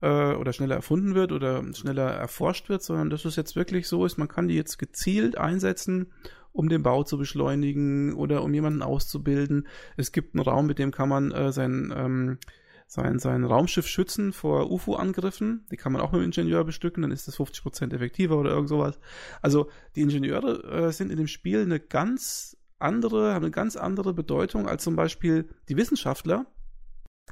äh, 0.00 0.34
oder 0.34 0.52
schneller 0.52 0.74
erfunden 0.74 1.14
wird 1.14 1.32
oder 1.32 1.62
schneller 1.74 2.10
erforscht 2.10 2.68
wird, 2.68 2.82
sondern 2.82 3.10
dass 3.10 3.24
es 3.24 3.36
jetzt 3.36 3.56
wirklich 3.56 3.88
so 3.88 4.04
ist, 4.04 4.18
man 4.18 4.28
kann 4.28 4.48
die 4.48 4.56
jetzt 4.56 4.78
gezielt 4.78 5.38
einsetzen, 5.38 6.12
um 6.52 6.68
den 6.68 6.82
Bau 6.82 7.04
zu 7.04 7.18
beschleunigen 7.18 8.14
oder 8.14 8.42
um 8.42 8.52
jemanden 8.54 8.82
auszubilden. 8.82 9.68
Es 9.96 10.12
gibt 10.12 10.34
einen 10.34 10.44
Raum, 10.44 10.66
mit 10.66 10.78
dem 10.78 10.90
kann 10.90 11.08
man 11.08 11.30
äh, 11.30 11.52
sein, 11.52 11.92
ähm, 11.94 12.38
sein, 12.86 13.18
sein 13.18 13.44
Raumschiff 13.44 13.86
schützen 13.86 14.32
vor 14.32 14.70
UFO-Angriffen. 14.70 15.66
Die 15.70 15.76
kann 15.76 15.92
man 15.92 16.00
auch 16.00 16.12
mit 16.12 16.22
dem 16.22 16.26
Ingenieur 16.26 16.64
bestücken, 16.64 17.02
dann 17.02 17.10
ist 17.10 17.28
das 17.28 17.36
50% 17.36 17.92
effektiver 17.92 18.38
oder 18.38 18.50
irgend 18.50 18.68
sowas. 18.68 18.98
Also 19.42 19.68
die 19.94 20.02
Ingenieure 20.02 20.64
äh, 20.64 20.92
sind 20.92 21.10
in 21.10 21.18
dem 21.18 21.26
Spiel 21.26 21.62
eine 21.62 21.80
ganz 21.80 22.56
andere, 22.78 23.34
haben 23.34 23.44
eine 23.44 23.50
ganz 23.50 23.76
andere 23.76 24.14
Bedeutung 24.14 24.68
als 24.68 24.84
zum 24.84 24.96
Beispiel 24.96 25.48
die 25.68 25.76
Wissenschaftler. 25.76 26.46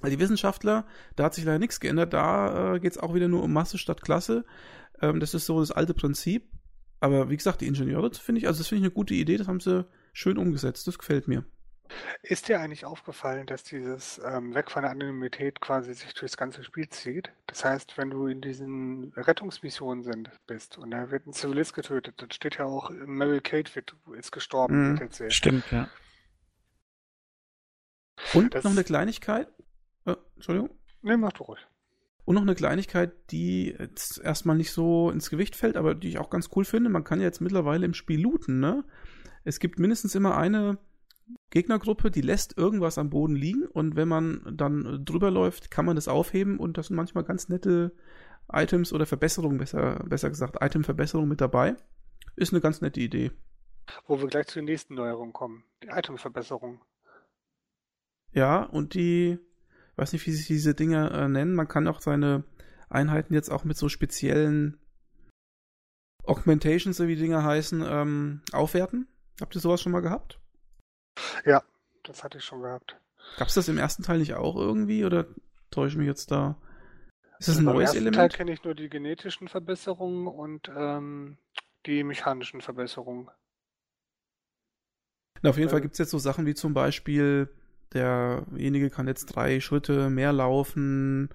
Weil 0.00 0.10
die 0.10 0.18
Wissenschaftler, 0.18 0.86
da 1.16 1.24
hat 1.24 1.34
sich 1.34 1.44
leider 1.44 1.58
nichts 1.58 1.78
geändert, 1.80 2.12
da 2.12 2.74
äh, 2.74 2.80
geht 2.80 2.92
es 2.92 2.98
auch 2.98 3.14
wieder 3.14 3.28
nur 3.28 3.42
um 3.42 3.52
Masse 3.52 3.78
statt 3.78 4.02
Klasse. 4.02 4.44
Ähm, 5.00 5.20
das 5.20 5.34
ist 5.34 5.46
so 5.46 5.60
das 5.60 5.70
alte 5.70 5.94
Prinzip. 5.94 6.50
Aber 7.00 7.30
wie 7.30 7.36
gesagt, 7.36 7.60
die 7.60 7.66
Ingenieure 7.66 8.10
finde 8.14 8.40
ich, 8.40 8.46
also 8.46 8.58
das 8.58 8.68
finde 8.68 8.80
ich 8.80 8.84
eine 8.84 8.94
gute 8.94 9.14
Idee, 9.14 9.36
das 9.36 9.46
haben 9.46 9.60
sie 9.60 9.86
schön 10.12 10.38
umgesetzt, 10.38 10.86
das 10.86 10.98
gefällt 10.98 11.28
mir. 11.28 11.44
Ist 12.22 12.48
dir 12.48 12.60
eigentlich 12.60 12.84
aufgefallen, 12.84 13.46
dass 13.46 13.62
dieses 13.62 14.20
ähm, 14.24 14.54
Weg 14.54 14.70
von 14.70 14.82
der 14.82 14.90
Anonymität 14.90 15.60
quasi 15.60 15.92
sich 15.94 16.14
durchs 16.14 16.36
ganze 16.36 16.64
Spiel 16.64 16.88
zieht? 16.88 17.30
Das 17.46 17.64
heißt, 17.64 17.98
wenn 17.98 18.10
du 18.10 18.26
in 18.26 18.40
diesen 18.40 19.12
Rettungsmissionen 19.16 20.02
sind, 20.02 20.30
bist 20.46 20.78
und 20.78 20.90
da 20.90 21.10
wird 21.10 21.26
ein 21.26 21.32
Zivilist 21.32 21.74
getötet, 21.74 22.14
dann 22.22 22.30
steht 22.30 22.56
ja 22.56 22.64
auch, 22.64 22.90
Mary 22.90 23.40
Kate 23.40 23.74
wird, 23.74 23.94
ist 24.16 24.32
gestorben. 24.32 24.94
Mhm, 24.94 25.30
stimmt, 25.30 25.70
ja. 25.70 25.88
Und 28.32 28.54
das, 28.54 28.64
noch 28.64 28.72
eine 28.72 28.84
Kleinigkeit. 28.84 29.48
Äh, 30.06 30.16
Entschuldigung. 30.34 30.70
Nee, 31.02 31.16
mach 31.16 31.32
du 31.32 31.42
ruhig. 31.44 31.66
Und 32.24 32.36
noch 32.36 32.42
eine 32.42 32.54
Kleinigkeit, 32.54 33.12
die 33.30 33.76
jetzt 33.78 34.18
erstmal 34.18 34.56
nicht 34.56 34.72
so 34.72 35.10
ins 35.10 35.28
Gewicht 35.28 35.56
fällt, 35.56 35.76
aber 35.76 35.94
die 35.94 36.08
ich 36.08 36.18
auch 36.18 36.30
ganz 36.30 36.48
cool 36.56 36.64
finde. 36.64 36.88
Man 36.88 37.04
kann 37.04 37.20
ja 37.20 37.26
jetzt 37.26 37.42
mittlerweile 37.42 37.84
im 37.84 37.92
Spiel 37.92 38.22
looten, 38.22 38.60
ne? 38.60 38.84
Es 39.44 39.60
gibt 39.60 39.78
mindestens 39.78 40.14
immer 40.14 40.38
eine 40.38 40.78
Gegnergruppe, 41.50 42.10
die 42.10 42.20
lässt 42.20 42.58
irgendwas 42.58 42.98
am 42.98 43.10
Boden 43.10 43.36
liegen 43.36 43.66
und 43.66 43.96
wenn 43.96 44.08
man 44.08 44.56
dann 44.56 45.04
drüber 45.04 45.30
läuft, 45.30 45.70
kann 45.70 45.84
man 45.84 45.96
das 45.96 46.08
aufheben 46.08 46.58
und 46.58 46.76
das 46.76 46.88
sind 46.88 46.96
manchmal 46.96 47.24
ganz 47.24 47.48
nette 47.48 47.92
Items 48.52 48.92
oder 48.92 49.06
Verbesserungen, 49.06 49.58
besser, 49.58 50.04
besser 50.06 50.28
gesagt, 50.28 50.58
Itemverbesserungen 50.60 51.28
mit 51.28 51.40
dabei. 51.40 51.76
Ist 52.36 52.52
eine 52.52 52.60
ganz 52.60 52.80
nette 52.80 53.00
Idee. 53.00 53.30
Wo 54.06 54.20
wir 54.20 54.28
gleich 54.28 54.46
zu 54.46 54.58
den 54.58 54.66
nächsten 54.66 54.94
Neuerungen 54.94 55.32
kommen. 55.32 55.64
Die 55.82 55.88
Itemverbesserung. 55.88 56.80
Ja, 58.32 58.64
und 58.64 58.94
die, 58.94 59.38
ich 59.92 59.98
weiß 59.98 60.12
nicht, 60.12 60.26
wie 60.26 60.32
sich 60.32 60.46
diese 60.46 60.74
Dinge 60.74 61.10
äh, 61.10 61.28
nennen. 61.28 61.54
Man 61.54 61.68
kann 61.68 61.86
auch 61.86 62.00
seine 62.00 62.44
Einheiten 62.88 63.34
jetzt 63.34 63.50
auch 63.50 63.64
mit 63.64 63.76
so 63.76 63.88
speziellen 63.88 64.78
Augmentations, 66.24 66.96
so 66.96 67.06
wie 67.06 67.14
die 67.14 67.22
Dinger 67.22 67.44
heißen, 67.44 67.84
ähm, 67.86 68.42
aufwerten. 68.52 69.06
Habt 69.40 69.54
ihr 69.54 69.60
sowas 69.60 69.80
schon 69.80 69.92
mal 69.92 70.00
gehabt? 70.00 70.40
Ja, 71.44 71.62
das 72.02 72.24
hatte 72.24 72.38
ich 72.38 72.44
schon 72.44 72.62
gehabt. 72.62 72.96
Gab 73.38 73.48
es 73.48 73.54
das 73.54 73.68
im 73.68 73.78
ersten 73.78 74.02
Teil 74.02 74.18
nicht 74.18 74.34
auch 74.34 74.56
irgendwie 74.56 75.04
oder 75.04 75.26
täusche 75.70 75.94
ich 75.94 75.98
mich 75.98 76.06
jetzt 76.06 76.30
da? 76.30 76.56
Ist 77.38 77.48
das 77.48 77.58
ein 77.58 77.66
also 77.66 77.78
neues 77.78 77.94
Element? 77.94 78.16
Im 78.16 78.20
ersten 78.20 78.30
Teil 78.30 78.36
kenne 78.36 78.52
ich 78.52 78.64
nur 78.64 78.74
die 78.74 78.88
genetischen 78.88 79.48
Verbesserungen 79.48 80.26
und 80.26 80.70
ähm, 80.74 81.38
die 81.86 82.04
mechanischen 82.04 82.60
Verbesserungen. 82.60 83.30
Na, 85.42 85.50
auf 85.50 85.56
jeden 85.56 85.68
äh, 85.68 85.70
Fall 85.70 85.80
gibt 85.80 85.94
es 85.94 85.98
jetzt 85.98 86.10
so 86.10 86.18
Sachen 86.18 86.46
wie 86.46 86.54
zum 86.54 86.74
Beispiel, 86.74 87.48
derjenige 87.92 88.90
kann 88.90 89.08
jetzt 89.08 89.26
drei 89.26 89.60
Schritte 89.60 90.10
mehr 90.10 90.32
laufen 90.32 91.28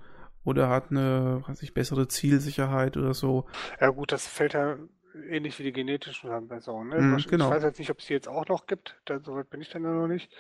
oder 0.44 0.70
hat 0.70 0.90
eine, 0.90 1.44
weiß 1.48 1.62
ich, 1.64 1.74
bessere 1.74 2.08
Zielsicherheit 2.08 2.98
oder 2.98 3.14
so. 3.14 3.46
Ja 3.80 3.90
gut, 3.90 4.12
das 4.12 4.28
fällt 4.28 4.54
ja 4.54 4.78
ähnlich 5.30 5.58
wie 5.60 5.64
die 5.64 5.74
genetischen 5.74 6.30
Verbesserungen. 6.30 6.90
Ne? 6.90 7.02
Mm, 7.02 7.18
ich 7.18 7.28
genau. 7.28 7.50
weiß 7.50 7.64
jetzt 7.64 7.80
nicht, 7.80 7.92
ob 7.92 8.00
es 8.00 8.06
die 8.06 8.14
jetzt 8.14 8.28
auch 8.28 8.48
noch 8.48 8.68
gibt. 8.68 8.96
Da, 9.06 9.20
soweit 9.20 9.50
bin 9.50 9.62
ich 9.62 9.70
dann 9.70 9.84
noch 9.84 10.08
nicht. 10.08 10.32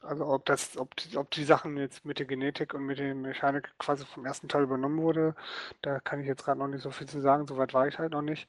Also 0.00 0.26
ob 0.26 0.44
das, 0.46 0.76
ob 0.76 0.94
die, 0.96 1.16
ob 1.16 1.30
die 1.32 1.44
Sachen 1.44 1.76
jetzt 1.76 2.04
mit 2.04 2.18
der 2.18 2.26
Genetik 2.26 2.74
und 2.74 2.84
mit 2.84 2.98
der 2.98 3.14
Mechanik 3.14 3.70
quasi 3.78 4.04
vom 4.06 4.24
ersten 4.24 4.48
Teil 4.48 4.62
übernommen 4.62 5.02
wurde, 5.02 5.34
da 5.82 6.00
kann 6.00 6.20
ich 6.20 6.26
jetzt 6.26 6.44
gerade 6.44 6.58
noch 6.60 6.68
nicht 6.68 6.82
so 6.82 6.90
viel 6.90 7.08
zu 7.08 7.20
sagen. 7.20 7.46
Soweit 7.46 7.74
war 7.74 7.88
ich 7.88 7.98
halt 7.98 8.12
noch 8.12 8.22
nicht. 8.22 8.48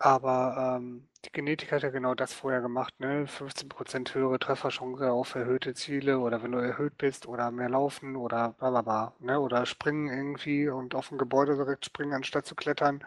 Aber 0.00 0.78
ähm, 0.78 1.06
die 1.26 1.32
Genetik 1.32 1.72
hat 1.72 1.82
ja 1.82 1.90
genau 1.90 2.14
das 2.14 2.32
vorher 2.32 2.62
gemacht, 2.62 2.98
ne? 3.00 3.26
15% 3.26 4.14
höhere 4.14 4.38
Trefferchance 4.38 5.12
auf 5.12 5.34
erhöhte 5.34 5.74
Ziele 5.74 6.18
oder 6.18 6.42
wenn 6.42 6.52
du 6.52 6.58
erhöht 6.58 6.96
bist 6.96 7.26
oder 7.26 7.50
mehr 7.50 7.68
laufen 7.68 8.16
oder 8.16 8.54
bla 8.58 8.70
bla 8.70 8.82
bla, 8.82 9.12
ne? 9.20 9.38
Oder 9.38 9.66
springen 9.66 10.08
irgendwie 10.08 10.68
und 10.70 10.94
auf 10.94 11.12
ein 11.12 11.18
Gebäude 11.18 11.54
direkt 11.56 11.84
springen, 11.84 12.14
anstatt 12.14 12.46
zu 12.46 12.54
klettern, 12.54 13.04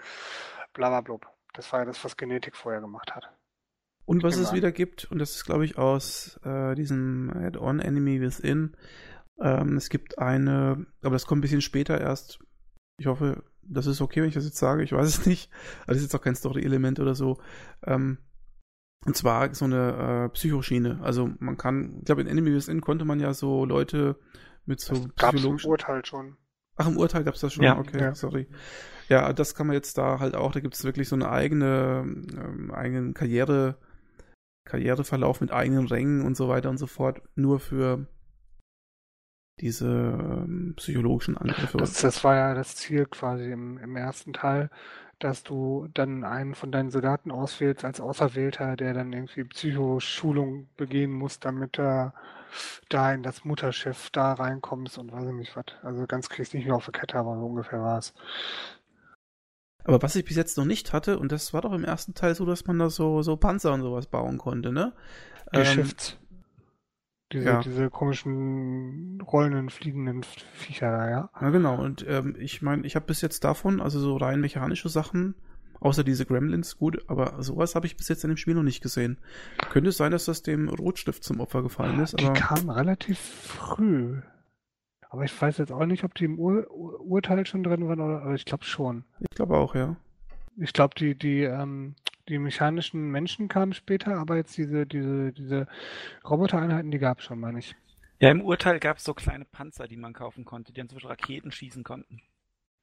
bla 0.73 0.89
bla 0.89 1.01
blub. 1.01 1.32
Das 1.53 1.71
war 1.71 1.79
ja 1.79 1.85
das, 1.85 2.03
was 2.03 2.17
Genetik 2.17 2.55
vorher 2.55 2.81
gemacht 2.81 3.15
hat. 3.15 3.29
Und 4.05 4.21
was 4.23 4.35
es 4.35 4.51
wieder 4.51 4.71
gibt, 4.71 5.09
und 5.11 5.19
das 5.19 5.35
ist, 5.35 5.45
glaube 5.45 5.63
ich, 5.63 5.77
aus 5.77 6.37
äh, 6.43 6.75
diesem 6.75 7.31
Add-on 7.33 7.79
Enemy 7.79 8.19
Within, 8.19 8.75
ähm, 9.39 9.77
es 9.77 9.89
gibt 9.89 10.19
eine, 10.19 10.85
aber 11.01 11.13
das 11.13 11.25
kommt 11.25 11.39
ein 11.39 11.41
bisschen 11.41 11.61
später 11.61 11.99
erst. 11.99 12.39
Ich 12.97 13.07
hoffe, 13.07 13.43
das 13.61 13.87
ist 13.87 14.01
okay, 14.01 14.21
wenn 14.21 14.27
ich 14.27 14.35
das 14.35 14.45
jetzt 14.45 14.57
sage. 14.57 14.83
Ich 14.83 14.91
weiß 14.91 15.07
es 15.07 15.25
nicht. 15.25 15.49
Aber 15.83 15.93
das 15.93 15.97
ist 15.97 16.03
jetzt 16.03 16.15
auch 16.15 16.21
kein 16.21 16.35
Story-Element 16.35 16.99
oder 16.99 17.15
so. 17.15 17.39
Ähm, 17.85 18.17
und 19.05 19.17
zwar 19.17 19.53
so 19.53 19.65
eine 19.65 20.25
äh, 20.25 20.29
Psychoschiene. 20.29 20.99
Also 21.01 21.29
man 21.39 21.57
kann, 21.57 21.97
ich 21.99 22.05
glaube, 22.05 22.21
in 22.21 22.27
Enemy 22.27 22.53
Within 22.53 22.81
konnte 22.81 23.05
man 23.05 23.19
ja 23.19 23.33
so 23.33 23.65
Leute 23.65 24.17
mit 24.65 24.79
so 24.79 25.07
das 25.15 25.31
psychologischen... 25.31 25.69
Urteil 25.69 26.05
schon. 26.05 26.37
Ach, 26.75 26.87
im 26.87 26.97
Urteil 26.97 27.23
gab 27.23 27.35
es 27.35 27.41
das 27.41 27.53
schon? 27.53 27.63
Ja, 27.63 27.77
okay, 27.77 27.99
ja. 27.99 28.15
sorry. 28.15 28.47
Ja, 29.09 29.33
das 29.33 29.55
kann 29.55 29.67
man 29.67 29.75
jetzt 29.75 29.97
da 29.97 30.19
halt 30.19 30.35
auch, 30.35 30.51
da 30.51 30.59
gibt 30.59 30.75
es 30.75 30.83
wirklich 30.83 31.09
so 31.09 31.15
eine 31.15 31.29
eigene, 31.29 32.03
ähm, 32.05 32.71
eigenen 32.73 33.13
Karriere, 33.13 33.75
Karriereverlauf 34.65 35.41
mit 35.41 35.51
eigenen 35.51 35.87
Rängen 35.87 36.25
und 36.25 36.35
so 36.35 36.47
weiter 36.47 36.69
und 36.69 36.77
so 36.77 36.87
fort, 36.87 37.21
nur 37.35 37.59
für 37.59 38.07
diese 39.59 39.87
ähm, 39.87 40.73
psychologischen 40.77 41.37
Angriffe. 41.37 41.77
Das, 41.77 42.01
das, 42.01 42.23
war 42.23 42.35
ja 42.35 42.53
das 42.53 42.75
Ziel 42.75 43.05
quasi 43.05 43.51
im, 43.51 43.77
im 43.77 43.95
ersten 43.95 44.33
Teil, 44.33 44.69
dass 45.19 45.43
du 45.43 45.87
dann 45.93 46.23
einen 46.23 46.55
von 46.55 46.71
deinen 46.71 46.89
Soldaten 46.89 47.31
auswählst 47.31 47.85
als 47.85 48.01
Auserwählter, 48.01 48.75
der 48.75 48.93
dann 48.93 49.13
irgendwie 49.13 49.43
Psychoschulung 49.43 50.67
begehen 50.75 51.11
muss, 51.11 51.39
damit 51.39 51.79
er 51.79 52.13
da 52.89 53.13
in 53.13 53.23
das 53.23 53.45
Mutterschiff 53.45 54.09
da 54.11 54.33
reinkommst 54.33 54.97
und 54.97 55.11
weiß 55.11 55.27
ich 55.27 55.33
nicht 55.33 55.55
was. 55.55 55.65
Also 55.81 56.05
ganz 56.07 56.29
kriegst 56.29 56.53
nicht 56.53 56.65
mehr 56.65 56.75
auf 56.75 56.85
der 56.85 56.99
Kette, 56.99 57.17
aber 57.17 57.37
so 57.37 57.45
ungefähr 57.45 57.81
war 57.81 57.99
es. 57.99 58.13
Aber 59.84 60.01
was 60.01 60.15
ich 60.15 60.25
bis 60.25 60.38
jetzt 60.38 60.57
noch 60.57 60.65
nicht 60.65 60.93
hatte, 60.93 61.19
und 61.19 61.31
das 61.31 61.53
war 61.53 61.61
doch 61.61 61.73
im 61.73 61.84
ersten 61.84 62.13
Teil 62.13 62.36
so, 62.36 62.45
dass 62.45 62.65
man 62.65 62.79
da 62.79 62.89
so, 62.89 63.21
so 63.21 63.36
Panzer 63.36 63.73
und 63.73 63.81
sowas 63.81 64.07
bauen 64.07 64.38
konnte, 64.38 64.71
ne? 64.71 64.93
Die 65.53 65.59
Ähm, 65.59 65.65
Shifts. 65.65 66.17
Diese, 67.31 67.45
ja. 67.45 67.61
diese 67.61 67.89
komischen 67.89 69.19
rollenden, 69.21 69.69
fliegenden 69.69 70.23
Viecher 70.53 70.91
da, 70.91 71.09
ja. 71.09 71.29
Ja, 71.41 71.49
genau. 71.49 71.81
Und 71.81 72.05
ähm, 72.07 72.36
ich 72.39 72.61
meine, 72.61 72.86
ich 72.86 72.95
habe 72.95 73.07
bis 73.07 73.21
jetzt 73.21 73.43
davon, 73.43 73.81
also 73.81 73.99
so 73.99 74.17
rein 74.17 74.39
mechanische 74.39 74.88
Sachen, 74.88 75.34
außer 75.79 76.03
diese 76.03 76.25
Gremlins, 76.25 76.77
gut, 76.77 77.03
aber 77.09 77.41
sowas 77.41 77.75
habe 77.75 77.88
ich 77.88 77.97
bis 77.97 78.07
jetzt 78.07 78.23
in 78.23 78.29
dem 78.29 78.38
Spiel 78.38 78.53
noch 78.53 78.63
nicht 78.63 78.81
gesehen. 78.84 79.17
Könnte 79.71 79.89
es 79.89 79.97
sein, 79.97 80.11
dass 80.11 80.25
das 80.25 80.43
dem 80.43 80.69
Rotstift 80.69 81.23
zum 81.23 81.39
Opfer 81.39 81.63
gefallen 81.63 81.99
ist, 81.99 82.19
Die 82.19 82.25
aber 82.25 82.34
kamen 82.34 82.69
relativ 82.69 83.19
früh. 83.19 84.21
Aber 85.14 85.24
ich 85.26 85.39
weiß 85.41 85.59
jetzt 85.59 85.72
auch 85.72 85.86
nicht, 85.86 86.03
ob 86.03 86.16
die 86.16 86.26
im 86.26 86.39
Ur 86.39 86.66
Ur 86.72 86.99
Urteil 87.01 87.45
schon 87.45 87.61
drin 87.64 87.88
waren 87.88 87.99
oder, 87.99 88.24
aber 88.24 88.34
ich 88.34 88.45
glaube 88.45 88.64
schon. 88.64 89.03
ich 89.20 89.30
glaube 89.30 89.55
auch, 89.55 89.76
ja. 89.76 89.95
Ich 90.57 90.74
glaube, 90.74 90.95
die, 90.97 91.14
die, 91.16 91.43
ähm, 91.43 91.93
die 92.30 92.39
mechanischen 92.39 93.11
Menschen 93.11 93.47
kamen 93.47 93.74
später, 93.74 94.18
aber 94.18 94.38
jetzt 94.38 94.57
diese, 94.57 94.88
diese, 94.88 95.32
diese 95.32 95.68
Robotereinheiten, 96.28 96.89
die 96.89 96.97
gab 96.97 97.20
es 97.20 97.26
schon, 97.26 97.39
meine 97.39 97.59
ich. 97.59 97.76
Ja, 98.20 98.32
im 98.32 98.41
Urteil 98.41 98.80
gab 98.80 98.97
es 98.97 99.03
so 99.03 99.14
kleine 99.14 99.45
Panzer, 99.45 99.88
die 99.88 99.97
man 99.97 100.14
kaufen 100.14 100.45
konnte, 100.45 100.72
die 100.74 100.80
dann 100.80 100.89
zum 100.89 100.95
Beispiel 100.95 101.09
Raketen 101.11 101.51
schießen 101.51 101.84
konnten. 101.84 102.22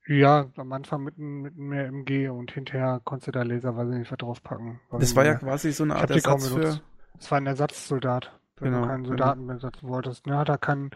Ja, 0.06 0.50
am 0.56 0.72
Anfang 0.72 1.02
mit, 1.02 1.18
einem- 1.18 1.42
mit 1.42 1.56
mehr 1.56 1.86
MG 1.86 2.28
und 2.28 2.52
hinterher 2.52 3.00
konntest 3.04 3.28
du 3.28 3.32
da 3.32 3.42
Laser, 3.42 3.76
weiß 3.76 3.90
ich 3.90 3.98
nicht, 3.98 4.10
was 4.12 4.18
draufpacken. 4.18 4.78
Das 4.92 5.16
war 5.16 5.24
ja 5.24 5.34
quasi 5.34 5.72
so 5.72 5.82
eine 5.84 5.94
Ich 5.94 6.00
Art 6.00 6.10
hab 6.10 6.16
die 6.16 6.22
kaum 6.22 6.40
Ersatz 6.40 6.52
für. 6.76 6.80
Es 7.18 7.30
war 7.30 7.38
ein 7.38 7.46
Ersatzsoldat, 7.46 8.38
wenn 8.60 8.72
Genau, 8.72 8.82
du 8.82 8.88
keinen 8.88 9.02
genau. 9.04 9.08
Soldaten 9.08 9.46
besetzen 9.46 9.88
wolltest. 9.88 10.26
Ne, 10.26 10.36
hat 10.36 10.48
er 10.48 10.58
keinen, 10.58 10.90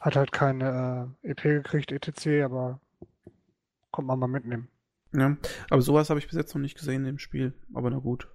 hat 0.00 0.16
halt 0.16 0.32
keine 0.32 1.10
äh, 1.22 1.30
EP 1.30 1.42
gekriegt, 1.42 1.92
etc., 1.92 2.44
aber 2.44 2.80
kommt 3.90 4.08
man 4.08 4.18
mal 4.18 4.28
mitnehmen. 4.28 4.68
Ja, 5.12 5.36
aber 5.70 5.80
sowas 5.82 6.10
habe 6.10 6.20
ich 6.20 6.26
bis 6.26 6.36
jetzt 6.36 6.54
noch 6.54 6.60
nicht 6.60 6.76
gesehen 6.76 7.06
im 7.06 7.18
Spiel. 7.18 7.54
Aber 7.74 7.90
na 7.90 7.98
gut. 7.98 8.28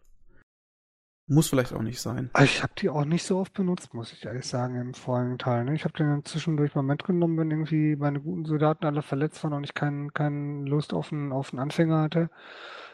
Muss 1.26 1.47
vielleicht 1.47 1.72
auch 1.72 1.82
nicht 1.82 2.01
sein. 2.01 2.30
Aber 2.34 2.43
Ich 2.43 2.64
habe 2.64 2.74
die 2.78 2.89
auch 2.89 3.06
nicht 3.06 3.24
so 3.24 3.38
oft 3.39 3.54
benutzt, 3.54 3.93
muss 3.93 4.12
ich 4.12 4.26
ehrlich 4.26 4.45
sagen, 4.45 4.76
im 4.76 4.93
vorigen 4.93 5.38
Teil. 5.38 5.64
Ne? 5.64 5.74
Ich 5.74 5.86
habe 5.86 5.93
den 5.93 6.10
dann 6.10 6.26
zwischendurch 6.26 6.76
mal 6.76 6.82
mitgenommen, 6.82 7.38
wenn 7.38 7.49
irgendwie 7.49 7.95
meine 7.95 8.20
guten 8.20 8.43
Soldaten 8.43 8.86
alle 8.86 9.01
verletzt 9.01 9.41
waren 9.43 9.54
und 9.54 9.64
ich 9.64 9.74
keinen 9.74 10.14
keinen 10.14 10.66
Lust 10.66 10.93
auf 10.93 11.14
einen, 11.14 11.32
auf 11.32 11.54
einen 11.54 11.62
Anfänger 11.62 12.01
hatte. 12.01 12.30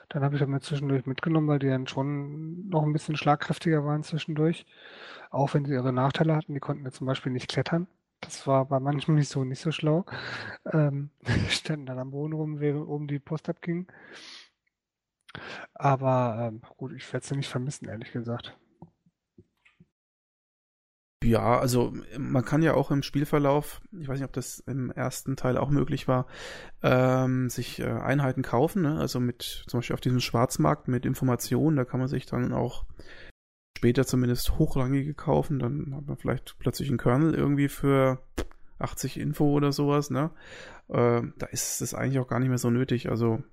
Dann 0.09 0.23
habe 0.23 0.35
ich 0.35 0.41
dann 0.41 0.49
mir 0.49 0.59
zwischendurch 0.59 1.05
mitgenommen, 1.05 1.47
weil 1.47 1.59
die 1.59 1.67
dann 1.67 1.87
schon 1.87 2.67
noch 2.67 2.83
ein 2.83 2.93
bisschen 2.93 3.15
schlagkräftiger 3.15 3.85
waren 3.85 4.03
zwischendurch. 4.03 4.65
Auch 5.29 5.53
wenn 5.53 5.65
sie 5.65 5.73
ihre 5.73 5.93
Nachteile 5.93 6.35
hatten. 6.35 6.53
Die 6.53 6.59
konnten 6.59 6.85
ja 6.85 6.91
zum 6.91 7.07
Beispiel 7.07 7.31
nicht 7.31 7.49
klettern. 7.49 7.87
Das 8.21 8.47
war 8.47 8.65
bei 8.65 8.79
manchen 8.79 9.15
Missionen 9.15 9.49
nicht 9.49 9.61
so 9.61 9.71
schlau. 9.71 10.05
Ähm, 10.71 11.11
standen 11.49 11.85
dann 11.85 11.99
am 11.99 12.11
Boden 12.11 12.33
rum, 12.33 12.59
während 12.59 12.87
oben 12.87 13.07
die 13.07 13.19
Post 13.19 13.49
abging. 13.49 13.87
Aber 15.73 16.49
ähm, 16.51 16.61
gut, 16.77 16.93
ich 16.93 17.11
werde 17.13 17.25
sie 17.25 17.35
nicht 17.35 17.49
vermissen, 17.49 17.87
ehrlich 17.87 18.11
gesagt. 18.11 18.57
Ja, 21.21 21.59
also 21.59 21.93
man 22.17 22.45
kann 22.45 22.61
ja 22.61 22.75
auch 22.75 22.91
im 22.91 23.03
Spielverlauf, 23.03 23.81
ich 23.91 24.07
weiß 24.07 24.19
nicht, 24.19 24.27
ob 24.27 24.31
das 24.31 24.59
im 24.59 24.89
ersten 24.89 25.35
Teil 25.35 25.57
auch 25.57 25.69
möglich 25.69 26.07
war, 26.07 26.27
ähm, 26.81 27.49
sich 27.49 27.79
äh, 27.79 27.87
Einheiten 27.87 28.41
kaufen, 28.41 28.83
ne? 28.83 28.97
also 28.97 29.19
mit 29.19 29.65
zum 29.67 29.79
Beispiel 29.79 29.95
auf 29.95 30.01
diesem 30.01 30.21
Schwarzmarkt 30.21 30.87
mit 30.87 31.05
Informationen, 31.05 31.75
da 31.75 31.83
kann 31.83 31.99
man 31.99 32.07
sich 32.07 32.25
dann 32.25 32.53
auch 32.53 32.85
später 33.77 34.05
zumindest 34.05 34.57
hochrangige 34.59 35.13
kaufen, 35.13 35.59
dann 35.59 35.93
hat 35.93 36.07
man 36.07 36.17
vielleicht 36.17 36.57
plötzlich 36.57 36.87
einen 36.87 36.97
Kernel 36.97 37.33
irgendwie 37.33 37.67
für 37.67 38.21
80 38.79 39.19
Info 39.19 39.51
oder 39.51 39.73
sowas, 39.73 40.09
ne? 40.09 40.31
Äh, 40.87 41.21
da 41.37 41.45
ist 41.51 41.81
es 41.81 41.93
eigentlich 41.93 42.19
auch 42.19 42.29
gar 42.29 42.39
nicht 42.39 42.49
mehr 42.49 42.57
so 42.57 42.69
nötig, 42.69 43.09
also 43.09 43.43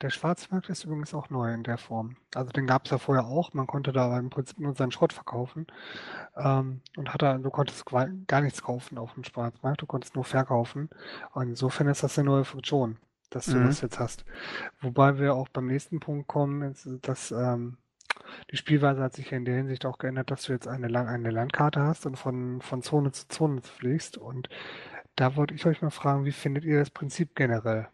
Der 0.00 0.10
Schwarzmarkt 0.10 0.68
ist 0.68 0.84
übrigens 0.84 1.14
auch 1.14 1.30
neu 1.30 1.52
in 1.52 1.62
der 1.62 1.78
Form. 1.78 2.16
Also 2.34 2.50
den 2.52 2.66
gab 2.66 2.84
es 2.84 2.90
ja 2.90 2.98
vorher 2.98 3.24
auch. 3.26 3.54
Man 3.54 3.66
konnte 3.66 3.92
da 3.92 4.18
im 4.18 4.30
Prinzip 4.30 4.58
nur 4.60 4.74
seinen 4.74 4.92
Schrott 4.92 5.12
verkaufen. 5.12 5.66
Ähm, 6.36 6.80
und 6.96 7.12
hat 7.14 7.22
da, 7.22 7.38
du 7.38 7.50
konntest 7.50 7.84
gar 7.86 8.40
nichts 8.40 8.62
kaufen 8.62 8.98
auf 8.98 9.14
dem 9.14 9.24
Schwarzmarkt. 9.24 9.82
Du 9.82 9.86
konntest 9.86 10.14
nur 10.14 10.24
verkaufen. 10.24 10.90
Und 11.32 11.48
insofern 11.50 11.88
ist 11.88 12.02
das 12.02 12.18
eine 12.18 12.26
neue 12.30 12.44
Funktion, 12.44 12.98
dass 13.30 13.50
du 13.50 13.58
Mhm. 13.58 13.64
das 13.66 13.80
jetzt 13.80 13.98
hast. 14.00 14.24
Wobei 14.80 15.18
wir 15.18 15.34
auch 15.34 15.48
beim 15.48 15.66
nächsten 15.66 16.00
Punkt 16.00 16.28
kommen, 16.28 16.62
ist, 16.62 16.88
dass 17.02 17.30
ähm, 17.32 17.78
die 18.50 18.56
Spielweise 18.56 19.02
hat 19.02 19.14
sich 19.14 19.30
ja 19.30 19.36
in 19.38 19.44
der 19.44 19.56
Hinsicht 19.56 19.86
auch 19.86 19.98
geändert, 19.98 20.30
dass 20.30 20.44
du 20.44 20.52
jetzt 20.52 20.68
eine, 20.68 20.88
Land 20.88 21.08
eine 21.08 21.30
Landkarte 21.30 21.80
hast 21.82 22.06
und 22.06 22.16
von, 22.16 22.60
von 22.62 22.82
Zone 22.82 23.12
zu 23.12 23.28
Zone 23.28 23.62
fliegst. 23.62 24.18
Und 24.18 24.48
da 25.16 25.36
wollte 25.36 25.54
ich 25.54 25.66
euch 25.66 25.82
mal 25.82 25.90
fragen, 25.90 26.24
wie 26.24 26.32
findet 26.32 26.64
ihr 26.64 26.78
das 26.80 26.90
Prinzip 26.90 27.34
generell? 27.36 27.88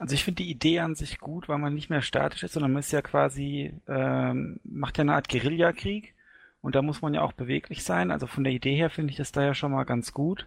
Also 0.00 0.14
ich 0.14 0.24
finde 0.24 0.42
die 0.42 0.50
Idee 0.50 0.80
an 0.80 0.94
sich 0.94 1.18
gut, 1.20 1.46
weil 1.50 1.58
man 1.58 1.74
nicht 1.74 1.90
mehr 1.90 2.00
statisch 2.00 2.42
ist, 2.42 2.54
sondern 2.54 2.72
man 2.72 2.80
ist 2.80 2.90
ja 2.90 3.02
quasi, 3.02 3.74
ähm, 3.86 4.58
macht 4.64 4.96
ja 4.96 5.02
eine 5.02 5.14
Art 5.14 5.28
Guerillakrieg 5.28 6.14
und 6.62 6.74
da 6.74 6.80
muss 6.80 7.02
man 7.02 7.12
ja 7.12 7.20
auch 7.20 7.34
beweglich 7.34 7.84
sein. 7.84 8.10
Also 8.10 8.26
von 8.26 8.42
der 8.42 8.54
Idee 8.54 8.74
her 8.74 8.88
finde 8.88 9.10
ich 9.10 9.18
das 9.18 9.30
da 9.30 9.42
ja 9.44 9.52
schon 9.52 9.72
mal 9.72 9.84
ganz 9.84 10.14
gut. 10.14 10.46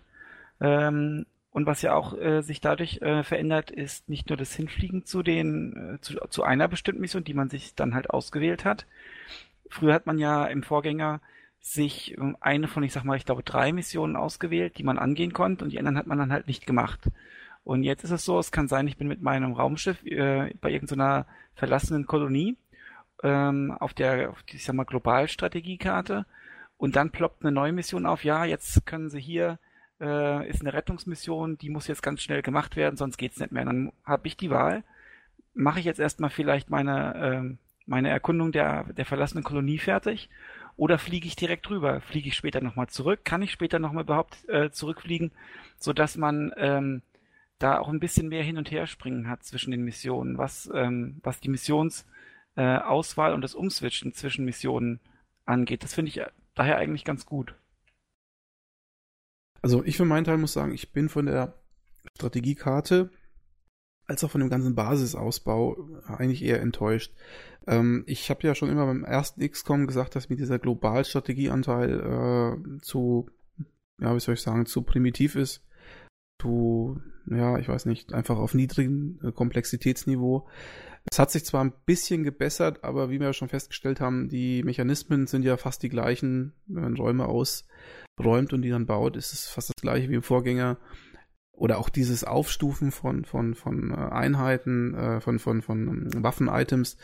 Ähm, 0.59 1.27
und 1.51 1.67
was 1.67 1.83
ja 1.83 1.93
auch 1.93 2.17
äh, 2.17 2.41
sich 2.41 2.61
dadurch 2.61 3.03
äh, 3.03 3.21
verändert, 3.21 3.69
ist 3.69 4.09
nicht 4.09 4.27
nur 4.29 4.37
das 4.37 4.55
Hinfliegen 4.55 5.05
zu 5.05 5.21
den, 5.21 5.97
äh, 5.97 6.01
zu, 6.01 6.15
zu 6.31 6.41
einer 6.41 6.67
bestimmten 6.67 7.01
Mission, 7.01 7.23
die 7.23 7.35
man 7.35 7.49
sich 7.49 7.75
dann 7.75 7.93
halt 7.93 8.09
ausgewählt 8.09 8.65
hat. 8.65 8.87
Früher 9.69 9.93
hat 9.93 10.07
man 10.07 10.17
ja 10.17 10.45
im 10.45 10.63
Vorgänger 10.63 11.21
sich 11.59 12.17
eine 12.41 12.67
von, 12.67 12.81
ich 12.81 12.91
sag 12.91 13.03
mal, 13.03 13.17
ich 13.17 13.25
glaube 13.25 13.43
drei 13.43 13.71
Missionen 13.71 14.15
ausgewählt, 14.15 14.79
die 14.79 14.83
man 14.83 14.97
angehen 14.97 15.31
konnte 15.31 15.63
und 15.63 15.69
die 15.69 15.77
anderen 15.77 15.97
hat 15.99 16.07
man 16.07 16.17
dann 16.17 16.33
halt 16.33 16.47
nicht 16.47 16.65
gemacht. 16.65 17.01
Und 17.63 17.83
jetzt 17.83 18.03
ist 18.03 18.11
es 18.11 18.25
so, 18.25 18.39
es 18.39 18.51
kann 18.51 18.67
sein, 18.67 18.87
ich 18.87 18.97
bin 18.97 19.07
mit 19.07 19.21
meinem 19.21 19.53
Raumschiff 19.53 20.03
äh, 20.05 20.53
bei 20.59 20.71
irgendeiner 20.71 21.25
verlassenen 21.55 22.05
Kolonie 22.05 22.57
ähm, 23.23 23.71
auf 23.79 23.93
der, 23.93 24.29
auf 24.31 24.43
die, 24.43 24.57
ich 24.57 24.65
sag 24.65 24.75
mal, 24.75 24.83
Globalstrategiekarte 24.83 26.25
und 26.77 26.95
dann 26.95 27.11
ploppt 27.11 27.43
eine 27.43 27.51
neue 27.53 27.71
Mission 27.71 28.05
auf. 28.05 28.23
Ja, 28.23 28.43
jetzt 28.43 28.85
können 28.85 29.09
Sie 29.09 29.21
hier, 29.21 29.59
äh, 30.01 30.49
ist 30.49 30.61
eine 30.61 30.73
Rettungsmission, 30.73 31.57
die 31.57 31.69
muss 31.69 31.87
jetzt 31.87 32.03
ganz 32.03 32.21
schnell 32.21 32.41
gemacht 32.41 32.75
werden, 32.75 32.97
sonst 32.97 33.17
geht's 33.17 33.39
nicht 33.39 33.53
mehr. 33.53 33.63
Dann 33.63 33.93
habe 34.03 34.27
ich 34.27 34.35
die 34.35 34.49
Wahl, 34.49 34.83
mache 35.53 35.79
ich 35.79 35.85
jetzt 35.85 35.99
erstmal 35.99 36.29
vielleicht 36.29 36.69
meine, 36.69 37.15
ähm, 37.15 37.57
meine 37.85 38.09
Erkundung 38.09 38.51
der, 38.51 38.85
der 38.93 39.05
verlassenen 39.05 39.43
Kolonie 39.43 39.77
fertig 39.77 40.29
oder 40.75 40.97
fliege 40.97 41.27
ich 41.27 41.35
direkt 41.35 41.69
rüber? 41.69 42.01
Fliege 42.01 42.27
ich 42.27 42.35
später 42.35 42.61
nochmal 42.61 42.87
zurück? 42.87 43.23
Kann 43.23 43.41
ich 43.41 43.51
später 43.51 43.79
nochmal 43.79 44.03
überhaupt 44.03 44.37
äh, 44.49 44.71
zurückfliegen, 44.71 45.31
sodass 45.77 46.17
man 46.17 46.51
ähm, 46.57 47.01
da 47.63 47.79
auch 47.79 47.87
ein 47.87 47.99
bisschen 47.99 48.27
mehr 48.27 48.43
hin 48.43 48.57
und 48.57 48.71
her 48.71 48.87
springen 48.87 49.29
hat 49.29 49.43
zwischen 49.43 49.71
den 49.71 49.83
Missionen, 49.83 50.37
was, 50.37 50.69
ähm, 50.73 51.19
was 51.23 51.39
die 51.39 51.49
Missionsauswahl 51.49 53.31
äh, 53.31 53.33
und 53.33 53.41
das 53.41 53.55
Umswitchen 53.55 54.13
zwischen 54.13 54.45
Missionen 54.45 54.99
angeht. 55.45 55.83
Das 55.83 55.93
finde 55.93 56.09
ich 56.09 56.17
äh, 56.17 56.27
daher 56.55 56.77
eigentlich 56.77 57.05
ganz 57.05 57.25
gut. 57.25 57.55
Also 59.61 59.83
ich 59.85 59.95
für 59.95 60.05
meinen 60.05 60.25
Teil 60.25 60.37
muss 60.37 60.53
sagen, 60.53 60.73
ich 60.73 60.91
bin 60.91 61.07
von 61.07 61.25
der 61.25 61.53
Strategiekarte 62.15 63.09
als 64.07 64.23
auch 64.25 64.31
von 64.31 64.41
dem 64.41 64.49
ganzen 64.49 64.75
Basisausbau 64.75 65.77
eigentlich 66.05 66.43
eher 66.43 66.59
enttäuscht. 66.61 67.13
Ähm, 67.65 68.03
ich 68.07 68.29
habe 68.29 68.45
ja 68.45 68.55
schon 68.55 68.69
immer 68.69 68.85
beim 68.85 69.05
ersten 69.05 69.47
XCOM 69.47 69.87
gesagt, 69.87 70.17
dass 70.17 70.29
mir 70.29 70.35
dieser 70.35 70.59
Globalstrategieanteil 70.59 71.99
äh, 72.01 72.81
zu, 72.81 73.29
ja, 74.01 74.13
wie 74.13 74.19
soll 74.19 74.33
ich 74.33 74.41
sagen, 74.41 74.65
zu 74.65 74.81
primitiv 74.81 75.35
ist. 75.35 75.63
Zu, 76.43 77.01
ja, 77.25 77.57
ich 77.57 77.69
weiß 77.69 77.85
nicht, 77.85 78.13
einfach 78.13 78.37
auf 78.37 78.53
niedrigem 78.53 79.17
äh, 79.23 79.31
Komplexitätsniveau. 79.31 80.45
Es 81.09 81.19
hat 81.19 81.31
sich 81.31 81.45
zwar 81.45 81.63
ein 81.63 81.73
bisschen 81.85 82.23
gebessert, 82.23 82.83
aber 82.83 83.09
wie 83.09 83.19
wir 83.19 83.31
schon 83.31 83.47
festgestellt 83.47 84.01
haben, 84.01 84.27
die 84.27 84.61
Mechanismen 84.63 85.27
sind 85.27 85.43
ja 85.43 85.55
fast 85.55 85.83
die 85.83 85.89
gleichen, 85.89 86.53
wenn 86.67 86.83
man 86.83 86.97
Räume 86.97 87.27
ausräumt 87.27 88.51
und 88.51 88.61
die 88.61 88.69
dann 88.69 88.85
baut, 88.85 89.15
ist 89.15 89.31
es 89.31 89.47
fast 89.47 89.69
das 89.69 89.81
gleiche 89.81 90.09
wie 90.09 90.15
im 90.15 90.21
Vorgänger. 90.21 90.77
Oder 91.55 91.77
auch 91.77 91.89
dieses 91.89 92.23
Aufstufen 92.23 92.91
von, 92.91 93.25
von, 93.25 93.53
von 93.53 93.91
äh, 93.91 93.93
Einheiten, 93.93 94.95
äh, 94.95 95.21
von, 95.21 95.37
von, 95.37 95.61
von 95.61 95.87
ähm, 95.87 96.23
Waffen-Items, 96.23 96.97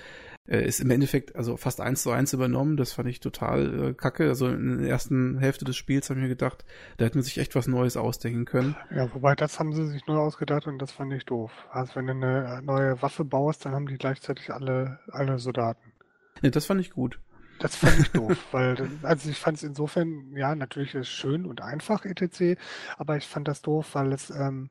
äh, 0.48 0.66
ist 0.66 0.80
im 0.80 0.90
Endeffekt 0.90 1.36
also 1.36 1.56
fast 1.56 1.80
eins 1.80 2.02
zu 2.02 2.10
eins 2.10 2.34
übernommen. 2.34 2.76
Das 2.76 2.92
fand 2.92 3.08
ich 3.10 3.20
total 3.20 3.94
kacke. 3.94 4.28
Also 4.28 4.48
in 4.48 4.80
der 4.80 4.90
ersten 4.90 5.38
Hälfte 5.38 5.66
des 5.66 5.78
Spiels 5.78 6.10
habe 6.10 6.20
ich 6.20 6.24
mir 6.24 6.30
gedacht, 6.30 6.66
da 6.98 7.06
hätte 7.06 7.18
man 7.18 7.24
sich 7.24 7.38
echt 7.38 7.56
was 7.56 7.68
Neues 7.68 7.96
ausdenken 7.96 8.46
können. 8.46 8.76
Ja, 8.90 9.14
wobei 9.14 9.36
das 9.36 9.60
haben 9.60 9.72
sie 9.72 9.86
sich 9.86 10.08
neu 10.08 10.18
ausgedacht 10.18 10.66
und 10.66 10.80
das 10.80 10.92
fand 10.92 11.14
ich 11.14 11.26
doof. 11.26 11.52
Also 11.72 11.96
wenn 11.96 12.08
du 12.08 12.14
eine 12.14 12.62
neue 12.64 13.00
Waffe 13.04 13.26
baust, 13.26 13.66
dann 13.66 13.74
haben 13.74 13.88
die 13.88 13.98
gleichzeitig 13.98 14.52
alle, 14.52 15.00
alle 15.12 15.38
Soldaten. 15.38 15.94
Nee, 16.42 16.50
das 16.50 16.66
fand 16.66 16.82
ich 16.82 16.90
gut. 16.90 17.20
Das 17.60 17.76
fand 17.76 18.00
ich 18.00 18.10
doof, 18.12 18.38
weil, 18.52 18.90
also 19.04 19.30
ich 19.30 19.38
fand 19.38 19.58
es 19.58 19.64
insofern, 19.64 20.36
ja, 20.36 20.56
natürlich 20.56 20.96
ist 20.96 21.10
schön 21.10 21.46
und 21.46 21.62
einfach, 21.62 22.06
etc., 22.06 22.60
aber 22.98 23.18
ich 23.18 23.28
fand 23.28 23.48
das 23.48 23.62
doof, 23.62 23.90
weil 23.94 24.14
es, 24.14 24.30
ähm, 24.30 24.70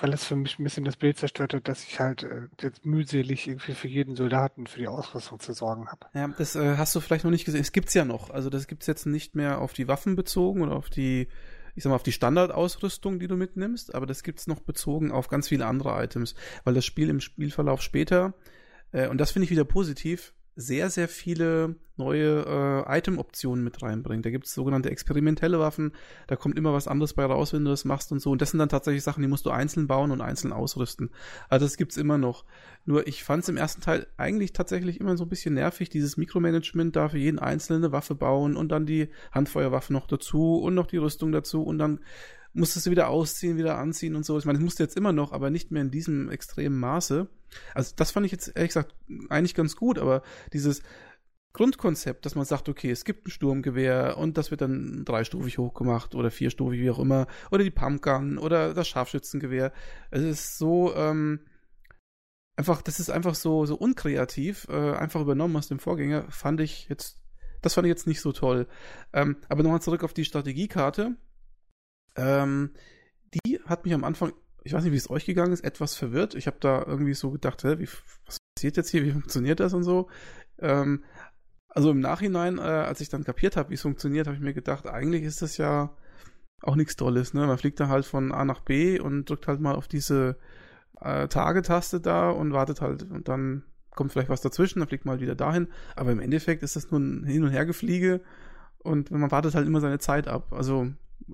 weil 0.00 0.12
es 0.12 0.24
für 0.24 0.36
mich 0.36 0.58
ein 0.58 0.64
bisschen 0.64 0.84
das 0.84 0.96
Bild 0.96 1.18
zerstört 1.18 1.54
hat, 1.54 1.68
dass 1.68 1.82
ich 1.84 1.98
halt 1.98 2.22
äh, 2.22 2.48
jetzt 2.60 2.86
mühselig 2.86 3.48
irgendwie 3.48 3.74
für 3.74 3.88
jeden 3.88 4.16
Soldaten 4.16 4.66
für 4.66 4.78
die 4.78 4.88
Ausrüstung 4.88 5.40
zu 5.40 5.52
sorgen 5.52 5.88
habe. 5.88 6.06
Ja, 6.14 6.28
das 6.28 6.54
äh, 6.56 6.76
hast 6.76 6.94
du 6.94 7.00
vielleicht 7.00 7.24
noch 7.24 7.30
nicht 7.30 7.44
gesehen. 7.44 7.60
Es 7.60 7.72
gibt's 7.72 7.94
ja 7.94 8.04
noch. 8.04 8.30
Also 8.30 8.50
das 8.50 8.66
gibt's 8.66 8.86
jetzt 8.86 9.06
nicht 9.06 9.34
mehr 9.34 9.60
auf 9.60 9.72
die 9.72 9.88
Waffen 9.88 10.16
bezogen 10.16 10.62
oder 10.62 10.76
auf 10.76 10.90
die 10.90 11.28
ich 11.74 11.84
sag 11.84 11.90
mal, 11.90 11.96
auf 11.96 12.02
die 12.02 12.12
Standardausrüstung, 12.12 13.20
die 13.20 13.28
du 13.28 13.36
mitnimmst, 13.36 13.94
aber 13.94 14.04
das 14.04 14.24
gibt's 14.24 14.48
noch 14.48 14.58
bezogen 14.58 15.12
auf 15.12 15.28
ganz 15.28 15.46
viele 15.46 15.64
andere 15.64 16.02
Items, 16.02 16.34
weil 16.64 16.74
das 16.74 16.84
Spiel 16.84 17.08
im 17.08 17.20
Spielverlauf 17.20 17.82
später, 17.82 18.34
äh, 18.90 19.06
und 19.06 19.18
das 19.18 19.30
finde 19.30 19.44
ich 19.44 19.50
wieder 19.52 19.64
positiv, 19.64 20.34
sehr, 20.58 20.90
sehr 20.90 21.06
viele 21.06 21.76
neue 21.96 22.84
äh, 22.88 22.98
Item-Optionen 22.98 23.62
mit 23.62 23.80
reinbringt. 23.80 24.26
Da 24.26 24.30
gibt 24.30 24.46
es 24.46 24.54
sogenannte 24.54 24.90
experimentelle 24.90 25.60
Waffen, 25.60 25.92
da 26.26 26.34
kommt 26.34 26.58
immer 26.58 26.72
was 26.72 26.88
anderes 26.88 27.14
bei 27.14 27.24
raus, 27.24 27.52
wenn 27.52 27.64
du 27.64 27.70
das 27.70 27.84
machst 27.84 28.10
und 28.10 28.18
so. 28.18 28.32
Und 28.32 28.42
das 28.42 28.50
sind 28.50 28.58
dann 28.58 28.68
tatsächlich 28.68 29.04
Sachen, 29.04 29.22
die 29.22 29.28
musst 29.28 29.46
du 29.46 29.50
einzeln 29.50 29.86
bauen 29.86 30.10
und 30.10 30.20
einzeln 30.20 30.52
ausrüsten. 30.52 31.10
Also 31.48 31.64
das 31.64 31.76
gibt's 31.76 31.96
immer 31.96 32.18
noch. 32.18 32.44
Nur 32.86 33.06
ich 33.06 33.22
fand 33.22 33.44
es 33.44 33.48
im 33.48 33.56
ersten 33.56 33.82
Teil 33.82 34.08
eigentlich 34.16 34.52
tatsächlich 34.52 34.98
immer 34.98 35.16
so 35.16 35.24
ein 35.24 35.28
bisschen 35.28 35.54
nervig, 35.54 35.90
dieses 35.90 36.16
Mikromanagement 36.16 36.96
da 36.96 37.08
für 37.08 37.18
jeden 37.18 37.38
einzelne 37.38 37.92
Waffe 37.92 38.16
bauen 38.16 38.56
und 38.56 38.70
dann 38.70 38.84
die 38.84 39.10
Handfeuerwaffe 39.30 39.92
noch 39.92 40.08
dazu 40.08 40.58
und 40.58 40.74
noch 40.74 40.88
die 40.88 40.96
Rüstung 40.96 41.30
dazu 41.30 41.62
und 41.62 41.78
dann 41.78 42.00
musstest 42.58 42.86
du 42.86 42.90
wieder 42.90 43.08
ausziehen, 43.08 43.56
wieder 43.56 43.78
anziehen 43.78 44.14
und 44.14 44.24
so. 44.24 44.38
Ich 44.38 44.44
meine, 44.44 44.58
das 44.58 44.64
musste 44.64 44.82
jetzt 44.82 44.96
immer 44.96 45.12
noch, 45.12 45.32
aber 45.32 45.50
nicht 45.50 45.70
mehr 45.70 45.82
in 45.82 45.90
diesem 45.90 46.30
extremen 46.30 46.78
Maße. 46.78 47.28
Also 47.74 47.94
das 47.96 48.10
fand 48.10 48.26
ich 48.26 48.32
jetzt 48.32 48.48
ehrlich 48.54 48.70
gesagt 48.70 48.94
eigentlich 49.28 49.54
ganz 49.54 49.76
gut, 49.76 49.98
aber 49.98 50.22
dieses 50.52 50.82
Grundkonzept, 51.52 52.26
dass 52.26 52.34
man 52.34 52.44
sagt, 52.44 52.68
okay, 52.68 52.90
es 52.90 53.04
gibt 53.04 53.26
ein 53.26 53.30
Sturmgewehr 53.30 54.16
und 54.18 54.36
das 54.36 54.50
wird 54.50 54.60
dann 54.60 55.04
dreistufig 55.04 55.58
hochgemacht 55.58 56.14
oder 56.14 56.30
vierstufig, 56.30 56.80
wie 56.80 56.90
auch 56.90 56.98
immer, 56.98 57.26
oder 57.50 57.64
die 57.64 57.70
Pumpgun 57.70 58.38
oder 58.38 58.74
das 58.74 58.86
Scharfschützengewehr. 58.88 59.72
Es 60.10 60.22
ist 60.22 60.58
so, 60.58 60.94
ähm, 60.94 61.40
einfach, 62.56 62.82
das 62.82 63.00
ist 63.00 63.10
einfach 63.10 63.34
so, 63.34 63.66
so 63.66 63.76
unkreativ, 63.76 64.66
äh, 64.68 64.92
einfach 64.92 65.20
übernommen 65.20 65.56
aus 65.56 65.68
dem 65.68 65.78
Vorgänger, 65.78 66.30
fand 66.30 66.60
ich 66.60 66.88
jetzt, 66.88 67.18
das 67.62 67.74
fand 67.74 67.86
ich 67.86 67.90
jetzt 67.90 68.06
nicht 68.06 68.20
so 68.20 68.32
toll. 68.32 68.68
Ähm, 69.12 69.36
aber 69.48 69.62
nochmal 69.62 69.82
zurück 69.82 70.04
auf 70.04 70.12
die 70.12 70.24
Strategiekarte. 70.24 71.16
Ähm, 72.18 72.70
die 73.32 73.60
hat 73.66 73.84
mich 73.84 73.94
am 73.94 74.04
Anfang, 74.04 74.32
ich 74.64 74.72
weiß 74.72 74.82
nicht, 74.82 74.92
wie 74.92 74.96
es 74.96 75.10
euch 75.10 75.24
gegangen 75.24 75.52
ist, 75.52 75.64
etwas 75.64 75.94
verwirrt. 75.94 76.34
Ich 76.34 76.46
habe 76.46 76.58
da 76.60 76.84
irgendwie 76.86 77.14
so 77.14 77.30
gedacht, 77.30 77.62
hä, 77.64 77.78
wie, 77.78 77.88
was 78.26 78.38
passiert 78.54 78.76
jetzt 78.76 78.90
hier, 78.90 79.04
wie 79.04 79.12
funktioniert 79.12 79.60
das 79.60 79.72
und 79.72 79.84
so. 79.84 80.08
Ähm, 80.58 81.04
also 81.68 81.90
im 81.90 82.00
Nachhinein, 82.00 82.58
äh, 82.58 82.62
als 82.62 83.00
ich 83.00 83.08
dann 83.08 83.24
kapiert 83.24 83.56
habe, 83.56 83.70
wie 83.70 83.74
es 83.74 83.82
funktioniert, 83.82 84.26
habe 84.26 84.36
ich 84.36 84.42
mir 84.42 84.54
gedacht, 84.54 84.86
eigentlich 84.86 85.22
ist 85.22 85.42
das 85.42 85.56
ja 85.58 85.94
auch 86.62 86.74
nichts 86.74 86.96
Tolles. 86.96 87.34
Ne? 87.34 87.46
Man 87.46 87.58
fliegt 87.58 87.78
da 87.78 87.88
halt 87.88 88.04
von 88.04 88.32
A 88.32 88.44
nach 88.44 88.60
B 88.60 88.98
und 88.98 89.28
drückt 89.30 89.46
halt 89.46 89.60
mal 89.60 89.76
auf 89.76 89.86
diese 89.86 90.36
äh, 91.00 91.28
Tage-Taste 91.28 92.00
da 92.00 92.30
und 92.30 92.52
wartet 92.52 92.80
halt 92.80 93.04
und 93.04 93.28
dann 93.28 93.62
kommt 93.94 94.12
vielleicht 94.12 94.28
was 94.28 94.40
dazwischen, 94.40 94.78
dann 94.78 94.88
fliegt 94.88 95.04
man 95.04 95.12
halt 95.12 95.22
wieder 95.22 95.34
dahin. 95.34 95.68
Aber 95.96 96.12
im 96.12 96.20
Endeffekt 96.20 96.62
ist 96.62 96.76
das 96.76 96.90
nur 96.90 97.00
ein 97.00 97.24
Hin- 97.24 97.44
und 97.44 97.50
Hergefliege 97.50 98.20
und 98.78 99.10
man 99.10 99.30
wartet 99.30 99.54
halt 99.54 99.66
immer 99.66 99.80
seine 99.80 99.98
Zeit 99.98 100.28
ab. 100.28 100.52
Also 100.52 100.88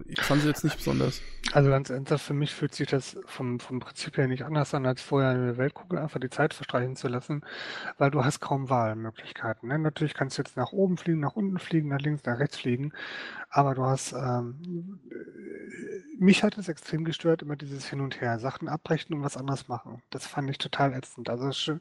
ich 0.07 0.20
fand 0.20 0.43
sie 0.43 0.49
jetzt 0.49 0.64
nicht 0.64 0.76
besonders. 0.76 1.20
Also 1.53 1.70
ganz 1.70 1.91
ernsthaft, 1.91 2.24
für 2.24 2.35
mich 2.35 2.53
fühlt 2.53 2.74
sich 2.74 2.89
das 2.89 3.16
vom, 3.26 3.61
vom 3.61 3.80
Prinzip 3.80 4.16
her 4.16 4.26
nicht 4.26 4.45
anders 4.45 4.74
an, 4.74 4.87
als 4.87 5.03
vorher 5.03 5.32
in 5.32 5.47
der 5.47 5.57
Weltkugel 5.57 5.99
einfach 5.99 6.18
die 6.18 6.30
Zeit 6.30 6.55
verstreichen 6.55 6.97
zu 6.97 7.09
lassen, 7.09 7.45
weil 7.99 8.11
du 8.11 8.24
hast 8.24 8.41
kaum 8.41 8.70
Wahlmöglichkeiten. 8.70 9.68
Ne? 9.68 9.78
Natürlich 9.78 10.14
kannst 10.14 10.39
du 10.39 10.43
jetzt 10.43 10.57
nach 10.57 10.72
oben 10.72 10.97
fliegen, 10.97 11.20
nach 11.20 11.37
unten 11.37 11.59
fliegen, 11.59 11.89
nach 11.89 12.01
links, 12.01 12.24
nach 12.24 12.39
rechts 12.39 12.57
fliegen, 12.57 12.93
aber 13.51 13.74
du 13.74 13.85
hast, 13.85 14.12
ähm, 14.12 14.99
mich 16.25 16.43
hat 16.43 16.57
es 16.59 16.68
extrem 16.68 17.05
gestört, 17.05 17.43
immer 17.43 17.57
dieses 17.57 17.89
Hin 17.89 18.01
und 18.01 18.20
Her, 18.20 18.39
Sachen 18.39 18.68
abbrechen 18.68 19.14
und 19.14 19.22
was 19.22 19.37
anderes 19.37 19.68
machen. 19.68 20.03
Das 20.11 20.27
fand 20.27 20.51
ich 20.51 20.59
total 20.59 20.93
ätzend. 20.95 21.29
Also 21.29 21.53
schon, 21.53 21.81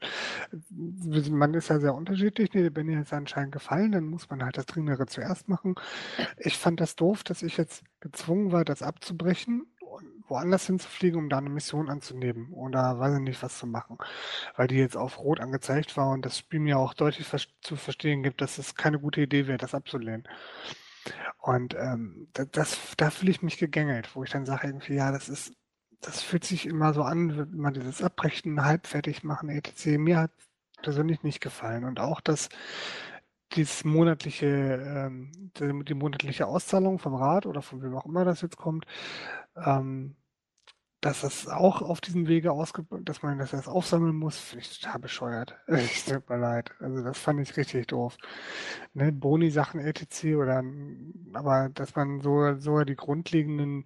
man 0.70 1.54
ist 1.54 1.68
ja 1.68 1.80
sehr 1.80 1.94
unterschiedlich, 1.94 2.52
nee, 2.52 2.70
wenn 2.74 2.86
dir 2.86 2.98
jetzt 2.98 3.12
anscheinend 3.12 3.52
gefallen, 3.52 3.92
dann 3.92 4.04
muss 4.06 4.28
man 4.30 4.44
halt 4.44 4.56
das 4.58 4.66
Dringere 4.66 5.06
zuerst 5.06 5.48
machen. 5.48 5.74
Ich 6.38 6.58
fand 6.58 6.80
das 6.80 6.96
doof, 6.96 7.24
dass 7.24 7.42
ich 7.42 7.56
jetzt 7.56 7.84
gezwungen 8.00 8.52
war, 8.52 8.64
das 8.64 8.82
abzubrechen 8.82 9.66
und 9.80 10.06
woanders 10.28 10.66
hinzufliegen, 10.66 11.18
um 11.18 11.28
da 11.28 11.38
eine 11.38 11.50
Mission 11.50 11.88
anzunehmen 11.88 12.52
oder 12.52 12.98
weiß 12.98 13.14
ich 13.14 13.20
nicht, 13.20 13.42
was 13.42 13.58
zu 13.58 13.66
machen. 13.66 13.98
Weil 14.56 14.68
die 14.68 14.76
jetzt 14.76 14.96
auf 14.96 15.18
Rot 15.18 15.40
angezeigt 15.40 15.96
war 15.96 16.10
und 16.10 16.24
das 16.26 16.38
Spiel 16.38 16.60
mir 16.60 16.78
auch 16.78 16.94
deutlich 16.94 17.26
zu 17.62 17.76
verstehen 17.76 18.22
gibt, 18.22 18.40
dass 18.40 18.58
es 18.58 18.74
keine 18.74 18.98
gute 18.98 19.22
Idee 19.22 19.46
wäre, 19.46 19.58
das 19.58 19.74
abzulehnen. 19.74 20.28
Und 21.38 21.74
ähm, 21.74 22.28
das, 22.32 22.78
da 22.96 23.10
fühle 23.10 23.30
ich 23.30 23.42
mich 23.42 23.58
gegängelt, 23.58 24.14
wo 24.14 24.24
ich 24.24 24.30
dann 24.30 24.46
sage 24.46 24.66
irgendwie, 24.66 24.94
ja, 24.94 25.12
das 25.12 25.28
ist, 25.28 25.52
das 26.00 26.22
fühlt 26.22 26.44
sich 26.44 26.66
immer 26.66 26.94
so 26.94 27.02
an, 27.02 27.48
man 27.52 27.74
dieses 27.74 28.02
Abbrechen, 28.02 28.64
halbfertig 28.64 29.24
machen, 29.24 29.48
etc. 29.48 29.98
Mir 29.98 30.18
hat 30.18 30.30
persönlich 30.82 31.22
nicht 31.22 31.40
gefallen. 31.40 31.84
Und 31.84 32.00
auch 32.00 32.20
das, 32.20 32.48
dieses 33.52 33.84
monatliche, 33.84 34.46
ähm, 34.46 35.32
die, 35.58 35.84
die, 35.84 35.94
monatliche 35.94 36.46
Auszahlung 36.46 36.98
vom 36.98 37.14
Rat 37.14 37.46
oder 37.46 37.62
von 37.62 37.82
wem 37.82 37.96
auch 37.96 38.06
immer 38.06 38.24
das 38.24 38.42
jetzt 38.42 38.56
kommt, 38.56 38.86
ähm, 39.56 40.16
dass 41.04 41.20
das 41.20 41.48
auch 41.48 41.82
auf 41.82 42.00
diesem 42.00 42.28
Wege 42.28 42.52
ausge 42.52 42.86
dass 43.02 43.22
man 43.22 43.38
das 43.38 43.52
erst 43.52 43.68
aufsammeln 43.68 44.16
muss, 44.16 44.38
finde 44.38 44.64
ich 44.64 44.80
total 44.80 45.00
bescheuert. 45.00 45.56
Es 45.66 46.06
tut 46.06 46.28
mir 46.30 46.38
leid. 46.38 46.70
Also 46.80 47.02
das 47.02 47.18
fand 47.18 47.40
ich 47.40 47.56
richtig 47.56 47.88
doof. 47.88 48.16
Ne, 48.94 49.12
Boni-Sachen 49.12 49.80
etc. 49.80 50.36
oder 50.36 50.62
aber 51.34 51.68
dass 51.68 51.94
man 51.94 52.20
so, 52.20 52.54
so 52.58 52.80
die 52.84 52.96
grundlegenden 52.96 53.84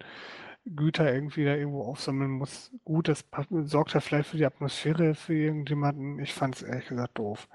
Güter 0.65 1.13
irgendwie 1.13 1.43
da 1.43 1.55
irgendwo 1.55 1.83
aufsammeln 1.83 2.31
muss, 2.31 2.71
gut, 2.85 3.09
das 3.09 3.25
sorgt 3.63 3.93
ja 3.93 3.99
vielleicht 3.99 4.29
für 4.29 4.37
die 4.37 4.45
Atmosphäre 4.45 5.13
für 5.15 5.33
irgendjemanden. 5.33 6.19
Ich 6.19 6.33
fand 6.33 6.55
es 6.55 6.61
ehrlich 6.61 6.87
gesagt 6.87 7.17
doof. 7.17 7.49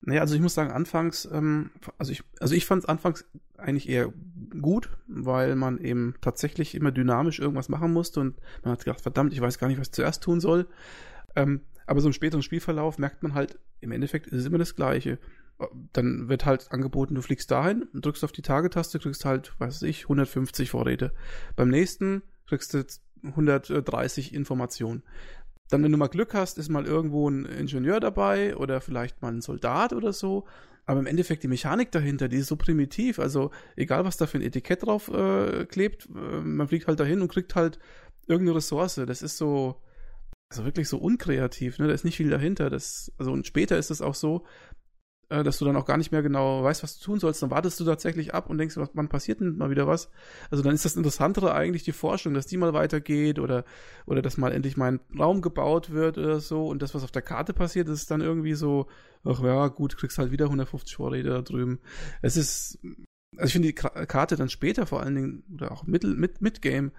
Naja, 0.00 0.22
also 0.22 0.34
ich 0.34 0.40
muss 0.40 0.54
sagen, 0.54 0.70
anfangs, 0.70 1.28
ähm, 1.30 1.72
also 1.98 2.12
ich, 2.12 2.22
also 2.40 2.54
ich 2.54 2.64
fand 2.64 2.84
es 2.84 2.88
anfangs 2.88 3.26
eigentlich 3.58 3.88
eher 3.88 4.12
gut, 4.60 4.88
weil 5.06 5.56
man 5.56 5.78
eben 5.78 6.14
tatsächlich 6.20 6.74
immer 6.74 6.92
dynamisch 6.92 7.38
irgendwas 7.38 7.68
machen 7.68 7.92
musste 7.92 8.20
und 8.20 8.36
man 8.62 8.72
hat 8.72 8.84
gedacht, 8.84 9.00
verdammt, 9.00 9.32
ich 9.32 9.40
weiß 9.40 9.58
gar 9.58 9.68
nicht, 9.68 9.78
was 9.78 9.88
ich 9.88 9.92
zuerst 9.92 10.22
tun 10.22 10.40
soll. 10.40 10.66
Ähm, 11.36 11.60
aber 11.86 12.00
so 12.00 12.08
im 12.08 12.12
späteren 12.12 12.42
Spielverlauf 12.42 12.98
merkt 12.98 13.22
man 13.22 13.34
halt, 13.34 13.58
im 13.80 13.92
Endeffekt 13.92 14.26
ist 14.26 14.40
es 14.40 14.46
immer 14.46 14.58
das 14.58 14.76
Gleiche. 14.76 15.18
Dann 15.92 16.28
wird 16.28 16.46
halt 16.46 16.70
angeboten, 16.70 17.14
du 17.14 17.22
fliegst 17.22 17.50
dahin, 17.50 17.88
drückst 17.94 18.24
auf 18.24 18.32
die 18.32 18.42
Tagetaste, 18.42 18.98
kriegst 18.98 19.24
halt, 19.24 19.58
weiß 19.58 19.82
ich, 19.82 20.04
150 20.04 20.70
Vorräte. 20.70 21.12
Beim 21.56 21.68
nächsten 21.68 22.22
kriegst 22.46 22.74
du 22.74 22.84
130 23.22 24.34
Informationen. 24.34 25.02
Dann, 25.70 25.82
wenn 25.82 25.92
du 25.92 25.98
mal 25.98 26.08
Glück 26.08 26.34
hast, 26.34 26.58
ist 26.58 26.68
mal 26.68 26.86
irgendwo 26.86 27.28
ein 27.28 27.44
Ingenieur 27.44 28.00
dabei 28.00 28.56
oder 28.56 28.80
vielleicht 28.80 29.20
mal 29.20 29.32
ein 29.32 29.42
Soldat 29.42 29.92
oder 29.92 30.12
so. 30.12 30.46
Aber 30.88 31.00
im 31.00 31.06
Endeffekt 31.06 31.42
die 31.42 31.48
Mechanik 31.48 31.92
dahinter, 31.92 32.28
die 32.28 32.38
ist 32.38 32.46
so 32.46 32.56
primitiv. 32.56 33.18
Also 33.18 33.50
egal, 33.76 34.06
was 34.06 34.16
da 34.16 34.26
für 34.26 34.38
ein 34.38 34.42
Etikett 34.42 34.86
drauf 34.86 35.08
äh, 35.08 35.66
klebt, 35.66 36.06
äh, 36.06 36.40
man 36.40 36.66
fliegt 36.66 36.86
halt 36.86 36.98
dahin 36.98 37.20
und 37.20 37.28
kriegt 37.28 37.54
halt 37.54 37.78
irgendeine 38.26 38.56
Ressource. 38.56 38.94
Das 38.94 39.20
ist 39.20 39.36
so, 39.36 39.82
also 40.48 40.64
wirklich 40.64 40.88
so 40.88 40.96
unkreativ. 40.96 41.78
Ne? 41.78 41.88
Da 41.88 41.92
ist 41.92 42.06
nicht 42.06 42.16
viel 42.16 42.30
dahinter. 42.30 42.70
Das, 42.70 43.12
also 43.18 43.32
und 43.32 43.46
später 43.46 43.76
ist 43.76 43.90
es 43.90 44.00
auch 44.00 44.14
so, 44.14 44.46
äh, 45.30 45.42
dass 45.42 45.58
du 45.58 45.64
dann 45.64 45.76
auch 45.76 45.84
gar 45.84 45.96
nicht 45.96 46.12
mehr 46.12 46.22
genau 46.22 46.62
weißt, 46.62 46.82
was 46.82 46.98
du 46.98 47.04
tun 47.04 47.20
sollst. 47.20 47.42
Dann 47.42 47.50
wartest 47.50 47.78
du 47.80 47.84
tatsächlich 47.84 48.34
ab 48.34 48.48
und 48.48 48.58
denkst, 48.58 48.76
wann 48.76 49.08
passiert 49.08 49.40
denn 49.40 49.56
mal 49.56 49.70
wieder 49.70 49.86
was? 49.86 50.10
Also 50.50 50.62
dann 50.62 50.74
ist 50.74 50.84
das 50.84 50.96
Interessantere 50.96 51.54
eigentlich 51.54 51.82
die 51.82 51.92
Forschung, 51.92 52.34
dass 52.34 52.46
die 52.46 52.56
mal 52.56 52.72
weitergeht 52.72 53.38
oder, 53.38 53.64
oder 54.06 54.22
dass 54.22 54.38
mal 54.38 54.52
endlich 54.52 54.76
mal 54.76 54.92
ein 54.92 55.00
Raum 55.18 55.42
gebaut 55.42 55.90
wird 55.90 56.18
oder 56.18 56.40
so. 56.40 56.66
Und 56.66 56.82
das, 56.82 56.94
was 56.94 57.04
auf 57.04 57.10
der 57.10 57.22
Karte 57.22 57.52
passiert, 57.52 57.88
ist 57.88 58.10
dann 58.10 58.20
irgendwie 58.20 58.54
so, 58.54 58.86
ach 59.24 59.42
ja, 59.42 59.68
gut, 59.68 59.96
kriegst 59.96 60.18
halt 60.18 60.30
wieder 60.30 60.46
150 60.46 60.96
Vorräte 60.96 61.28
da 61.28 61.42
drüben. 61.42 61.80
Es 62.22 62.36
ist, 62.36 62.78
also 63.36 63.46
ich 63.46 63.52
finde 63.52 63.68
die 63.68 63.74
Karte 63.74 64.36
dann 64.36 64.48
später 64.48 64.86
vor 64.86 65.02
allen 65.02 65.14
Dingen, 65.14 65.44
oder 65.52 65.72
auch 65.72 65.84
mit, 65.84 66.04
mit, 66.04 66.40
mit 66.40 66.62
Game, 66.62 66.92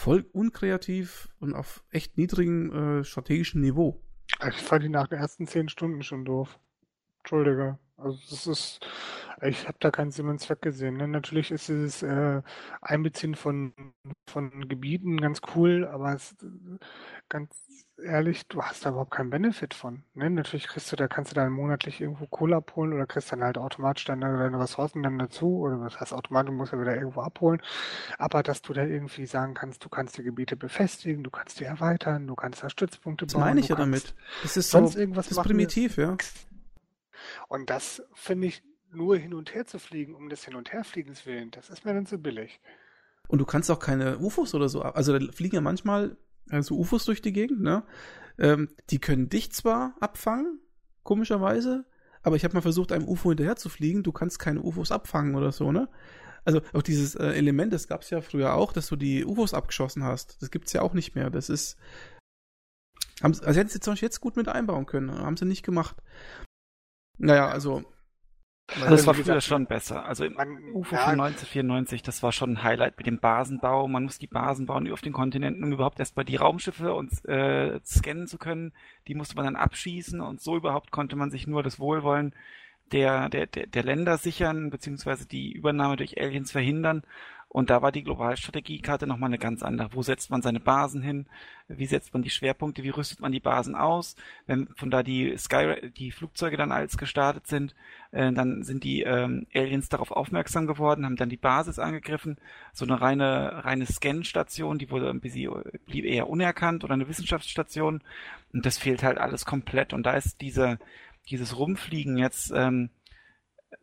voll 0.00 0.26
unkreativ 0.32 1.28
und 1.38 1.54
auf 1.54 1.84
echt 1.90 2.18
niedrigem 2.18 3.00
äh, 3.00 3.04
strategischen 3.04 3.60
Niveau. 3.60 4.02
Ich 4.48 4.56
fand 4.56 4.82
die 4.82 4.88
nach 4.88 5.06
den 5.06 5.18
ersten 5.18 5.46
zehn 5.46 5.68
Stunden 5.68 6.02
schon 6.02 6.24
doof. 6.24 6.58
Entschuldige. 7.22 7.78
Also 7.96 8.18
das 8.30 8.46
ist, 8.48 8.80
ich 9.42 9.68
habe 9.68 9.76
da 9.78 9.90
keinen 9.90 10.10
Sinn 10.10 10.28
und 10.28 10.40
Zweck 10.40 10.60
gesehen. 10.60 10.96
Ne? 10.96 11.06
Natürlich 11.06 11.52
ist 11.52 11.68
dieses 11.68 12.02
äh, 12.02 12.42
Einbeziehen 12.80 13.36
von, 13.36 13.72
von 14.28 14.68
Gebieten 14.68 15.20
ganz 15.20 15.40
cool, 15.54 15.86
aber 15.86 16.14
es, 16.14 16.34
ganz 17.28 17.54
ehrlich, 18.02 18.48
du 18.48 18.62
hast 18.62 18.84
da 18.84 18.90
überhaupt 18.90 19.12
keinen 19.12 19.30
Benefit 19.30 19.74
von. 19.74 20.02
Ne? 20.14 20.30
Natürlich 20.30 20.66
kriegst 20.66 20.90
du, 20.90 20.96
da 20.96 21.06
kannst 21.06 21.30
du 21.30 21.34
dann 21.36 21.52
monatlich 21.52 22.00
irgendwo 22.00 22.26
Kohle 22.26 22.56
abholen 22.56 22.92
oder 22.92 23.06
kriegst 23.06 23.30
dann 23.30 23.44
halt 23.44 23.56
automatisch 23.56 24.04
dann 24.04 24.20
deine 24.20 24.58
Ressourcen 24.58 25.04
dann 25.04 25.18
dazu 25.18 25.58
oder 25.60 25.80
was 25.80 26.00
heißt 26.00 26.12
automatisch, 26.12 26.50
du 26.50 26.56
musst 26.56 26.72
ja 26.72 26.80
wieder 26.80 26.96
irgendwo 26.96 27.20
abholen. 27.20 27.62
Aber 28.18 28.42
dass 28.42 28.62
du 28.62 28.72
da 28.72 28.84
irgendwie 28.84 29.26
sagen 29.26 29.54
kannst, 29.54 29.84
du 29.84 29.88
kannst 29.88 30.18
die 30.18 30.24
Gebiete 30.24 30.56
befestigen, 30.56 31.22
du 31.22 31.30
kannst 31.30 31.60
die 31.60 31.64
erweitern, 31.64 32.26
du 32.26 32.34
kannst 32.34 32.64
da 32.64 32.70
Stützpunkte 32.70 33.26
bauen. 33.26 33.40
Das 33.40 33.48
meine 33.48 33.60
ich 33.60 33.68
ja 33.68 33.76
damit. 33.76 34.14
Das 34.42 34.56
ist 34.56 34.70
sonst 34.70 34.94
so, 34.94 34.98
irgendwas 34.98 35.28
das 35.28 35.38
ist 35.38 35.44
primitiv, 35.44 35.96
ja. 35.96 36.16
Und 37.48 37.70
das 37.70 38.02
finde 38.14 38.48
ich 38.48 38.62
nur 38.90 39.16
hin 39.16 39.34
und 39.34 39.54
her 39.54 39.66
zu 39.66 39.78
fliegen, 39.78 40.14
um 40.14 40.28
des 40.28 40.44
Hin- 40.44 40.54
und 40.54 40.72
Herfliegens 40.72 41.26
willen, 41.26 41.50
das 41.50 41.70
ist 41.70 41.84
mir 41.84 41.94
dann 41.94 42.06
zu 42.06 42.18
billig. 42.18 42.60
Und 43.28 43.38
du 43.38 43.46
kannst 43.46 43.70
auch 43.70 43.78
keine 43.78 44.18
UFOs 44.18 44.54
oder 44.54 44.68
so, 44.68 44.82
also 44.82 45.18
da 45.18 45.32
fliegen 45.32 45.54
ja 45.54 45.60
manchmal 45.60 46.16
äh, 46.50 46.62
so 46.62 46.76
UFOs 46.76 47.04
durch 47.04 47.22
die 47.22 47.32
Gegend, 47.32 47.62
ne? 47.62 47.84
Ähm, 48.38 48.68
die 48.90 48.98
können 48.98 49.28
dich 49.28 49.52
zwar 49.52 49.94
abfangen, 50.00 50.60
komischerweise, 51.02 51.86
aber 52.22 52.36
ich 52.36 52.44
habe 52.44 52.54
mal 52.54 52.60
versucht, 52.60 52.92
einem 52.92 53.08
UFO 53.08 53.30
hinterher 53.30 53.56
zu 53.56 53.68
fliegen, 53.68 54.02
du 54.02 54.12
kannst 54.12 54.38
keine 54.38 54.62
UFOs 54.62 54.92
abfangen 54.92 55.34
oder 55.34 55.52
so, 55.52 55.72
ne? 55.72 55.88
Also 56.44 56.60
auch 56.72 56.82
dieses 56.82 57.14
äh, 57.14 57.26
Element, 57.26 57.72
das 57.72 57.88
gab 57.88 58.02
es 58.02 58.10
ja 58.10 58.20
früher 58.20 58.54
auch, 58.54 58.72
dass 58.72 58.88
du 58.88 58.96
die 58.96 59.24
UFOs 59.24 59.54
abgeschossen 59.54 60.02
hast. 60.02 60.42
Das 60.42 60.50
gibt 60.50 60.66
es 60.66 60.72
ja 60.72 60.82
auch 60.82 60.92
nicht 60.92 61.14
mehr. 61.14 61.30
Das 61.30 61.48
ist. 61.48 61.76
Haben, 63.22 63.38
also 63.44 63.60
hätten 63.60 63.70
sie 63.70 63.78
zum 63.78 63.92
Beispiel 63.92 64.06
jetzt 64.06 64.20
gut 64.20 64.36
mit 64.36 64.48
einbauen 64.48 64.86
können. 64.86 65.12
Haben 65.12 65.36
sie 65.36 65.44
nicht 65.44 65.62
gemacht. 65.62 65.96
Naja, 67.22 67.48
also 67.48 67.84
also 68.74 68.90
das 68.90 69.06
war 69.06 69.14
früher 69.14 69.40
schon 69.40 69.66
besser. 69.66 70.04
Also 70.06 70.24
im 70.24 70.34
man, 70.34 70.48
UFO 70.72 70.94
ja, 70.94 71.02
von 71.02 71.20
1994, 71.20 72.02
das 72.02 72.22
war 72.22 72.32
schon 72.32 72.52
ein 72.52 72.62
Highlight 72.62 72.96
mit 72.96 73.06
dem 73.06 73.18
Basenbau. 73.18 73.86
Man 73.86 74.04
muss 74.04 74.18
die 74.18 74.26
Basen 74.26 74.66
bauen 74.66 74.90
auf 74.90 75.02
den 75.02 75.12
Kontinenten, 75.12 75.62
um 75.62 75.72
überhaupt 75.72 75.98
erstmal 75.98 76.24
die 76.24 76.36
Raumschiffe 76.36 76.94
uns 76.94 77.24
äh, 77.24 77.80
scannen 77.84 78.26
zu 78.26 78.38
können. 78.38 78.72
Die 79.08 79.14
musste 79.14 79.36
man 79.36 79.44
dann 79.44 79.56
abschießen 79.56 80.20
und 80.20 80.40
so 80.40 80.56
überhaupt 80.56 80.90
konnte 80.90 81.16
man 81.16 81.30
sich 81.30 81.46
nur 81.46 81.62
das 81.62 81.78
Wohlwollen 81.78 82.34
der, 82.92 83.28
der, 83.28 83.46
der, 83.46 83.66
der 83.66 83.84
Länder 83.84 84.16
sichern, 84.18 84.70
beziehungsweise 84.70 85.26
die 85.26 85.52
Übernahme 85.52 85.96
durch 85.96 86.20
Aliens 86.20 86.52
verhindern. 86.52 87.02
Und 87.52 87.68
da 87.68 87.82
war 87.82 87.92
die 87.92 88.02
Globalstrategiekarte 88.02 89.06
nochmal 89.06 89.28
eine 89.28 89.38
ganz 89.38 89.62
andere. 89.62 89.90
Wo 89.92 90.00
setzt 90.00 90.30
man 90.30 90.40
seine 90.40 90.58
Basen 90.58 91.02
hin? 91.02 91.26
Wie 91.68 91.84
setzt 91.84 92.14
man 92.14 92.22
die 92.22 92.30
Schwerpunkte? 92.30 92.82
Wie 92.82 92.88
rüstet 92.88 93.20
man 93.20 93.30
die 93.30 93.40
Basen 93.40 93.74
aus? 93.74 94.16
Wenn 94.46 94.68
von 94.68 94.90
da 94.90 95.02
die 95.02 95.36
Sky, 95.36 95.90
die 95.94 96.12
Flugzeuge 96.12 96.56
dann 96.56 96.72
als 96.72 96.96
gestartet 96.96 97.46
sind, 97.46 97.74
äh, 98.10 98.32
dann 98.32 98.62
sind 98.62 98.84
die 98.84 99.02
ähm, 99.02 99.46
Aliens 99.54 99.90
darauf 99.90 100.12
aufmerksam 100.12 100.66
geworden, 100.66 101.04
haben 101.04 101.16
dann 101.16 101.28
die 101.28 101.36
Basis 101.36 101.78
angegriffen. 101.78 102.38
So 102.72 102.86
eine 102.86 103.02
reine, 103.02 103.66
reine 103.66 103.84
Scan-Station, 103.84 104.78
die 104.78 104.90
wurde 104.90 105.10
ein 105.10 105.20
bisschen, 105.20 105.52
blieb 105.84 106.06
eher 106.06 106.30
unerkannt 106.30 106.84
oder 106.84 106.94
eine 106.94 107.06
Wissenschaftsstation. 107.06 108.00
Und 108.54 108.64
das 108.64 108.78
fehlt 108.78 109.02
halt 109.02 109.18
alles 109.18 109.44
komplett. 109.44 109.92
Und 109.92 110.04
da 110.04 110.14
ist 110.14 110.40
diese, 110.40 110.78
dieses 111.28 111.58
Rumfliegen 111.58 112.16
jetzt, 112.16 112.50
ähm, 112.56 112.88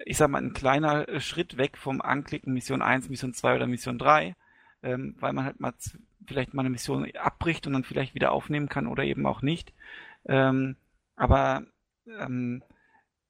ich 0.05 0.17
sag 0.17 0.29
mal, 0.29 0.41
ein 0.41 0.53
kleiner 0.53 1.07
äh, 1.07 1.19
Schritt 1.19 1.57
weg 1.57 1.77
vom 1.77 2.01
Anklicken 2.01 2.53
Mission 2.53 2.81
1, 2.81 3.09
Mission 3.09 3.33
2 3.33 3.55
oder 3.55 3.67
Mission 3.67 3.97
3, 3.97 4.35
ähm, 4.83 5.15
weil 5.19 5.33
man 5.33 5.45
halt 5.45 5.59
mal 5.59 5.73
vielleicht 6.25 6.53
mal 6.53 6.61
eine 6.61 6.69
Mission 6.69 7.09
abbricht 7.15 7.65
und 7.67 7.73
dann 7.73 7.83
vielleicht 7.83 8.15
wieder 8.15 8.31
aufnehmen 8.31 8.69
kann 8.69 8.87
oder 8.87 9.03
eben 9.03 9.25
auch 9.25 9.41
nicht. 9.41 9.73
Ähm, 10.25 10.75
aber 11.15 11.63
ähm, 12.07 12.63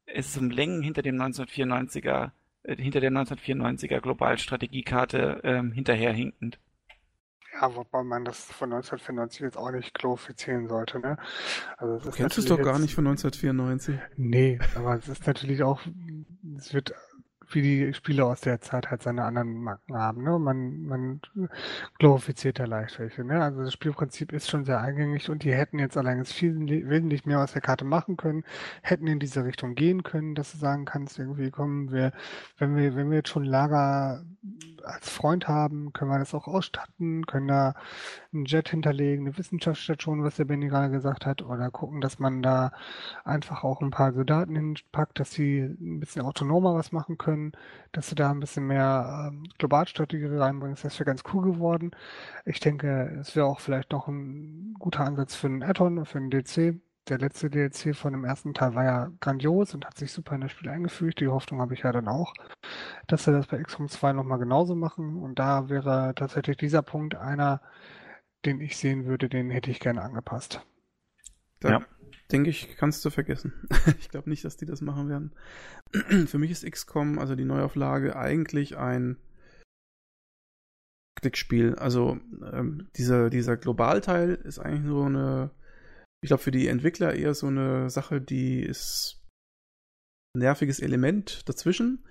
es 0.05 0.30
ist 0.30 0.38
um 0.38 0.49
Längen 0.49 0.82
hinter 0.82 1.01
dem 1.01 1.16
1994er, 1.22 2.32
äh, 2.64 2.76
hinter 2.76 2.99
der 2.99 3.12
1994er 3.12 3.99
Globalstrategiekarte 4.01 5.41
ähm, 5.43 5.72
hinterherhinkend. 5.72 6.60
Ja, 7.62 7.76
wobei 7.76 8.03
man 8.03 8.26
das 8.26 8.39
von 8.39 8.72
1994 8.72 9.41
jetzt 9.41 9.57
auch 9.57 9.72
nicht 9.72 9.93
glorifizieren 9.93 10.68
sollte, 10.68 10.99
ne? 10.99 11.18
Also 11.78 11.95
es 11.95 12.03
du 12.03 12.12
kennst 12.12 12.38
es 12.38 12.45
doch 12.45 12.62
gar 12.62 12.80
nicht 12.80 12.95
von 12.95 13.05
1994. 13.05 13.97
Nee, 14.16 14.60
aber 14.76 14.95
es 14.95 15.07
ist 15.07 15.28
natürlich 15.28 15.64
auch, 15.64 15.82
es 16.57 16.74
wird 16.74 16.93
wie 17.54 17.62
die 17.62 17.93
Spiele 17.93 18.26
aus 18.26 18.41
der 18.41 18.62
Zeit 18.62 18.89
halt 18.91 19.04
seine 19.04 19.24
anderen 19.24 19.62
Marken 19.62 19.95
haben. 19.95 20.24
Ne? 20.24 20.38
Man, 20.39 20.84
man 20.84 21.22
glorifiziert 21.97 22.60
da 22.60 22.66
leicht 22.66 23.00
welche. 23.00 23.24
Ne? 23.24 23.41
Also 23.41 23.64
das 23.64 23.74
Spielprinzip 23.74 24.32
ist 24.34 24.50
schon 24.50 24.66
sehr 24.66 24.80
eingängig 24.82 25.30
und 25.30 25.43
die 25.43 25.54
hätten 25.54 25.80
jetzt 25.80 25.97
allerdings 25.97 26.32
viel 26.32 26.56
wesentlich 26.89 27.26
mehr 27.26 27.39
aus 27.39 27.54
der 27.54 27.62
Karte 27.62 27.86
machen 27.86 28.18
können, 28.18 28.43
hätten 28.82 29.08
in 29.08 29.20
diese 29.20 29.43
Richtung 29.43 29.76
gehen 29.76 30.04
können, 30.04 30.36
dass 30.36 30.52
du 30.52 30.58
sagen 30.58 30.86
kannst, 30.86 31.20
irgendwie 31.20 31.52
kommen 31.52 31.91
wir, 31.91 32.12
wenn 32.58 32.76
wir, 32.76 32.95
wenn 32.95 33.10
wir 33.10 33.18
jetzt 33.18 33.30
schon 33.30 33.45
Lager 33.45 34.24
als 34.84 35.10
Freund 35.10 35.47
haben, 35.47 35.93
können 35.93 36.12
wir 36.12 36.20
das 36.20 36.34
auch 36.34 36.47
ausstatten, 36.47 37.26
können 37.26 37.47
da 37.47 37.76
einen 38.34 38.45
Jet 38.45 38.70
hinterlegen, 38.70 39.28
eine 39.28 39.38
Wissenschaftsstation, 39.38 40.24
was 40.24 40.36
der 40.36 40.45
Benny 40.45 40.68
gerade 40.68 40.91
gesagt 40.91 41.26
hat, 41.26 41.41
oder 41.41 41.70
gucken, 41.72 42.02
dass 42.02 42.20
man 42.20 42.41
da 42.41 42.72
einfach 43.24 43.64
auch 43.64 43.82
ein 43.82 43.91
paar 43.91 44.14
Soldaten 44.14 44.56
hinpackt, 44.56 45.20
dass 45.20 45.32
sie 45.32 45.60
ein 45.60 46.00
bisschen 46.00 46.22
autonomer 46.22 46.76
was 46.76 46.91
machen 46.91 47.18
können, 47.18 47.38
dass 47.91 48.09
du 48.09 48.15
da 48.15 48.31
ein 48.31 48.39
bisschen 48.39 48.67
mehr 48.67 49.29
ähm, 49.31 49.43
Globalstrategie 49.57 50.25
reinbringst. 50.25 50.83
Das 50.83 50.99
wäre 50.99 51.05
ganz 51.05 51.23
cool 51.33 51.43
geworden. 51.53 51.91
Ich 52.45 52.59
denke, 52.59 53.17
es 53.19 53.35
wäre 53.35 53.47
auch 53.47 53.59
vielleicht 53.59 53.91
noch 53.91 54.07
ein 54.07 54.75
guter 54.79 55.05
Ansatz 55.05 55.35
für 55.35 55.47
einen 55.47 55.63
Add-on, 55.63 56.05
für 56.05 56.17
einen 56.17 56.29
DC 56.29 56.79
der 57.09 57.17
letzte 57.17 57.49
DLC 57.49 57.95
von 57.95 58.13
dem 58.13 58.23
ersten 58.23 58.53
Teil 58.53 58.75
war 58.75 58.83
ja 58.83 59.11
grandios 59.19 59.73
und 59.73 59.85
hat 59.85 59.97
sich 59.97 60.11
super 60.11 60.35
in 60.35 60.41
das 60.41 60.51
Spiel 60.51 60.69
eingefügt. 60.69 61.19
Die 61.19 61.27
Hoffnung 61.27 61.59
habe 61.59 61.73
ich 61.73 61.81
ja 61.81 61.91
dann 61.91 62.07
auch, 62.07 62.33
dass 63.07 63.25
sie 63.25 63.31
das 63.31 63.47
bei 63.47 63.61
XCOM 63.61 63.89
2 63.89 64.13
nochmal 64.13 64.39
genauso 64.39 64.75
machen. 64.75 65.17
Und 65.17 65.39
da 65.39 65.69
wäre 65.69 66.13
tatsächlich 66.15 66.57
dieser 66.57 66.81
Punkt 66.81 67.15
einer, 67.15 67.61
den 68.45 68.61
ich 68.61 68.77
sehen 68.77 69.05
würde, 69.05 69.29
den 69.29 69.49
hätte 69.49 69.71
ich 69.71 69.79
gerne 69.79 70.01
angepasst. 70.01 70.61
Da 71.59 71.69
ja. 71.69 71.81
Denke 72.32 72.49
ich, 72.49 72.75
kannst 72.77 73.03
du 73.05 73.09
vergessen. 73.09 73.53
ich 73.99 74.09
glaube 74.09 74.30
nicht, 74.30 74.45
dass 74.45 74.57
die 74.57 74.65
das 74.65 74.82
machen 74.82 75.09
werden. 75.09 75.34
Für 76.27 76.38
mich 76.38 76.51
ist 76.51 76.69
XCOM, 76.69 77.19
also 77.19 77.36
die 77.36 77.45
Neuauflage, 77.45 78.15
eigentlich 78.15 78.77
ein 78.77 79.17
Klickspiel. 81.19 81.75
Also 81.75 82.19
ähm, 82.51 82.88
dieser, 82.95 83.30
dieser 83.30 83.57
Globalteil 83.57 84.36
ist 84.36 84.59
eigentlich 84.59 84.86
nur 84.86 85.05
eine 85.07 85.51
ich 86.21 86.27
glaube, 86.27 86.43
für 86.43 86.51
die 86.51 86.67
Entwickler 86.67 87.13
eher 87.15 87.34
so 87.34 87.47
eine 87.47 87.89
Sache, 87.89 88.19
die 88.19 88.61
ist 88.61 89.21
ein 90.36 90.39
nerviges 90.39 90.80
Element 90.80 91.47
dazwischen. 91.47 92.05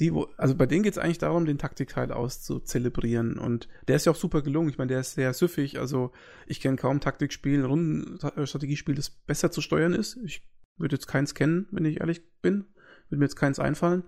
Die, 0.00 0.12
also 0.36 0.54
bei 0.54 0.66
denen 0.66 0.84
geht 0.84 0.92
es 0.92 0.98
eigentlich 0.98 1.18
darum, 1.18 1.44
den 1.44 1.58
Taktikteil 1.58 2.12
auszuzelebrieren. 2.12 3.38
Und 3.38 3.68
der 3.88 3.96
ist 3.96 4.06
ja 4.06 4.12
auch 4.12 4.16
super 4.16 4.42
gelungen. 4.42 4.70
Ich 4.70 4.78
meine, 4.78 4.88
der 4.88 5.00
ist 5.00 5.14
sehr 5.14 5.32
süffig. 5.34 5.78
Also 5.78 6.12
ich 6.46 6.60
kenne 6.60 6.76
kaum 6.76 7.00
Taktikspiel, 7.00 7.64
Rundenstrategiespiel, 7.64 8.94
das 8.94 9.10
besser 9.10 9.50
zu 9.50 9.60
steuern 9.60 9.94
ist. 9.94 10.16
Ich 10.24 10.46
würde 10.76 10.94
jetzt 10.96 11.08
keins 11.08 11.34
kennen, 11.34 11.66
wenn 11.72 11.84
ich 11.84 12.00
ehrlich 12.00 12.22
bin. 12.40 12.66
Würde 13.08 13.18
mir 13.18 13.24
jetzt 13.24 13.36
keins 13.36 13.58
einfallen. 13.58 14.04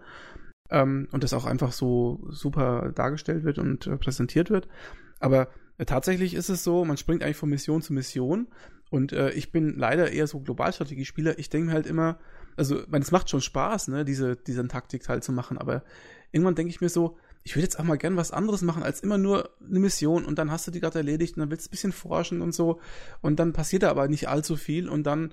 Ähm, 0.71 1.09
und 1.11 1.25
das 1.25 1.35
auch 1.35 1.45
einfach 1.45 1.73
so 1.73 2.25
super 2.31 2.93
dargestellt 2.95 3.45
wird 3.45 3.59
und 3.59 3.87
äh, 3.87 3.97
präsentiert 3.97 4.51
wird. 4.51 4.69
Aber 5.19 5.49
äh, 5.79 5.85
tatsächlich 5.85 6.35
ist 6.35 6.49
es 6.49 6.63
so, 6.63 6.85
man 6.85 6.97
springt 6.97 7.25
eigentlich 7.25 7.37
von 7.37 7.49
Mission 7.49 7.83
zu 7.83 7.93
Mission 7.93 8.47
und 8.91 9.13
äh, 9.13 9.31
ich 9.31 9.51
bin 9.51 9.77
leider 9.77 10.13
eher 10.13 10.27
so 10.27 10.41
Globalstrategiespieler. 10.41 11.39
Ich 11.39 11.49
denke 11.49 11.69
mir 11.69 11.73
halt 11.73 11.87
immer, 11.87 12.19
also, 12.61 12.83
man, 12.89 13.01
es 13.01 13.11
macht 13.11 13.31
schon 13.31 13.41
Spaß, 13.41 13.89
ne, 13.89 14.05
diese, 14.05 14.37
diesen 14.37 14.69
Taktikteil 14.69 15.23
zu 15.23 15.33
machen, 15.33 15.57
aber 15.57 15.83
irgendwann 16.31 16.55
denke 16.55 16.69
ich 16.69 16.83
mir 16.83 16.91
so, 16.91 17.17
ich 17.43 17.57
würde 17.57 17.63
jetzt 17.63 17.81
auch 17.81 17.85
mal 17.85 17.97
gern 17.97 18.19
was 18.19 18.33
anderes 18.33 18.61
machen 18.61 18.83
als 18.83 19.01
immer 19.01 19.17
nur 19.17 19.49
eine 19.67 19.79
Mission 19.79 20.27
und 20.27 20.39
dann 20.39 20.51
hast 20.51 20.67
du 20.67 20.71
die 20.71 20.79
gerade 20.79 20.99
erledigt 20.99 21.37
und 21.37 21.41
dann 21.41 21.51
willst 21.51 21.67
du 21.67 21.71
ein 21.71 21.73
bisschen 21.73 21.93
forschen 21.93 22.43
und 22.43 22.55
so 22.55 22.79
und 23.23 23.41
dann 23.41 23.55
passiert 23.55 23.83
da 23.83 23.91
aber 23.91 24.09
nicht 24.09 24.29
allzu 24.29 24.57
viel 24.57 24.91
und 24.91 25.05
dann 25.05 25.33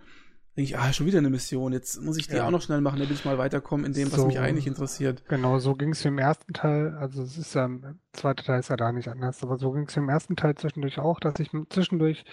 denke 0.58 0.72
ich, 0.72 0.78
ah, 0.80 0.92
schon 0.92 1.06
wieder 1.06 1.20
eine 1.20 1.30
Mission. 1.30 1.72
Jetzt 1.72 2.02
muss 2.02 2.18
ich 2.18 2.28
die 2.28 2.36
ja. 2.36 2.48
auch 2.48 2.52
noch 2.52 2.64
schnell 2.64 2.82
machen, 2.82 2.98
damit 2.98 3.12
ich 3.12 3.24
mal 3.24 3.38
weiterkomme 3.38 3.86
in 3.86 3.94
dem, 3.94 4.12
was 4.12 4.20
so, 4.20 4.26
mich 4.26 4.40
eigentlich 4.40 4.66
interessiert. 4.66 5.22
Genau, 5.28 5.60
so 5.60 5.76
ging 5.76 5.92
es 5.92 6.04
im 6.04 6.18
ersten 6.18 6.52
Teil. 6.52 6.98
Also 7.00 7.22
es 7.22 7.38
ist 7.38 7.54
ja, 7.54 7.68
der 7.68 7.94
zweite 8.12 8.44
Teil 8.44 8.60
ist 8.60 8.70
ja 8.70 8.76
da 8.76 8.92
nicht 8.92 9.08
anders, 9.08 9.44
aber 9.44 9.60
so 9.60 9.72
ging 9.72 9.86
es 9.88 9.96
im 9.96 10.10
ersten 10.10 10.36
Teil 10.36 10.56
zwischendurch 10.56 10.98
auch, 10.98 11.20
dass 11.20 11.40
ich 11.40 11.52
zwischendurch 11.70 12.26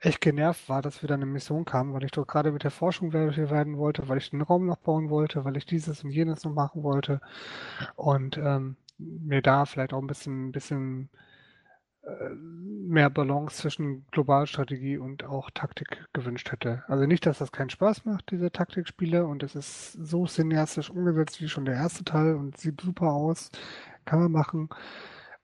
echt 0.00 0.20
genervt 0.20 0.68
war, 0.68 0.82
dass 0.82 1.04
wieder 1.04 1.14
eine 1.14 1.26
Mission 1.26 1.64
kam, 1.64 1.92
weil 1.92 2.02
ich 2.02 2.10
doch 2.10 2.26
gerade 2.26 2.50
mit 2.50 2.64
der 2.64 2.72
Forschung 2.72 3.12
werden 3.12 3.78
wollte, 3.78 4.08
weil 4.08 4.18
ich 4.18 4.30
den 4.30 4.42
Raum 4.42 4.66
noch 4.66 4.78
bauen 4.78 5.08
wollte, 5.08 5.44
weil 5.44 5.56
ich 5.56 5.64
dieses 5.64 6.02
und 6.02 6.10
jenes 6.10 6.42
noch 6.42 6.52
machen 6.52 6.82
wollte 6.82 7.20
und 7.94 8.36
ähm, 8.36 8.76
mir 8.98 9.42
da 9.42 9.64
vielleicht 9.64 9.92
auch 9.92 10.00
ein 10.00 10.08
bisschen, 10.08 10.50
bisschen 10.50 11.08
äh, 11.12 11.29
mehr 12.90 13.08
Balance 13.08 13.56
zwischen 13.58 14.04
Globalstrategie 14.10 14.98
und 14.98 15.24
auch 15.24 15.50
Taktik 15.50 16.04
gewünscht 16.12 16.50
hätte. 16.50 16.82
Also 16.88 17.06
nicht, 17.06 17.24
dass 17.24 17.38
das 17.38 17.52
keinen 17.52 17.70
Spaß 17.70 18.04
macht, 18.04 18.30
diese 18.30 18.50
Taktikspiele, 18.50 19.24
und 19.26 19.42
es 19.42 19.54
ist 19.54 19.92
so 19.92 20.26
cineastisch 20.26 20.90
umgesetzt 20.90 21.40
wie 21.40 21.48
schon 21.48 21.64
der 21.64 21.74
erste 21.74 22.04
Teil 22.04 22.34
und 22.34 22.56
sieht 22.56 22.80
super 22.80 23.12
aus, 23.12 23.50
kann 24.04 24.20
man 24.20 24.32
machen. 24.32 24.68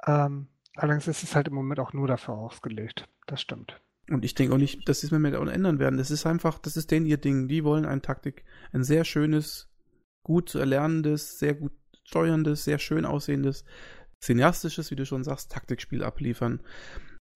Ähm, 0.07 0.49
allerdings 0.75 1.07
ist 1.09 1.23
es 1.23 1.37
halt 1.37 1.49
im 1.49 1.55
Moment 1.55 1.81
auch 1.81 1.93
nur 1.93 2.09
dafür 2.09 2.35
ausgelegt. 2.35 3.09
Das 3.27 3.41
stimmt. 3.41 3.81
Und 4.11 4.25
ich 4.25 4.35
denke 4.35 4.55
auch 4.55 4.59
nicht, 4.59 4.89
dass 4.89 5.01
sie 5.01 5.07
es 5.07 5.13
auch 5.13 5.47
ändern 5.47 5.79
werden. 5.79 5.99
Das 5.99 6.11
ist 6.11 6.27
einfach, 6.27 6.59
das 6.59 6.77
ist 6.77 6.91
denen 6.91 7.07
ihr 7.07 7.17
Ding. 7.17 7.49
Die 7.49 7.65
wollen 7.65 7.85
ein 7.85 8.03
Taktik, 8.03 8.45
ein 8.73 8.85
sehr 8.85 9.05
schönes, 9.05 9.69
gut 10.23 10.49
zu 10.49 10.59
erlernendes, 10.59 11.39
sehr 11.39 11.55
gut 11.55 11.73
steuerndes, 12.05 12.65
sehr 12.65 12.79
schön 12.79 13.05
aussehendes 13.05 13.65
cineastisches, 14.23 14.91
wie 14.91 14.97
du 14.97 15.07
schon 15.07 15.25
sagst, 15.25 15.53
Taktikspiel 15.53 16.03
abliefern. 16.03 16.61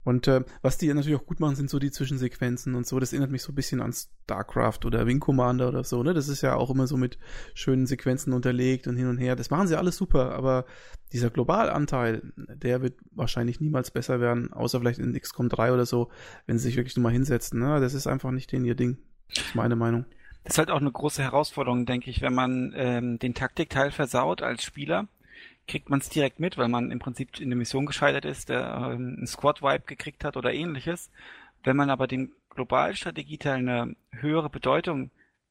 Und 0.02 0.28
äh, 0.28 0.42
was 0.62 0.78
die 0.78 0.92
natürlich 0.92 1.18
auch 1.18 1.26
gut 1.26 1.40
machen, 1.40 1.56
sind 1.56 1.68
so 1.68 1.78
die 1.78 1.90
Zwischensequenzen 1.90 2.74
und 2.74 2.86
so. 2.86 2.98
Das 2.98 3.12
erinnert 3.12 3.30
mich 3.30 3.42
so 3.42 3.52
ein 3.52 3.54
bisschen 3.54 3.82
an 3.82 3.92
StarCraft 3.92 4.86
oder 4.86 5.06
Wing 5.06 5.20
Commander 5.20 5.68
oder 5.68 5.84
so, 5.84 6.02
ne? 6.02 6.14
Das 6.14 6.28
ist 6.28 6.40
ja 6.40 6.54
auch 6.54 6.70
immer 6.70 6.86
so 6.86 6.96
mit 6.96 7.18
schönen 7.54 7.86
Sequenzen 7.86 8.32
unterlegt 8.32 8.86
und 8.86 8.96
hin 8.96 9.08
und 9.08 9.18
her. 9.18 9.36
Das 9.36 9.50
machen 9.50 9.68
sie 9.68 9.76
alles 9.76 9.96
super, 9.96 10.32
aber 10.32 10.64
dieser 11.12 11.28
Globalanteil, 11.28 12.22
der 12.36 12.80
wird 12.80 12.94
wahrscheinlich 13.10 13.60
niemals 13.60 13.90
besser 13.90 14.20
werden, 14.20 14.52
außer 14.52 14.80
vielleicht 14.80 15.00
in 15.00 15.18
XCOM 15.18 15.50
3 15.50 15.72
oder 15.72 15.84
so, 15.84 16.10
wenn 16.46 16.58
sie 16.58 16.64
sich 16.64 16.76
wirklich 16.76 16.96
nochmal 16.96 17.12
hinsetzen. 17.12 17.60
Ne? 17.60 17.78
Das 17.80 17.92
ist 17.92 18.06
einfach 18.06 18.30
nicht 18.30 18.52
den 18.52 18.64
ihr 18.64 18.74
Ding. 18.74 18.96
Das 19.34 19.44
ist 19.44 19.54
meine 19.54 19.76
Meinung. 19.76 20.06
Das 20.44 20.54
ist 20.54 20.58
halt 20.58 20.70
auch 20.70 20.80
eine 20.80 20.90
große 20.90 21.22
Herausforderung, 21.22 21.84
denke 21.84 22.08
ich, 22.08 22.22
wenn 22.22 22.34
man 22.34 22.72
ähm, 22.74 23.18
den 23.18 23.34
Taktikteil 23.34 23.90
versaut 23.90 24.40
als 24.40 24.64
Spieler 24.64 25.08
kriegt 25.70 25.88
man 25.88 26.00
es 26.00 26.08
direkt 26.08 26.40
mit, 26.40 26.58
weil 26.58 26.68
man 26.68 26.90
im 26.90 26.98
Prinzip 26.98 27.38
in 27.40 27.48
der 27.48 27.56
Mission 27.56 27.86
gescheitert 27.86 28.24
ist, 28.24 28.48
der 28.48 28.92
ähm, 28.92 29.14
einen 29.18 29.26
Squad-Wipe 29.26 29.86
gekriegt 29.86 30.24
hat 30.24 30.36
oder 30.36 30.52
ähnliches. 30.52 31.10
Wenn 31.62 31.76
man 31.76 31.90
aber 31.90 32.08
dem 32.08 32.32
Globalstrategieteil 32.50 33.58
eine 33.58 33.94
höhere 34.10 34.50
Bedeutung 34.50 35.10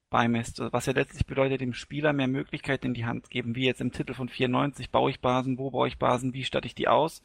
beimisst, 0.10 0.60
was 0.72 0.88
ja 0.88 0.94
letztlich 0.94 1.26
bedeutet, 1.26 1.62
dem 1.62 1.74
Spieler 1.74 2.12
mehr 2.12 2.28
Möglichkeiten 2.28 2.88
in 2.88 2.94
die 2.94 3.06
Hand 3.06 3.30
geben, 3.30 3.56
wie 3.56 3.66
jetzt 3.66 3.80
im 3.80 3.94
Titel 3.94 4.14
von 4.14 4.28
94, 4.28 4.90
baue 4.90 5.10
ich 5.10 5.22
Basen, 5.22 5.58
wo 5.58 5.72
baue 5.72 5.88
ich 5.88 5.98
Basen, 5.98 6.34
wie 6.34 6.44
statte 6.44 6.68
ich 6.68 6.76
die 6.76 6.90
aus. 6.90 7.22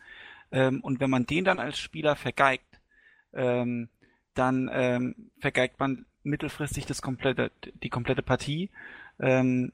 Ähm, 0.53 0.81
und 0.81 1.01
wenn 1.01 1.11
man 1.11 1.27
den 1.27 1.45
dann 1.45 1.59
als 1.59 1.79
Spieler 1.79 2.15
vergeigt, 2.15 2.81
ähm, 3.33 3.89
dann 4.35 4.71
ähm, 4.73 5.31
vergeigt 5.41 5.81
man 5.81 6.07
mittelfristig 6.23 6.87
das 6.87 7.03
komplette, 7.03 7.51
die 7.83 7.91
komplette 7.91 8.23
Partie. 8.23 8.71
Ähm, 9.19 9.73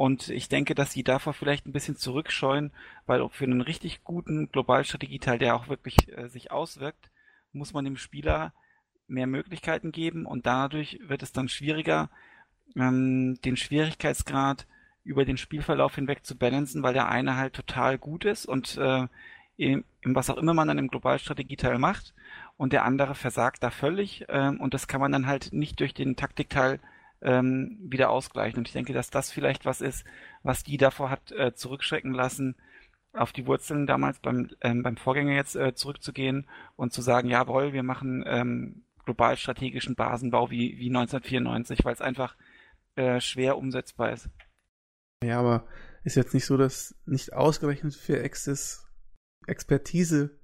und 0.00 0.30
ich 0.30 0.48
denke, 0.48 0.74
dass 0.74 0.92
sie 0.92 1.04
davor 1.04 1.34
vielleicht 1.34 1.66
ein 1.66 1.72
bisschen 1.72 1.94
zurückscheuen, 1.94 2.72
weil 3.04 3.28
für 3.28 3.44
einen 3.44 3.60
richtig 3.60 4.02
guten 4.02 4.50
Globalstrategieteil, 4.50 5.38
der 5.38 5.54
auch 5.54 5.68
wirklich 5.68 6.16
äh, 6.16 6.26
sich 6.30 6.50
auswirkt, 6.50 7.10
muss 7.52 7.74
man 7.74 7.84
dem 7.84 7.98
Spieler 7.98 8.54
mehr 9.08 9.26
Möglichkeiten 9.26 9.92
geben. 9.92 10.24
Und 10.24 10.46
dadurch 10.46 10.98
wird 11.06 11.22
es 11.22 11.32
dann 11.32 11.50
schwieriger, 11.50 12.08
ähm, 12.76 13.38
den 13.44 13.58
Schwierigkeitsgrad 13.58 14.66
über 15.04 15.26
den 15.26 15.36
Spielverlauf 15.36 15.96
hinweg 15.96 16.24
zu 16.24 16.34
balancen, 16.34 16.82
weil 16.82 16.94
der 16.94 17.10
eine 17.10 17.36
halt 17.36 17.52
total 17.52 17.98
gut 17.98 18.24
ist 18.24 18.46
und 18.46 18.78
äh, 18.78 19.06
in 19.58 19.84
was 20.02 20.30
auch 20.30 20.38
immer 20.38 20.54
man 20.54 20.68
dann 20.68 20.78
im 20.78 20.88
Globalstrategieteil 20.88 21.76
macht. 21.76 22.14
Und 22.56 22.72
der 22.72 22.86
andere 22.86 23.14
versagt 23.14 23.62
da 23.62 23.68
völlig 23.68 24.24
ähm, 24.30 24.62
und 24.62 24.72
das 24.72 24.88
kann 24.88 25.02
man 25.02 25.12
dann 25.12 25.26
halt 25.26 25.52
nicht 25.52 25.78
durch 25.78 25.92
den 25.92 26.16
Taktikteil 26.16 26.80
ähm, 27.22 27.78
wieder 27.82 28.10
ausgleichen. 28.10 28.58
Und 28.58 28.68
ich 28.68 28.72
denke, 28.72 28.92
dass 28.92 29.10
das 29.10 29.30
vielleicht 29.30 29.64
was 29.64 29.80
ist, 29.80 30.04
was 30.42 30.64
die 30.64 30.76
davor 30.76 31.10
hat 31.10 31.32
äh, 31.32 31.54
zurückschrecken 31.54 32.12
lassen, 32.12 32.56
auf 33.12 33.32
die 33.32 33.46
Wurzeln 33.46 33.86
damals 33.86 34.20
beim, 34.20 34.50
ähm, 34.60 34.82
beim 34.82 34.96
Vorgänger 34.96 35.34
jetzt 35.34 35.56
äh, 35.56 35.74
zurückzugehen 35.74 36.48
und 36.76 36.92
zu 36.92 37.02
sagen, 37.02 37.28
jawohl, 37.28 37.72
wir 37.72 37.82
machen 37.82 38.24
ähm, 38.26 38.84
global 39.04 39.36
strategischen 39.36 39.96
Basenbau 39.96 40.50
wie, 40.50 40.78
wie 40.78 40.88
1994, 40.88 41.84
weil 41.84 41.94
es 41.94 42.00
einfach 42.00 42.36
äh, 42.94 43.20
schwer 43.20 43.58
umsetzbar 43.58 44.12
ist. 44.12 44.28
Ja, 45.24 45.40
aber 45.40 45.66
ist 46.04 46.16
jetzt 46.16 46.34
nicht 46.34 46.46
so, 46.46 46.56
dass 46.56 46.94
nicht 47.04 47.32
ausgerechnet 47.32 47.94
für 47.94 48.22
Access 48.22 48.86
Expertise 49.46 50.38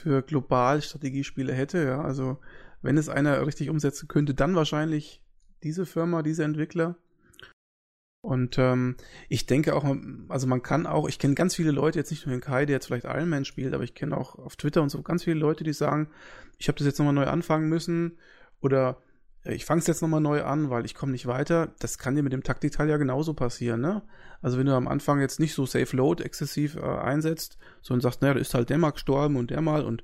für 0.00 0.22
global 0.22 0.82
Strategiespiele 0.82 1.52
hätte, 1.52 1.84
ja. 1.84 2.02
Also 2.02 2.40
wenn 2.82 2.98
es 2.98 3.08
einer 3.08 3.46
richtig 3.46 3.70
umsetzen 3.70 4.06
könnte, 4.06 4.34
dann 4.34 4.54
wahrscheinlich 4.54 5.23
diese 5.64 5.86
Firma, 5.86 6.22
diese 6.22 6.44
Entwickler. 6.44 6.96
Und 8.20 8.56
ähm, 8.58 8.96
ich 9.28 9.44
denke 9.44 9.74
auch, 9.74 9.84
also 10.28 10.46
man 10.46 10.62
kann 10.62 10.86
auch, 10.86 11.08
ich 11.08 11.18
kenne 11.18 11.34
ganz 11.34 11.54
viele 11.54 11.72
Leute, 11.72 11.98
jetzt 11.98 12.10
nicht 12.10 12.24
nur 12.24 12.34
den 12.34 12.40
Kai, 12.40 12.64
der 12.64 12.76
jetzt 12.76 12.86
vielleicht 12.86 13.04
Iron 13.04 13.28
Man 13.28 13.44
spielt, 13.44 13.74
aber 13.74 13.84
ich 13.84 13.94
kenne 13.94 14.16
auch 14.16 14.36
auf 14.36 14.56
Twitter 14.56 14.80
und 14.80 14.88
so 14.88 15.02
ganz 15.02 15.24
viele 15.24 15.38
Leute, 15.38 15.62
die 15.62 15.74
sagen, 15.74 16.08
ich 16.56 16.68
habe 16.68 16.78
das 16.78 16.86
jetzt 16.86 16.98
nochmal 16.98 17.12
neu 17.12 17.26
anfangen 17.26 17.68
müssen 17.68 18.18
oder 18.62 18.98
ich 19.44 19.66
fange 19.66 19.80
es 19.80 19.86
jetzt 19.86 20.00
nochmal 20.00 20.22
neu 20.22 20.42
an, 20.42 20.70
weil 20.70 20.86
ich 20.86 20.94
komme 20.94 21.12
nicht 21.12 21.26
weiter. 21.26 21.74
Das 21.80 21.98
kann 21.98 22.14
dir 22.14 22.22
mit 22.22 22.32
dem 22.32 22.42
Taktikteil 22.42 22.88
ja 22.88 22.96
genauso 22.96 23.34
passieren, 23.34 23.82
ne? 23.82 24.02
Also 24.40 24.58
wenn 24.58 24.66
du 24.66 24.74
am 24.74 24.88
Anfang 24.88 25.20
jetzt 25.20 25.38
nicht 25.38 25.52
so 25.52 25.66
Safe 25.66 25.94
Load 25.94 26.22
exzessiv 26.22 26.76
äh, 26.76 26.80
einsetzt, 26.80 27.58
sondern 27.82 28.00
sagst, 28.00 28.22
naja, 28.22 28.34
da 28.34 28.40
ist 28.40 28.54
halt 28.54 28.70
der 28.70 28.78
mal 28.78 28.92
gestorben 28.92 29.36
und 29.36 29.50
der 29.50 29.60
mal 29.60 29.84
und 29.84 30.02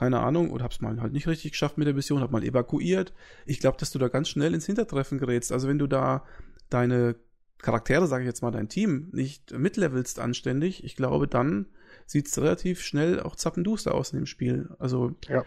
keine 0.00 0.20
Ahnung, 0.20 0.50
oder 0.50 0.64
hab's 0.64 0.80
mal 0.80 0.98
halt 1.02 1.12
nicht 1.12 1.28
richtig 1.28 1.52
geschafft 1.52 1.76
mit 1.76 1.86
der 1.86 1.92
Mission, 1.92 2.22
hab 2.22 2.30
mal 2.30 2.42
evakuiert. 2.42 3.12
Ich 3.44 3.60
glaube, 3.60 3.76
dass 3.76 3.90
du 3.90 3.98
da 3.98 4.08
ganz 4.08 4.30
schnell 4.30 4.54
ins 4.54 4.64
Hintertreffen 4.64 5.18
gerätst. 5.18 5.52
Also 5.52 5.68
wenn 5.68 5.78
du 5.78 5.86
da 5.86 6.24
deine 6.70 7.16
Charaktere, 7.58 8.06
sage 8.06 8.24
ich 8.24 8.26
jetzt 8.26 8.40
mal, 8.40 8.50
dein 8.50 8.70
Team 8.70 9.10
nicht 9.12 9.52
mitlevelst 9.52 10.18
anständig, 10.18 10.84
ich 10.84 10.96
glaube, 10.96 11.28
dann 11.28 11.66
sieht's 12.06 12.38
relativ 12.38 12.80
schnell 12.80 13.20
auch 13.20 13.36
zappenduster 13.36 13.94
aus 13.94 14.14
in 14.14 14.20
dem 14.20 14.24
Spiel. 14.24 14.70
Also 14.78 15.14
ja, 15.28 15.44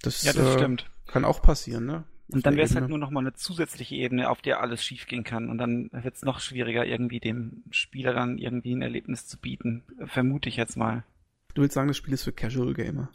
das, 0.00 0.22
ja, 0.22 0.32
das 0.32 0.46
äh, 0.46 0.58
stimmt. 0.58 0.90
kann 1.06 1.26
auch 1.26 1.42
passieren, 1.42 1.84
ne? 1.84 2.04
Und 2.28 2.46
dann 2.46 2.56
wäre 2.56 2.64
es 2.64 2.74
halt 2.74 2.88
nur 2.88 2.96
noch 2.96 3.10
mal 3.10 3.20
eine 3.20 3.34
zusätzliche 3.34 3.96
Ebene, 3.96 4.30
auf 4.30 4.40
der 4.40 4.62
alles 4.62 4.82
schiefgehen 4.82 5.24
kann. 5.24 5.50
Und 5.50 5.58
dann 5.58 5.90
wird 5.92 6.14
es 6.14 6.22
noch 6.22 6.40
schwieriger, 6.40 6.86
irgendwie 6.86 7.20
dem 7.20 7.64
Spieler 7.70 8.14
dann 8.14 8.38
irgendwie 8.38 8.74
ein 8.74 8.80
Erlebnis 8.80 9.26
zu 9.26 9.36
bieten. 9.36 9.82
Vermute 10.06 10.48
ich 10.48 10.56
jetzt 10.56 10.78
mal. 10.78 11.04
Du 11.52 11.60
willst 11.60 11.74
sagen, 11.74 11.88
das 11.88 11.98
Spiel 11.98 12.14
ist 12.14 12.22
für 12.22 12.32
Casual 12.32 12.72
Gamer? 12.72 13.10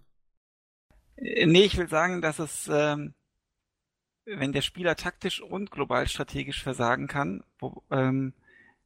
Nee, 1.18 1.64
ich 1.64 1.78
will 1.78 1.88
sagen, 1.88 2.22
dass 2.22 2.40
es, 2.40 2.70
ähm, 2.72 3.14
wenn 4.26 4.52
der 4.52 4.62
Spieler 4.62 4.96
taktisch 4.96 5.42
und 5.42 5.72
global 5.72 6.08
strategisch 6.08 6.62
versagen 6.62 7.08
kann, 7.08 7.44
wo, 7.60 7.84
ähm, 7.92 8.34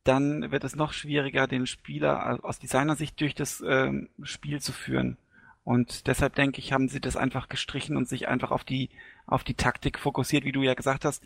dann 0.04 0.52
wird 0.52 0.64
es 0.64 0.76
noch 0.76 0.94
schwieriger, 0.94 1.48
den 1.48 1.66
Spieler 1.68 2.44
aus 2.44 2.60
Designersicht 2.60 3.20
durch 3.20 3.36
das 3.36 3.64
ähm, 3.66 4.10
Spiel 4.24 4.62
zu 4.62 4.72
führen. 4.72 5.18
Und 5.64 6.08
deshalb 6.08 6.36
denke 6.36 6.60
ich, 6.60 6.74
haben 6.74 6.90
sie 6.90 7.02
das 7.02 7.16
einfach 7.16 7.50
gestrichen 7.50 7.98
und 7.98 8.08
sich 8.08 8.28
einfach 8.28 8.52
auf 8.52 8.64
die, 8.64 8.90
auf 9.28 9.44
die 9.44 9.54
Taktik 9.54 10.00
fokussiert, 10.00 10.46
wie 10.46 10.52
du 10.52 10.64
ja 10.64 10.74
gesagt 10.74 11.06
hast. 11.06 11.24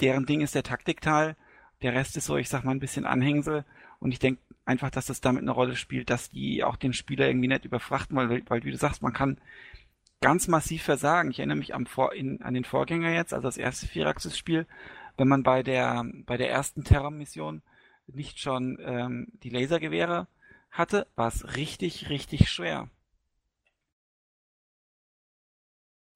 Deren 0.00 0.26
Ding 0.26 0.40
ist 0.40 0.54
der 0.54 0.62
Taktikteil. 0.62 1.36
Der 1.82 1.92
Rest 1.92 2.16
ist 2.16 2.26
so, 2.26 2.36
ich 2.36 2.48
sag 2.48 2.64
mal, 2.64 2.70
ein 2.70 2.80
bisschen 2.80 3.04
Anhängsel. 3.04 3.64
Und 3.98 4.12
ich 4.12 4.18
denke 4.18 4.40
einfach, 4.64 4.90
dass 4.90 5.06
das 5.06 5.20
damit 5.20 5.42
eine 5.42 5.50
Rolle 5.50 5.76
spielt, 5.76 6.10
dass 6.10 6.30
die 6.30 6.64
auch 6.64 6.76
den 6.76 6.92
Spieler 6.92 7.26
irgendwie 7.26 7.48
nicht 7.48 7.64
überfrachten, 7.64 8.16
weil, 8.16 8.42
weil 8.48 8.64
wie 8.64 8.70
du 8.70 8.76
sagst, 8.76 9.02
man 9.02 9.12
kann 9.12 9.38
ganz 10.20 10.48
massiv 10.48 10.82
versagen. 10.82 11.30
Ich 11.30 11.38
erinnere 11.38 11.58
mich 11.58 11.72
Vor 11.86 12.12
in, 12.12 12.42
an 12.42 12.54
den 12.54 12.64
Vorgänger 12.64 13.12
jetzt, 13.12 13.32
also 13.34 13.46
das 13.46 13.56
erste 13.56 13.86
Vierachsis-Spiel, 13.86 14.66
wenn 15.16 15.28
man 15.28 15.42
bei 15.42 15.62
der 15.62 16.04
bei 16.26 16.36
der 16.36 16.50
ersten 16.50 16.84
Terror-Mission 16.84 17.62
nicht 18.06 18.38
schon 18.38 18.78
ähm, 18.80 19.28
die 19.42 19.50
Lasergewehre 19.50 20.28
hatte, 20.70 21.06
war 21.16 21.28
es 21.28 21.56
richtig, 21.56 22.08
richtig 22.08 22.50
schwer. 22.50 22.88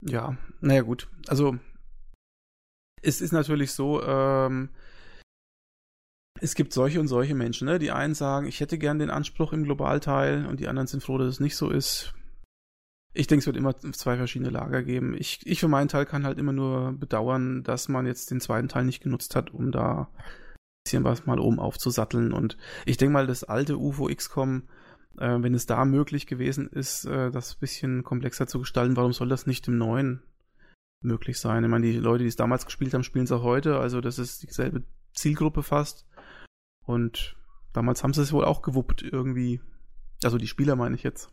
Ja, 0.03 0.37
naja 0.61 0.83
gut. 0.83 1.09
Also 1.29 1.59
es 3.03 3.21
ist 3.21 3.33
natürlich 3.33 3.73
so, 3.73 4.03
ähm, 4.03 4.71
es 6.41 6.55
gibt 6.55 6.73
solche 6.73 7.01
und 7.01 7.09
solche 7.09 7.35
Menschen, 7.35 7.67
ne? 7.67 7.79
Die 7.79 7.91
einen 7.91 8.15
sagen, 8.15 8.47
ich 8.47 8.61
hätte 8.61 8.79
gern 8.79 8.99
den 8.99 9.11
Anspruch 9.11 9.53
im 9.53 9.65
Globalteil 9.65 10.47
und 10.47 10.61
die 10.61 10.69
anderen 10.69 10.87
sind 10.87 11.03
froh, 11.03 11.19
dass 11.19 11.29
es 11.29 11.41
nicht 11.41 11.57
so 11.57 11.71
ist. 11.71 12.15
Ich 13.13 13.27
denke, 13.27 13.41
es 13.41 13.47
wird 13.47 13.57
immer 13.57 13.77
zwei 13.77 14.17
verschiedene 14.17 14.51
Lager 14.51 14.83
geben. 14.83 15.17
Ich, 15.19 15.41
ich 15.45 15.59
für 15.61 15.69
meinen 15.69 15.89
Teil 15.89 16.07
kann 16.07 16.25
halt 16.25 16.39
immer 16.39 16.53
nur 16.53 16.93
bedauern, 16.93 17.65
dass 17.65 17.89
man 17.89 18.07
jetzt 18.07 18.31
den 18.31 18.41
zweiten 18.41 18.69
Teil 18.69 18.85
nicht 18.85 19.03
genutzt 19.03 19.35
hat, 19.35 19.53
um 19.53 19.73
da 19.73 20.03
ein 20.03 20.85
bisschen 20.85 21.05
was 21.05 21.27
mal 21.27 21.41
oben 21.41 21.59
aufzusatteln. 21.59 22.33
Und 22.33 22.57
ich 22.87 22.99
denke 22.99 23.13
mal, 23.13 23.27
das 23.27 23.43
alte 23.43 23.79
UFO 23.79 24.07
XCOM, 24.07 24.69
äh, 25.19 25.39
wenn 25.41 25.55
es 25.55 25.67
da 25.67 25.85
möglich 25.85 26.29
gewesen 26.29 26.69
ist, 26.69 27.05
äh, 27.05 27.33
das 27.33 27.55
ein 27.55 27.61
bisschen 27.61 28.05
komplexer 28.05 28.47
zu 28.47 28.61
gestalten, 28.61 28.97
warum 28.97 29.13
soll 29.13 29.29
das 29.29 29.47
nicht 29.47 29.67
im 29.67 29.77
neuen 29.77 30.23
möglich 31.03 31.41
sein? 31.41 31.65
Ich 31.65 31.71
meine, 31.71 31.87
die 31.87 31.99
Leute, 31.99 32.23
die 32.23 32.29
es 32.29 32.37
damals 32.37 32.65
gespielt 32.65 32.95
haben, 32.95 33.03
spielen 33.03 33.25
es 33.25 33.33
auch 33.33 33.43
heute. 33.43 33.81
Also 33.81 34.01
das 34.01 34.21
ist 34.21 34.45
dieselbe 34.45 34.85
Zielgruppe 35.15 35.65
fast. 35.65 36.07
Und 36.87 37.37
damals 37.73 38.05
haben 38.05 38.13
sie 38.13 38.23
es 38.23 38.33
wohl 38.33 38.45
auch 38.45 38.63
gewuppt 38.63 39.03
irgendwie. 39.03 39.61
Also 40.23 40.39
die 40.39 40.47
Spieler 40.47 40.77
meine 40.77 40.95
ich 40.95 41.03
jetzt. 41.03 41.33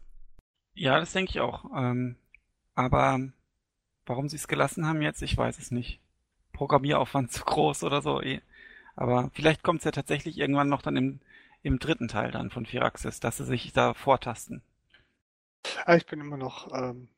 Ja, 0.77 0.99
das 0.99 1.11
denke 1.11 1.31
ich 1.31 1.39
auch. 1.39 1.65
Ähm, 1.75 2.17
aber 2.75 3.19
warum 4.05 4.29
sie 4.29 4.35
es 4.35 4.47
gelassen 4.47 4.85
haben 4.85 5.01
jetzt, 5.01 5.23
ich 5.23 5.35
weiß 5.35 5.57
es 5.57 5.71
nicht. 5.71 5.99
Programmieraufwand 6.53 7.31
zu 7.33 7.43
groß 7.43 7.83
oder 7.83 8.01
so. 8.01 8.21
Eh. 8.21 8.41
Aber 8.95 9.31
vielleicht 9.33 9.63
kommt 9.63 9.79
es 9.79 9.85
ja 9.85 9.91
tatsächlich 9.91 10.37
irgendwann 10.37 10.69
noch 10.69 10.83
dann 10.83 10.95
im, 10.95 11.19
im 11.63 11.79
dritten 11.79 12.07
Teil 12.07 12.31
dann 12.31 12.51
von 12.51 12.67
Firaxis, 12.67 13.19
dass 13.19 13.37
sie 13.37 13.45
sich 13.45 13.73
da 13.73 13.95
vortasten. 13.95 14.61
Ah, 15.85 15.95
ich 15.95 16.05
bin 16.05 16.21
immer 16.21 16.37
noch 16.37 16.71
ähm, 16.71 17.09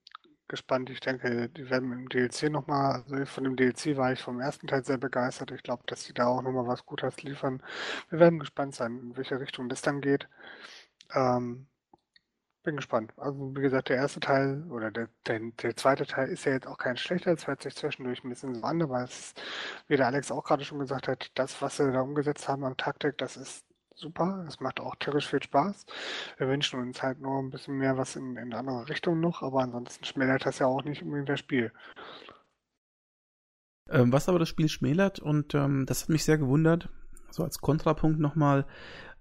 gespannt. 0.47 0.89
Ich 0.89 1.01
denke, 1.01 1.49
die 1.49 1.69
werden 1.69 1.91
im 1.91 2.07
DLC 2.07 2.49
nochmal, 2.49 3.03
also 3.03 3.25
von 3.25 3.43
dem 3.43 3.57
DLC 3.57 3.97
war 3.97 4.13
ich 4.13 4.21
vom 4.21 4.39
ersten 4.39 4.67
Teil 4.67 4.85
sehr 4.85 4.97
begeistert. 4.97 5.51
Ich 5.51 5.63
glaube, 5.63 5.83
dass 5.85 6.05
sie 6.05 6.13
da 6.13 6.27
auch 6.27 6.41
nochmal 6.41 6.67
was 6.67 6.85
Gutes 6.85 7.21
liefern. 7.23 7.61
Wir 8.09 8.19
werden 8.19 8.39
gespannt 8.39 8.73
sein, 8.75 8.99
in 8.99 9.17
welche 9.17 9.39
Richtung 9.41 9.67
das 9.67 9.81
dann 9.81 9.99
geht. 9.99 10.29
Ähm, 11.13 11.67
bin 12.69 12.75
gespannt. 12.77 13.11
Also 13.17 13.55
wie 13.55 13.61
gesagt, 13.61 13.89
der 13.89 13.97
erste 13.97 14.19
Teil 14.19 14.63
oder 14.69 14.91
der, 14.91 15.09
der, 15.25 15.39
der 15.61 15.75
zweite 15.75 16.05
Teil 16.05 16.29
ist 16.29 16.45
ja 16.45 16.51
jetzt 16.51 16.67
auch 16.67 16.77
kein 16.77 16.97
schlechter, 16.97 17.31
es 17.31 17.47
hört 17.47 17.63
sich 17.63 17.75
zwischendurch 17.75 18.23
ein 18.23 18.29
bisschen 18.29 18.53
so 18.53 18.61
an, 18.61 18.81
aber 18.81 19.03
es 19.03 19.33
wie 19.87 19.97
der 19.97 20.05
Alex 20.05 20.31
auch 20.31 20.43
gerade 20.43 20.63
schon 20.63 20.77
gesagt 20.77 21.07
hat, 21.07 21.31
das, 21.33 21.61
was 21.63 21.77
sie 21.77 21.91
da 21.91 22.01
umgesetzt 22.01 22.47
haben 22.47 22.63
am 22.63 22.77
Taktik, 22.77 23.17
das 23.17 23.37
ist 23.37 23.65
super. 23.95 24.43
Das 24.45 24.59
macht 24.59 24.79
auch 24.79 24.95
tierisch 24.95 25.27
viel 25.27 25.41
Spaß. 25.41 25.85
Wir 26.37 26.47
wünschen 26.47 26.79
uns 26.79 27.01
halt 27.01 27.19
nur 27.19 27.41
ein 27.41 27.49
bisschen 27.49 27.75
mehr 27.75 27.97
was 27.97 28.15
in, 28.15 28.37
in 28.37 28.53
andere 28.53 28.87
Richtung 28.87 29.19
noch, 29.19 29.41
aber 29.41 29.61
ansonsten 29.61 30.05
schmälert 30.05 30.45
das 30.45 30.59
ja 30.59 30.67
auch 30.67 30.83
nicht 30.83 31.01
unbedingt 31.01 31.29
das 31.29 31.39
Spiel. 31.39 31.73
Ähm, 33.89 34.13
was 34.13 34.29
aber 34.29 34.37
das 34.37 34.49
Spiel 34.49 34.69
schmälert, 34.69 35.19
und 35.19 35.55
ähm, 35.55 35.87
das 35.87 36.03
hat 36.03 36.09
mich 36.09 36.23
sehr 36.23 36.37
gewundert, 36.37 36.89
so 37.31 37.43
als 37.43 37.59
Kontrapunkt 37.59 38.19
nochmal, 38.19 38.67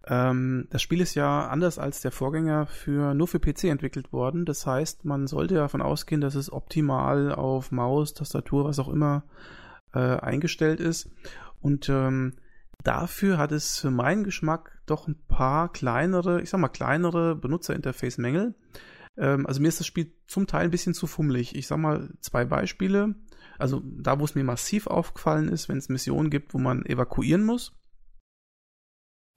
ähm, 0.09 0.67
das 0.71 0.81
Spiel 0.81 1.01
ist 1.03 1.15
ja 1.15 1.49
anders 1.49 1.79
als 1.79 2.01
der 2.01 2.11
Vorgänger 2.11 2.67
für 2.67 3.15
nur 3.15 3.29
für 3.29 3.39
PC 3.39 3.65
entwickelt 3.65 4.11
worden. 4.13 4.47
Das 4.47 4.67
heißt, 4.67 5.05
man 5.05 5.27
sollte 5.27 5.57
davon 5.57 5.83
ausgehen, 5.83 6.23
dass 6.23 6.35
es 6.35 6.51
optimal 6.51 7.35
auf 7.35 7.73
Maus, 7.73 8.15
Tastatur, 8.15 8.65
was 8.65 8.79
auch 8.79 8.89
immer 8.89 9.25
äh, 9.93 9.99
eingestellt 9.99 10.81
ist. 10.81 11.11
Und 11.61 11.91
ähm, 11.91 12.35
dafür 12.83 13.37
hat 13.37 13.53
es 13.53 13.79
für 13.79 13.91
meinen 13.91 14.25
Geschmack 14.25 14.81
doch 14.87 15.09
ein 15.09 15.19
paar 15.29 15.71
kleinere, 15.71 16.41
ich 16.41 16.49
sag 16.49 16.61
mal 16.61 16.69
kleinere 16.69 17.37
Benutzerinterface-Mängel. 17.37 18.55
Ähm, 19.19 19.47
also 19.47 19.61
mir 19.61 19.69
ist 19.69 19.81
das 19.81 19.87
Spiel 19.87 20.15
zum 20.27 20.47
Teil 20.47 20.65
ein 20.65 20.71
bisschen 20.71 20.95
zu 20.95 21.07
fummelig. 21.07 21.55
Ich 21.55 21.67
sag 21.67 21.79
mal 21.79 22.09
zwei 22.21 22.47
Beispiele. 22.47 23.15
Also 23.59 23.83
da, 23.85 24.19
wo 24.21 24.25
es 24.25 24.35
mir 24.35 24.45
massiv 24.45 24.87
aufgefallen 24.87 25.49
ist, 25.49 25.69
wenn 25.69 25.77
es 25.77 25.91
Missionen 25.91 26.31
gibt, 26.31 26.55
wo 26.55 26.59
man 26.59 26.87
evakuieren 26.87 27.45
muss, 27.45 27.75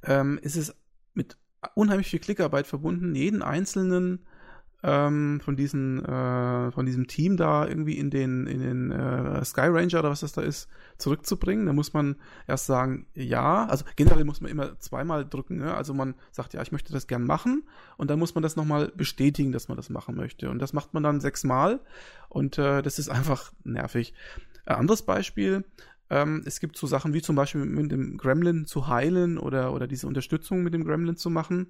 ähm, 0.03 0.39
ist 0.41 0.55
es 0.55 0.75
mit 1.13 1.37
unheimlich 1.75 2.07
viel 2.07 2.19
Klickarbeit 2.19 2.67
verbunden, 2.67 3.15
jeden 3.15 3.41
einzelnen 3.41 4.25
ähm, 4.83 5.39
von 5.43 5.55
diesen 5.55 6.03
äh, 6.03 6.71
von 6.71 6.85
diesem 6.85 7.07
Team 7.07 7.37
da 7.37 7.67
irgendwie 7.67 7.97
in 7.97 8.09
den 8.09 8.47
in 8.47 8.59
den 8.59 8.91
äh, 8.91 9.45
Sky 9.45 9.67
Ranger 9.67 9.99
oder 9.99 10.09
was 10.09 10.21
das 10.21 10.31
da 10.33 10.41
ist 10.41 10.69
zurückzubringen. 10.97 11.67
Da 11.67 11.73
muss 11.73 11.93
man 11.93 12.15
erst 12.47 12.65
sagen 12.65 13.05
ja, 13.13 13.65
also 13.65 13.85
generell 13.95 14.23
muss 14.23 14.41
man 14.41 14.49
immer 14.49 14.79
zweimal 14.79 15.25
drücken. 15.25 15.57
Ne? 15.57 15.73
Also 15.73 15.93
man 15.93 16.15
sagt 16.31 16.53
ja, 16.53 16.61
ich 16.61 16.71
möchte 16.71 16.93
das 16.93 17.07
gern 17.07 17.23
machen 17.23 17.63
und 17.97 18.09
dann 18.09 18.17
muss 18.17 18.33
man 18.33 18.41
das 18.41 18.55
nochmal 18.55 18.91
bestätigen, 18.95 19.51
dass 19.51 19.67
man 19.67 19.77
das 19.77 19.89
machen 19.89 20.15
möchte. 20.15 20.49
Und 20.49 20.59
das 20.59 20.73
macht 20.73 20.93
man 20.93 21.03
dann 21.03 21.21
sechsmal 21.21 21.79
und 22.29 22.57
äh, 22.57 22.81
das 22.81 22.97
ist 22.97 23.09
einfach 23.09 23.51
nervig. 23.63 24.13
Ein 24.65 24.77
anderes 24.77 25.03
Beispiel, 25.03 25.63
ähm, 26.11 26.43
es 26.45 26.59
gibt 26.59 26.77
so 26.77 26.88
Sachen 26.88 27.13
wie 27.13 27.21
zum 27.21 27.38
Beispiel 27.38 27.65
mit 27.65 27.91
dem 27.91 28.17
Gremlin 28.17 28.65
zu 28.65 28.88
heilen 28.88 29.38
oder, 29.38 29.73
oder 29.73 29.88
diese 29.88 30.07
Unterstützung 30.07 30.61
mit 30.61 30.73
dem 30.73 30.83
Gremlin 30.83 31.15
zu 31.15 31.29
machen. 31.29 31.67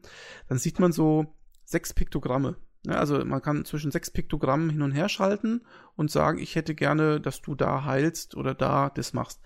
Dann 0.50 0.58
sieht 0.58 0.80
man 0.80 0.92
so 0.92 1.36
sechs 1.64 1.94
Piktogramme. 1.94 2.58
Ja, 2.84 2.94
also 2.94 3.24
man 3.24 3.44
kann 3.44 3.64
zwischen 3.66 3.92
sechs 3.92 4.10
Piktogrammen 4.10 4.72
hin 4.72 4.82
und 4.82 4.92
her 4.92 5.08
schalten 5.08 5.62
und 5.96 6.10
sagen, 6.10 6.40
ich 6.40 6.56
hätte 6.56 6.74
gerne, 6.74 7.22
dass 7.22 7.44
du 7.44 7.54
da 7.54 7.86
heilst 7.86 8.36
oder 8.36 8.56
da 8.56 8.90
das 8.90 9.14
machst. 9.14 9.40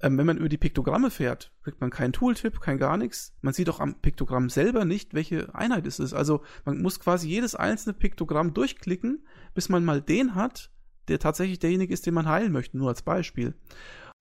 Ähm, 0.00 0.16
wenn 0.16 0.24
man 0.24 0.38
über 0.38 0.48
die 0.48 0.56
Piktogramme 0.56 1.10
fährt, 1.10 1.52
kriegt 1.62 1.82
man 1.82 1.90
keinen 1.90 2.14
Tooltip, 2.14 2.62
kein 2.62 2.78
gar 2.78 2.96
nichts. 2.96 3.36
Man 3.42 3.52
sieht 3.52 3.68
auch 3.68 3.80
am 3.80 4.00
Piktogramm 4.00 4.48
selber 4.48 4.86
nicht, 4.86 5.12
welche 5.12 5.54
Einheit 5.54 5.86
es 5.86 5.98
ist. 5.98 6.14
Also 6.14 6.42
man 6.64 6.80
muss 6.80 6.98
quasi 6.98 7.28
jedes 7.28 7.54
einzelne 7.54 7.92
Piktogramm 7.92 8.54
durchklicken, 8.54 9.26
bis 9.52 9.68
man 9.68 9.84
mal 9.84 10.00
den 10.00 10.34
hat, 10.34 10.70
der 11.08 11.18
tatsächlich 11.18 11.58
derjenige 11.58 11.92
ist, 11.92 12.06
den 12.06 12.14
man 12.14 12.26
heilen 12.26 12.52
möchte, 12.52 12.78
nur 12.78 12.88
als 12.88 13.02
Beispiel. 13.02 13.54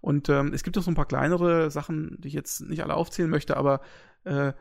Und 0.02 0.30
ähm, 0.30 0.52
es 0.54 0.64
gibt 0.64 0.78
auch 0.78 0.84
so 0.84 0.92
ein 0.92 0.96
paar 0.96 1.08
kleinere 1.08 1.72
Sachen, 1.72 2.18
die 2.20 2.28
ich 2.28 2.34
jetzt 2.34 2.62
nicht 2.62 2.84
alle 2.84 2.96
aufzählen 2.96 3.30
möchte, 3.30 3.56
aber 3.56 3.82
äh, 4.24 4.54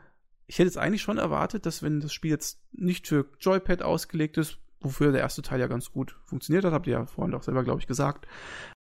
ich 0.45 0.59
hätte 0.59 0.67
jetzt 0.67 0.77
eigentlich 0.77 1.01
schon 1.01 1.17
erwartet, 1.17 1.65
dass 1.65 1.81
wenn 1.81 1.99
das 1.99 2.13
Spiel 2.13 2.31
jetzt 2.31 2.61
nicht 2.71 3.07
für 3.07 3.25
Joypad 3.39 3.81
ausgelegt 3.81 4.37
ist, 4.37 4.57
wofür 4.81 5.11
der 5.11 5.21
erste 5.21 5.41
Teil 5.41 5.59
ja 5.59 5.67
ganz 5.67 5.91
gut 5.91 6.19
funktioniert 6.25 6.65
hat, 6.65 6.73
habt 6.73 6.87
ihr 6.87 6.93
ja 6.93 7.05
vorhin 7.05 7.33
auch 7.33 7.43
selber, 7.43 7.63
glaube 7.63 7.79
ich, 7.79 7.87
gesagt. 7.87 8.27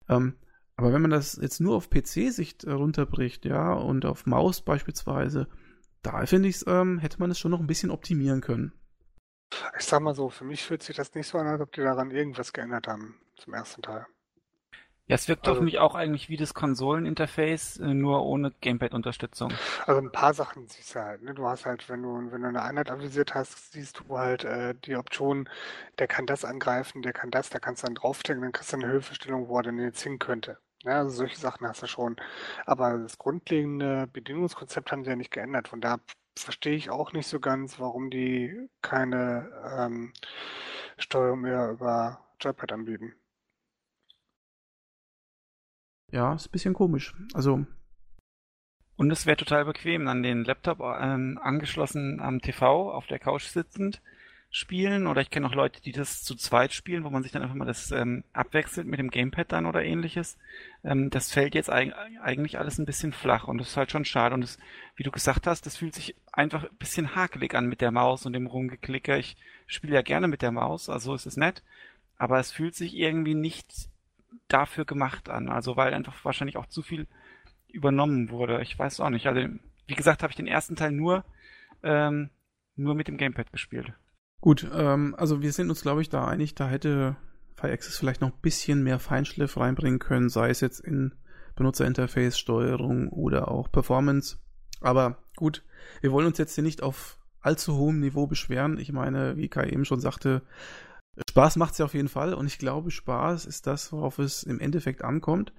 Ähm, 0.08 0.34
aber 0.76 0.92
wenn 0.92 1.02
man 1.02 1.10
das 1.10 1.38
jetzt 1.40 1.60
nur 1.60 1.76
auf 1.76 1.90
PC-Sicht 1.90 2.64
äh, 2.64 2.72
runterbricht, 2.72 3.44
ja, 3.44 3.72
und 3.72 4.04
auf 4.04 4.26
Maus 4.26 4.62
beispielsweise, 4.62 5.46
da 6.02 6.24
finde 6.26 6.48
ich 6.48 6.66
ähm, 6.66 6.98
hätte 6.98 7.18
man 7.20 7.30
es 7.30 7.38
schon 7.38 7.50
noch 7.50 7.60
ein 7.60 7.66
bisschen 7.66 7.90
optimieren 7.90 8.40
können. 8.40 8.72
Ich 9.78 9.84
sag 9.84 10.00
mal 10.00 10.14
so, 10.14 10.30
für 10.30 10.44
mich 10.44 10.64
fühlt 10.64 10.82
sich 10.82 10.96
das 10.96 11.14
nicht 11.14 11.26
so 11.26 11.38
an, 11.38 11.46
als 11.46 11.60
ob 11.60 11.72
die 11.72 11.82
daran 11.82 12.10
irgendwas 12.10 12.52
geändert 12.52 12.88
haben 12.88 13.16
zum 13.36 13.54
ersten 13.54 13.82
Teil. 13.82 14.06
Ja, 15.10 15.16
es 15.16 15.26
wirkt 15.26 15.48
also, 15.48 15.58
auf 15.58 15.64
mich 15.64 15.80
auch 15.80 15.96
eigentlich 15.96 16.28
wie 16.28 16.36
das 16.36 16.54
Konsoleninterface, 16.54 17.78
äh, 17.80 17.94
nur 17.94 18.24
ohne 18.24 18.52
Gamepad-Unterstützung. 18.60 19.52
Also 19.84 20.00
ein 20.00 20.12
paar 20.12 20.34
Sachen 20.34 20.68
siehst 20.68 20.94
du 20.94 21.00
halt. 21.00 21.22
Ne? 21.24 21.34
Du 21.34 21.48
hast 21.48 21.66
halt, 21.66 21.88
wenn 21.88 22.00
du, 22.04 22.30
wenn 22.30 22.42
du 22.42 22.46
eine 22.48 22.62
Einheit 22.62 22.92
avisiert 22.92 23.34
hast, 23.34 23.72
siehst 23.72 23.98
du 23.98 24.16
halt 24.16 24.44
äh, 24.44 24.72
die 24.84 24.94
Option, 24.94 25.48
der 25.98 26.06
kann 26.06 26.26
das 26.26 26.44
angreifen, 26.44 27.02
der 27.02 27.12
kann 27.12 27.32
das, 27.32 27.50
da 27.50 27.58
kannst 27.58 27.82
du 27.82 27.88
dann 27.88 27.96
draufklicken, 27.96 28.40
dann 28.40 28.52
kriegst 28.52 28.72
du 28.72 28.76
eine 28.76 28.86
Hilfestellung, 28.86 29.48
wo 29.48 29.56
er 29.56 29.64
denn 29.64 29.80
jetzt 29.80 30.00
hin 30.00 30.20
könnte. 30.20 30.58
Ja, 30.84 30.98
also 30.98 31.10
solche 31.10 31.40
Sachen 31.40 31.66
hast 31.66 31.82
du 31.82 31.88
schon. 31.88 32.14
Aber 32.64 32.96
das 32.96 33.18
grundlegende 33.18 34.06
Bedienungskonzept 34.12 34.92
haben 34.92 35.02
sie 35.02 35.10
ja 35.10 35.16
nicht 35.16 35.32
geändert. 35.32 35.66
Von 35.66 35.80
da 35.80 35.98
verstehe 36.38 36.76
ich 36.76 36.88
auch 36.88 37.12
nicht 37.12 37.26
so 37.26 37.40
ganz, 37.40 37.80
warum 37.80 38.10
die 38.10 38.68
keine 38.80 39.50
ähm, 39.76 40.12
Steuerung 40.98 41.40
mehr 41.40 41.68
über 41.70 42.20
Joypad 42.38 42.70
anbieten. 42.70 43.16
Ja, 46.12 46.34
ist 46.34 46.46
ein 46.46 46.52
bisschen 46.52 46.74
komisch. 46.74 47.14
Also. 47.34 47.66
Und 48.96 49.10
es 49.10 49.26
wäre 49.26 49.36
total 49.36 49.64
bequem, 49.64 50.08
an 50.08 50.22
den 50.22 50.44
Laptop 50.44 50.80
ähm, 50.80 51.38
angeschlossen 51.42 52.20
am 52.20 52.40
TV 52.40 52.92
auf 52.92 53.06
der 53.06 53.18
Couch 53.18 53.44
sitzend 53.44 54.02
spielen. 54.50 55.06
Oder 55.06 55.22
ich 55.22 55.30
kenne 55.30 55.46
auch 55.46 55.54
Leute, 55.54 55.80
die 55.80 55.92
das 55.92 56.22
zu 56.22 56.34
zweit 56.34 56.72
spielen, 56.72 57.04
wo 57.04 57.10
man 57.10 57.22
sich 57.22 57.32
dann 57.32 57.42
einfach 57.42 57.54
mal 57.54 57.64
das 57.64 57.92
ähm, 57.92 58.24
abwechselt 58.32 58.86
mit 58.86 58.98
dem 58.98 59.10
Gamepad 59.10 59.52
dann 59.52 59.66
oder 59.66 59.84
ähnliches. 59.84 60.36
Ähm, 60.84 61.08
das 61.08 61.32
fällt 61.32 61.54
jetzt 61.54 61.70
eig 61.70 61.94
eigentlich 62.20 62.58
alles 62.58 62.78
ein 62.78 62.84
bisschen 62.84 63.12
flach 63.12 63.48
und 63.48 63.58
das 63.58 63.70
ist 63.70 63.76
halt 63.76 63.90
schon 63.90 64.04
schade. 64.04 64.34
Und 64.34 64.42
das, 64.42 64.58
wie 64.96 65.04
du 65.04 65.10
gesagt 65.10 65.46
hast, 65.46 65.64
das 65.64 65.76
fühlt 65.76 65.94
sich 65.94 66.16
einfach 66.32 66.64
ein 66.64 66.76
bisschen 66.78 67.14
hakelig 67.14 67.54
an 67.54 67.66
mit 67.66 67.80
der 67.80 67.92
Maus 67.92 68.26
und 68.26 68.32
dem 68.32 68.48
Rumgeklicker. 68.48 69.16
Ich 69.16 69.36
spiele 69.66 69.94
ja 69.94 70.02
gerne 70.02 70.28
mit 70.28 70.42
der 70.42 70.52
Maus, 70.52 70.88
also 70.88 71.14
ist 71.14 71.26
es 71.26 71.36
nett. 71.36 71.62
Aber 72.18 72.38
es 72.38 72.52
fühlt 72.52 72.74
sich 72.74 72.94
irgendwie 72.96 73.34
nicht 73.34 73.88
dafür 74.48 74.84
gemacht 74.84 75.28
an. 75.28 75.48
Also 75.48 75.76
weil 75.76 75.94
einfach 75.94 76.24
wahrscheinlich 76.24 76.56
auch 76.56 76.66
zu 76.66 76.82
viel 76.82 77.06
übernommen 77.68 78.30
wurde. 78.30 78.62
Ich 78.62 78.78
weiß 78.78 79.00
auch 79.00 79.10
nicht. 79.10 79.26
Also 79.26 79.48
wie 79.86 79.94
gesagt, 79.94 80.22
habe 80.22 80.30
ich 80.30 80.36
den 80.36 80.46
ersten 80.46 80.76
Teil 80.76 80.92
nur 80.92 81.24
ähm, 81.82 82.30
nur 82.76 82.94
mit 82.94 83.08
dem 83.08 83.16
Gamepad 83.16 83.52
gespielt. 83.52 83.92
Gut, 84.40 84.66
ähm, 84.74 85.14
also 85.18 85.42
wir 85.42 85.52
sind 85.52 85.68
uns, 85.68 85.82
glaube 85.82 86.02
ich, 86.02 86.08
da 86.08 86.26
einig, 86.26 86.54
da 86.54 86.68
hätte 86.68 87.16
FireAxis 87.56 87.98
vielleicht 87.98 88.22
noch 88.22 88.32
ein 88.32 88.40
bisschen 88.40 88.82
mehr 88.82 88.98
Feinschliff 88.98 89.56
reinbringen 89.56 89.98
können, 89.98 90.30
sei 90.30 90.48
es 90.48 90.60
jetzt 90.60 90.80
in 90.80 91.14
Benutzerinterface, 91.56 92.38
Steuerung 92.38 93.08
oder 93.08 93.48
auch 93.48 93.70
Performance. 93.70 94.38
Aber 94.80 95.18
gut, 95.36 95.62
wir 96.00 96.10
wollen 96.10 96.26
uns 96.26 96.38
jetzt 96.38 96.54
hier 96.54 96.64
nicht 96.64 96.82
auf 96.82 97.18
allzu 97.40 97.76
hohem 97.76 98.00
Niveau 98.00 98.26
beschweren. 98.26 98.78
Ich 98.78 98.92
meine, 98.92 99.36
wie 99.36 99.48
Kai 99.48 99.68
eben 99.68 99.84
schon 99.84 100.00
sagte, 100.00 100.42
Spaß 101.28 101.56
macht 101.56 101.72
es 101.72 101.78
ja 101.78 101.84
auf 101.84 101.94
jeden 101.94 102.08
Fall 102.08 102.34
und 102.34 102.46
ich 102.46 102.58
glaube, 102.58 102.90
Spaß 102.90 103.46
ist 103.46 103.66
das, 103.66 103.92
worauf 103.92 104.18
es 104.18 104.42
im 104.42 104.60
Endeffekt 104.60 105.02
ankommt. 105.02 105.52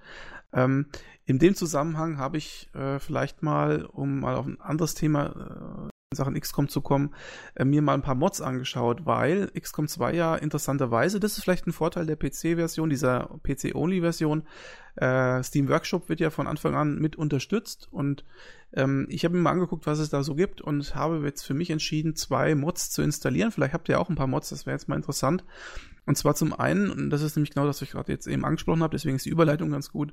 Ähm, 0.52 0.86
in 1.24 1.38
dem 1.38 1.54
Zusammenhang 1.54 2.18
habe 2.18 2.36
ich 2.36 2.68
äh, 2.74 2.98
vielleicht 2.98 3.42
mal, 3.42 3.84
um 3.84 4.20
mal 4.20 4.34
auf 4.34 4.46
ein 4.46 4.60
anderes 4.60 4.94
Thema 4.94 5.88
äh, 5.88 5.92
in 6.12 6.16
Sachen 6.16 6.38
XCOM 6.38 6.68
zu 6.68 6.80
kommen, 6.80 7.14
äh, 7.54 7.64
mir 7.64 7.82
mal 7.82 7.94
ein 7.94 8.02
paar 8.02 8.14
Mods 8.14 8.40
angeschaut, 8.40 9.06
weil 9.06 9.50
XCOM 9.58 9.88
2 9.88 10.14
ja 10.14 10.36
interessanterweise, 10.36 11.20
das 11.20 11.38
ist 11.38 11.44
vielleicht 11.44 11.66
ein 11.66 11.72
Vorteil 11.72 12.06
der 12.06 12.16
PC-Version, 12.16 12.90
dieser 12.90 13.30
PC-Only-Version, 13.42 14.42
äh, 14.96 15.42
Steam 15.42 15.68
Workshop 15.68 16.08
wird 16.08 16.20
ja 16.20 16.30
von 16.30 16.46
Anfang 16.46 16.74
an 16.74 16.98
mit 16.98 17.16
unterstützt 17.16 17.88
und 17.90 18.24
ähm, 18.74 19.06
ich 19.08 19.24
habe 19.24 19.34
mir 19.34 19.42
mal 19.42 19.52
angeguckt, 19.52 19.86
was 19.86 19.98
es 19.98 20.10
da 20.10 20.22
so 20.22 20.34
gibt 20.34 20.60
und 20.60 20.94
habe 20.94 21.20
jetzt 21.24 21.42
für 21.42 21.54
mich 21.54 21.70
entschieden, 21.70 22.16
zwei 22.16 22.54
Mods 22.54 22.90
zu 22.90 23.02
installieren. 23.02 23.52
Vielleicht 23.52 23.74
habt 23.74 23.88
ihr 23.88 24.00
auch 24.00 24.08
ein 24.08 24.16
paar 24.16 24.26
Mods, 24.26 24.50
das 24.50 24.66
wäre 24.66 24.74
jetzt 24.74 24.88
mal 24.88 24.96
interessant. 24.96 25.44
Und 26.04 26.16
zwar 26.18 26.34
zum 26.34 26.52
einen, 26.52 26.90
und 26.90 27.10
das 27.10 27.22
ist 27.22 27.36
nämlich 27.36 27.50
genau 27.50 27.66
das, 27.66 27.76
was 27.76 27.82
ich 27.82 27.92
gerade 27.92 28.10
jetzt 28.10 28.26
eben 28.26 28.44
angesprochen 28.44 28.82
habe, 28.82 28.96
deswegen 28.96 29.16
ist 29.16 29.24
die 29.24 29.30
Überleitung 29.30 29.70
ganz 29.70 29.92
gut, 29.92 30.12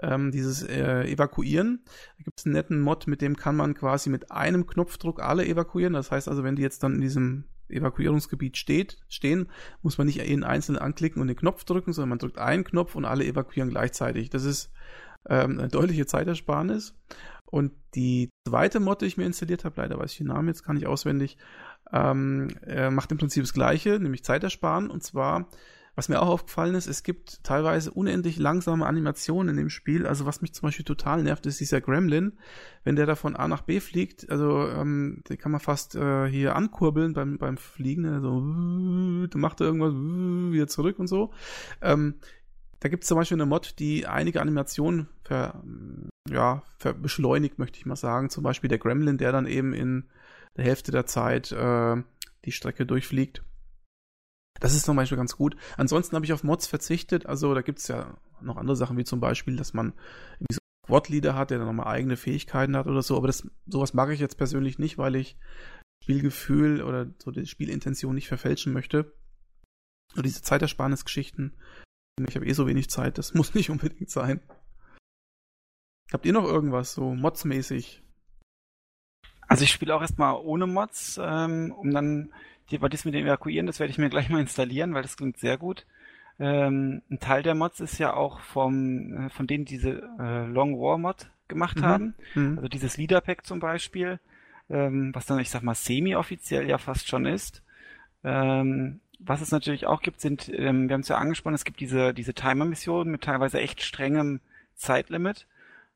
ähm, 0.00 0.30
dieses 0.30 0.62
äh, 0.62 1.02
Evakuieren. 1.02 1.80
Da 2.18 2.24
gibt 2.24 2.38
es 2.38 2.46
einen 2.46 2.54
netten 2.54 2.80
Mod, 2.80 3.06
mit 3.06 3.20
dem 3.20 3.36
kann 3.36 3.54
man 3.54 3.74
quasi 3.74 4.08
mit 4.08 4.30
einem 4.30 4.66
Knopfdruck 4.66 5.20
alle 5.20 5.46
evakuieren. 5.46 5.92
Das 5.92 6.10
heißt 6.10 6.28
also, 6.28 6.42
wenn 6.42 6.56
die 6.56 6.62
jetzt 6.62 6.82
dann 6.82 6.94
in 6.94 7.00
diesem 7.02 7.44
Evakuierungsgebiet 7.68 8.56
steht, 8.56 8.98
stehen, 9.08 9.48
muss 9.82 9.98
man 9.98 10.06
nicht 10.06 10.24
jeden 10.24 10.44
einzeln 10.44 10.78
anklicken 10.78 11.20
und 11.20 11.28
den 11.28 11.36
Knopf 11.36 11.64
drücken, 11.64 11.92
sondern 11.92 12.10
man 12.10 12.18
drückt 12.18 12.38
einen 12.38 12.64
Knopf 12.64 12.94
und 12.94 13.04
alle 13.04 13.24
evakuieren 13.24 13.70
gleichzeitig. 13.70 14.30
Das 14.30 14.44
ist 14.44 14.72
ähm, 15.28 15.58
eine 15.58 15.68
deutliche 15.68 16.06
Zeitersparnis. 16.06 16.94
Und 17.44 17.72
die 17.94 18.30
zweite 18.46 18.80
Mod, 18.80 19.00
die 19.00 19.06
ich 19.06 19.16
mir 19.16 19.24
installiert 19.24 19.64
habe, 19.64 19.80
leider 19.80 19.98
weiß 19.98 20.12
ich 20.12 20.18
den 20.18 20.26
Namen 20.26 20.48
jetzt 20.48 20.64
gar 20.64 20.74
nicht 20.74 20.86
auswendig, 20.86 21.38
ähm, 21.92 22.48
äh, 22.66 22.90
macht 22.90 23.12
im 23.12 23.18
Prinzip 23.18 23.44
das 23.44 23.52
Gleiche, 23.52 24.00
nämlich 24.00 24.24
Zeit 24.24 24.42
ersparen. 24.42 24.90
Und 24.90 25.04
zwar, 25.04 25.48
was 25.96 26.10
mir 26.10 26.20
auch 26.20 26.28
aufgefallen 26.28 26.74
ist, 26.74 26.86
es 26.86 27.02
gibt 27.02 27.42
teilweise 27.42 27.90
unendlich 27.90 28.38
langsame 28.38 28.86
Animationen 28.86 29.48
in 29.48 29.56
dem 29.56 29.70
Spiel. 29.70 30.06
Also 30.06 30.26
was 30.26 30.42
mich 30.42 30.52
zum 30.52 30.68
Beispiel 30.68 30.84
total 30.84 31.22
nervt, 31.22 31.46
ist 31.46 31.58
dieser 31.58 31.80
Gremlin. 31.80 32.34
Wenn 32.84 32.96
der 32.96 33.06
da 33.06 33.14
von 33.14 33.34
A 33.34 33.48
nach 33.48 33.62
B 33.62 33.80
fliegt, 33.80 34.28
also 34.30 34.68
ähm, 34.68 35.22
den 35.28 35.38
kann 35.38 35.52
man 35.52 35.60
fast 35.60 35.94
äh, 35.94 36.26
hier 36.26 36.54
ankurbeln 36.54 37.14
beim, 37.14 37.38
beim 37.38 37.56
Fliegen. 37.56 38.04
Also 38.04 38.40
dann 39.26 39.40
macht 39.40 39.60
er 39.62 39.68
irgendwas 39.68 39.94
wieder 39.94 40.68
zurück 40.68 40.98
und 40.98 41.06
so. 41.06 41.32
Ähm, 41.80 42.16
da 42.80 42.90
gibt 42.90 43.04
es 43.04 43.08
zum 43.08 43.16
Beispiel 43.16 43.36
eine 43.36 43.46
Mod, 43.46 43.78
die 43.78 44.06
einige 44.06 44.42
Animationen 44.42 45.08
ver, 45.24 45.62
ja, 46.28 46.62
ver 46.78 46.92
beschleunigt, 46.92 47.58
möchte 47.58 47.78
ich 47.78 47.86
mal 47.86 47.96
sagen. 47.96 48.28
Zum 48.28 48.44
Beispiel 48.44 48.68
der 48.68 48.78
Gremlin, 48.78 49.16
der 49.16 49.32
dann 49.32 49.46
eben 49.46 49.72
in 49.72 50.04
der 50.58 50.66
Hälfte 50.66 50.92
der 50.92 51.06
Zeit 51.06 51.52
äh, 51.52 51.96
die 52.44 52.52
Strecke 52.52 52.84
durchfliegt. 52.84 53.42
Das 54.60 54.74
ist 54.74 54.84
zum 54.84 54.96
Beispiel 54.96 55.18
ganz 55.18 55.36
gut. 55.36 55.56
Ansonsten 55.76 56.16
habe 56.16 56.24
ich 56.24 56.32
auf 56.32 56.44
Mods 56.44 56.66
verzichtet. 56.66 57.26
Also 57.26 57.54
da 57.54 57.62
gibt 57.62 57.78
es 57.78 57.88
ja 57.88 58.16
noch 58.40 58.56
andere 58.56 58.76
Sachen, 58.76 58.96
wie 58.96 59.04
zum 59.04 59.20
Beispiel, 59.20 59.56
dass 59.56 59.74
man 59.74 59.92
so 60.50 60.58
Squad-Leader 60.86 61.34
hat, 61.34 61.50
der 61.50 61.58
dann 61.58 61.66
nochmal 61.66 61.88
eigene 61.88 62.16
Fähigkeiten 62.16 62.76
hat 62.76 62.86
oder 62.86 63.02
so. 63.02 63.16
Aber 63.16 63.26
das, 63.26 63.46
sowas 63.66 63.94
mag 63.94 64.10
ich 64.10 64.20
jetzt 64.20 64.38
persönlich 64.38 64.78
nicht, 64.78 64.98
weil 64.98 65.16
ich 65.16 65.36
Spielgefühl 66.02 66.82
oder 66.82 67.06
so 67.22 67.30
die 67.30 67.46
Spielintention 67.46 68.14
nicht 68.14 68.28
verfälschen 68.28 68.72
möchte. 68.72 69.12
Nur 70.14 70.22
diese 70.22 70.42
Zeitersparnisgeschichten 70.42 71.56
ich 72.24 72.34
habe 72.34 72.46
eh 72.46 72.52
so 72.52 72.66
wenig 72.66 72.88
Zeit, 72.88 73.18
das 73.18 73.34
muss 73.34 73.54
nicht 73.54 73.70
unbedingt 73.70 74.10
sein. 74.10 74.40
Habt 76.12 76.24
ihr 76.24 76.32
noch 76.32 76.44
irgendwas 76.44 76.94
so 76.94 77.14
modsmäßig? 77.14 78.02
Also 79.48 79.64
ich 79.64 79.70
spiele 79.70 79.94
auch 79.94 80.00
erstmal 80.00 80.34
ohne 80.36 80.66
Mods, 80.66 81.20
ähm, 81.22 81.72
um 81.72 81.90
dann 81.90 82.32
die, 82.70 82.78
das 82.78 83.04
mit 83.04 83.14
dem 83.14 83.26
Evakuieren, 83.26 83.66
das 83.66 83.80
werde 83.80 83.90
ich 83.90 83.98
mir 83.98 84.10
gleich 84.10 84.28
mal 84.28 84.40
installieren, 84.40 84.94
weil 84.94 85.02
das 85.02 85.16
klingt 85.16 85.38
sehr 85.38 85.58
gut. 85.58 85.86
Ähm, 86.38 87.02
ein 87.10 87.18
Teil 87.20 87.42
der 87.42 87.54
Mods 87.54 87.80
ist 87.80 87.98
ja 87.98 88.12
auch 88.14 88.40
vom, 88.40 89.26
äh, 89.26 89.30
von 89.30 89.46
denen 89.46 89.64
diese 89.64 90.02
äh, 90.18 90.46
Long 90.46 90.78
War 90.78 90.98
Mod 90.98 91.30
gemacht 91.48 91.80
Mhm. 91.80 91.82
haben. 91.82 92.14
Mhm. 92.34 92.56
Also 92.56 92.68
dieses 92.68 92.96
Leader 92.96 93.20
Pack 93.20 93.46
zum 93.46 93.60
Beispiel, 93.60 94.18
ähm, 94.68 95.14
was 95.14 95.26
dann, 95.26 95.38
ich 95.38 95.50
sag 95.50 95.62
mal, 95.62 95.74
semi-offiziell 95.74 96.68
ja 96.68 96.78
fast 96.78 97.08
schon 97.08 97.24
ist. 97.26 97.62
Ähm, 98.24 99.00
was 99.18 99.40
es 99.40 99.50
natürlich 99.50 99.86
auch 99.86 100.02
gibt, 100.02 100.20
sind, 100.20 100.50
ähm, 100.54 100.88
wir 100.88 100.94
haben 100.94 101.00
es 101.00 101.08
ja 101.08 101.16
angesprochen, 101.18 101.54
es 101.54 101.64
gibt 101.64 101.80
diese, 101.80 102.12
diese 102.12 102.34
Timer-Missionen 102.34 103.10
mit 103.10 103.22
teilweise 103.22 103.60
echt 103.60 103.82
strengem 103.82 104.40
Zeitlimit. 104.74 105.46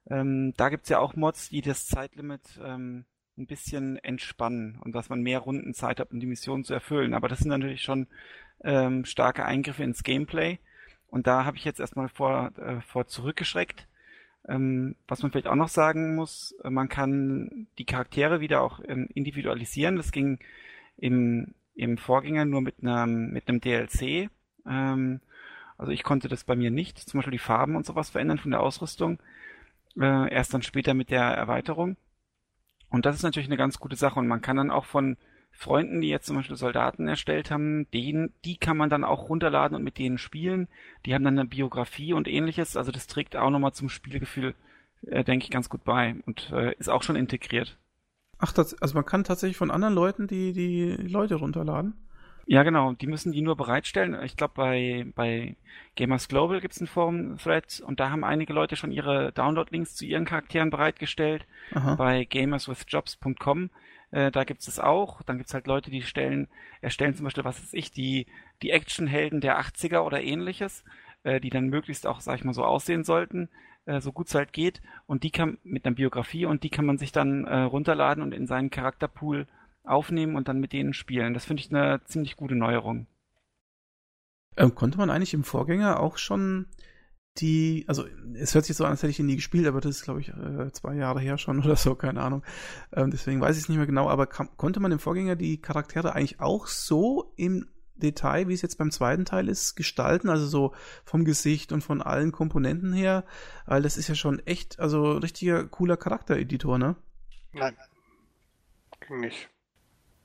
Ähm, 0.09 0.55
da 0.56 0.68
gibt's 0.70 0.88
ja 0.88 0.98
auch 0.98 1.14
Mods, 1.16 1.51
die 1.51 1.60
das 1.60 1.86
Zeitlimit 1.86 2.40
ähm, 2.64 3.05
ein 3.40 3.46
bisschen 3.46 3.96
entspannen 3.98 4.78
und 4.84 4.94
dass 4.94 5.08
man 5.08 5.22
mehr 5.22 5.40
Runden 5.40 5.74
Zeit 5.74 6.00
hat, 6.00 6.12
um 6.12 6.20
die 6.20 6.26
Mission 6.26 6.64
zu 6.64 6.74
erfüllen. 6.74 7.14
Aber 7.14 7.28
das 7.28 7.40
sind 7.40 7.48
natürlich 7.48 7.82
schon 7.82 8.06
ähm, 8.62 9.04
starke 9.04 9.44
Eingriffe 9.44 9.82
ins 9.82 10.02
Gameplay. 10.02 10.58
Und 11.08 11.26
da 11.26 11.44
habe 11.44 11.56
ich 11.56 11.64
jetzt 11.64 11.80
erstmal 11.80 12.08
vor, 12.08 12.52
äh, 12.58 12.80
vor 12.82 13.06
zurückgeschreckt. 13.06 13.86
Ähm, 14.48 14.96
was 15.08 15.22
man 15.22 15.32
vielleicht 15.32 15.48
auch 15.48 15.56
noch 15.56 15.68
sagen 15.68 16.14
muss, 16.14 16.54
äh, 16.64 16.70
man 16.70 16.88
kann 16.88 17.66
die 17.78 17.84
Charaktere 17.84 18.40
wieder 18.40 18.62
auch 18.62 18.80
ähm, 18.86 19.08
individualisieren. 19.14 19.96
Das 19.96 20.12
ging 20.12 20.38
im, 20.96 21.54
im 21.74 21.98
Vorgänger 21.98 22.44
nur 22.44 22.60
mit 22.60 22.76
einem, 22.82 23.32
mit 23.32 23.48
einem 23.48 23.60
DLC. 23.60 24.30
Ähm, 24.66 25.20
also 25.78 25.92
ich 25.92 26.02
konnte 26.02 26.28
das 26.28 26.44
bei 26.44 26.56
mir 26.56 26.70
nicht, 26.70 26.98
zum 26.98 27.18
Beispiel 27.18 27.32
die 27.32 27.38
Farben 27.38 27.74
und 27.76 27.86
sowas 27.86 28.10
verändern 28.10 28.38
von 28.38 28.50
der 28.50 28.60
Ausrüstung. 28.60 29.18
Äh, 29.98 30.32
erst 30.32 30.54
dann 30.54 30.62
später 30.62 30.94
mit 30.94 31.10
der 31.10 31.22
Erweiterung. 31.22 31.96
Und 32.90 33.06
das 33.06 33.16
ist 33.16 33.22
natürlich 33.22 33.48
eine 33.48 33.56
ganz 33.56 33.78
gute 33.78 33.96
Sache. 33.96 34.18
Und 34.18 34.26
man 34.26 34.42
kann 34.42 34.56
dann 34.56 34.70
auch 34.70 34.84
von 34.84 35.16
Freunden, 35.52 36.00
die 36.00 36.08
jetzt 36.08 36.26
zum 36.26 36.36
Beispiel 36.36 36.56
Soldaten 36.56 37.08
erstellt 37.08 37.50
haben, 37.50 37.90
denen, 37.92 38.32
die 38.44 38.56
kann 38.56 38.76
man 38.76 38.90
dann 38.90 39.04
auch 39.04 39.28
runterladen 39.28 39.76
und 39.76 39.82
mit 39.82 39.98
denen 39.98 40.18
spielen. 40.18 40.68
Die 41.06 41.14
haben 41.14 41.24
dann 41.24 41.38
eine 41.38 41.48
Biografie 41.48 42.12
und 42.12 42.28
ähnliches. 42.28 42.76
Also 42.76 42.92
das 42.92 43.06
trägt 43.06 43.36
auch 43.36 43.50
nochmal 43.50 43.72
zum 43.72 43.88
Spielgefühl, 43.88 44.54
äh, 45.06 45.24
denke 45.24 45.44
ich, 45.44 45.50
ganz 45.50 45.68
gut 45.68 45.84
bei 45.84 46.16
und 46.26 46.50
äh, 46.52 46.74
ist 46.78 46.88
auch 46.88 47.02
schon 47.02 47.16
integriert. 47.16 47.78
Ach, 48.38 48.52
das, 48.52 48.80
also 48.80 48.94
man 48.94 49.04
kann 49.04 49.24
tatsächlich 49.24 49.56
von 49.56 49.70
anderen 49.70 49.94
Leuten 49.94 50.26
die, 50.26 50.52
die 50.52 50.92
Leute 50.92 51.34
runterladen. 51.34 51.94
Ja, 52.51 52.64
genau. 52.64 52.94
Die 52.94 53.06
müssen 53.06 53.31
die 53.31 53.43
nur 53.43 53.56
bereitstellen. 53.56 54.20
Ich 54.24 54.36
glaube, 54.36 54.55
bei, 54.56 55.06
bei 55.14 55.55
Gamers 55.94 56.27
Global 56.27 56.60
gibt 56.60 56.74
es 56.74 56.81
einen 56.81 56.89
Forum-Thread 56.89 57.81
und 57.86 58.01
da 58.01 58.10
haben 58.10 58.24
einige 58.24 58.52
Leute 58.52 58.74
schon 58.74 58.90
ihre 58.90 59.31
Download-Links 59.31 59.94
zu 59.94 60.05
ihren 60.05 60.24
Charakteren 60.24 60.68
bereitgestellt. 60.68 61.47
Aha. 61.72 61.94
Bei 61.94 62.24
gamerswithjobs.com, 62.24 63.70
äh, 64.10 64.32
da 64.32 64.43
gibt's 64.43 64.66
es 64.66 64.81
auch. 64.81 65.22
Dann 65.22 65.39
gibt's 65.39 65.55
halt 65.55 65.68
Leute, 65.68 65.93
die 65.93 66.02
stellen, 66.02 66.48
erstellen 66.81 67.14
zum 67.14 67.22
Beispiel, 67.22 67.44
was 67.44 67.62
weiß 67.62 67.72
ich, 67.72 67.93
die, 67.93 68.27
die 68.62 68.72
Actionhelden 68.72 69.40
der 69.40 69.60
80er 69.60 70.01
oder 70.01 70.20
ähnliches, 70.20 70.82
äh, 71.22 71.39
die 71.40 71.51
dann 71.51 71.68
möglichst 71.68 72.05
auch, 72.05 72.18
sag 72.18 72.35
ich 72.35 72.44
mal, 72.44 72.52
so 72.52 72.64
aussehen 72.64 73.05
sollten, 73.05 73.48
äh, 73.86 74.01
so 74.01 74.10
gut 74.10 74.27
es 74.27 74.35
halt 74.35 74.52
geht. 74.52 74.82
Und 75.06 75.22
die 75.22 75.31
kann 75.31 75.59
mit 75.62 75.86
einer 75.86 75.94
Biografie 75.94 76.47
und 76.47 76.64
die 76.64 76.70
kann 76.70 76.85
man 76.85 76.98
sich 76.98 77.12
dann 77.12 77.44
äh, 77.44 77.60
runterladen 77.60 78.24
und 78.24 78.35
in 78.35 78.48
seinen 78.48 78.70
Charakterpool 78.70 79.47
aufnehmen 79.90 80.36
und 80.36 80.48
dann 80.48 80.60
mit 80.60 80.72
denen 80.72 80.94
spielen. 80.94 81.34
Das 81.34 81.44
finde 81.44 81.62
ich 81.62 81.74
eine 81.74 82.00
ziemlich 82.04 82.36
gute 82.36 82.54
Neuerung. 82.54 83.06
Ähm, 84.56 84.74
konnte 84.74 84.98
man 84.98 85.10
eigentlich 85.10 85.34
im 85.34 85.44
Vorgänger 85.44 86.00
auch 86.00 86.18
schon 86.18 86.66
die, 87.38 87.84
also 87.86 88.06
es 88.34 88.54
hört 88.54 88.64
sich 88.64 88.76
so 88.76 88.84
an, 88.84 88.90
als 88.90 89.02
hätte 89.02 89.10
ich 89.10 89.20
ihn 89.20 89.26
nie 89.26 89.36
gespielt, 89.36 89.66
aber 89.66 89.80
das 89.80 89.96
ist, 89.96 90.04
glaube 90.04 90.20
ich, 90.20 90.28
äh, 90.30 90.72
zwei 90.72 90.94
Jahre 90.94 91.20
her 91.20 91.38
schon 91.38 91.60
oder 91.64 91.76
so, 91.76 91.94
keine 91.94 92.20
Ahnung. 92.22 92.42
Ähm, 92.92 93.10
deswegen 93.10 93.40
weiß 93.40 93.56
ich 93.56 93.64
es 93.64 93.68
nicht 93.68 93.78
mehr 93.78 93.86
genau, 93.86 94.08
aber 94.08 94.26
kam, 94.26 94.56
konnte 94.56 94.80
man 94.80 94.92
im 94.92 94.98
Vorgänger 94.98 95.36
die 95.36 95.60
Charaktere 95.60 96.14
eigentlich 96.14 96.40
auch 96.40 96.66
so 96.66 97.32
im 97.36 97.68
Detail, 97.96 98.48
wie 98.48 98.54
es 98.54 98.62
jetzt 98.62 98.78
beim 98.78 98.90
zweiten 98.90 99.24
Teil 99.24 99.48
ist, 99.48 99.76
gestalten, 99.76 100.30
also 100.30 100.46
so 100.46 100.74
vom 101.04 101.24
Gesicht 101.24 101.70
und 101.72 101.82
von 101.82 102.02
allen 102.02 102.32
Komponenten 102.32 102.92
her, 102.92 103.24
weil 103.66 103.82
das 103.82 103.96
ist 103.96 104.08
ja 104.08 104.14
schon 104.14 104.40
echt, 104.40 104.80
also 104.80 105.12
richtiger 105.12 105.66
cooler 105.66 105.96
Charaktereditor, 105.96 106.78
ne? 106.78 106.96
Nein. 107.52 107.76
Ging 109.06 109.20
nicht. 109.20 109.50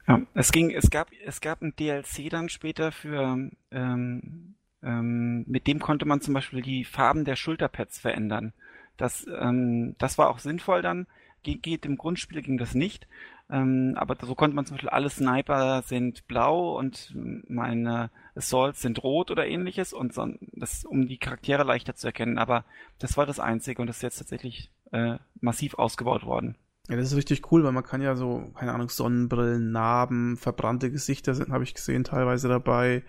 Ja, 0.08 0.22
es 0.34 0.52
ging, 0.52 0.72
es 0.72 0.90
gab, 0.90 1.10
es 1.26 1.42
gab 1.42 1.62
ein 1.62 1.76
DLC 1.76 2.30
dann 2.30 2.50
später 2.50 2.92
für, 2.92 3.50
ähm, 3.72 4.56
ähm, 4.84 5.46
mit 5.48 5.68
dem 5.68 5.80
konnte 5.80 6.06
man 6.06 6.22
zum 6.22 6.34
Beispiel 6.34 6.62
die 6.62 6.86
Farben 6.86 7.26
der 7.26 7.36
Schulterpads 7.36 8.00
verändern. 8.00 8.54
Das, 8.98 9.26
ähm, 9.28 9.96
das 9.98 10.18
war 10.18 10.30
auch 10.30 10.40
sinnvoll 10.40 10.82
dann. 10.82 11.08
Ge 11.44 11.56
geht 11.56 11.86
im 11.86 11.98
Grundspiel 11.98 12.42
ging 12.42 12.58
das 12.58 12.76
nicht. 12.76 13.08
Ähm, 13.50 13.94
aber 13.98 14.16
so 14.22 14.34
konnte 14.36 14.56
man 14.56 14.66
zum 14.66 14.76
Beispiel 14.76 14.90
alle 14.90 15.10
Sniper 15.10 15.84
sind 15.84 16.28
blau 16.28 16.78
und 16.78 17.14
meine 17.48 18.10
Assaults 18.36 18.82
sind 18.82 19.04
rot 19.04 19.30
oder 19.30 19.46
ähnliches 19.46 19.94
und 19.94 20.14
so, 20.14 20.28
das, 20.54 20.84
um 20.84 21.08
die 21.08 21.18
Charaktere 21.18 21.64
leichter 21.64 21.96
zu 21.96 22.08
erkennen. 22.08 22.38
Aber 22.38 22.66
das 23.00 23.18
war 23.18 23.26
das 23.26 23.40
Einzige 23.40 23.82
und 23.82 23.88
das 23.88 23.98
ist 23.98 24.04
jetzt 24.04 24.18
tatsächlich 24.18 24.72
äh, 24.92 25.18
massiv 25.42 25.76
ausgebaut 25.76 26.26
worden. 26.26 26.56
Ja, 26.90 26.96
das 26.96 27.12
ist 27.12 27.18
richtig 27.18 27.52
cool, 27.52 27.64
weil 27.64 27.72
man 27.72 27.84
kann 27.84 28.02
ja 28.02 28.16
so, 28.16 28.52
keine 28.58 28.74
Ahnung, 28.74 28.90
Sonnenbrillen, 28.90 29.72
Narben, 29.72 30.38
verbrannte 30.38 30.92
Gesichter 30.92 31.34
sind, 31.34 31.52
habe 31.52 31.64
ich 31.64 31.74
gesehen, 31.74 32.04
teilweise 32.04 32.48
dabei. 32.48 33.04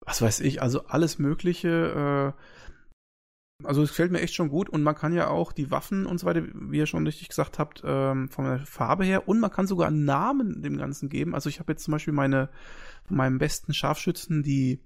Was 0.00 0.22
weiß 0.22 0.40
ich, 0.40 0.62
also 0.62 0.86
alles 0.86 1.18
Mögliche. 1.18 2.34
Äh, 2.34 2.40
also 3.62 3.82
es 3.82 3.90
gefällt 3.90 4.10
mir 4.10 4.20
echt 4.20 4.34
schon 4.34 4.48
gut 4.48 4.68
und 4.68 4.82
man 4.82 4.94
kann 4.94 5.12
ja 5.12 5.28
auch 5.28 5.52
die 5.52 5.70
Waffen 5.70 6.06
und 6.06 6.18
so 6.18 6.26
weiter, 6.26 6.42
wie 6.54 6.78
ihr 6.78 6.86
schon 6.86 7.06
richtig 7.06 7.28
gesagt 7.28 7.58
habt, 7.58 7.82
ähm, 7.84 8.28
von 8.28 8.44
der 8.46 8.58
Farbe 8.60 9.04
her 9.04 9.28
und 9.28 9.38
man 9.38 9.50
kann 9.50 9.66
sogar 9.66 9.90
Namen 9.90 10.62
dem 10.62 10.76
Ganzen 10.76 11.08
geben. 11.08 11.34
Also 11.34 11.48
ich 11.48 11.60
habe 11.60 11.72
jetzt 11.72 11.84
zum 11.84 11.92
Beispiel 11.92 12.12
meine, 12.12 12.48
von 13.04 13.16
meinem 13.16 13.38
besten 13.38 13.72
Scharfschützen 13.72 14.42
die 14.42 14.80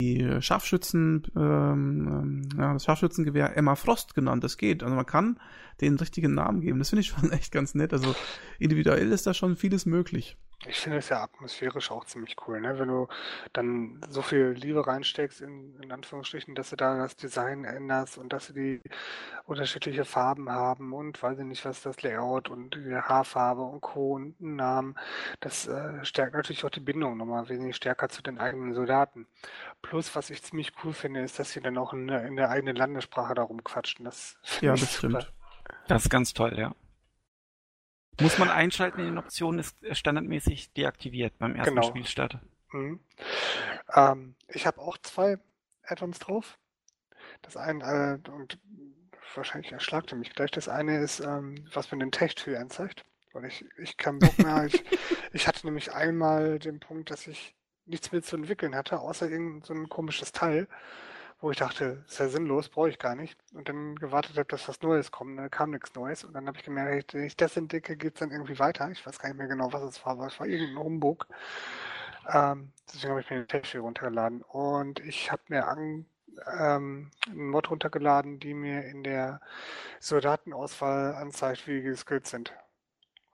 die 0.00 0.40
Scharfschützen, 0.40 1.26
ähm, 1.36 2.42
ja, 2.56 2.72
das 2.72 2.84
Scharfschützengewehr 2.84 3.56
Emma 3.56 3.76
Frost 3.76 4.14
genannt. 4.14 4.44
Das 4.44 4.58
geht. 4.58 4.82
Also 4.82 4.94
man 4.94 5.06
kann 5.06 5.40
den 5.80 5.96
richtigen 5.96 6.34
Namen 6.34 6.60
geben. 6.60 6.78
Das 6.78 6.90
finde 6.90 7.00
ich 7.00 7.08
schon 7.08 7.30
echt 7.32 7.52
ganz 7.52 7.74
nett. 7.74 7.92
Also 7.92 8.14
individuell 8.58 9.10
ist 9.12 9.26
da 9.26 9.34
schon 9.34 9.56
vieles 9.56 9.86
möglich. 9.86 10.36
Ich 10.64 10.78
finde 10.80 10.98
es 10.98 11.10
ja 11.10 11.22
atmosphärisch 11.22 11.90
auch 11.90 12.06
ziemlich 12.06 12.34
cool, 12.48 12.60
ne? 12.60 12.78
Wenn 12.78 12.88
du 12.88 13.08
dann 13.52 14.00
so 14.08 14.22
viel 14.22 14.48
Liebe 14.52 14.84
reinsteckst, 14.86 15.40
in, 15.42 15.78
in 15.80 15.92
Anführungsstrichen, 15.92 16.54
dass 16.54 16.70
du 16.70 16.76
da 16.76 16.96
das 16.96 17.14
Design 17.14 17.64
änderst 17.64 18.16
und 18.18 18.32
dass 18.32 18.46
sie 18.46 18.54
die 18.54 18.82
unterschiedliche 19.44 20.04
Farben 20.04 20.50
haben 20.50 20.92
und 20.94 21.22
weiß 21.22 21.38
ich 21.38 21.44
nicht, 21.44 21.64
was 21.66 21.82
das 21.82 22.02
Layout 22.02 22.48
und 22.48 22.74
die 22.74 22.96
Haarfarbe 22.96 23.62
und 23.62 23.80
Co. 23.82 24.14
und 24.14 24.34
einen 24.40 24.56
Namen. 24.56 24.94
Das 25.40 25.68
äh, 25.68 26.04
stärkt 26.04 26.34
natürlich 26.34 26.64
auch 26.64 26.70
die 26.70 26.80
Bindung 26.80 27.16
nochmal 27.18 27.48
wesentlich 27.48 27.76
stärker 27.76 28.08
zu 28.08 28.22
den 28.22 28.38
eigenen 28.38 28.74
Soldaten. 28.74 29.26
Plus, 29.82 30.16
was 30.16 30.30
ich 30.30 30.42
ziemlich 30.42 30.72
cool 30.84 30.92
finde, 30.94 31.20
ist, 31.22 31.38
dass 31.38 31.52
sie 31.52 31.60
dann 31.60 31.78
auch 31.78 31.92
in, 31.92 32.08
in 32.08 32.36
der 32.36 32.50
eigenen 32.50 32.76
Landessprache 32.76 33.34
darum 33.34 33.62
quatschen. 33.64 34.04
Das 34.06 34.38
finde 34.42 34.72
Ja, 34.72 34.76
ich 34.76 34.82
das 34.82 34.92
super. 34.94 35.26
stimmt. 35.26 35.32
Das 35.88 36.04
ist 36.04 36.10
ganz 36.10 36.34
toll, 36.34 36.58
ja. 36.58 36.74
Muss 38.20 38.38
man 38.38 38.48
einschalten 38.48 39.00
in 39.00 39.06
den 39.06 39.18
Optionen, 39.18 39.60
ist 39.60 39.76
standardmäßig 39.92 40.72
deaktiviert 40.72 41.38
beim 41.38 41.54
ersten 41.54 41.74
Genau. 41.74 41.88
Spielstart. 41.88 42.38
Mhm. 42.72 43.00
Ähm, 43.94 44.34
ich 44.48 44.66
habe 44.66 44.80
auch 44.80 44.98
zwei 44.98 45.38
Add-ons 45.82 46.18
drauf. 46.18 46.58
Das 47.42 47.56
eine, 47.56 48.20
äh, 48.24 48.30
und 48.30 48.58
wahrscheinlich 49.34 49.72
erschlagt 49.72 50.12
ihr 50.12 50.16
mich 50.16 50.34
gleich. 50.34 50.50
Das 50.50 50.68
eine 50.68 50.98
ist, 50.98 51.20
ähm, 51.20 51.68
was 51.72 51.92
mir 51.92 51.98
den 51.98 52.12
Texthöhe 52.12 52.58
anzeigt. 52.58 53.04
Weil 53.32 53.44
ich, 53.44 53.66
ich 53.76 53.96
keinen 53.98 54.18
Bock 54.18 54.38
mehr. 54.38 54.64
ich, 54.64 54.82
ich 55.32 55.46
hatte 55.46 55.66
nämlich 55.66 55.92
einmal 55.92 56.58
den 56.58 56.80
Punkt, 56.80 57.10
dass 57.10 57.26
ich 57.26 57.54
nichts 57.84 58.10
mehr 58.12 58.22
zu 58.22 58.36
entwickeln 58.36 58.74
hatte, 58.74 58.98
außer 58.98 59.28
irgend 59.30 59.66
so 59.66 59.74
ein 59.74 59.88
komisches 59.88 60.32
Teil, 60.32 60.66
wo 61.40 61.50
ich 61.50 61.58
dachte, 61.58 62.04
ist 62.08 62.18
ja 62.18 62.28
sinnlos, 62.28 62.68
brauche 62.68 62.88
ich 62.88 62.98
gar 62.98 63.14
nicht. 63.14 63.38
Und 63.52 63.68
dann 63.68 63.96
gewartet 63.96 64.36
habe, 64.38 64.48
dass 64.48 64.68
was 64.68 64.80
Neues 64.80 65.10
kommt. 65.10 65.38
Da 65.38 65.48
kam 65.48 65.70
nichts 65.70 65.94
Neues. 65.94 66.24
Und 66.24 66.32
dann 66.32 66.46
habe 66.46 66.58
ich 66.58 66.64
gemerkt, 66.64 67.14
wenn 67.14 67.24
ich 67.24 67.36
das 67.36 67.56
entdecke, 67.56 67.96
geht 67.96 68.14
es 68.14 68.20
dann 68.20 68.30
irgendwie 68.30 68.58
weiter. 68.58 68.90
Ich 68.90 69.06
weiß 69.06 69.18
gar 69.18 69.28
nicht 69.28 69.38
mehr 69.38 69.46
genau, 69.46 69.72
was 69.72 69.82
es 69.82 70.04
war, 70.04 70.12
aber 70.12 70.26
es 70.26 70.40
war 70.40 70.46
irgendein 70.46 70.82
Humbug. 70.82 71.26
Ähm, 72.32 72.72
deswegen 72.88 73.10
habe 73.10 73.20
ich 73.20 73.30
mir 73.30 73.36
den 73.38 73.48
Texthöhe 73.48 73.82
runtergeladen. 73.82 74.42
Und 74.42 75.00
ich 75.00 75.30
habe 75.30 75.42
mir 75.48 75.68
an, 75.68 76.06
ähm, 76.58 77.10
einen 77.26 77.50
Mod 77.50 77.70
runtergeladen, 77.70 78.40
die 78.40 78.54
mir 78.54 78.84
in 78.84 79.04
der 79.04 79.40
Soldatenauswahl 80.00 81.14
anzeigt, 81.14 81.66
wie 81.66 81.82
die 81.82 81.96
Skills 81.96 82.30
sind. 82.30 82.54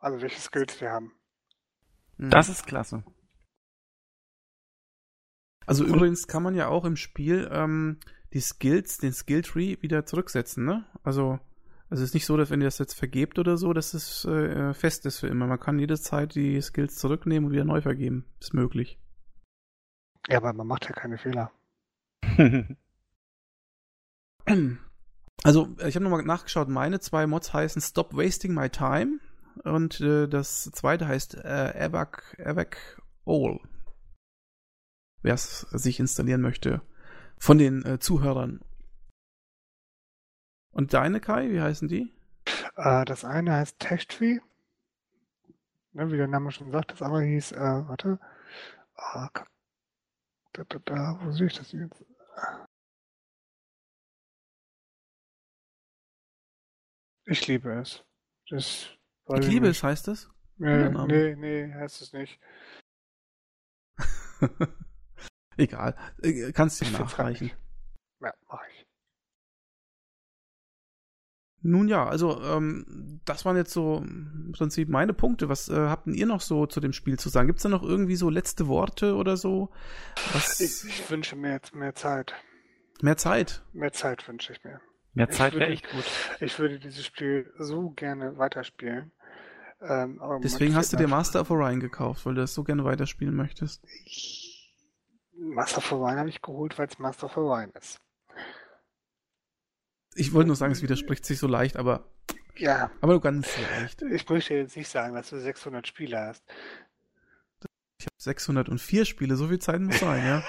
Also 0.00 0.20
welche 0.20 0.40
Skills 0.40 0.80
wir 0.80 0.90
haben. 0.90 1.14
Das 2.18 2.48
ist 2.48 2.66
klasse. 2.66 3.04
Also 5.66 5.84
übrigens 5.84 6.26
kann 6.26 6.42
man 6.42 6.54
ja 6.54 6.68
auch 6.68 6.84
im 6.84 6.96
Spiel 6.96 7.48
ähm, 7.52 7.98
die 8.32 8.40
Skills, 8.40 8.98
den 8.98 9.12
Skilltree 9.12 9.76
wieder 9.80 10.06
zurücksetzen, 10.06 10.64
ne? 10.64 10.84
Also, 11.02 11.38
also 11.90 12.02
es 12.02 12.10
ist 12.10 12.14
nicht 12.14 12.26
so, 12.26 12.36
dass 12.36 12.50
wenn 12.50 12.60
ihr 12.60 12.66
das 12.66 12.78
jetzt 12.78 12.94
vergebt 12.94 13.38
oder 13.38 13.56
so, 13.56 13.72
dass 13.72 13.94
es 13.94 14.24
äh, 14.24 14.74
fest 14.74 15.06
ist 15.06 15.20
für 15.20 15.28
immer. 15.28 15.46
Man 15.46 15.60
kann 15.60 15.78
jederzeit 15.78 16.34
die 16.34 16.60
Skills 16.60 16.96
zurücknehmen 16.96 17.46
und 17.46 17.52
wieder 17.52 17.64
neu 17.64 17.82
vergeben. 17.82 18.24
Ist 18.40 18.54
möglich. 18.54 18.98
Ja, 20.28 20.38
aber 20.38 20.52
man 20.52 20.66
macht 20.66 20.84
ja 20.86 20.92
keine 20.92 21.18
Fehler. 21.18 21.50
Also, 25.44 25.68
ich 25.86 25.96
habe 25.96 26.04
nochmal 26.04 26.22
nachgeschaut, 26.22 26.68
meine 26.68 27.00
zwei 27.00 27.26
Mods 27.26 27.52
heißen 27.52 27.82
Stop 27.82 28.14
Wasting 28.16 28.54
My 28.54 28.68
Time 28.70 29.18
und 29.64 30.00
äh, 30.00 30.28
das 30.28 30.70
zweite 30.72 31.08
heißt 31.08 31.34
äh, 31.34 31.74
Evac, 31.74 32.36
Evac 32.38 33.02
All. 33.26 33.58
Wer 35.22 35.34
es 35.34 35.60
sich 35.70 36.00
installieren 36.00 36.40
möchte. 36.40 36.82
Von 37.38 37.58
den 37.58 37.84
äh, 37.84 37.98
Zuhörern. 37.98 38.60
Und 40.70 40.94
deine, 40.94 41.20
Kai, 41.20 41.50
wie 41.50 41.60
heißen 41.60 41.88
die? 41.88 42.12
Äh, 42.76 43.04
das 43.04 43.24
eine 43.24 43.52
heißt 43.52 43.78
Techtree. 43.78 44.40
Ne, 45.92 46.10
wie 46.10 46.16
der 46.16 46.28
Name 46.28 46.50
schon 46.50 46.70
sagt. 46.70 46.92
Das 46.92 47.02
andere 47.02 47.24
hieß, 47.24 47.52
äh, 47.52 47.58
warte. 47.58 48.18
Ah, 48.96 49.28
da, 50.52 50.64
da, 50.64 50.78
da, 50.84 51.18
wo 51.22 51.32
sehe 51.32 51.46
ich 51.46 51.56
das 51.56 51.72
jetzt? 51.72 52.04
Ich 57.26 57.46
liebe 57.46 57.72
es. 57.72 58.04
Das 58.48 58.88
ich 59.38 59.46
liebe 59.48 59.68
es, 59.68 59.82
heißt 59.82 60.08
es? 60.08 60.28
Äh, 60.60 60.88
nee, 60.90 61.36
nee, 61.36 61.72
heißt 61.72 62.02
es 62.02 62.12
nicht. 62.12 62.40
Egal. 65.56 65.96
Äh, 66.22 66.52
kannst 66.52 66.80
du 66.80 66.90
nachreichen. 66.90 67.50
Ja, 68.20 68.32
mach 68.48 68.60
ich. 68.70 68.86
Nun 71.64 71.86
ja, 71.86 72.06
also 72.06 72.42
ähm, 72.42 73.20
das 73.24 73.44
waren 73.44 73.56
jetzt 73.56 73.72
so 73.72 73.98
im 73.98 74.52
Prinzip 74.52 74.88
meine 74.88 75.12
Punkte. 75.12 75.48
Was 75.48 75.68
äh, 75.68 75.76
habt 75.76 76.08
ihr 76.08 76.26
noch 76.26 76.40
so 76.40 76.66
zu 76.66 76.80
dem 76.80 76.92
Spiel 76.92 77.18
zu 77.18 77.28
sagen? 77.28 77.46
Gibt 77.46 77.58
es 77.58 77.62
da 77.62 77.68
noch 77.68 77.84
irgendwie 77.84 78.16
so 78.16 78.30
letzte 78.30 78.66
Worte 78.66 79.14
oder 79.14 79.36
so? 79.36 79.70
Was... 80.32 80.58
Ich, 80.58 80.84
ich, 80.88 81.10
wünsche 81.10 81.36
mir 81.36 81.52
jetzt 81.52 81.72
mehr 81.74 81.94
Zeit. 81.94 82.34
Mehr 83.00 83.16
Zeit? 83.16 83.62
Mehr 83.72 83.92
Zeit 83.92 84.26
wünsche 84.26 84.52
ich 84.52 84.64
mir. 84.64 84.80
Mehr 85.14 85.30
Zeit 85.30 85.54
wäre 85.54 85.66
echt 85.66 85.88
gut. 85.90 86.04
Ich 86.40 86.58
würde 86.58 86.80
dieses 86.80 87.04
Spiel 87.04 87.52
so 87.58 87.90
gerne 87.90 88.38
weiterspielen. 88.38 89.12
Ähm, 89.82 90.20
Deswegen 90.42 90.74
hast 90.74 90.92
du 90.92 90.96
dir 90.96 91.08
Master 91.08 91.40
of 91.40 91.50
Orion 91.50 91.80
gekauft, 91.80 92.24
weil 92.26 92.34
du 92.34 92.40
das 92.40 92.54
so 92.54 92.64
gerne 92.64 92.84
weiterspielen 92.84 93.34
möchtest. 93.34 93.84
Master 95.34 95.78
of 95.78 95.92
Orion 95.92 96.18
habe 96.18 96.28
ich 96.28 96.42
geholt, 96.42 96.78
weil 96.78 96.88
es 96.88 96.98
Master 96.98 97.26
of 97.26 97.36
Orion 97.36 97.70
ist. 97.70 98.00
Ich 100.14 100.32
wollte 100.32 100.48
nur 100.48 100.56
sagen, 100.56 100.72
es 100.72 100.82
widerspricht 100.82 101.24
sich 101.24 101.38
so 101.38 101.46
leicht, 101.46 101.76
aber. 101.76 102.04
Ja. 102.56 102.90
Aber 103.00 103.14
du 103.14 103.20
ganz 103.20 103.48
leicht. 103.58 104.02
Ich 104.02 104.28
möchte 104.28 104.54
jetzt 104.54 104.76
nicht 104.76 104.88
sagen, 104.88 105.14
dass 105.14 105.30
du 105.30 105.40
600 105.40 105.86
Spiele 105.86 106.20
hast. 106.20 106.44
Ich 107.98 108.06
habe 108.06 108.14
604 108.18 109.04
Spiele, 109.04 109.36
so 109.36 109.48
viel 109.48 109.58
Zeit 109.58 109.80
muss 109.80 110.00
sein, 110.00 110.26
ja. 110.26 110.44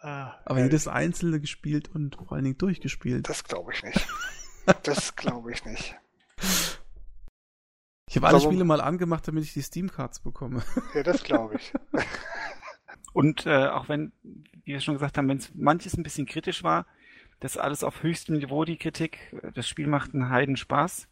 ah, 0.00 0.34
aber 0.44 0.58
ja, 0.58 0.66
jedes 0.66 0.86
einzelne 0.86 1.40
gespielt 1.40 1.88
und 1.88 2.16
vor 2.16 2.32
allen 2.32 2.44
Dingen 2.44 2.58
durchgespielt. 2.58 3.28
Das 3.28 3.42
glaube 3.44 3.72
ich 3.72 3.82
nicht. 3.82 4.06
das 4.84 5.16
glaube 5.16 5.52
ich 5.52 5.64
nicht. 5.64 5.96
Ich 8.08 8.16
habe 8.16 8.28
alle 8.28 8.40
Spiele 8.40 8.64
mal 8.64 8.80
angemacht, 8.80 9.26
damit 9.26 9.42
ich 9.42 9.54
die 9.54 9.62
Steam-Cards 9.62 10.20
bekomme. 10.20 10.62
Ja, 10.94 11.02
das 11.02 11.24
glaube 11.24 11.56
ich. 11.56 11.72
Und 13.14 13.46
äh, 13.46 13.68
auch 13.68 13.88
wenn, 13.88 14.12
wie 14.22 14.72
wir 14.72 14.80
schon 14.80 14.96
gesagt 14.96 15.16
haben, 15.16 15.28
wenn 15.28 15.38
es 15.38 15.54
manches 15.54 15.96
ein 15.96 16.02
bisschen 16.02 16.26
kritisch 16.26 16.62
war, 16.62 16.84
das 17.40 17.56
alles 17.56 17.84
auf 17.84 18.02
höchstem 18.02 18.36
Niveau, 18.36 18.64
die 18.64 18.76
Kritik. 18.76 19.34
Das 19.54 19.68
Spiel 19.68 19.86
macht 19.86 20.12
einen 20.12 20.28
Heiden 20.30 20.56
Spaß. 20.56 21.08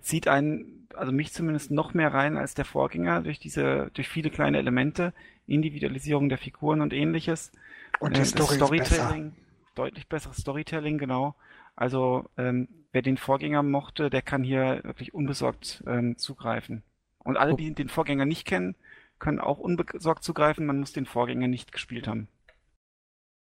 Zieht 0.00 0.26
einen, 0.26 0.88
also 0.94 1.12
mich 1.12 1.32
zumindest 1.32 1.70
noch 1.70 1.94
mehr 1.94 2.12
rein 2.12 2.36
als 2.36 2.54
der 2.54 2.64
Vorgänger 2.64 3.22
durch 3.22 3.38
diese, 3.38 3.90
durch 3.94 4.08
viele 4.08 4.30
kleine 4.30 4.58
Elemente, 4.58 5.12
Individualisierung 5.46 6.28
der 6.28 6.38
Figuren 6.38 6.80
und 6.80 6.92
ähnliches. 6.92 7.52
Und 8.00 8.16
die 8.16 8.22
äh, 8.22 8.24
Story 8.24 8.56
Storytelling, 8.56 9.30
besser. 9.30 9.72
deutlich 9.76 10.08
besseres 10.08 10.38
Storytelling, 10.38 10.98
genau. 10.98 11.36
Also 11.76 12.28
ähm, 12.36 12.66
wer 12.90 13.02
den 13.02 13.18
Vorgänger 13.18 13.62
mochte, 13.62 14.10
der 14.10 14.22
kann 14.22 14.42
hier 14.42 14.80
wirklich 14.82 15.14
unbesorgt 15.14 15.84
ähm, 15.86 16.18
zugreifen. 16.18 16.82
Und 17.18 17.36
alle, 17.36 17.54
die 17.54 17.72
den 17.72 17.88
Vorgänger 17.88 18.24
nicht 18.24 18.46
kennen, 18.46 18.74
können 19.18 19.40
auch 19.40 19.58
unbesorgt 19.58 20.24
zugreifen. 20.24 20.66
Man 20.66 20.78
muss 20.78 20.92
den 20.92 21.06
Vorgänger 21.06 21.48
nicht 21.48 21.72
gespielt 21.72 22.06
haben. 22.08 22.28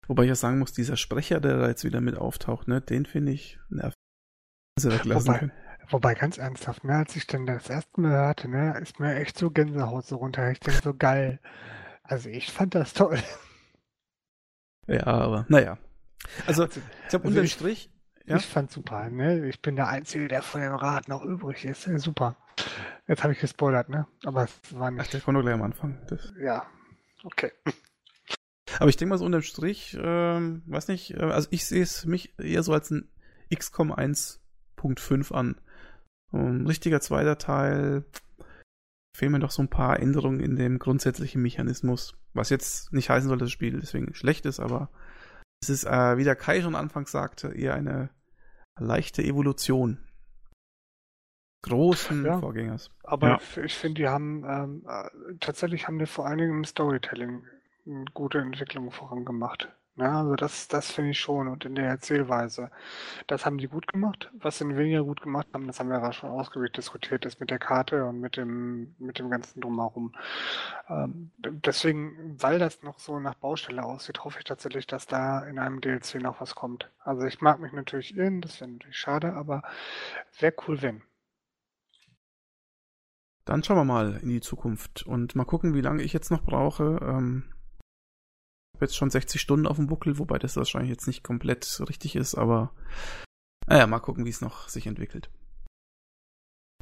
Wobei 0.08 0.24
ich 0.24 0.30
ja 0.30 0.36
sagen 0.36 0.60
muss, 0.60 0.74
dieser 0.74 0.98
Sprecher, 0.98 1.40
der 1.40 1.58
da 1.58 1.68
jetzt 1.68 1.84
wieder 1.84 2.02
mit 2.02 2.18
auftaucht, 2.18 2.68
ne, 2.68 2.82
den 2.82 3.06
finde 3.06 3.32
ich 3.32 3.60
nervig. 3.70 3.96
Wobei, 4.78 5.52
wobei, 5.90 6.14
ganz 6.14 6.38
ernsthaft, 6.38 6.84
ne, 6.84 6.98
als 6.98 7.16
ich 7.16 7.26
dann 7.28 7.46
das 7.46 7.70
erste 7.70 8.02
Mal 8.02 8.12
hörte, 8.12 8.50
ne, 8.50 8.78
ist 8.80 9.00
mir 9.00 9.16
echt 9.16 9.38
so 9.38 9.50
Gänsehaut 9.50 10.06
so 10.06 10.18
runter. 10.18 10.52
Ich 10.52 10.60
denke 10.60 10.82
so 10.84 10.94
geil. 10.94 11.40
Also 12.04 12.30
ich 12.30 12.52
fand 12.52 12.76
das 12.76 12.94
toll. 12.94 13.20
Ja, 14.88 15.08
aber 15.08 15.46
naja. 15.50 15.80
Also, 16.46 16.64
also 16.64 16.80
ich 17.08 17.14
habe 17.14 17.26
also 17.26 17.28
unterm 17.28 17.48
Strich, 17.48 17.90
ja? 18.27 18.38
Ich 18.38 18.45
fand 18.45 18.72
super, 18.72 19.10
ne? 19.10 19.47
Ich 19.47 19.61
bin 19.61 19.76
der 19.76 19.88
Einzige, 19.88 20.27
der 20.27 20.41
von 20.41 20.61
dem 20.61 20.73
Rad 20.73 21.07
noch 21.07 21.23
übrig 21.23 21.65
ist. 21.65 21.84
Super. 21.84 22.35
Jetzt 23.07 23.23
habe 23.23 23.34
ich 23.34 23.39
gespoilert, 23.39 23.89
ne? 23.89 24.07
Aber 24.23 24.43
es 24.43 24.60
war 24.72 24.89
nicht. 24.91 25.02
Ach, 25.02 25.07
der 25.07 25.22
kommt 25.22 25.38
doch 25.38 25.41
gleich 25.41 25.53
am 25.53 25.61
Anfang. 25.61 25.99
Das... 26.07 26.34
Ja, 26.39 26.65
okay. 27.23 27.52
Aber 28.80 28.89
ich 28.89 28.97
denke 28.97 29.11
mal 29.11 29.18
so 29.18 29.26
unterm 29.26 29.43
Strich, 29.43 29.95
ähm, 29.99 30.64
weiß 30.65 30.88
nicht, 30.88 31.14
äh, 31.14 31.23
also 31.23 31.47
ich 31.52 31.65
sehe 31.65 31.84
es 31.84 32.06
mich 32.06 32.38
eher 32.39 32.64
so 32.64 32.73
als 32.73 32.91
ein 32.91 33.07
XCOM 33.53 33.93
1.5 33.93 35.34
an. 35.34 35.61
ein 36.31 36.65
richtiger 36.65 36.99
zweiter 36.99 37.38
Teil. 37.38 38.06
Fehlen 39.15 39.31
mir 39.31 39.39
doch 39.39 39.52
so 39.52 39.61
ein 39.61 39.69
paar 39.69 39.99
Änderungen 39.99 40.41
in 40.41 40.56
dem 40.56 40.80
grundsätzlichen 40.80 41.41
Mechanismus. 41.41 42.18
Was 42.34 42.49
jetzt 42.49 42.91
nicht 42.91 43.10
heißen 43.10 43.30
soll, 43.30 43.38
dass 43.38 43.45
das 43.47 43.53
Spiel 43.53 43.80
deswegen 43.80 44.14
schlecht 44.14 44.45
ist, 44.45 44.60
aber 44.60 44.89
es 45.70 45.84
ist, 45.84 45.86
äh, 45.86 46.18
wie 46.18 46.24
der 46.24 46.36
Kai 46.36 46.62
schon 46.62 46.76
anfangs 46.76 47.12
sagte, 47.12 47.54
eher 47.54 47.74
eine 47.76 48.10
leichte 48.80 49.24
Evolution 49.24 50.00
großen 51.64 52.26
ja, 52.26 52.40
Vorgängers. 52.40 52.92
Aber 53.04 53.28
ja. 53.28 53.38
ich, 53.42 53.58
ich 53.58 53.74
finde, 53.74 54.02
die 54.02 54.08
haben 54.08 54.46
ähm, 54.48 54.86
äh, 54.88 55.10
tatsächlich 55.40 55.88
haben 55.88 55.98
die 55.98 56.06
vor 56.06 56.28
allen 56.28 56.38
Dingen 56.38 56.58
im 56.58 56.64
Storytelling 56.64 57.44
eine 57.88 58.06
gute 58.14 58.40
Entwicklung 58.40 58.92
vorangemacht. 58.92 59.70
Ja, 59.97 60.19
also 60.19 60.35
das, 60.35 60.67
das 60.67 60.91
finde 60.91 61.11
ich 61.11 61.19
schon 61.19 61.47
und 61.47 61.63
in 61.63 61.76
der 61.76 61.85
Erzählweise. 61.85 62.69
Das 63.27 63.45
haben 63.45 63.57
die 63.57 63.69
gut 63.69 63.88
gemacht. 63.88 64.30
Was 64.34 64.57
sie 64.57 64.67
weniger 64.76 65.05
gut 65.05 65.22
gemacht 65.22 65.47
haben, 65.53 65.67
das 65.67 65.80
haben 65.80 65.88
wir 65.89 66.01
ja 66.01 66.11
schon 66.11 66.31
ausgiebig 66.31 66.73
diskutiert, 66.73 67.26
ist 67.26 67.39
mit 67.39 67.49
der 67.49 67.59
Karte 67.59 68.03
und 68.03 68.19
mit 68.19 68.35
dem, 68.35 68.93
mit 68.99 69.19
dem 69.19 69.30
ganzen 69.30 69.61
Drumherum. 69.61 70.13
Ähm, 70.89 71.31
deswegen, 71.38 72.35
weil 72.41 72.59
das 72.59 72.84
noch 72.84 72.99
so 72.99 73.19
nach 73.19 73.35
Baustelle 73.35 73.84
aussieht, 73.85 74.26
hoffe 74.26 74.39
ich 74.39 74.43
tatsächlich, 74.43 74.85
dass 74.85 75.07
da 75.07 75.45
in 75.45 75.59
einem 75.59 75.80
DLC 75.80 76.15
noch 76.15 76.41
was 76.41 76.55
kommt. 76.55 76.91
Also 76.99 77.26
ich 77.26 77.39
mag 77.39 77.61
mich 77.61 77.72
natürlich 77.72 78.17
irren, 78.17 78.41
das 78.41 78.59
wäre 78.59 78.72
natürlich 78.72 78.97
schade, 78.97 79.34
aber 79.34 79.63
wäre 80.39 80.53
cool, 80.67 80.81
wenn. 80.81 81.03
Dann 83.45 83.63
schauen 83.63 83.77
wir 83.77 83.85
mal 83.85 84.19
in 84.22 84.27
die 84.27 84.41
Zukunft 84.41 85.03
und 85.07 85.35
mal 85.35 85.45
gucken, 85.45 85.73
wie 85.73 85.81
lange 85.81 86.03
ich 86.03 86.11
jetzt 86.11 86.31
noch 86.31 86.43
brauche. 86.43 86.99
Ähm 87.01 87.55
habe 88.76 88.85
jetzt 88.85 88.95
schon 88.95 89.10
60 89.10 89.41
Stunden 89.41 89.68
auf 89.68 89.77
dem 89.77 89.88
Buckel, 89.88 90.19
wobei 90.19 90.38
das 90.38 90.57
wahrscheinlich 90.57 90.91
jetzt 90.91 91.07
nicht 91.07 91.23
komplett 91.23 91.81
richtig 91.89 92.15
ist, 92.15 92.35
aber 92.35 92.72
naja, 93.68 93.88
mal 93.88 93.99
gucken, 93.99 94.26
wie 94.26 94.30
es 94.30 94.41
noch 94.41 94.69
sich 94.69 94.85
entwickelt. 94.85 95.30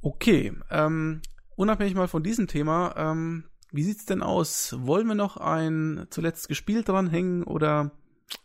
Okay, 0.01 0.53
ähm, 0.69 1.21
unabhängig 1.55 1.95
mal 1.95 2.07
von 2.07 2.23
diesem 2.23 2.47
Thema, 2.47 2.93
ähm, 2.97 3.45
wie 3.71 3.83
sieht's 3.83 4.05
denn 4.05 4.21
aus? 4.21 4.75
Wollen 4.79 5.07
wir 5.07 5.15
noch 5.15 5.37
ein 5.37 6.07
zuletzt 6.09 6.47
gespielt 6.47 6.89
dranhängen 6.89 7.43
oder 7.43 7.91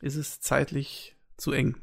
ist 0.00 0.16
es 0.16 0.40
zeitlich 0.40 1.16
zu 1.36 1.52
eng? 1.52 1.76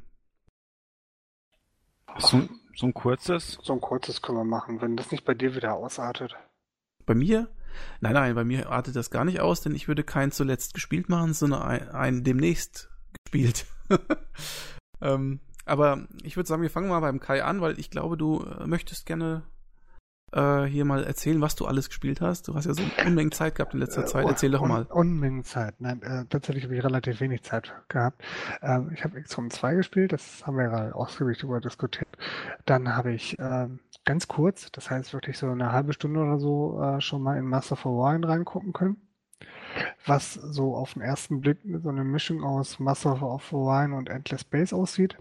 So, 2.17 2.47
so 2.75 2.87
ein 2.87 2.93
kurzes? 2.93 3.59
So 3.61 3.73
ein 3.73 3.81
kurzes 3.81 4.21
können 4.21 4.37
wir 4.37 4.45
machen, 4.45 4.81
wenn 4.81 4.95
das 4.95 5.11
nicht 5.11 5.25
bei 5.25 5.33
dir 5.33 5.55
wieder 5.55 5.73
ausartet. 5.75 6.35
Bei 7.05 7.13
mir? 7.13 7.49
Nein, 8.01 8.13
nein, 8.13 8.35
bei 8.35 8.43
mir 8.43 8.69
artet 8.69 8.95
das 8.95 9.09
gar 9.09 9.25
nicht 9.25 9.39
aus, 9.39 9.61
denn 9.61 9.75
ich 9.75 9.87
würde 9.87 10.03
kein 10.03 10.31
zuletzt 10.31 10.73
gespielt 10.73 11.09
machen, 11.09 11.33
sondern 11.33 11.61
ein, 11.61 11.89
ein 11.89 12.23
demnächst 12.23 12.89
gespielt. 13.23 13.65
ähm, 15.01 15.39
aber 15.65 16.07
ich 16.23 16.35
würde 16.35 16.47
sagen, 16.47 16.61
wir 16.61 16.69
fangen 16.69 16.89
mal 16.89 16.99
beim 16.99 17.19
Kai 17.19 17.43
an, 17.43 17.61
weil 17.61 17.79
ich 17.79 17.89
glaube, 17.89 18.17
du 18.17 18.43
äh, 18.43 18.67
möchtest 18.67 19.05
gerne 19.05 19.43
äh, 20.35 20.65
hier 20.65 20.85
mal 20.85 21.03
erzählen, 21.03 21.41
was 21.41 21.55
du 21.55 21.65
alles 21.65 21.87
gespielt 21.87 22.21
hast. 22.21 22.47
Du 22.47 22.55
hast 22.55 22.65
ja 22.65 22.73
so 22.73 22.83
Unmengen 23.05 23.31
Zeit 23.31 23.55
gehabt 23.55 23.73
in 23.73 23.79
letzter 23.79 24.03
äh, 24.03 24.05
Zeit. 24.05 24.27
Erzähl 24.27 24.51
doch 24.51 24.61
un, 24.61 24.69
mal. 24.69 24.83
Unmengen 24.83 25.43
Zeit. 25.43 25.75
Nein, 25.79 26.01
äh, 26.01 26.25
tatsächlich 26.25 26.65
habe 26.65 26.75
ich 26.75 26.83
relativ 26.83 27.21
wenig 27.21 27.43
Zeit 27.43 27.73
gehabt. 27.87 28.21
Ähm, 28.61 28.91
ich 28.93 29.03
habe 29.03 29.21
XCOM 29.21 29.49
2 29.49 29.75
gespielt, 29.75 30.11
das 30.11 30.45
haben 30.45 30.57
wir 30.57 30.65
gerade 30.65 30.93
ausgiebig 30.93 31.37
darüber 31.39 31.61
diskutiert. 31.61 32.09
Dann 32.65 32.95
habe 32.95 33.13
ich 33.13 33.37
ähm, 33.39 33.79
ganz 34.03 34.27
kurz, 34.27 34.71
das 34.71 34.89
heißt 34.91 35.13
wirklich 35.13 35.37
so 35.37 35.49
eine 35.49 35.71
halbe 35.71 35.93
Stunde 35.93 36.19
oder 36.19 36.37
so, 36.37 36.81
äh, 36.81 37.01
schon 37.01 37.21
mal 37.21 37.37
in 37.37 37.45
Master 37.45 37.73
of 37.73 37.85
Orion 37.85 38.23
reingucken 38.23 38.73
können. 38.73 38.97
Was 40.05 40.33
so 40.33 40.75
auf 40.75 40.93
den 40.93 41.01
ersten 41.01 41.41
Blick 41.41 41.59
so 41.83 41.89
eine 41.89 42.03
Mischung 42.03 42.43
aus 42.43 42.79
Master 42.79 43.21
of 43.21 43.51
Orion 43.51 43.93
und 43.93 44.09
Endless 44.09 44.41
Space 44.41 44.73
aussieht. 44.73 45.17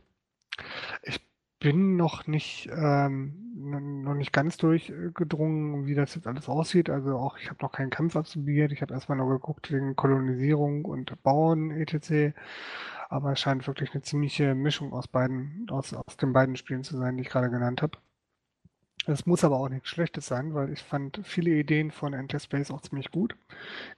Ich 1.02 1.20
bin 1.64 1.96
noch 1.96 2.26
nicht 2.26 2.68
ähm, 2.70 3.32
noch 3.56 4.12
nicht 4.12 4.34
ganz 4.34 4.58
durchgedrungen, 4.58 5.86
wie 5.86 5.94
das 5.94 6.14
jetzt 6.14 6.26
alles 6.26 6.46
aussieht. 6.46 6.90
Also 6.90 7.16
auch 7.16 7.38
ich 7.38 7.48
habe 7.48 7.62
noch 7.62 7.72
keinen 7.72 7.88
Kampf 7.88 8.16
absolviert. 8.16 8.70
Ich 8.70 8.82
habe 8.82 8.92
erstmal 8.92 9.16
nur 9.16 9.30
geguckt 9.30 9.72
wegen 9.72 9.96
Kolonisierung 9.96 10.84
und 10.84 11.22
Bauen 11.22 11.70
etc. 11.70 12.36
Aber 13.08 13.32
es 13.32 13.40
scheint 13.40 13.66
wirklich 13.66 13.94
eine 13.94 14.02
ziemliche 14.02 14.54
Mischung 14.54 14.92
aus 14.92 15.08
beiden 15.08 15.66
aus, 15.70 15.94
aus 15.94 16.18
den 16.18 16.34
beiden 16.34 16.56
Spielen 16.56 16.84
zu 16.84 16.98
sein, 16.98 17.16
die 17.16 17.22
ich 17.22 17.30
gerade 17.30 17.48
genannt 17.48 17.80
habe. 17.80 17.96
Das 19.06 19.26
muss 19.26 19.44
aber 19.44 19.58
auch 19.58 19.68
nichts 19.68 19.88
Schlechtes 19.88 20.26
sein, 20.26 20.54
weil 20.54 20.70
ich 20.70 20.82
fand 20.82 21.20
viele 21.24 21.50
Ideen 21.50 21.90
von 21.90 22.14
Interspace 22.14 22.70
auch 22.70 22.80
ziemlich 22.80 23.10
gut. 23.10 23.36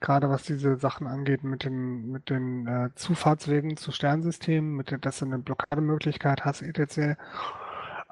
Gerade 0.01 0.29
was 0.29 0.43
diese 0.43 0.77
Sachen 0.77 1.07
angeht 1.07 1.45
mit 1.45 1.65
den, 1.65 2.11
mit 2.11 2.29
den 2.29 2.67
äh, 2.67 2.91
Zufahrtswegen 2.95 3.77
zu 3.77 3.93
Sternsystemen, 3.93 4.75
mit 4.75 4.91
der, 4.91 4.99
dass 4.99 5.21
du 5.21 5.27
eine 5.27 5.39
Blockademöglichkeit 5.39 6.45
hast, 6.45 6.63
etc. 6.63 7.17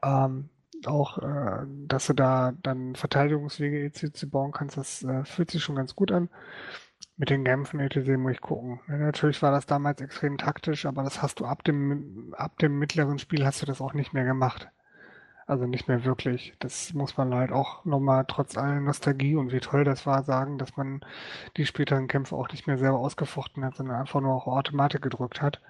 Ähm, 0.04 0.50
auch, 0.86 1.18
äh, 1.18 1.66
dass 1.86 2.06
du 2.06 2.12
da 2.12 2.52
dann 2.62 2.94
Verteidigungswege 2.94 3.84
etc. 3.84 4.26
bauen 4.26 4.52
kannst, 4.52 4.76
das 4.76 5.02
äh, 5.02 5.24
fühlt 5.24 5.50
sich 5.50 5.62
schon 5.64 5.76
ganz 5.76 5.96
gut 5.96 6.12
an. 6.12 6.28
Mit 7.16 7.30
den 7.30 7.44
Kämpfen 7.44 7.80
etc. 7.80 8.16
muss 8.18 8.32
ich 8.32 8.40
gucken. 8.40 8.80
Ja, 8.88 8.96
natürlich 8.98 9.40
war 9.42 9.52
das 9.52 9.66
damals 9.66 10.00
extrem 10.00 10.38
taktisch, 10.38 10.86
aber 10.86 11.02
das 11.02 11.22
hast 11.22 11.40
du 11.40 11.44
ab 11.44 11.64
dem, 11.64 12.34
ab 12.36 12.58
dem 12.58 12.78
mittleren 12.78 13.18
Spiel 13.18 13.44
hast 13.44 13.62
du 13.62 13.66
das 13.66 13.80
auch 13.80 13.94
nicht 13.94 14.12
mehr 14.12 14.24
gemacht. 14.24 14.68
Also 15.46 15.66
nicht 15.66 15.88
mehr 15.88 16.04
wirklich. 16.04 16.54
Das 16.58 16.94
muss 16.94 17.16
man 17.16 17.34
halt 17.34 17.52
auch 17.52 17.84
nochmal 17.84 18.24
trotz 18.26 18.56
aller 18.56 18.80
Nostalgie 18.80 19.36
und 19.36 19.52
wie 19.52 19.60
toll 19.60 19.84
das 19.84 20.06
war 20.06 20.22
sagen, 20.24 20.58
dass 20.58 20.76
man 20.76 21.04
die 21.56 21.66
späteren 21.66 22.08
Kämpfe 22.08 22.34
auch 22.34 22.48
nicht 22.48 22.66
mehr 22.66 22.78
selber 22.78 22.98
ausgefochten 22.98 23.64
hat, 23.64 23.76
sondern 23.76 24.00
einfach 24.00 24.20
nur 24.20 24.34
auch 24.34 24.46
Automatik 24.46 25.02
gedrückt 25.02 25.42
hat 25.42 25.60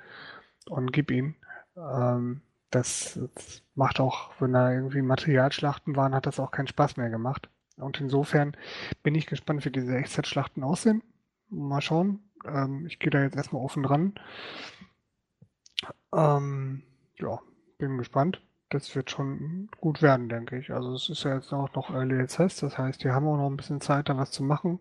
und 0.68 0.92
gib 0.92 1.10
ihn. 1.10 1.34
Ähm, 1.76 2.42
das, 2.70 3.18
das, 3.34 3.62
macht 3.76 3.98
auch, 3.98 4.30
wenn 4.38 4.52
da 4.52 4.72
irgendwie 4.72 5.02
Materialschlachten 5.02 5.96
waren, 5.96 6.14
hat 6.14 6.26
das 6.26 6.38
auch 6.38 6.52
keinen 6.52 6.68
Spaß 6.68 6.96
mehr 6.96 7.10
gemacht. 7.10 7.48
Und 7.76 8.00
insofern 8.00 8.56
bin 9.02 9.16
ich 9.16 9.26
gespannt, 9.26 9.64
wie 9.64 9.70
diese 9.70 9.96
Echtzeitschlachten 9.96 10.62
aussehen. 10.62 11.02
Mal 11.48 11.80
schauen. 11.80 12.20
Ähm, 12.44 12.86
ich 12.86 13.00
gehe 13.00 13.10
da 13.10 13.22
jetzt 13.22 13.36
erstmal 13.36 13.62
offen 13.62 13.82
dran. 13.82 14.14
Ähm, 16.12 16.84
ja, 17.18 17.40
bin 17.78 17.98
gespannt 17.98 18.40
das 18.74 18.94
wird 18.96 19.10
schon 19.10 19.68
gut 19.80 20.02
werden, 20.02 20.28
denke 20.28 20.58
ich. 20.58 20.72
Also 20.72 20.94
es 20.94 21.08
ist 21.08 21.24
ja 21.24 21.34
jetzt 21.34 21.52
auch 21.52 21.72
noch 21.74 21.90
Early 21.90 22.20
Access, 22.20 22.56
das 22.56 22.76
heißt, 22.76 23.04
die 23.04 23.10
haben 23.10 23.26
auch 23.26 23.36
noch 23.36 23.48
ein 23.48 23.56
bisschen 23.56 23.80
Zeit, 23.80 24.08
da 24.08 24.16
was 24.16 24.32
zu 24.32 24.42
machen. 24.42 24.80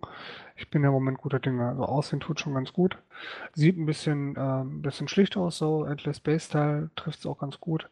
Ich 0.55 0.69
bin 0.69 0.81
ja 0.81 0.89
im 0.89 0.93
Moment 0.93 1.19
guter 1.19 1.39
Dinge. 1.39 1.67
Also 1.67 1.83
Aussehen 1.83 2.19
tut 2.19 2.39
schon 2.39 2.55
ganz 2.55 2.73
gut. 2.73 2.97
Sieht 3.53 3.77
ein 3.77 3.85
bisschen, 3.85 4.35
äh, 4.35 4.39
ein 4.39 4.81
bisschen 4.81 5.07
schlicht 5.07 5.37
aus, 5.37 5.59
so 5.59 5.85
Endless 5.85 6.17
Space 6.17 6.45
Style 6.45 6.89
trifft 6.95 7.19
es 7.19 7.25
auch 7.25 7.37
ganz 7.37 7.59
gut. 7.59 7.89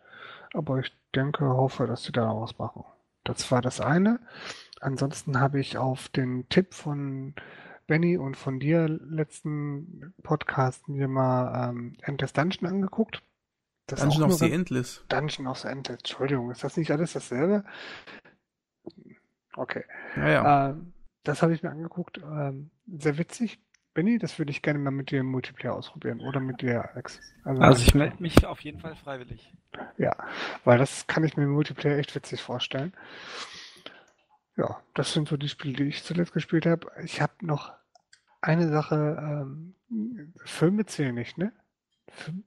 Aber 0.53 0.79
ich 0.79 0.91
denke, 1.15 1.45
hoffe, 1.45 1.87
dass 1.87 2.03
sie 2.03 2.11
da 2.11 2.25
noch 2.25 2.41
was 2.41 2.57
machen. 2.57 2.83
Das 3.23 3.51
war 3.51 3.61
das 3.61 3.79
eine. 3.79 4.19
Ansonsten 4.79 5.39
habe 5.39 5.59
ich 5.59 5.77
auf 5.77 6.09
den 6.09 6.49
Tipp 6.49 6.73
von 6.73 7.35
Benny 7.87 8.17
und 8.17 8.37
von 8.37 8.59
dir 8.59 8.87
letzten 8.87 10.13
Podcast 10.23 10.89
mir 10.89 11.07
mal 11.07 11.69
ähm, 11.69 11.93
Endless 12.01 12.33
Dungeon 12.33 12.67
angeguckt. 12.69 13.21
Das 13.91 13.99
Dungeon 13.99 14.23
of 14.23 14.33
the 14.35 14.51
Endless. 14.51 15.03
Dungeon 15.09 15.47
of 15.47 15.59
the 15.59 15.67
Endless, 15.67 15.97
Entschuldigung, 15.97 16.49
ist 16.49 16.63
das 16.63 16.77
nicht 16.77 16.91
alles 16.91 17.13
dasselbe? 17.13 17.65
Okay. 19.55 19.83
Ja, 20.15 20.29
ja. 20.29 20.69
Äh, 20.69 20.75
das 21.23 21.41
habe 21.41 21.53
ich 21.53 21.61
mir 21.61 21.71
angeguckt. 21.71 22.19
Ähm, 22.19 22.71
sehr 22.87 23.17
witzig. 23.17 23.59
Benny, 23.93 24.17
das 24.17 24.39
würde 24.39 24.51
ich 24.51 24.61
gerne 24.61 24.79
mal 24.79 24.91
mit 24.91 25.11
dir 25.11 25.19
im 25.19 25.25
Multiplayer 25.25 25.75
ausprobieren 25.75 26.21
oder 26.21 26.39
mit 26.39 26.61
dir, 26.61 26.89
Alex. 26.93 27.19
Also, 27.43 27.61
also 27.61 27.83
ich 27.83 27.93
melde 27.93 28.23
mich 28.23 28.45
auf 28.45 28.61
jeden 28.61 28.79
Fall 28.79 28.95
freiwillig. 28.95 29.53
Ja, 29.97 30.15
weil 30.63 30.77
das 30.77 31.07
kann 31.07 31.25
ich 31.25 31.35
mir 31.35 31.43
im 31.43 31.51
Multiplayer 31.51 31.97
echt 31.97 32.15
witzig 32.15 32.41
vorstellen. 32.41 32.93
Ja, 34.55 34.81
das 34.93 35.11
sind 35.11 35.27
so 35.27 35.35
die 35.35 35.49
Spiele, 35.49 35.73
die 35.73 35.89
ich 35.89 36.03
zuletzt 36.03 36.31
gespielt 36.31 36.65
habe. 36.65 36.89
Ich 37.03 37.21
habe 37.21 37.33
noch 37.41 37.73
eine 38.39 38.69
Sache, 38.69 39.17
ähm, 39.19 39.75
Filme 40.45 40.85
zählen 40.85 41.13
nicht, 41.13 41.37
ne? 41.37 41.51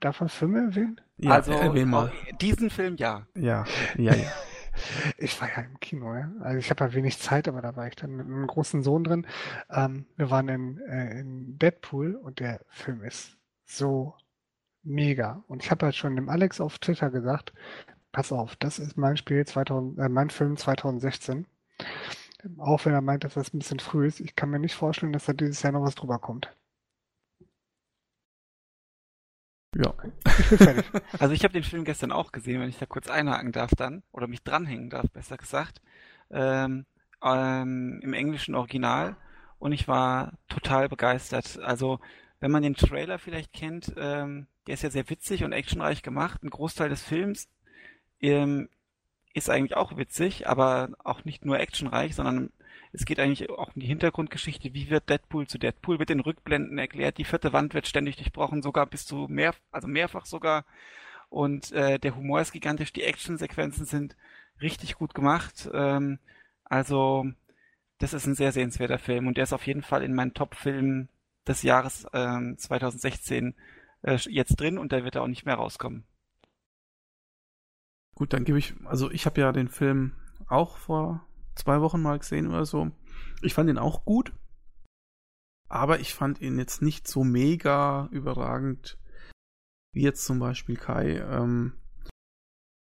Darf 0.00 0.20
man 0.20 0.28
Filme 0.28 0.60
erwähnen? 0.60 1.00
Ja, 1.16 1.32
also 1.32 1.52
erwähnen 1.52 1.90
mal. 1.90 2.12
Diesen 2.40 2.70
Film 2.70 2.96
ja. 2.96 3.26
Ja, 3.34 3.64
ja, 3.96 4.14
ja. 4.14 4.32
ich 5.18 5.40
war 5.40 5.48
ja 5.48 5.62
im 5.62 5.78
Kino, 5.80 6.14
ja. 6.14 6.30
Also 6.40 6.58
ich 6.58 6.70
habe 6.70 6.84
ja 6.84 6.92
wenig 6.94 7.18
Zeit, 7.18 7.48
aber 7.48 7.62
da 7.62 7.76
war 7.76 7.86
ich 7.86 7.96
dann 7.96 8.16
mit 8.16 8.26
einem 8.26 8.46
großen 8.46 8.82
Sohn 8.82 9.04
drin. 9.04 9.26
Ähm, 9.70 10.06
wir 10.16 10.30
waren 10.30 10.48
in, 10.48 10.78
äh, 10.78 11.20
in 11.20 11.58
Deadpool 11.58 12.14
und 12.14 12.40
der 12.40 12.60
Film 12.68 13.02
ist 13.02 13.36
so 13.64 14.14
mega. 14.82 15.42
Und 15.46 15.62
ich 15.62 15.70
habe 15.70 15.86
halt 15.86 15.94
schon 15.96 16.16
dem 16.16 16.28
Alex 16.28 16.60
auf 16.60 16.78
Twitter 16.78 17.10
gesagt, 17.10 17.52
pass 18.12 18.32
auf, 18.32 18.56
das 18.56 18.78
ist 18.78 18.96
mein 18.96 19.16
Spiel 19.16 19.44
2000, 19.44 19.98
äh, 19.98 20.08
mein 20.08 20.30
Film 20.30 20.56
2016. 20.56 21.46
Auch 22.58 22.84
wenn 22.84 22.92
er 22.92 23.00
meint, 23.00 23.24
dass 23.24 23.34
das 23.34 23.54
ein 23.54 23.58
bisschen 23.58 23.80
früh 23.80 24.06
ist. 24.06 24.20
Ich 24.20 24.36
kann 24.36 24.50
mir 24.50 24.58
nicht 24.58 24.74
vorstellen, 24.74 25.12
dass 25.12 25.24
da 25.24 25.32
dieses 25.32 25.62
Jahr 25.62 25.72
noch 25.72 25.82
was 25.82 25.94
drüber 25.94 26.18
kommt. 26.18 26.54
Ja. 29.74 29.94
also 31.18 31.34
ich 31.34 31.44
habe 31.44 31.52
den 31.52 31.64
Film 31.64 31.84
gestern 31.84 32.12
auch 32.12 32.32
gesehen, 32.32 32.60
wenn 32.60 32.68
ich 32.68 32.78
da 32.78 32.86
kurz 32.86 33.08
einhaken 33.08 33.52
darf 33.52 33.70
dann, 33.76 34.02
oder 34.12 34.26
mich 34.26 34.42
dranhängen 34.42 34.90
darf, 34.90 35.10
besser 35.10 35.36
gesagt, 35.36 35.80
ähm, 36.30 36.86
ähm, 37.22 38.00
im 38.02 38.12
englischen 38.12 38.54
Original 38.54 39.16
und 39.58 39.72
ich 39.72 39.88
war 39.88 40.32
total 40.48 40.88
begeistert. 40.88 41.58
Also 41.60 41.98
wenn 42.40 42.50
man 42.50 42.62
den 42.62 42.74
Trailer 42.74 43.18
vielleicht 43.18 43.52
kennt, 43.52 43.92
ähm, 43.96 44.46
der 44.66 44.74
ist 44.74 44.82
ja 44.82 44.90
sehr 44.90 45.08
witzig 45.10 45.44
und 45.44 45.52
actionreich 45.52 46.02
gemacht. 46.02 46.42
Ein 46.42 46.50
Großteil 46.50 46.88
des 46.88 47.02
Films 47.02 47.48
ähm, 48.20 48.68
ist 49.32 49.50
eigentlich 49.50 49.76
auch 49.76 49.96
witzig, 49.96 50.46
aber 50.46 50.90
auch 51.02 51.24
nicht 51.24 51.44
nur 51.44 51.58
actionreich, 51.58 52.14
sondern 52.14 52.50
es 52.94 53.04
geht 53.04 53.18
eigentlich 53.18 53.50
auch 53.50 53.74
um 53.74 53.80
die 53.80 53.86
Hintergrundgeschichte, 53.86 54.72
wie 54.72 54.88
wird 54.88 55.10
Deadpool 55.10 55.48
zu 55.48 55.58
Deadpool, 55.58 55.98
wird 55.98 56.10
in 56.10 56.20
Rückblenden 56.20 56.78
erklärt, 56.78 57.18
die 57.18 57.24
vierte 57.24 57.52
Wand 57.52 57.74
wird 57.74 57.88
ständig 57.88 58.16
durchbrochen, 58.16 58.62
sogar 58.62 58.86
bis 58.86 59.04
zu 59.04 59.26
mehr, 59.28 59.52
also 59.72 59.88
mehrfach 59.88 60.26
sogar. 60.26 60.64
Und 61.28 61.72
äh, 61.72 61.98
der 61.98 62.14
Humor 62.14 62.40
ist 62.40 62.52
gigantisch, 62.52 62.92
die 62.92 63.02
Actionsequenzen 63.02 63.84
sind 63.84 64.16
richtig 64.60 64.94
gut 64.94 65.12
gemacht. 65.12 65.68
Ähm, 65.72 66.20
also 66.64 67.26
das 67.98 68.14
ist 68.14 68.26
ein 68.26 68.36
sehr 68.36 68.52
sehenswerter 68.52 68.98
Film 68.98 69.26
und 69.26 69.36
der 69.36 69.44
ist 69.44 69.52
auf 69.52 69.66
jeden 69.66 69.82
Fall 69.82 70.04
in 70.04 70.14
meinen 70.14 70.34
Top-Filmen 70.34 71.08
des 71.48 71.64
Jahres 71.64 72.06
ähm, 72.12 72.56
2016 72.56 73.54
äh, 74.02 74.16
jetzt 74.28 74.54
drin 74.60 74.78
und 74.78 74.92
der 74.92 75.02
wird 75.02 75.16
auch 75.16 75.26
nicht 75.26 75.46
mehr 75.46 75.56
rauskommen. 75.56 76.04
Gut, 78.14 78.32
dann 78.32 78.44
gebe 78.44 78.58
ich, 78.58 78.74
also 78.84 79.10
ich 79.10 79.26
habe 79.26 79.40
ja 79.40 79.50
den 79.50 79.68
Film 79.68 80.12
auch 80.46 80.76
vor 80.76 81.26
zwei 81.54 81.80
Wochen 81.80 82.02
mal 82.02 82.18
gesehen 82.18 82.48
oder 82.48 82.66
so. 82.66 82.90
Ich 83.42 83.54
fand 83.54 83.68
ihn 83.70 83.78
auch 83.78 84.04
gut, 84.04 84.32
aber 85.68 86.00
ich 86.00 86.14
fand 86.14 86.40
ihn 86.40 86.58
jetzt 86.58 86.82
nicht 86.82 87.08
so 87.08 87.24
mega 87.24 88.08
überragend 88.10 88.98
wie 89.92 90.02
jetzt 90.02 90.24
zum 90.24 90.38
Beispiel 90.40 90.76
Kai. 90.76 91.18
Ähm, 91.18 91.72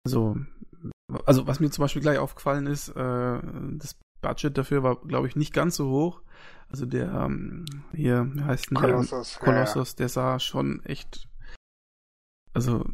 also, 0.05 0.36
also 1.24 1.47
was 1.47 1.61
mir 1.61 1.70
zum 1.70 1.82
Beispiel 1.82 2.03
gleich 2.03 2.19
aufgefallen 2.19 2.66
ist, 2.66 2.90
äh, 2.90 3.40
das 3.78 3.97
Budget 4.20 4.57
dafür 4.57 4.82
war, 4.82 4.97
glaube 5.01 5.27
ich, 5.27 5.36
nicht 5.36 5.53
ganz 5.53 5.77
so 5.77 5.90
hoch. 5.90 6.23
Also 6.69 6.85
der 6.85 7.11
ähm, 7.12 7.65
hier, 7.95 8.31
wie 8.35 8.43
heißt 8.43 8.70
denn 8.70 8.77
Kolossus, 8.77 9.35
der? 9.35 9.40
Kolossus, 9.40 9.89
ja, 9.90 9.93
ja. 9.93 9.97
der 9.97 10.09
sah 10.09 10.39
schon 10.39 10.85
echt, 10.85 11.28
also 12.53 12.85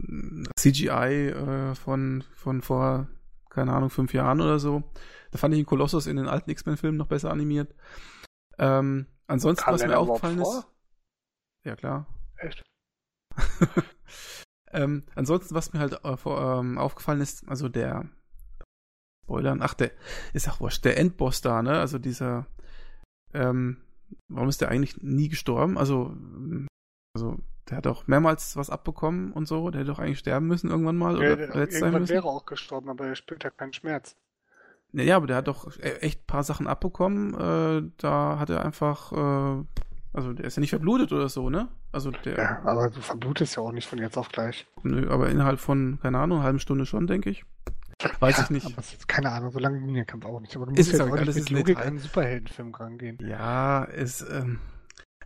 CGI 0.56 1.30
äh, 1.30 1.74
von 1.74 2.22
von 2.34 2.62
vor 2.62 3.08
keine 3.54 3.72
Ahnung 3.72 3.90
fünf 3.90 4.12
Jahren 4.12 4.40
oder 4.40 4.58
so. 4.58 4.82
Da 5.30 5.38
fand 5.38 5.54
ich 5.54 5.60
den 5.60 5.66
Kolossus 5.66 6.06
in 6.06 6.16
den 6.16 6.28
alten 6.28 6.50
X-Men-Filmen 6.50 6.98
noch 6.98 7.08
besser 7.08 7.30
animiert. 7.30 7.74
Ähm, 8.58 9.06
ansonsten, 9.26 9.64
Kam 9.64 9.74
was 9.74 9.86
mir 9.86 9.98
aufgefallen 9.98 10.40
ist. 10.40 10.66
Ja, 11.64 11.76
klar. 11.76 12.06
Echt? 12.36 12.62
ähm, 14.72 15.04
ansonsten, 15.14 15.54
was 15.54 15.72
mir 15.72 15.80
halt 15.80 16.04
äh, 16.04 16.16
vor, 16.16 16.60
ähm, 16.60 16.78
aufgefallen 16.78 17.20
ist, 17.20 17.48
also 17.48 17.68
der 17.68 18.08
Spoilern, 19.24 19.62
ach, 19.62 19.74
der 19.74 19.92
ist 20.34 20.48
auch 20.48 20.60
wurscht, 20.60 20.84
der 20.84 20.98
Endboss 20.98 21.40
da, 21.40 21.62
ne? 21.62 21.78
Also 21.80 21.98
dieser, 21.98 22.46
ähm, 23.32 23.78
warum 24.28 24.48
ist 24.48 24.60
der 24.60 24.68
eigentlich 24.68 25.02
nie 25.02 25.28
gestorben? 25.28 25.78
Also, 25.78 26.14
also 27.16 27.38
der 27.70 27.78
hat 27.78 27.86
auch 27.86 28.06
mehrmals 28.06 28.56
was 28.56 28.70
abbekommen 28.70 29.32
und 29.32 29.46
so, 29.46 29.70
der 29.70 29.80
hätte 29.80 29.90
doch 29.92 29.98
eigentlich 29.98 30.18
sterben 30.18 30.46
müssen 30.46 30.70
irgendwann 30.70 30.96
mal. 30.96 31.14
Ja, 31.14 31.32
oder 31.32 31.36
der, 31.36 31.72
irgendwann 31.72 32.08
wäre 32.08 32.28
auch 32.28 32.46
gestorben, 32.46 32.90
aber 32.90 33.06
er 33.06 33.16
spürt 33.16 33.44
ja 33.44 33.50
keinen 33.50 33.72
Schmerz. 33.72 34.16
Naja, 34.92 35.16
aber 35.16 35.26
der 35.26 35.36
hat 35.36 35.48
doch 35.48 35.76
e-, 35.78 35.98
echt 36.00 36.20
ein 36.20 36.26
paar 36.26 36.44
Sachen 36.44 36.66
abbekommen. 36.66 37.34
Äh, 37.34 37.90
da 37.98 38.38
hat 38.38 38.50
er 38.50 38.64
einfach, 38.64 39.12
äh, 39.12 39.64
also 40.12 40.32
der 40.32 40.44
ist 40.44 40.56
ja 40.56 40.60
nicht 40.60 40.70
verblutet 40.70 41.12
oder 41.12 41.28
so, 41.28 41.50
ne? 41.50 41.68
Also 41.90 42.10
der. 42.10 42.36
Ja, 42.36 42.62
aber 42.64 42.90
du 42.90 43.00
verblutest 43.00 43.56
ja 43.56 43.62
auch 43.62 43.72
nicht 43.72 43.88
von 43.88 43.98
jetzt 43.98 44.16
auf 44.16 44.28
gleich. 44.28 44.66
Nö, 44.82 45.10
aber 45.10 45.30
innerhalb 45.30 45.58
von, 45.58 45.98
keine 46.00 46.18
Ahnung, 46.18 46.38
einer 46.38 46.44
halben 46.46 46.60
Stunde 46.60 46.86
schon, 46.86 47.06
denke 47.06 47.30
ich. 47.30 47.44
Weiß 48.20 48.36
ja, 48.36 48.44
ich 48.44 48.50
nicht. 48.50 48.66
Aber 48.66 48.78
ist, 48.78 49.08
keine 49.08 49.32
Ahnung, 49.32 49.50
so 49.50 49.58
lange 49.58 49.78
Linienkampf 49.78 50.24
auch 50.26 50.40
nicht. 50.40 50.54
Aber 50.54 50.66
du 50.66 50.72
musst 50.72 50.92
ist 50.92 50.98
ja 50.98 51.04
auch 51.06 51.16
nicht 51.16 51.34
mit 51.34 51.50
Logik 51.50 51.78
einen 51.78 51.98
Superheldenfilm 51.98 52.74
rangehen. 52.74 53.18
Ja, 53.20 53.84
ist, 53.84 54.24
ähm, 54.30 54.58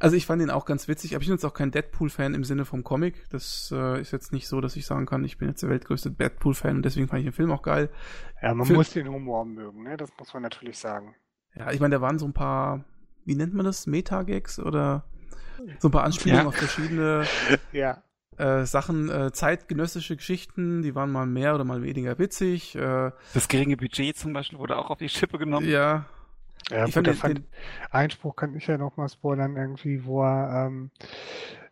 also 0.01 0.17
ich 0.17 0.27
fand 0.27 0.43
ihn 0.43 0.51
auch 0.51 0.65
ganz 0.65 0.89
witzig, 0.89 1.15
aber 1.15 1.23
ich 1.23 1.29
bin 1.29 1.37
jetzt 1.37 1.45
auch 1.45 1.55
kein 1.55 1.71
Deadpool-Fan 1.71 2.35
im 2.35 2.45
Sinne 2.45 2.65
vom 2.65 2.85
Comic. 2.85 3.29
Das 3.31 3.73
äh, 3.73 4.01
ist 4.01 4.13
jetzt 4.13 4.33
nicht 4.33 4.47
so, 4.49 4.61
dass 4.61 4.77
ich 4.77 4.87
sagen 4.87 5.07
kann, 5.07 5.25
ich 5.25 5.39
bin 5.39 5.49
jetzt 5.49 5.63
der 5.63 5.71
weltgrößte 5.71 6.11
Deadpool-Fan 6.11 6.77
und 6.77 6.85
deswegen 6.85 7.09
fand 7.09 7.21
ich 7.21 7.27
den 7.27 7.33
Film 7.33 7.51
auch 7.51 7.63
geil. 7.63 7.91
Ja, 8.43 8.55
man 8.55 8.67
Film, 8.67 8.79
muss 8.79 8.91
den 8.91 9.09
Humor 9.09 9.45
mögen, 9.45 9.83
ne? 9.83 9.97
Das 9.97 10.11
muss 10.19 10.33
man 10.33 10.43
natürlich 10.43 10.79
sagen. 10.79 11.15
Ja, 11.55 11.73
ich 11.73 11.81
meine, 11.81 11.97
da 11.97 12.01
waren 12.01 12.19
so 12.19 12.27
ein 12.27 12.33
paar, 12.33 12.85
wie 13.25 13.35
nennt 13.35 13.55
man 13.55 13.65
das, 13.65 13.87
Meta-Gags 13.87 14.61
oder 14.61 15.05
so 15.79 15.89
ein 15.89 15.91
paar 15.91 16.05
Anspielungen 16.05 16.45
ja. 16.45 16.49
auf 16.49 16.55
verschiedene 16.57 17.25
ja. 17.73 18.03
äh, 18.37 18.65
Sachen, 18.65 19.11
äh, 19.11 19.33
zeitgenössische 19.33 20.17
Geschichten, 20.17 20.83
die 20.83 20.95
waren 20.95 21.11
mal 21.11 21.27
mehr 21.27 21.55
oder 21.55 21.65
mal 21.65 21.83
weniger 21.83 22.19
witzig. 22.19 22.77
Äh, 22.77 23.11
Das 23.35 23.49
geringe 23.49 23.77
Budget 23.77 24.17
zum 24.17 24.33
Beispiel 24.33 24.59
wurde 24.59 24.77
auch 24.77 24.91
auf 24.91 24.99
die 24.99 25.09
Schippe 25.09 25.39
genommen. 25.39 25.69
ja, 25.69 26.07
Ja, 26.71 26.87
Ich 26.87 26.95
gut, 26.95 27.17
fand 27.17 27.39
den- 27.39 27.47
Einspruch 27.91 28.37
kann 28.37 28.55
ich 28.55 28.67
ja 28.67 28.79
noch 28.79 28.97
mal 28.97 29.09
spoilern, 29.09 29.57
irgendwie, 29.57 30.05
wo 30.05 30.23
er 30.23 30.67
ähm, 30.67 30.91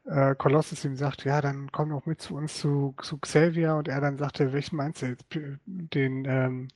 äh, 0.06 0.34
Colossus 0.36 0.84
ihm 0.84 0.96
sagt, 0.96 1.24
ja, 1.24 1.40
dann 1.40 1.70
komm 1.72 1.90
doch 1.90 2.06
mit 2.06 2.20
zu 2.22 2.36
uns 2.36 2.58
zu, 2.58 2.94
zu 3.02 3.18
Xavier 3.18 3.76
und 3.76 3.88
er 3.88 4.00
dann 4.00 4.18
sagte, 4.18 4.52
welchen 4.52 4.76
meinst 4.76 5.02
du 5.02 5.06
jetzt? 5.06 5.28
P 5.28 5.58
den 5.66 6.24
ähm, 6.26 6.68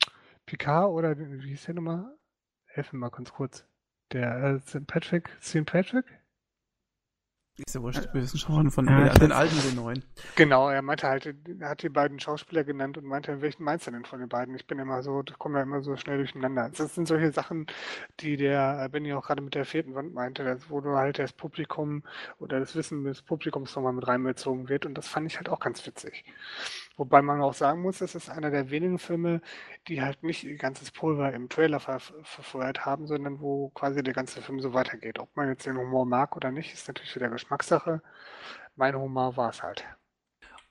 Picard 0.46 0.90
oder 0.90 1.14
den, 1.14 1.42
wie 1.42 1.50
hieß 1.50 1.64
der 1.66 1.74
nochmal? 1.74 2.06
Helf 2.66 2.92
mir 2.92 2.98
mal 3.00 3.10
ganz 3.10 3.32
kurz. 3.32 3.64
Der 4.12 4.36
äh, 4.44 4.60
St. 4.60 4.86
Patrick, 4.86 5.30
St. 5.42 5.64
Patrick? 5.66 6.04
Ist 7.66 7.74
ja 7.74 7.82
wurscht. 7.82 8.08
Wir 8.12 8.22
wissen 8.22 8.38
schon 8.38 8.70
von 8.70 8.86
Ja, 8.86 9.08
den, 9.10 9.32
alten 9.32 9.54
und 9.56 9.64
den 9.64 9.76
neuen. 9.76 10.04
Genau, 10.36 10.68
er 10.68 10.82
meinte 10.82 11.08
halt, 11.08 11.34
er 11.60 11.68
hat 11.68 11.82
die 11.82 11.88
beiden 11.88 12.18
Schauspieler 12.20 12.64
genannt 12.64 12.98
und 12.98 13.04
meinte, 13.04 13.40
welchen 13.40 13.64
meinst 13.64 13.86
du 13.86 13.90
denn 13.90 14.04
von 14.04 14.20
den 14.20 14.28
beiden? 14.28 14.54
Ich 14.54 14.66
bin 14.66 14.78
immer 14.78 15.02
so, 15.02 15.22
ich 15.26 15.38
komme 15.38 15.58
ja 15.58 15.62
immer 15.62 15.82
so 15.82 15.96
schnell 15.96 16.18
durcheinander. 16.18 16.70
Das 16.76 16.94
sind 16.94 17.06
solche 17.06 17.32
Sachen, 17.32 17.66
die 18.20 18.36
der 18.36 18.88
Benny 18.88 19.12
auch 19.12 19.26
gerade 19.26 19.42
mit 19.42 19.54
der 19.54 19.64
vierten 19.64 19.94
Wand 19.94 20.14
meinte, 20.14 20.44
dass, 20.44 20.70
wo 20.70 20.80
du 20.80 20.96
halt 20.96 21.18
das 21.18 21.32
Publikum 21.32 22.02
oder 22.38 22.60
das 22.60 22.74
Wissen 22.74 23.04
des 23.04 23.22
Publikums 23.22 23.74
nochmal 23.76 23.92
mit 23.92 24.06
reinbezogen 24.06 24.68
wird 24.68 24.86
und 24.86 24.94
das 24.94 25.08
fand 25.08 25.26
ich 25.30 25.36
halt 25.36 25.48
auch 25.48 25.60
ganz 25.60 25.86
witzig. 25.86 26.24
Wobei 27.00 27.22
man 27.22 27.40
auch 27.40 27.54
sagen 27.54 27.80
muss, 27.80 28.00
das 28.00 28.14
ist 28.14 28.28
einer 28.28 28.50
der 28.50 28.68
wenigen 28.68 28.98
Filme, 28.98 29.40
die 29.88 30.02
halt 30.02 30.22
nicht 30.22 30.44
ihr 30.44 30.58
ganzes 30.58 30.90
Pulver 30.90 31.32
im 31.32 31.48
Trailer 31.48 31.80
ver 31.80 31.98
verfeuert 31.98 32.84
haben, 32.84 33.06
sondern 33.06 33.40
wo 33.40 33.70
quasi 33.70 34.02
der 34.02 34.12
ganze 34.12 34.42
Film 34.42 34.60
so 34.60 34.74
weitergeht. 34.74 35.18
Ob 35.18 35.34
man 35.34 35.48
jetzt 35.48 35.64
den 35.64 35.78
Humor 35.78 36.04
mag 36.04 36.36
oder 36.36 36.50
nicht, 36.50 36.74
ist 36.74 36.88
natürlich 36.88 37.16
wieder 37.16 37.30
Geschmackssache. 37.30 38.02
Mein 38.76 38.94
Humor 38.94 39.38
war 39.38 39.48
es 39.48 39.62
halt. 39.62 39.82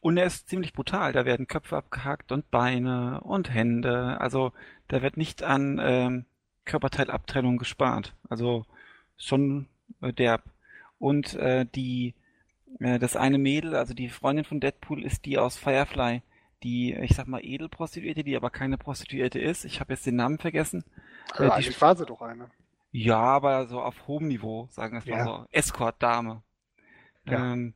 Und 0.01 0.17
er 0.17 0.27
ist 0.27 0.47
ziemlich 0.47 0.73
brutal. 0.73 1.13
Da 1.13 1.25
werden 1.25 1.47
Köpfe 1.47 1.77
abgehackt 1.77 2.31
und 2.31 2.51
Beine 2.51 3.21
und 3.21 3.51
Hände. 3.51 4.21
Also 4.21 4.53
da 4.87 5.01
wird 5.01 5.17
nicht 5.17 5.41
an 5.41 5.79
ähm, 5.81 6.25
Körperteilabtrennung 6.63 7.57
gespart. 7.57 8.13
Also 8.29 8.67
schon 9.17 9.67
äh, 10.01 10.13
derb. 10.13 10.43
Und 10.99 11.33
äh, 11.33 11.65
die 11.65 12.13
das 12.79 13.15
eine 13.15 13.37
Mädel, 13.37 13.75
also 13.75 13.93
die 13.93 14.09
Freundin 14.09 14.45
von 14.45 14.59
Deadpool, 14.59 15.03
ist 15.03 15.25
die 15.25 15.37
aus 15.37 15.57
Firefly, 15.57 16.21
die, 16.63 16.93
ich 16.93 17.15
sag 17.15 17.27
mal, 17.27 17.43
Edelprostituierte, 17.43 18.23
die 18.23 18.35
aber 18.35 18.49
keine 18.49 18.77
Prostituierte 18.77 19.39
ist. 19.39 19.65
Ich 19.65 19.79
habe 19.79 19.93
jetzt 19.93 20.05
den 20.05 20.15
Namen 20.15 20.37
vergessen. 20.39 20.83
Also 21.31 21.43
Äh, 21.43 21.47
die 21.47 21.51
eigentlich 21.53 21.81
war 21.81 21.95
sie 21.95 22.05
doch 22.05 22.21
eine. 22.21 22.49
Ja, 22.91 23.19
aber 23.19 23.67
so 23.67 23.81
auf 23.81 24.07
hohem 24.07 24.27
Niveau, 24.27 24.67
sagen 24.71 24.93
wir 24.93 24.99
es 24.99 25.05
mal 25.05 25.17
Ja. 25.17 25.23
so. 25.23 25.45
Escort-Dame. 25.51 26.41
Ja. 27.25 27.53
Ähm, 27.53 27.73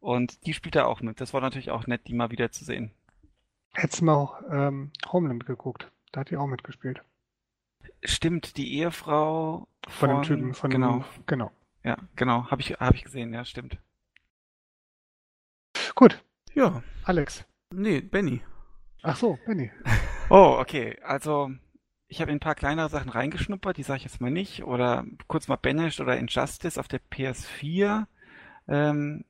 und 0.00 0.46
die 0.46 0.54
spielt 0.54 0.74
da 0.76 0.84
auch 0.84 1.00
mit. 1.00 1.20
Das 1.20 1.32
war 1.32 1.40
natürlich 1.40 1.70
auch 1.70 1.86
nett, 1.86 2.06
die 2.06 2.14
mal 2.14 2.30
wieder 2.30 2.50
zu 2.52 2.64
sehen. 2.64 2.92
Hättest 3.74 4.00
du 4.00 4.06
mal 4.06 4.14
auch 4.14 4.40
ähm, 4.50 4.90
Homeland 5.12 5.46
geguckt. 5.46 5.90
Da 6.12 6.20
hat 6.20 6.30
die 6.30 6.36
auch 6.36 6.46
mitgespielt. 6.46 7.02
Stimmt, 8.04 8.56
die 8.56 8.74
Ehefrau 8.78 9.66
Von, 9.88 10.10
dem 10.10 10.22
Typen, 10.22 10.54
von 10.54 10.70
genau, 10.70 10.98
dem, 10.98 11.04
genau. 11.26 11.52
ja, 11.84 11.96
genau, 12.16 12.50
habe 12.50 12.60
ich, 12.60 12.72
hab 12.74 12.94
ich 12.94 13.04
gesehen, 13.04 13.32
ja, 13.32 13.44
stimmt. 13.44 13.78
Gut, 15.98 16.22
Ja, 16.54 16.84
Alex. 17.02 17.44
nee, 17.74 18.00
Benny. 18.00 18.40
Ach 19.02 19.16
so, 19.16 19.36
Benny. 19.44 19.72
Oh, 20.30 20.58
okay, 20.60 20.96
also 21.02 21.50
ich 22.06 22.20
habe 22.20 22.30
in 22.30 22.36
ein 22.36 22.40
paar 22.40 22.54
kleinere 22.54 22.88
Sachen 22.88 23.08
reingeschnuppert, 23.08 23.78
die 23.78 23.82
sage 23.82 23.96
ich 23.96 24.04
jetzt 24.04 24.20
mal 24.20 24.30
nicht, 24.30 24.62
oder 24.62 25.04
kurz 25.26 25.48
mal 25.48 25.56
Banished 25.56 25.98
oder 26.00 26.16
Injustice 26.18 26.78
auf 26.78 26.86
der 26.86 27.00
PS4. 27.00 28.06
Ähm, 28.68 29.24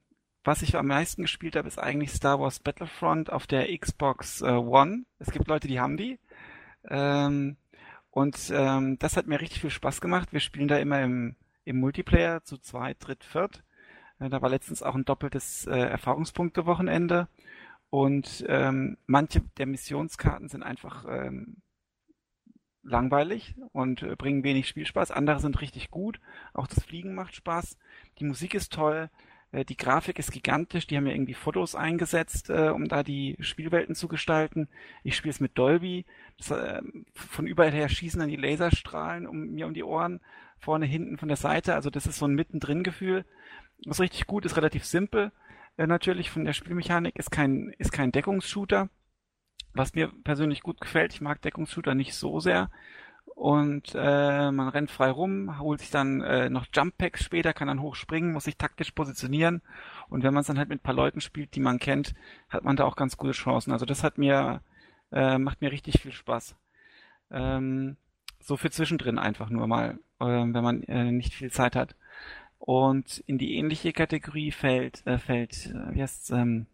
was 0.44 0.60
ich 0.60 0.76
am 0.76 0.88
meisten 0.88 1.22
gespielt 1.22 1.56
habe, 1.56 1.68
ist 1.68 1.78
eigentlich 1.78 2.10
Star 2.12 2.38
Wars 2.38 2.60
Battlefront 2.60 3.32
auf 3.32 3.46
der 3.46 3.74
Xbox 3.78 4.42
äh, 4.42 4.50
One. 4.50 5.04
Es 5.18 5.30
gibt 5.30 5.48
Leute, 5.48 5.68
die 5.68 5.80
haben 5.80 5.96
die. 5.96 6.18
Ähm, 6.86 7.56
und 8.10 8.36
ähm, 8.52 8.98
das 8.98 9.16
hat 9.16 9.26
mir 9.26 9.40
richtig 9.40 9.62
viel 9.62 9.70
Spaß 9.70 10.02
gemacht. 10.02 10.34
Wir 10.34 10.40
spielen 10.40 10.68
da 10.68 10.76
immer 10.76 11.00
im, 11.00 11.34
im 11.64 11.80
Multiplayer 11.80 12.44
zu 12.44 12.58
zweit, 12.58 12.98
dritt, 13.00 13.24
viert. 13.24 13.62
Äh, 14.18 14.28
da 14.28 14.42
war 14.42 14.50
letztens 14.50 14.82
auch 14.82 14.94
ein 14.94 15.04
doppeltes 15.04 15.66
äh, 15.66 15.78
Erfahrungspunkte-Wochenende. 15.78 17.28
Und 17.90 18.44
ähm, 18.48 18.98
manche 19.06 19.40
der 19.56 19.66
Missionskarten 19.66 20.48
sind 20.48 20.62
einfach 20.62 21.06
ähm, 21.08 21.56
langweilig 22.82 23.54
und 23.72 24.02
äh, 24.02 24.16
bringen 24.16 24.44
wenig 24.44 24.68
Spielspaß. 24.68 25.10
Andere 25.10 25.40
sind 25.40 25.60
richtig 25.60 25.90
gut. 25.90 26.20
Auch 26.52 26.66
das 26.66 26.84
Fliegen 26.84 27.14
macht 27.14 27.34
Spaß. 27.34 27.78
Die 28.18 28.24
Musik 28.24 28.54
ist 28.54 28.72
toll. 28.72 29.10
Äh, 29.52 29.64
die 29.64 29.76
Grafik 29.76 30.18
ist 30.18 30.32
gigantisch. 30.32 30.86
Die 30.86 30.96
haben 30.96 31.06
ja 31.06 31.12
irgendwie 31.12 31.34
Fotos 31.34 31.74
eingesetzt, 31.74 32.50
äh, 32.50 32.70
um 32.74 32.88
da 32.88 33.02
die 33.02 33.36
Spielwelten 33.40 33.94
zu 33.94 34.08
gestalten. 34.08 34.68
Ich 35.02 35.16
spiele 35.16 35.30
es 35.30 35.40
mit 35.40 35.56
Dolby. 35.56 36.04
Das, 36.36 36.50
äh, 36.50 36.82
von 37.14 37.46
überall 37.46 37.72
her 37.72 37.88
schießen 37.88 38.20
dann 38.20 38.28
die 38.28 38.36
Laserstrahlen 38.36 39.26
um 39.26 39.50
mir 39.54 39.66
um 39.66 39.74
die 39.74 39.84
Ohren. 39.84 40.20
Vorne, 40.58 40.86
hinten, 40.86 41.18
von 41.18 41.28
der 41.28 41.36
Seite. 41.36 41.74
Also 41.74 41.88
das 41.88 42.06
ist 42.06 42.18
so 42.18 42.26
ein 42.26 42.34
Mittendrin-Gefühl. 42.34 43.24
Ist 43.84 44.00
richtig 44.00 44.26
gut, 44.26 44.44
ist 44.44 44.56
relativ 44.56 44.84
simpel. 44.84 45.32
Äh, 45.76 45.86
natürlich 45.86 46.30
von 46.30 46.44
der 46.44 46.52
Spielmechanik 46.52 47.16
ist 47.16 47.30
kein, 47.30 47.74
ist 47.78 47.92
kein 47.92 48.12
Deckungsshooter. 48.12 48.88
Was 49.72 49.94
mir 49.94 50.08
persönlich 50.24 50.62
gut 50.62 50.80
gefällt, 50.80 51.12
ich 51.12 51.20
mag 51.20 51.40
Deckungsshooter 51.42 51.94
nicht 51.94 52.14
so 52.14 52.40
sehr. 52.40 52.70
Und 53.38 53.94
äh, 53.94 54.50
man 54.50 54.68
rennt 54.68 54.90
frei 54.90 55.10
rum, 55.10 55.60
holt 55.60 55.78
sich 55.78 55.90
dann 55.90 56.20
äh, 56.22 56.50
noch 56.50 56.66
Jump 56.74 56.98
Packs 56.98 57.22
später, 57.22 57.52
kann 57.52 57.68
dann 57.68 57.80
hochspringen, 57.80 58.32
muss 58.32 58.44
sich 58.44 58.56
taktisch 58.56 58.90
positionieren. 58.90 59.62
Und 60.08 60.24
wenn 60.24 60.34
man 60.34 60.40
es 60.40 60.48
dann 60.48 60.58
halt 60.58 60.68
mit 60.68 60.80
ein 60.80 60.82
paar 60.82 60.94
Leuten 60.94 61.20
spielt, 61.20 61.54
die 61.54 61.60
man 61.60 61.78
kennt, 61.78 62.14
hat 62.48 62.64
man 62.64 62.74
da 62.74 62.84
auch 62.84 62.96
ganz 62.96 63.16
gute 63.16 63.32
Chancen. 63.32 63.70
Also 63.70 63.86
das 63.86 64.02
hat 64.02 64.18
mir, 64.18 64.60
äh, 65.12 65.38
macht 65.38 65.60
mir 65.60 65.70
richtig 65.70 66.00
viel 66.02 66.10
Spaß. 66.10 66.56
Ähm, 67.30 67.96
so 68.40 68.56
für 68.56 68.70
zwischendrin 68.70 69.18
einfach 69.18 69.50
nur 69.50 69.68
mal, 69.68 70.00
äh, 70.18 70.24
wenn 70.24 70.64
man 70.64 70.82
äh, 70.84 71.12
nicht 71.12 71.32
viel 71.32 71.52
Zeit 71.52 71.76
hat. 71.76 71.94
Und 72.58 73.22
in 73.26 73.38
die 73.38 73.54
ähnliche 73.56 73.92
Kategorie 73.92 74.50
fällt, 74.50 75.06
äh, 75.06 75.18
fällt, 75.18 75.66
äh, 75.66 75.94
wie 75.94 76.02
heißt 76.02 76.32
ähm, 76.32 76.66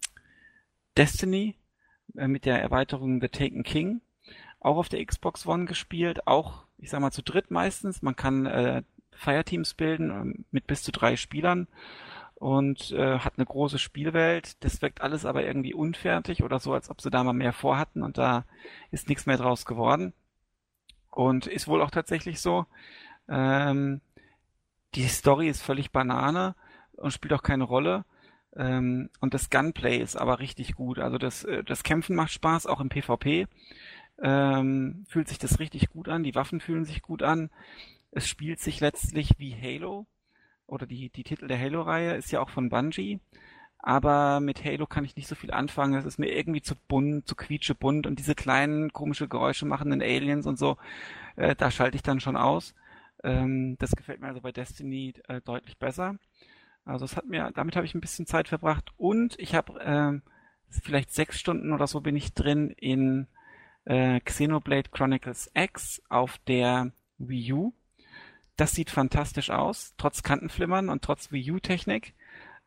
Destiny 0.96 1.56
äh, 2.16 2.26
mit 2.26 2.46
der 2.46 2.60
Erweiterung 2.60 3.20
The 3.20 3.28
Taken 3.28 3.62
King. 3.62 4.00
Auch 4.60 4.76
auf 4.76 4.88
der 4.88 5.04
Xbox 5.04 5.46
One 5.46 5.66
gespielt, 5.66 6.26
auch, 6.26 6.64
ich 6.78 6.90
sag 6.90 7.00
mal, 7.00 7.10
zu 7.10 7.22
dritt 7.22 7.50
meistens. 7.50 8.00
Man 8.00 8.16
kann 8.16 8.46
äh, 8.46 8.82
Fireteams 9.12 9.74
bilden 9.74 10.10
ähm, 10.10 10.44
mit 10.50 10.66
bis 10.66 10.82
zu 10.82 10.90
drei 10.90 11.16
Spielern 11.16 11.68
und 12.34 12.90
äh, 12.92 13.18
hat 13.18 13.34
eine 13.36 13.46
große 13.46 13.78
Spielwelt. 13.78 14.62
Das 14.64 14.82
wirkt 14.82 15.00
alles 15.00 15.24
aber 15.24 15.44
irgendwie 15.44 15.74
unfertig 15.74 16.42
oder 16.42 16.58
so, 16.58 16.72
als 16.72 16.90
ob 16.90 17.00
sie 17.00 17.10
da 17.10 17.22
mal 17.24 17.32
mehr 17.32 17.52
vorhatten 17.52 18.02
und 18.02 18.18
da 18.18 18.44
ist 18.90 19.08
nichts 19.08 19.26
mehr 19.26 19.36
draus 19.36 19.64
geworden. 19.64 20.12
Und 21.10 21.46
ist 21.46 21.68
wohl 21.68 21.80
auch 21.80 21.92
tatsächlich 21.92 22.40
so. 22.40 22.66
Ähm, 23.28 24.00
die 24.94 25.08
Story 25.08 25.48
ist 25.48 25.62
völlig 25.62 25.90
Banane 25.90 26.54
und 26.96 27.12
spielt 27.12 27.32
auch 27.32 27.42
keine 27.42 27.64
Rolle. 27.64 28.04
Ähm, 28.56 29.10
und 29.20 29.34
das 29.34 29.50
Gunplay 29.50 29.98
ist 29.98 30.16
aber 30.16 30.38
richtig 30.38 30.74
gut. 30.74 30.98
Also 30.98 31.18
das, 31.18 31.44
äh, 31.44 31.64
das 31.64 31.82
Kämpfen 31.82 32.16
macht 32.16 32.32
Spaß, 32.32 32.66
auch 32.66 32.80
im 32.80 32.88
PvP. 32.88 33.46
Ähm, 34.22 35.04
fühlt 35.08 35.28
sich 35.28 35.38
das 35.38 35.58
richtig 35.58 35.90
gut 35.90 36.08
an. 36.08 36.22
Die 36.22 36.34
Waffen 36.34 36.60
fühlen 36.60 36.84
sich 36.84 37.02
gut 37.02 37.22
an. 37.22 37.50
Es 38.12 38.28
spielt 38.28 38.60
sich 38.60 38.80
letztlich 38.80 39.34
wie 39.38 39.56
Halo. 39.60 40.06
Oder 40.66 40.86
die, 40.86 41.10
die 41.10 41.24
Titel 41.24 41.48
der 41.48 41.58
Halo-Reihe 41.58 42.14
ist 42.14 42.30
ja 42.30 42.40
auch 42.40 42.50
von 42.50 42.68
Bungie. 42.68 43.20
Aber 43.78 44.40
mit 44.40 44.64
Halo 44.64 44.86
kann 44.86 45.04
ich 45.04 45.16
nicht 45.16 45.28
so 45.28 45.34
viel 45.34 45.50
anfangen. 45.50 45.94
Das 45.94 46.06
ist 46.06 46.18
mir 46.18 46.32
irgendwie 46.32 46.62
zu 46.62 46.74
bunt, 46.88 47.28
zu 47.28 47.34
quietschebunt. 47.34 48.06
Und 48.06 48.18
diese 48.18 48.34
kleinen, 48.34 48.92
komische 48.92 49.28
Geräusche 49.28 49.66
machenden 49.66 50.00
Aliens 50.00 50.46
und 50.46 50.58
so, 50.58 50.78
äh, 51.36 51.56
da 51.56 51.70
schalte 51.70 51.96
ich 51.96 52.02
dann 52.02 52.20
schon 52.20 52.36
aus. 52.36 52.74
Ähm, 53.24 53.76
das 53.78 53.96
gefällt 53.96 54.20
mir 54.20 54.28
also 54.28 54.40
bei 54.40 54.52
Destiny 54.52 55.14
äh, 55.28 55.40
deutlich 55.40 55.78
besser. 55.78 56.16
Also 56.84 57.06
es 57.06 57.16
hat 57.16 57.26
mir, 57.26 57.50
damit 57.54 57.76
habe 57.76 57.86
ich 57.86 57.94
ein 57.94 58.00
bisschen 58.00 58.26
Zeit 58.26 58.46
verbracht 58.48 58.92
und 58.98 59.38
ich 59.38 59.54
habe 59.54 59.80
ähm, 59.82 60.22
vielleicht 60.68 61.12
sechs 61.12 61.40
Stunden 61.40 61.72
oder 61.72 61.86
so 61.86 62.00
bin 62.02 62.14
ich 62.14 62.34
drin 62.34 62.70
in 62.70 63.26
äh, 63.86 64.20
Xenoblade 64.20 64.90
Chronicles 64.90 65.50
X 65.54 66.02
auf 66.10 66.38
der 66.46 66.92
Wii 67.18 67.52
U. 67.54 67.72
Das 68.56 68.72
sieht 68.72 68.90
fantastisch 68.90 69.50
aus, 69.50 69.94
trotz 69.96 70.22
Kantenflimmern 70.22 70.90
und 70.90 71.02
trotz 71.02 71.32
Wii 71.32 71.52
U-Technik. 71.52 72.14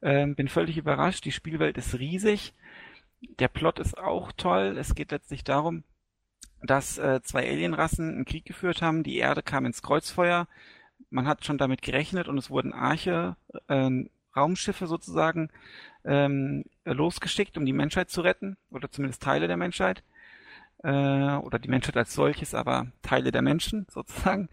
Ähm, 0.02 0.36
bin 0.36 0.48
völlig 0.48 0.78
überrascht. 0.78 1.26
Die 1.26 1.32
Spielwelt 1.32 1.78
ist 1.78 1.98
riesig. 1.98 2.54
Der 3.40 3.48
Plot 3.48 3.80
ist 3.80 3.98
auch 3.98 4.32
toll. 4.32 4.78
Es 4.78 4.96
geht 4.96 5.12
letztlich 5.12 5.44
darum, 5.44 5.84
dass 6.64 6.98
äh, 6.98 7.22
zwei 7.24 7.50
Alienrassen 7.50 8.10
einen 8.10 8.26
Krieg 8.26 8.46
geführt 8.46 8.82
haben. 8.82 9.04
Die 9.04 9.18
Erde 9.18 9.44
kam 9.44 9.66
ins 9.66 9.82
Kreuzfeuer. 9.82 10.48
Man 11.10 11.28
hat 11.28 11.46
schon 11.46 11.58
damit 11.58 11.82
gerechnet 11.82 12.28
und 12.28 12.38
es 12.38 12.50
wurden 12.50 12.74
Arche, 12.74 13.36
äh, 13.68 13.90
Raumschiffe 14.36 14.88
sozusagen 14.88 15.50
ähm, 16.06 16.66
losgeschickt, 16.86 17.58
um 17.58 17.66
die 17.66 17.74
Menschheit 17.74 18.10
zu 18.10 18.22
retten 18.22 18.58
oder 18.70 18.90
zumindest 18.92 19.24
Teile 19.24 19.48
der 19.48 19.58
Menschheit 19.58 20.04
äh, 20.84 20.90
oder 20.90 21.60
die 21.60 21.70
Menschheit 21.70 21.98
als 21.98 22.14
solches, 22.14 22.54
aber 22.54 22.88
Teile 23.02 23.32
der 23.32 23.42
Menschen 23.42 23.88
sozusagen. 23.92 24.50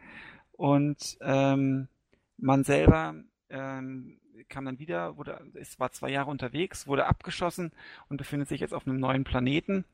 Und 0.52 1.18
ähm, 1.20 1.88
man 2.38 2.64
selber 2.64 3.14
ähm, 3.50 4.20
kam 4.48 4.64
dann 4.64 4.78
wieder, 4.78 5.16
wurde, 5.16 5.40
es 5.54 5.78
war 5.78 5.92
zwei 5.92 6.10
Jahre 6.10 6.30
unterwegs, 6.30 6.86
wurde 6.86 7.06
abgeschossen 7.06 7.72
und 8.08 8.16
befindet 8.16 8.48
sich 8.48 8.60
jetzt 8.60 8.74
auf 8.74 8.86
einem 8.86 8.98
neuen 8.98 9.24
Planeten 9.24 9.84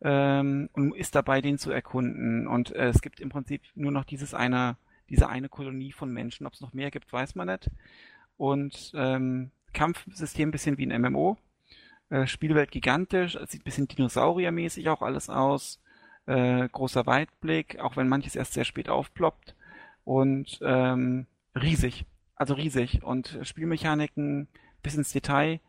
ähm, 0.00 0.68
und 0.72 0.94
ist 0.94 1.14
dabei, 1.14 1.40
den 1.40 1.58
zu 1.58 1.70
erkunden. 1.70 2.46
Und 2.46 2.74
äh, 2.74 2.88
es 2.88 3.02
gibt 3.02 3.20
im 3.20 3.28
Prinzip 3.28 3.62
nur 3.74 3.92
noch 3.92 4.04
dieses 4.04 4.34
eine, 4.34 4.76
diese 5.08 5.28
eine 5.28 5.48
Kolonie 5.48 5.92
von 5.92 6.12
Menschen. 6.12 6.46
Ob 6.46 6.54
es 6.54 6.60
noch 6.60 6.72
mehr 6.72 6.90
gibt, 6.90 7.12
weiß 7.12 7.34
man 7.34 7.48
nicht. 7.48 7.70
Und 8.36 8.92
ähm, 8.94 9.50
Kampfsystem 9.72 10.50
bisschen 10.50 10.78
wie 10.78 10.86
ein 10.86 11.00
MMO. 11.00 11.36
Äh, 12.10 12.26
Spielwelt 12.26 12.70
gigantisch, 12.70 13.38
sieht 13.46 13.62
ein 13.62 13.64
bisschen 13.64 13.88
dinosauriermäßig 13.88 14.88
auch 14.88 15.02
alles 15.02 15.28
aus. 15.28 15.80
Äh, 16.26 16.68
großer 16.68 17.06
Weitblick, 17.06 17.78
auch 17.80 17.96
wenn 17.96 18.08
manches 18.08 18.36
erst 18.36 18.54
sehr 18.54 18.64
spät 18.64 18.88
aufploppt. 18.88 19.54
Und 20.04 20.58
ähm, 20.62 21.26
riesig, 21.54 22.06
also 22.36 22.54
riesig. 22.54 23.02
Und 23.02 23.38
Spielmechaniken 23.42 24.48
bis 24.82 24.96
ins 24.96 25.12
Detail 25.12 25.60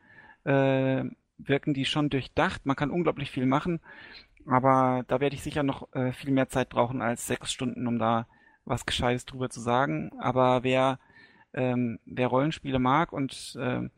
äh, 0.45 1.03
wirken 1.37 1.73
die 1.73 1.85
schon 1.85 2.09
durchdacht. 2.09 2.65
Man 2.65 2.75
kann 2.75 2.91
unglaublich 2.91 3.31
viel 3.31 3.45
machen, 3.45 3.79
aber 4.45 5.03
da 5.07 5.19
werde 5.19 5.35
ich 5.35 5.43
sicher 5.43 5.63
noch 5.63 5.93
äh, 5.93 6.13
viel 6.13 6.31
mehr 6.31 6.49
Zeit 6.49 6.69
brauchen 6.69 7.01
als 7.01 7.27
sechs 7.27 7.51
Stunden, 7.51 7.87
um 7.87 7.99
da 7.99 8.27
was 8.65 8.85
Gescheites 8.85 9.25
drüber 9.25 9.49
zu 9.49 9.59
sagen. 9.61 10.11
Aber 10.19 10.63
wer, 10.63 10.99
ähm, 11.53 11.99
wer 12.05 12.27
Rollenspiele 12.27 12.79
mag 12.79 13.13
und 13.13 13.55
äh, 13.59 13.89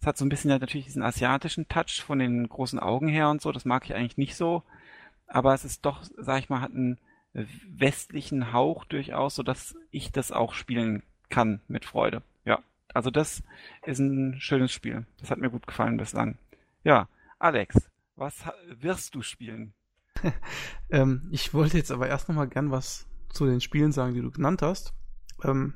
es 0.00 0.06
hat 0.06 0.16
so 0.16 0.24
ein 0.24 0.28
bisschen 0.28 0.50
natürlich 0.50 0.86
diesen 0.86 1.02
asiatischen 1.02 1.68
Touch 1.68 2.02
von 2.04 2.18
den 2.18 2.48
großen 2.48 2.78
Augen 2.78 3.08
her 3.08 3.30
und 3.30 3.40
so, 3.40 3.52
das 3.52 3.64
mag 3.64 3.84
ich 3.84 3.94
eigentlich 3.94 4.18
nicht 4.18 4.36
so. 4.36 4.62
Aber 5.26 5.54
es 5.54 5.64
ist 5.64 5.84
doch, 5.84 6.02
sag 6.16 6.38
ich 6.38 6.48
mal, 6.48 6.60
hat 6.60 6.72
einen 6.72 6.98
westlichen 7.32 8.52
Hauch 8.52 8.84
durchaus, 8.84 9.34
so 9.34 9.42
dass 9.42 9.76
ich 9.90 10.12
das 10.12 10.32
auch 10.32 10.54
spielen 10.54 11.02
kann 11.28 11.60
mit 11.68 11.84
Freude. 11.84 12.22
Ja, 12.44 12.60
also 12.94 13.10
das 13.10 13.42
ist 13.84 13.98
ein 13.98 14.40
schönes 14.40 14.72
Spiel. 14.72 15.06
Das 15.20 15.30
hat 15.30 15.38
mir 15.38 15.50
gut 15.50 15.66
gefallen 15.66 15.96
bislang. 15.96 16.38
Ja, 16.86 17.08
Alex, 17.40 17.90
was 18.14 18.44
wirst 18.68 19.16
du 19.16 19.22
spielen? 19.22 19.74
ähm, 20.88 21.26
ich 21.32 21.52
wollte 21.52 21.78
jetzt 21.78 21.90
aber 21.90 22.06
erst 22.06 22.28
nochmal 22.28 22.46
gern 22.46 22.70
was 22.70 23.08
zu 23.28 23.44
den 23.44 23.60
Spielen 23.60 23.90
sagen, 23.90 24.14
die 24.14 24.20
du 24.20 24.30
genannt 24.30 24.62
hast. 24.62 24.94
Ähm, 25.42 25.74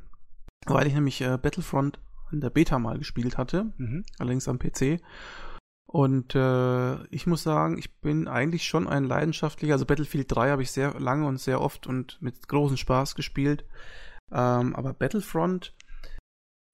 weil 0.66 0.86
ich 0.86 0.94
nämlich 0.94 1.20
äh, 1.20 1.36
Battlefront 1.36 1.98
in 2.30 2.40
der 2.40 2.50
Beta 2.50 2.78
mal 2.78 2.96
gespielt 2.96 3.38
hatte, 3.38 3.72
mhm. 3.76 4.04
allerdings 4.20 4.46
am 4.46 4.60
PC. 4.60 5.02
Und 5.84 6.36
äh, 6.36 7.04
ich 7.06 7.26
muss 7.26 7.42
sagen, 7.42 7.76
ich 7.76 7.92
bin 8.00 8.28
eigentlich 8.28 8.62
schon 8.62 8.86
ein 8.86 9.02
leidenschaftlicher, 9.02 9.72
also 9.72 9.86
Battlefield 9.86 10.30
3 10.30 10.50
habe 10.50 10.62
ich 10.62 10.70
sehr 10.70 10.94
lange 11.00 11.26
und 11.26 11.40
sehr 11.40 11.60
oft 11.60 11.88
und 11.88 12.22
mit 12.22 12.46
großem 12.46 12.76
Spaß 12.76 13.16
gespielt. 13.16 13.64
Ähm, 14.30 14.76
aber 14.76 14.92
Battlefront, 14.92 15.74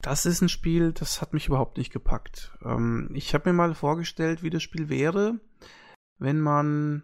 das 0.06 0.24
ist 0.24 0.40
ein 0.40 0.48
Spiel, 0.48 0.92
das 0.92 1.20
hat 1.20 1.32
mich 1.32 1.48
überhaupt 1.48 1.78
nicht 1.78 1.92
gepackt. 1.92 2.52
Ähm, 2.62 3.10
ich 3.12 3.34
habe 3.34 3.50
mir 3.50 3.54
mal 3.54 3.74
vorgestellt, 3.74 4.44
wie 4.44 4.50
das 4.50 4.62
Spiel 4.62 4.88
wäre, 4.88 5.40
wenn 6.18 6.40
man 6.40 7.02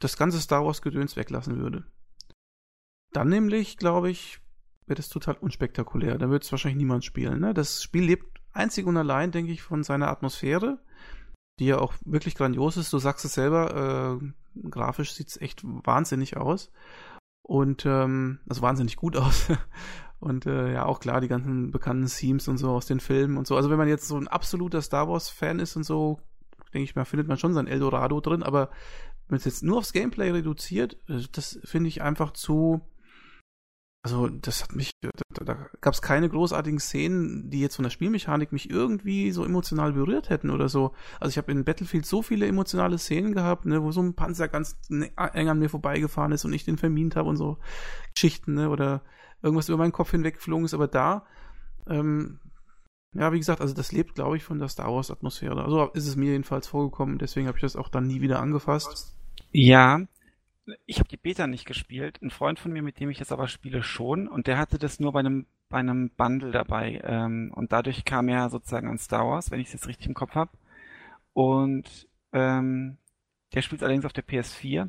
das 0.00 0.16
ganze 0.16 0.40
Star 0.40 0.64
Wars 0.64 0.82
Gedöns 0.82 1.14
weglassen 1.14 1.58
würde. 1.58 1.84
Dann 3.12 3.28
nämlich, 3.28 3.76
glaube 3.76 4.10
ich, 4.10 4.40
wäre 4.86 4.96
das 4.96 5.08
total 5.08 5.36
unspektakulär. 5.36 6.18
Da 6.18 6.30
würde 6.30 6.44
es 6.44 6.50
wahrscheinlich 6.50 6.78
niemand 6.78 7.04
spielen. 7.04 7.38
Ne? 7.38 7.54
Das 7.54 7.84
Spiel 7.84 8.02
lebt 8.02 8.40
einzig 8.50 8.86
und 8.86 8.96
allein, 8.96 9.30
denke 9.30 9.52
ich, 9.52 9.62
von 9.62 9.84
seiner 9.84 10.08
Atmosphäre, 10.08 10.80
die 11.60 11.66
ja 11.66 11.78
auch 11.78 11.94
wirklich 12.04 12.34
grandios 12.34 12.76
ist. 12.76 12.92
Du 12.92 12.98
sagst 12.98 13.24
es 13.24 13.34
selber, 13.34 14.20
äh, 14.20 14.68
grafisch 14.68 15.12
sieht 15.12 15.28
es 15.28 15.40
echt 15.40 15.60
wahnsinnig 15.62 16.36
aus. 16.36 16.72
Und 17.42 17.86
ähm, 17.86 18.40
also 18.48 18.62
wahnsinnig 18.62 18.96
gut 18.96 19.16
aus. 19.16 19.46
Und 20.24 20.46
äh, 20.46 20.72
ja, 20.72 20.86
auch 20.86 21.00
klar, 21.00 21.20
die 21.20 21.28
ganzen 21.28 21.70
bekannten 21.70 22.06
Themes 22.06 22.48
und 22.48 22.58
so 22.58 22.70
aus 22.70 22.86
den 22.86 23.00
Filmen 23.00 23.36
und 23.36 23.46
so. 23.46 23.56
Also 23.56 23.70
wenn 23.70 23.78
man 23.78 23.88
jetzt 23.88 24.08
so 24.08 24.16
ein 24.16 24.28
absoluter 24.28 24.80
Star 24.82 25.08
Wars-Fan 25.08 25.58
ist 25.58 25.76
und 25.76 25.84
so, 25.84 26.20
denke 26.72 26.84
ich 26.84 26.96
mal, 26.96 27.04
findet 27.04 27.28
man 27.28 27.38
schon 27.38 27.54
sein 27.54 27.66
Eldorado 27.66 28.20
drin, 28.20 28.42
aber 28.42 28.70
wenn 29.28 29.36
es 29.36 29.44
jetzt 29.44 29.62
nur 29.62 29.78
aufs 29.78 29.92
Gameplay 29.92 30.30
reduziert, 30.30 30.96
äh, 31.08 31.22
das 31.32 31.58
finde 31.64 31.88
ich 31.88 32.02
einfach 32.02 32.32
zu 32.32 32.80
also 34.04 34.28
das 34.28 34.62
hat 34.62 34.76
mich, 34.76 34.90
da, 35.00 35.44
da 35.44 35.66
gab 35.80 35.94
es 35.94 36.02
keine 36.02 36.28
großartigen 36.28 36.78
Szenen, 36.78 37.48
die 37.48 37.60
jetzt 37.60 37.76
von 37.76 37.84
der 37.84 37.90
Spielmechanik 37.90 38.52
mich 38.52 38.68
irgendwie 38.68 39.30
so 39.30 39.46
emotional 39.46 39.94
berührt 39.94 40.28
hätten 40.28 40.50
oder 40.50 40.68
so. 40.68 40.92
Also 41.20 41.30
ich 41.30 41.38
habe 41.38 41.50
in 41.50 41.64
Battlefield 41.64 42.04
so 42.04 42.20
viele 42.20 42.46
emotionale 42.46 42.98
Szenen 42.98 43.32
gehabt, 43.32 43.64
ne, 43.64 43.82
wo 43.82 43.92
so 43.92 44.02
ein 44.02 44.12
Panzer 44.12 44.48
ganz 44.48 44.76
eng 44.90 45.48
an 45.48 45.58
mir 45.58 45.70
vorbeigefahren 45.70 46.32
ist 46.32 46.44
und 46.44 46.52
ich 46.52 46.66
den 46.66 46.76
vermint 46.76 47.16
habe 47.16 47.30
und 47.30 47.36
so 47.36 47.56
Geschichten, 48.12 48.52
ne, 48.52 48.68
oder 48.68 49.00
irgendwas 49.44 49.68
über 49.68 49.78
meinen 49.78 49.92
Kopf 49.92 50.10
hinweggeflogen 50.10 50.64
ist. 50.64 50.74
Aber 50.74 50.88
da, 50.88 51.26
ähm, 51.88 52.40
ja, 53.12 53.32
wie 53.32 53.38
gesagt, 53.38 53.60
also 53.60 53.74
das 53.74 53.92
lebt, 53.92 54.16
glaube 54.16 54.36
ich, 54.36 54.42
von 54.42 54.58
der 54.58 54.68
Star 54.68 54.92
Wars 54.92 55.10
Atmosphäre. 55.10 55.62
Also 55.62 55.86
ist 55.92 56.08
es 56.08 56.16
mir 56.16 56.32
jedenfalls 56.32 56.66
vorgekommen. 56.66 57.18
Deswegen 57.18 57.46
habe 57.46 57.58
ich 57.58 57.62
das 57.62 57.76
auch 57.76 57.88
dann 57.88 58.06
nie 58.06 58.20
wieder 58.20 58.40
angefasst. 58.40 59.14
Ja, 59.52 60.00
ich 60.86 60.98
habe 60.98 61.08
die 61.08 61.16
Beta 61.16 61.46
nicht 61.46 61.66
gespielt. 61.66 62.20
Ein 62.22 62.30
Freund 62.30 62.58
von 62.58 62.72
mir, 62.72 62.82
mit 62.82 62.98
dem 62.98 63.10
ich 63.10 63.18
das 63.18 63.32
aber 63.32 63.48
spiele, 63.48 63.82
schon. 63.82 64.26
Und 64.26 64.46
der 64.46 64.58
hatte 64.58 64.78
das 64.78 64.98
nur 64.98 65.12
bei 65.12 65.20
einem, 65.20 65.46
bei 65.68 65.78
einem 65.78 66.10
Bundle 66.10 66.50
dabei. 66.50 67.00
Ähm, 67.04 67.52
und 67.54 67.72
dadurch 67.72 68.04
kam 68.04 68.28
er 68.28 68.48
sozusagen 68.50 68.88
an 68.88 68.98
Star 68.98 69.26
Wars, 69.26 69.50
wenn 69.50 69.60
ich 69.60 69.68
es 69.68 69.74
jetzt 69.74 69.88
richtig 69.88 70.08
im 70.08 70.14
Kopf 70.14 70.34
habe. 70.34 70.50
Und 71.34 72.08
ähm, 72.32 72.96
der 73.52 73.62
spielt 73.62 73.82
allerdings 73.82 74.04
auf 74.06 74.12
der 74.12 74.26
PS4. 74.26 74.88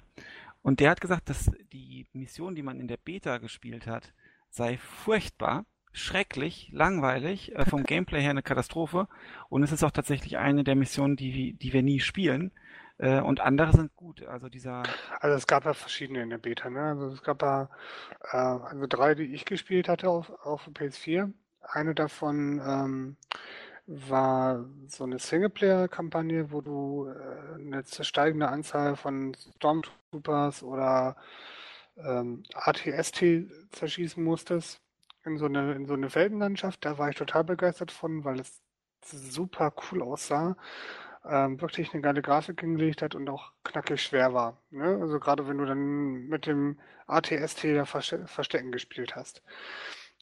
Und 0.62 0.80
der 0.80 0.90
hat 0.90 1.02
gesagt, 1.02 1.30
dass 1.30 1.52
die 1.72 2.08
Mission, 2.14 2.56
die 2.56 2.64
man 2.64 2.80
in 2.80 2.88
der 2.88 2.98
Beta 2.98 3.38
gespielt 3.38 3.86
hat, 3.86 4.14
sei 4.56 4.78
furchtbar, 4.78 5.66
schrecklich, 5.92 6.70
langweilig, 6.72 7.56
äh, 7.56 7.66
vom 7.66 7.84
Gameplay 7.92 8.22
her 8.22 8.32
eine 8.32 8.44
Katastrophe. 8.44 9.08
Und 9.50 9.64
es 9.64 9.72
ist 9.72 9.84
auch 9.84 9.92
tatsächlich 9.92 10.38
eine 10.38 10.64
der 10.64 10.76
Missionen, 10.76 11.16
die, 11.16 11.54
die 11.54 11.74
wir 11.74 11.84
nie 11.84 12.00
spielen 12.00 12.52
äh, 12.98 13.20
und 13.20 13.42
andere 13.42 13.74
sind 13.74 13.96
gut. 13.96 14.24
Also 14.26 14.48
dieser. 14.48 14.84
Also 15.20 15.36
es 15.36 15.48
gab 15.48 15.66
ja 15.66 15.74
verschiedene 15.74 16.24
in 16.24 16.30
der 16.30 16.38
Beta, 16.38 16.70
ne? 16.70 16.82
Also 16.82 17.08
es 17.10 17.22
gab 17.22 17.40
da 17.40 17.70
äh, 18.32 18.38
also 18.38 18.88
drei, 18.88 19.16
die 19.16 19.34
ich 19.34 19.46
gespielt 19.46 19.90
hatte 19.90 20.10
auf, 20.10 20.30
auf 20.46 20.68
PS4. 20.68 21.32
Eine 21.62 21.96
davon 21.96 22.62
ähm, 22.66 23.18
war 23.88 24.66
so 24.88 25.04
eine 25.04 25.20
Singleplayer-Kampagne, 25.20 26.52
wo 26.52 26.62
du 26.62 27.08
äh, 27.10 27.56
eine 27.56 27.84
steigende 27.84 28.48
Anzahl 28.48 28.96
von 28.96 29.36
Stormtroopers 29.58 30.64
oder 30.64 31.18
ähm, 31.98 32.44
ATST 32.54 33.24
zerschießen 33.72 34.24
musstest 34.24 34.82
in 35.24 35.38
so 35.38 35.46
eine 35.46 35.74
in 35.74 35.86
so 35.86 35.94
eine 35.94 36.14
Weltenlandschaft. 36.14 36.86
Da 36.86 36.98
war 36.98 37.10
ich 37.10 37.16
total 37.16 37.44
begeistert 37.44 37.92
von, 37.92 38.24
weil 38.24 38.40
es 38.40 38.62
super 39.02 39.74
cool 39.92 40.02
aussah 40.02 40.56
ähm, 41.28 41.60
wirklich 41.62 41.94
eine 41.94 42.02
geile 42.02 42.22
Grafik 42.22 42.62
hingelegt 42.62 43.02
hat 43.02 43.16
und 43.16 43.30
auch 43.30 43.52
knackig 43.64 44.02
schwer 44.02 44.34
war. 44.34 44.58
Ne? 44.70 44.98
Also 45.02 45.20
gerade 45.20 45.48
wenn 45.48 45.58
du 45.58 45.66
dann 45.66 46.28
mit 46.28 46.46
dem 46.46 46.80
ATST 47.08 47.64
der 47.64 47.86
Verste 47.86 48.28
Verstecken 48.28 48.72
gespielt 48.72 49.16
hast. 49.16 49.42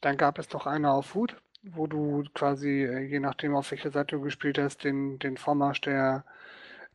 Dann 0.02 0.18
gab 0.18 0.40
es 0.40 0.52
noch 0.52 0.66
eine 0.68 0.92
auf 0.92 1.08
Food, 1.08 1.36
wo 1.62 1.88
du 1.88 2.24
quasi, 2.34 2.84
äh, 2.84 3.00
je 3.02 3.20
nachdem 3.20 3.56
auf 3.56 3.72
welcher 3.72 3.92
Seite 3.92 4.18
du 4.18 4.22
gespielt 4.22 4.58
hast, 4.58 4.84
den, 4.84 5.20
den 5.20 5.38
Vormarsch 5.38 5.82
der, 5.82 6.26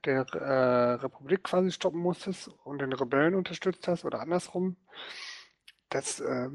der 0.04 0.26
äh, 0.34 0.92
Republik 0.94 1.44
quasi 1.44 1.70
stoppen 1.72 2.00
musstest 2.00 2.48
und 2.64 2.80
den 2.80 2.92
Rebellen 2.92 3.34
unterstützt 3.34 3.88
hast 3.88 4.04
oder 4.04 4.20
andersrum. 4.20 4.76
Das 5.90 6.20
äh, 6.20 6.50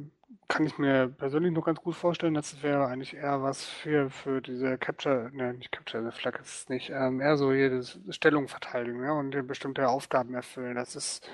kann 0.48 0.65
ich 0.65 0.78
mir 0.78 1.07
persönlich 1.07 1.52
nur 1.52 1.64
ganz 1.64 1.80
gut 1.82 1.95
vorstellen. 1.95 2.34
Das 2.34 2.61
wäre 2.61 2.88
eigentlich 2.88 3.15
eher 3.15 3.41
was 3.41 3.65
für, 3.65 4.10
für 4.10 4.41
diese 4.41 4.78
Capture, 4.78 5.32
ne, 5.34 5.53
nicht 5.53 5.72
Capture 5.72 6.03
the 6.03 6.15
Flag 6.15 6.40
ist 6.40 6.56
es 6.61 6.70
nicht, 6.70 6.90
ähm, 6.91 7.22
eher 7.22 7.38
so 7.38 7.52
jedes 7.52 7.99
Stellung 8.10 8.48
verteidigen 8.48 9.03
ja, 9.03 9.14
und 9.14 9.48
bestimmte 9.48 9.88
Aufgaben 9.90 10.34
erfüllen. 10.34 10.76
Das 10.76 10.95
ist 10.95 11.28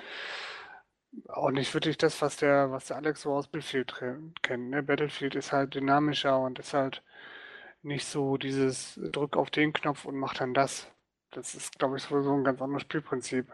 auch 1.28 1.50
nicht 1.50 1.74
wirklich 1.74 1.98
das, 1.98 2.22
was 2.22 2.36
der, 2.36 2.70
was 2.70 2.86
der 2.86 2.96
Alex 2.96 3.22
so 3.22 3.32
aus 3.32 3.48
Battlefield 3.48 3.94
kennt. 4.42 4.70
Ne? 4.70 4.82
Battlefield 4.82 5.34
ist 5.34 5.52
halt 5.52 5.74
dynamischer 5.74 6.38
und 6.38 6.58
ist 6.58 6.74
halt 6.74 7.02
nicht 7.82 8.06
so 8.06 8.36
dieses 8.36 9.00
Drück 9.12 9.36
auf 9.36 9.50
den 9.50 9.72
Knopf 9.72 10.04
und 10.04 10.16
mach 10.16 10.34
dann 10.34 10.54
das. 10.54 10.90
Das 11.30 11.54
ist, 11.54 11.78
glaube 11.78 11.96
ich, 11.96 12.02
sowieso 12.02 12.34
ein 12.34 12.44
ganz 12.44 12.60
anderes 12.60 12.82
Spielprinzip. 12.82 13.52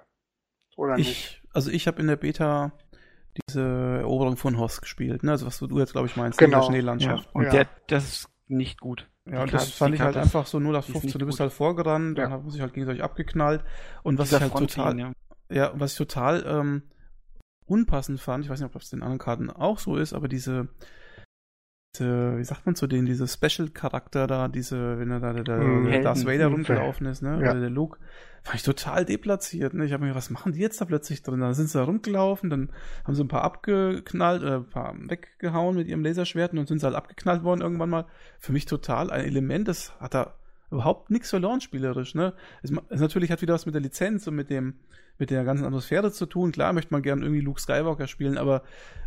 Oder 0.77 0.99
ich, 0.99 1.09
nicht? 1.09 1.43
Also 1.53 1.71
ich 1.71 1.87
habe 1.87 2.01
in 2.01 2.07
der 2.07 2.17
Beta 2.17 2.73
diese 3.49 3.63
Eroberung 4.01 4.37
von 4.37 4.59
Host 4.59 4.83
gespielt, 4.83 5.23
ne? 5.23 5.33
Also 5.33 5.47
was 5.47 5.59
du 5.59 5.79
jetzt, 5.79 5.93
glaube 5.93 6.09
ich, 6.09 6.17
meinst, 6.17 6.39
genau. 6.39 6.59
in 6.59 6.61
der 6.61 6.67
Schneelandschaft. 6.67 7.25
Ja. 7.25 7.31
Und 7.33 7.45
ja. 7.45 7.51
Der, 7.51 7.69
das 7.87 8.05
ist 8.05 8.29
nicht 8.49 8.81
gut. 8.81 9.09
Ja, 9.27 9.43
und 9.43 9.53
das 9.53 9.73
fand 9.73 9.95
ich 9.95 10.01
halt 10.01 10.17
einfach 10.17 10.47
so 10.47 10.61
0 10.61 10.77
auf 10.77 10.87
15. 10.87 11.19
Du 11.19 11.27
bist 11.27 11.41
halt 11.41 11.53
vorgerannt, 11.53 12.17
dann 12.17 12.31
haben 12.31 12.49
sich 12.49 12.61
halt 12.61 12.75
gegenseitig 12.75 13.03
abgeknallt. 13.03 13.65
Und 14.03 14.19
was 14.19 14.29
Dieser 14.29 14.47
ich 14.47 14.55
halt 14.55 14.71
total, 14.71 14.99
ja. 14.99 15.13
ja, 15.51 15.73
was 15.75 15.93
ich 15.93 15.99
total 15.99 16.45
ähm, 16.47 16.83
unpassend 17.67 18.21
fand, 18.21 18.45
ich 18.45 18.51
weiß 18.51 18.61
nicht, 18.61 18.67
ob 18.67 18.81
das 18.81 18.93
in 18.93 19.03
anderen 19.03 19.19
Karten 19.19 19.51
auch 19.51 19.79
so 19.79 19.97
ist, 19.97 20.13
aber 20.13 20.29
diese 20.29 20.69
wie 22.05 22.45
sagt 22.45 22.67
man 22.67 22.75
zu 22.75 22.87
denen, 22.87 23.07
diese 23.07 23.27
Special-Charakter 23.27 24.27
da, 24.27 24.49
diese, 24.49 24.99
wenn 24.99 25.11
er 25.11 25.21
da 25.21 25.33
der, 25.33 25.59
Hm, 25.59 25.85
der 25.87 26.03
Darth. 26.03 26.27
Vader 26.27 26.49
rumgelaufen 26.49 27.07
ist, 27.07 27.23
ne? 27.23 27.41
Ja. 27.43 27.51
Oder 27.51 27.61
der 27.61 27.71
Luke, 27.71 27.99
fand 28.43 28.57
ich 28.57 28.63
total 28.63 29.05
deplatziert, 29.05 29.75
ne? 29.75 29.85
Ich 29.85 29.93
habe 29.93 30.05
mir 30.05 30.15
was 30.15 30.31
machen 30.31 30.53
die 30.53 30.61
jetzt 30.61 30.81
da 30.81 30.85
plötzlich 30.85 31.23
drin? 31.23 31.41
Da 31.41 31.53
sind 31.55 31.69
sie 31.69 31.79
da 31.79 31.85
rumgelaufen, 31.85 32.51
dann 32.51 32.71
haben 33.05 33.15
sie 33.15 33.25
ein 33.25 33.29
paar 33.29 33.43
abgeknallt, 33.43 34.43
oder 34.43 34.57
ein 34.59 34.69
paar 34.69 34.95
weggehauen 35.09 35.77
mit 35.77 35.89
ihrem 35.89 36.05
Laserschwert 36.05 36.53
und 36.53 36.59
dann 36.59 36.67
sind 36.67 36.81
sie 36.81 36.87
halt 36.87 36.97
abgeknallt 36.97 37.43
worden 37.43 37.61
irgendwann 37.61 37.91
mal. 37.91 38.07
Für 38.39 38.53
mich 38.53 38.67
total 38.67 39.11
ein 39.11 39.25
Element, 39.25 39.69
das 39.69 39.99
hat 40.01 40.15
da 40.15 40.35
überhaupt 40.71 41.11
nichts 41.11 41.31
verloren 41.31 41.61
spielerisch, 41.61 42.15
ne? 42.15 42.35
Es, 42.63 42.73
es 42.89 43.01
natürlich 43.01 43.31
hat 43.31 43.43
wieder 43.43 43.55
was 43.55 43.67
mit 43.67 43.75
der 43.75 43.83
Lizenz 43.83 44.27
und 44.27 44.35
mit 44.35 44.51
dem, 44.51 44.75
mit 45.19 45.31
der 45.31 45.45
ganzen 45.45 45.65
Atmosphäre 45.65 46.13
zu 46.13 46.27
tun. 46.27 46.53
Klar 46.53 46.73
möchte 46.73 46.93
man 46.93 47.03
gerne 47.03 47.23
irgendwie 47.23 47.41
Luke 47.41 47.61
Skywalker 47.61 48.07
spielen, 48.07 48.37
aber 48.37 48.63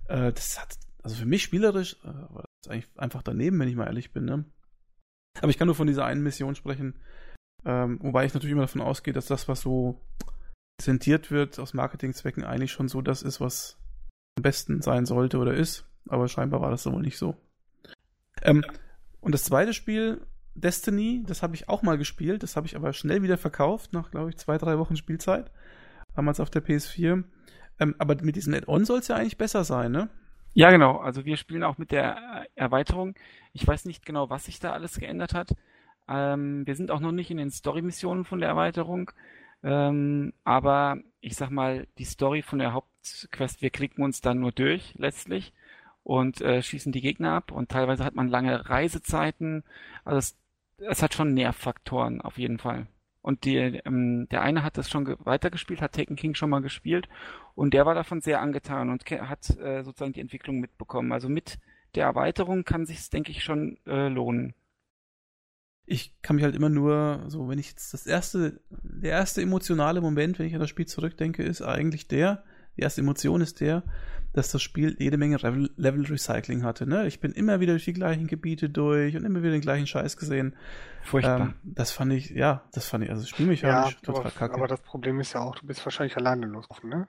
äh, 0.07 0.31
das 0.31 0.59
hat, 0.59 0.77
also 1.03 1.15
für 1.15 1.25
mich 1.25 1.43
spielerisch, 1.43 1.97
äh, 2.03 2.41
eigentlich 2.69 2.89
einfach 2.97 3.23
daneben, 3.23 3.59
wenn 3.59 3.67
ich 3.67 3.75
mal 3.75 3.87
ehrlich 3.87 4.11
bin, 4.11 4.25
ne? 4.25 4.45
Aber 5.41 5.49
ich 5.49 5.57
kann 5.57 5.67
nur 5.67 5.75
von 5.75 5.87
dieser 5.87 6.05
einen 6.05 6.23
Mission 6.23 6.55
sprechen, 6.55 6.95
ähm, 7.65 7.99
wobei 8.01 8.25
ich 8.25 8.33
natürlich 8.33 8.51
immer 8.51 8.63
davon 8.63 8.81
ausgehe, 8.81 9.13
dass 9.13 9.27
das, 9.27 9.47
was 9.47 9.61
so 9.61 10.01
präsentiert 10.77 11.29
wird 11.31 11.59
aus 11.59 11.73
Marketingzwecken, 11.73 12.43
eigentlich 12.43 12.71
schon 12.71 12.87
so 12.87 13.01
das 13.01 13.21
ist, 13.21 13.41
was 13.41 13.77
am 14.37 14.43
besten 14.43 14.81
sein 14.81 15.05
sollte 15.05 15.37
oder 15.37 15.53
ist. 15.53 15.85
Aber 16.07 16.27
scheinbar 16.27 16.61
war 16.61 16.71
das 16.71 16.83
so 16.83 16.93
wohl 16.93 17.01
nicht 17.01 17.17
so. 17.17 17.35
Ähm, 18.41 18.63
und 19.19 19.33
das 19.33 19.43
zweite 19.43 19.73
Spiel, 19.73 20.25
Destiny, 20.55 21.23
das 21.27 21.43
habe 21.43 21.55
ich 21.55 21.69
auch 21.69 21.81
mal 21.81 21.97
gespielt. 21.97 22.43
Das 22.43 22.55
habe 22.55 22.67
ich 22.67 22.75
aber 22.75 22.93
schnell 22.93 23.21
wieder 23.21 23.37
verkauft, 23.37 23.93
nach, 23.93 24.11
glaube 24.11 24.29
ich, 24.29 24.37
zwei, 24.37 24.57
drei 24.57 24.77
Wochen 24.77 24.95
Spielzeit. 24.95 25.51
Damals 26.15 26.39
auf 26.39 26.49
der 26.49 26.65
PS4. 26.65 27.23
Ähm, 27.79 27.95
aber 27.97 28.15
mit 28.21 28.35
diesem 28.35 28.53
Add-on 28.53 28.85
soll 28.85 28.99
es 28.99 29.07
ja 29.07 29.15
eigentlich 29.15 29.37
besser 29.37 29.63
sein, 29.63 29.91
ne? 29.91 30.09
Ja, 30.53 30.71
genau. 30.71 30.97
Also 30.97 31.25
wir 31.25 31.37
spielen 31.37 31.63
auch 31.63 31.77
mit 31.77 31.91
der 31.91 32.17
äh, 32.17 32.47
Erweiterung. 32.55 33.15
Ich 33.53 33.65
weiß 33.67 33.85
nicht 33.85 34.05
genau, 34.05 34.29
was 34.29 34.45
sich 34.45 34.59
da 34.59 34.71
alles 34.73 34.99
geändert 34.99 35.33
hat. 35.33 35.55
Ähm, 36.07 36.65
wir 36.65 36.75
sind 36.75 36.91
auch 36.91 36.99
noch 36.99 37.11
nicht 37.11 37.31
in 37.31 37.37
den 37.37 37.51
Story-Missionen 37.51 38.25
von 38.25 38.39
der 38.39 38.49
Erweiterung. 38.49 39.11
Ähm, 39.63 40.33
aber 40.43 40.97
ich 41.21 41.35
sag 41.35 41.51
mal, 41.51 41.87
die 41.97 42.05
Story 42.05 42.41
von 42.41 42.59
der 42.59 42.73
Hauptquest, 42.73 43.61
wir 43.61 43.69
klicken 43.69 44.03
uns 44.03 44.21
dann 44.21 44.39
nur 44.39 44.51
durch 44.51 44.93
letztlich 44.97 45.53
und 46.03 46.41
äh, 46.41 46.61
schießen 46.63 46.91
die 46.91 47.01
Gegner 47.01 47.33
ab. 47.33 47.51
Und 47.51 47.69
teilweise 47.69 48.03
hat 48.05 48.15
man 48.15 48.27
lange 48.29 48.69
Reisezeiten. 48.69 49.63
Also 50.05 50.17
es, 50.19 50.37
es 50.79 51.03
hat 51.03 51.13
schon 51.13 51.33
Nervfaktoren 51.33 52.21
auf 52.21 52.37
jeden 52.37 52.59
Fall. 52.59 52.87
Und 53.21 53.43
die, 53.45 53.57
ähm, 53.57 54.27
der 54.29 54.41
eine 54.41 54.63
hat 54.63 54.77
das 54.77 54.89
schon 54.89 55.05
ge- 55.05 55.17
weitergespielt, 55.19 55.81
hat 55.81 55.93
Taken 55.93 56.15
King 56.15 56.35
schon 56.35 56.49
mal 56.49 56.61
gespielt 56.61 57.09
und 57.55 57.73
der 57.73 57.85
war 57.85 57.95
davon 57.95 58.21
sehr 58.21 58.41
angetan 58.41 58.89
und 58.89 59.03
hat 59.09 59.49
äh, 59.59 59.83
sozusagen 59.83 60.13
die 60.13 60.21
Entwicklung 60.21 60.59
mitbekommen. 60.59 61.11
Also 61.11 61.29
mit 61.29 61.59
der 61.95 62.05
Erweiterung 62.05 62.63
kann 62.63 62.85
sich's, 62.85 63.09
denke 63.09 63.31
ich, 63.31 63.43
schon 63.43 63.77
äh, 63.85 64.07
lohnen. 64.07 64.53
ich 65.85 66.13
kann 66.21 66.35
mich 66.35 66.45
halt 66.45 66.55
immer 66.55 66.69
nur, 66.69 67.23
so 67.27 67.49
wenn 67.49 67.57
ich 67.57 67.69
jetzt 67.69 67.93
das 67.93 68.05
erste, 68.05 68.61
der 68.69 69.11
erste 69.11 69.41
emotionale 69.41 70.01
Moment, 70.01 70.37
wenn 70.37 70.45
ich 70.45 70.53
an 70.53 70.59
das 70.59 70.69
Spiel 70.69 70.85
zurückdenke, 70.85 71.43
ist 71.43 71.61
eigentlich 71.63 72.07
der, 72.07 72.43
die 72.77 72.81
erste 72.81 73.01
Emotion 73.01 73.41
ist 73.41 73.59
der, 73.61 73.83
dass 74.33 74.51
das 74.51 74.61
Spiel 74.61 74.95
jede 74.99 75.17
Menge 75.17 75.37
Level, 75.37 76.05
Recycling 76.05 76.63
hatte. 76.63 76.85
Ne? 76.87 77.07
Ich 77.07 77.19
bin 77.19 77.31
immer 77.31 77.59
wieder 77.59 77.73
durch 77.73 77.85
die 77.85 77.93
gleichen 77.93 78.27
Gebiete 78.27 78.69
durch 78.69 79.15
und 79.17 79.25
immer 79.25 79.41
wieder 79.41 79.51
den 79.53 79.61
gleichen 79.61 79.87
Scheiß 79.87 80.17
gesehen. 80.17 80.55
Furchtbar. 81.03 81.39
Ähm, 81.39 81.53
das 81.63 81.91
fand 81.91 82.13
ich, 82.13 82.29
ja, 82.29 82.63
das 82.73 82.87
fand 82.87 83.03
ich, 83.03 83.09
also 83.09 83.25
spielmechanisch 83.25 83.95
Ja, 83.95 83.99
total 84.01 84.21
aber, 84.21 84.31
kacke. 84.31 84.53
aber 84.53 84.67
das 84.67 84.81
Problem 84.81 85.19
ist 85.19 85.33
ja 85.33 85.41
auch, 85.41 85.55
du 85.55 85.65
bist 85.65 85.83
wahrscheinlich 85.85 86.15
alleine 86.15 86.45
losgelaufen, 86.45 86.89
ne? 86.89 87.07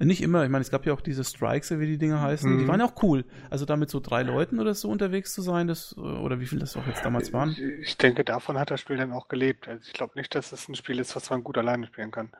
Nicht 0.00 0.22
immer, 0.22 0.44
ich 0.44 0.50
meine, 0.50 0.62
es 0.62 0.70
gab 0.70 0.86
ja 0.86 0.92
auch 0.92 1.00
diese 1.00 1.24
Strikes, 1.24 1.76
wie 1.76 1.86
die 1.86 1.98
Dinger 1.98 2.20
heißen, 2.20 2.56
die 2.58 2.64
Mhm. 2.64 2.68
waren 2.68 2.78
ja 2.80 2.86
auch 2.86 3.02
cool. 3.02 3.24
Also 3.50 3.64
da 3.64 3.76
mit 3.76 3.90
so 3.90 3.98
drei 3.98 4.22
Leuten 4.22 4.60
oder 4.60 4.72
so 4.74 4.88
unterwegs 4.88 5.32
zu 5.34 5.42
sein, 5.42 5.66
das, 5.66 5.96
oder 5.98 6.38
wie 6.38 6.46
viel 6.46 6.60
das 6.60 6.76
auch 6.76 6.86
jetzt 6.86 7.04
damals 7.04 7.32
waren. 7.32 7.50
Ich, 7.50 7.60
ich 7.60 7.96
denke, 7.98 8.22
davon 8.24 8.58
hat 8.58 8.70
das 8.70 8.80
Spiel 8.80 8.96
dann 8.96 9.10
auch 9.12 9.26
gelebt. 9.26 9.66
Also 9.66 9.82
ich 9.84 9.92
glaube 9.92 10.12
nicht, 10.16 10.32
dass 10.36 10.52
es 10.52 10.68
ein 10.68 10.76
Spiel 10.76 11.00
ist, 11.00 11.16
was 11.16 11.28
man 11.30 11.42
gut 11.42 11.58
alleine 11.58 11.86
spielen 11.88 12.12
kann. 12.12 12.30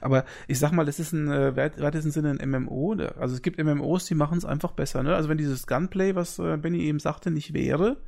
Aber 0.00 0.24
ich 0.48 0.58
sag 0.58 0.72
mal, 0.72 0.84
das 0.86 0.98
ist 0.98 1.12
ein 1.12 1.30
äh, 1.30 1.56
weit- 1.56 1.80
weitesten 1.80 2.10
Sinne 2.10 2.30
ein 2.30 2.40
MMO. 2.50 2.94
da- 2.94 3.08
Also 3.18 3.34
es 3.34 3.42
gibt 3.42 3.58
MMOs, 3.58 4.06
die 4.06 4.14
machen 4.14 4.38
es 4.38 4.44
einfach 4.44 4.72
besser. 4.72 5.02
Ne? 5.02 5.14
Also 5.14 5.28
wenn 5.28 5.38
dieses 5.38 5.66
Gunplay, 5.66 6.14
was 6.14 6.38
äh, 6.38 6.56
Benny 6.56 6.80
eben 6.84 6.98
sagte, 6.98 7.30
nicht 7.30 7.52
wäre, 7.54 7.98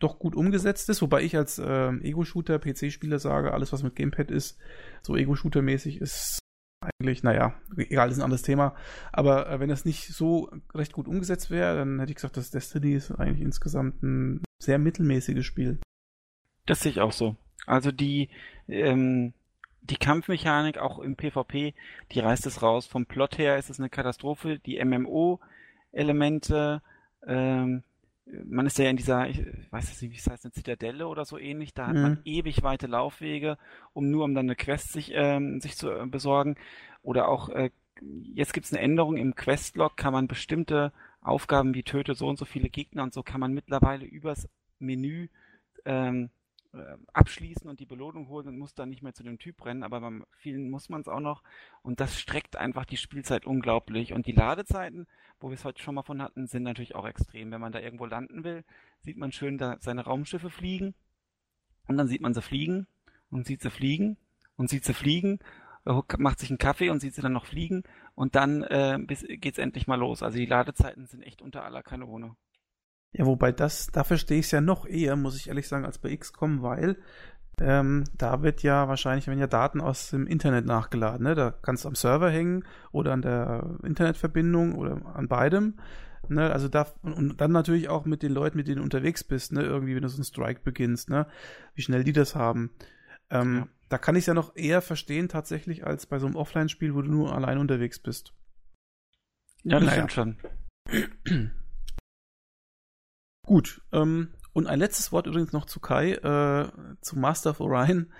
doch 0.00 0.18
gut 0.18 0.36
umgesetzt 0.36 0.88
ist, 0.88 1.02
wobei 1.02 1.22
ich 1.22 1.36
als 1.36 1.60
ähm, 1.64 2.00
Ego-Shooter, 2.02 2.58
PC-Spieler 2.60 3.18
sage, 3.18 3.52
alles 3.52 3.72
was 3.72 3.82
mit 3.82 3.96
Gamepad 3.96 4.30
ist, 4.30 4.58
so 5.02 5.16
Ego-Shooter-mäßig 5.16 6.00
ist 6.00 6.38
eigentlich, 7.00 7.24
naja, 7.24 7.54
egal, 7.76 8.08
ist 8.10 8.18
ein 8.18 8.22
anderes 8.22 8.42
Thema. 8.42 8.76
Aber 9.12 9.50
äh, 9.50 9.58
wenn 9.58 9.68
das 9.68 9.84
nicht 9.84 10.06
so 10.14 10.50
recht 10.72 10.92
gut 10.92 11.08
umgesetzt 11.08 11.50
wäre, 11.50 11.76
dann 11.78 11.98
hätte 11.98 12.12
ich 12.12 12.16
gesagt, 12.16 12.36
das 12.36 12.52
Destiny 12.52 12.92
ist 12.94 13.10
eigentlich 13.10 13.40
insgesamt 13.44 14.00
ein 14.04 14.44
sehr 14.62 14.78
mittelmäßiges 14.78 15.44
Spiel. 15.44 15.80
Das 16.66 16.80
sehe 16.80 16.92
ich 16.92 17.00
auch 17.00 17.12
so. 17.12 17.36
Also 17.66 17.90
die, 17.90 18.28
ähm, 18.68 19.32
die 19.82 19.96
Kampfmechanik 19.96 20.78
auch 20.78 20.98
im 20.98 21.16
PvP, 21.16 21.74
die 22.12 22.20
reißt 22.20 22.46
es 22.46 22.62
raus. 22.62 22.86
Vom 22.86 23.06
Plot 23.06 23.38
her 23.38 23.56
ist 23.58 23.70
es 23.70 23.78
eine 23.78 23.88
Katastrophe. 23.90 24.58
Die 24.58 24.78
MMO-Elemente, 24.84 26.82
ähm, 27.26 27.82
man 28.44 28.66
ist 28.66 28.78
ja 28.78 28.90
in 28.90 28.96
dieser, 28.98 29.28
ich 29.28 29.40
weiß 29.70 30.02
nicht, 30.02 30.12
wie 30.12 30.18
es 30.18 30.26
heißt, 30.28 30.44
eine 30.44 30.52
Zitadelle 30.52 31.08
oder 31.08 31.24
so 31.24 31.38
ähnlich. 31.38 31.72
Da 31.74 31.88
hat 31.88 31.96
Mhm. 31.96 32.02
man 32.02 32.18
ewig 32.24 32.62
weite 32.62 32.86
Laufwege, 32.86 33.56
um 33.94 34.10
nur 34.10 34.24
um 34.24 34.34
dann 34.34 34.46
eine 34.46 34.56
Quest 34.56 34.92
sich, 34.92 35.12
ähm, 35.14 35.60
sich 35.60 35.76
zu 35.76 35.90
äh, 35.90 36.06
besorgen. 36.06 36.56
Oder 37.02 37.28
auch, 37.28 37.48
äh, 37.48 37.70
jetzt 38.34 38.52
gibt 38.52 38.66
es 38.66 38.72
eine 38.72 38.82
Änderung 38.82 39.16
im 39.16 39.34
Questlog, 39.34 39.96
kann 39.96 40.12
man 40.12 40.28
bestimmte 40.28 40.92
Aufgaben 41.22 41.74
wie 41.74 41.82
töte 41.82 42.14
so 42.14 42.28
und 42.28 42.38
so 42.38 42.44
viele 42.44 42.68
Gegner 42.68 43.02
und 43.02 43.12
so 43.14 43.22
kann 43.22 43.40
man 43.40 43.52
mittlerweile 43.52 44.04
übers 44.04 44.48
Menü 44.78 45.28
ähm, 45.84 46.26
äh, 46.26 46.28
abschließen 47.12 47.68
und 47.68 47.80
die 47.80 47.86
Belohnung 47.86 48.28
holen 48.28 48.48
und 48.48 48.58
muss 48.58 48.74
dann 48.74 48.90
nicht 48.90 49.02
mehr 49.02 49.14
zu 49.14 49.22
dem 49.22 49.38
Typ 49.38 49.64
rennen, 49.64 49.82
aber 49.82 50.00
beim 50.00 50.24
vielen 50.36 50.70
muss 50.70 50.88
man 50.88 51.00
es 51.00 51.08
auch 51.08 51.20
noch 51.20 51.42
und 51.82 52.00
das 52.00 52.20
streckt 52.20 52.56
einfach 52.56 52.84
die 52.84 52.98
Spielzeit 52.98 53.46
unglaublich 53.46 54.12
und 54.12 54.26
die 54.26 54.32
Ladezeiten, 54.32 55.06
wo 55.40 55.48
wir 55.48 55.54
es 55.54 55.64
heute 55.64 55.82
schon 55.82 55.94
mal 55.94 56.02
von 56.02 56.20
hatten, 56.20 56.46
sind 56.46 56.64
natürlich 56.64 56.94
auch 56.94 57.06
extrem. 57.06 57.50
Wenn 57.50 57.60
man 57.60 57.72
da 57.72 57.80
irgendwo 57.80 58.04
landen 58.04 58.44
will, 58.44 58.64
sieht 59.00 59.16
man 59.16 59.32
schön 59.32 59.56
da 59.56 59.76
seine 59.80 60.04
Raumschiffe 60.04 60.50
fliegen 60.50 60.94
und 61.86 61.96
dann 61.96 62.08
sieht 62.08 62.20
man 62.20 62.34
sie 62.34 62.42
fliegen 62.42 62.86
und 63.30 63.46
sieht 63.46 63.62
sie 63.62 63.70
fliegen 63.70 64.18
und 64.56 64.68
sieht 64.68 64.84
sie 64.84 64.94
fliegen, 64.94 65.38
äh, 65.86 66.02
macht 66.18 66.38
sich 66.38 66.50
einen 66.50 66.58
Kaffee 66.58 66.90
und 66.90 67.00
sieht 67.00 67.14
sie 67.14 67.22
dann 67.22 67.32
noch 67.32 67.46
fliegen 67.46 67.82
und 68.14 68.34
dann 68.34 68.62
äh, 68.64 68.98
geht's 69.06 69.58
endlich 69.58 69.86
mal 69.86 69.98
los. 69.98 70.22
Also 70.22 70.36
die 70.36 70.46
Ladezeiten 70.46 71.06
sind 71.06 71.22
echt 71.22 71.40
unter 71.40 71.64
aller 71.64 71.82
Kanone. 71.82 72.36
Ja, 73.12 73.24
wobei 73.26 73.52
das, 73.52 73.86
da 73.88 74.04
verstehe 74.04 74.38
ich 74.38 74.46
es 74.46 74.50
ja 74.52 74.60
noch 74.60 74.86
eher, 74.86 75.16
muss 75.16 75.36
ich 75.36 75.48
ehrlich 75.48 75.66
sagen, 75.66 75.84
als 75.86 75.98
bei 75.98 76.14
XCOM, 76.14 76.62
weil 76.62 76.96
ähm, 77.60 78.04
da 78.16 78.42
wird 78.42 78.62
ja 78.62 78.86
wahrscheinlich, 78.86 79.26
wenn 79.26 79.38
ja 79.38 79.46
Daten 79.46 79.80
aus 79.80 80.10
dem 80.10 80.26
Internet 80.26 80.66
nachgeladen, 80.66 81.24
ne? 81.24 81.34
Da 81.34 81.50
kannst 81.50 81.84
du 81.84 81.88
am 81.88 81.94
Server 81.96 82.30
hängen 82.30 82.64
oder 82.92 83.12
an 83.12 83.22
der 83.22 83.78
Internetverbindung 83.82 84.74
oder 84.76 85.00
an 85.16 85.26
beidem. 85.26 85.74
Ne? 86.28 86.52
Also 86.52 86.68
da 86.68 86.86
und, 87.02 87.40
dann 87.40 87.52
natürlich 87.52 87.88
auch 87.88 88.04
mit 88.04 88.22
den 88.22 88.32
Leuten, 88.32 88.58
mit 88.58 88.68
denen 88.68 88.76
du 88.76 88.82
unterwegs 88.82 89.24
bist, 89.24 89.52
ne? 89.52 89.62
Irgendwie, 89.62 89.94
wenn 89.96 90.02
du 90.02 90.08
so 90.08 90.18
einen 90.18 90.24
Strike 90.24 90.60
beginnst, 90.62 91.10
ne? 91.10 91.26
Wie 91.74 91.82
schnell 91.82 92.04
die 92.04 92.12
das 92.12 92.34
haben. 92.34 92.70
Ähm, 93.30 93.56
Ja. 93.56 93.68
Da 93.88 93.96
kann 93.96 94.16
ich 94.16 94.20
es 94.20 94.26
ja 94.26 94.34
noch 94.34 94.54
eher 94.54 94.82
verstehen 94.82 95.28
tatsächlich 95.30 95.86
als 95.86 96.04
bei 96.04 96.18
so 96.18 96.26
einem 96.26 96.36
Offline-Spiel, 96.36 96.94
wo 96.94 97.00
du 97.00 97.10
nur 97.10 97.34
allein 97.34 97.56
unterwegs 97.56 97.98
bist. 97.98 98.34
Ja, 99.64 99.80
das 99.80 99.88
Naja. 99.88 100.06
stimmt 100.08 100.12
schon. 100.12 101.50
Gut, 103.48 103.80
ähm, 103.92 104.34
und 104.52 104.66
ein 104.66 104.78
letztes 104.78 105.10
Wort 105.10 105.26
übrigens 105.26 105.54
noch 105.54 105.64
zu 105.64 105.80
Kai, 105.80 106.12
äh, 106.12 106.70
zu 107.00 107.18
Master 107.18 107.48
of 107.48 107.60
Orion. 107.60 108.12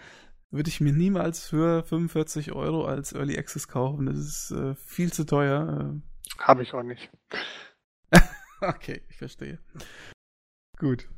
Würde 0.50 0.70
ich 0.70 0.80
mir 0.80 0.94
niemals 0.94 1.46
für 1.46 1.84
45 1.84 2.52
Euro 2.52 2.86
als 2.86 3.12
Early 3.12 3.36
Access 3.36 3.68
kaufen. 3.68 4.06
Das 4.06 4.16
ist 4.16 4.50
äh, 4.52 4.74
viel 4.74 5.12
zu 5.12 5.26
teuer. 5.26 6.00
Habe 6.38 6.62
ich 6.62 6.72
auch 6.72 6.82
nicht. 6.82 7.10
Äh, 8.10 8.20
okay, 8.62 9.02
ich 9.10 9.18
verstehe. 9.18 9.58
Gut. 10.78 11.10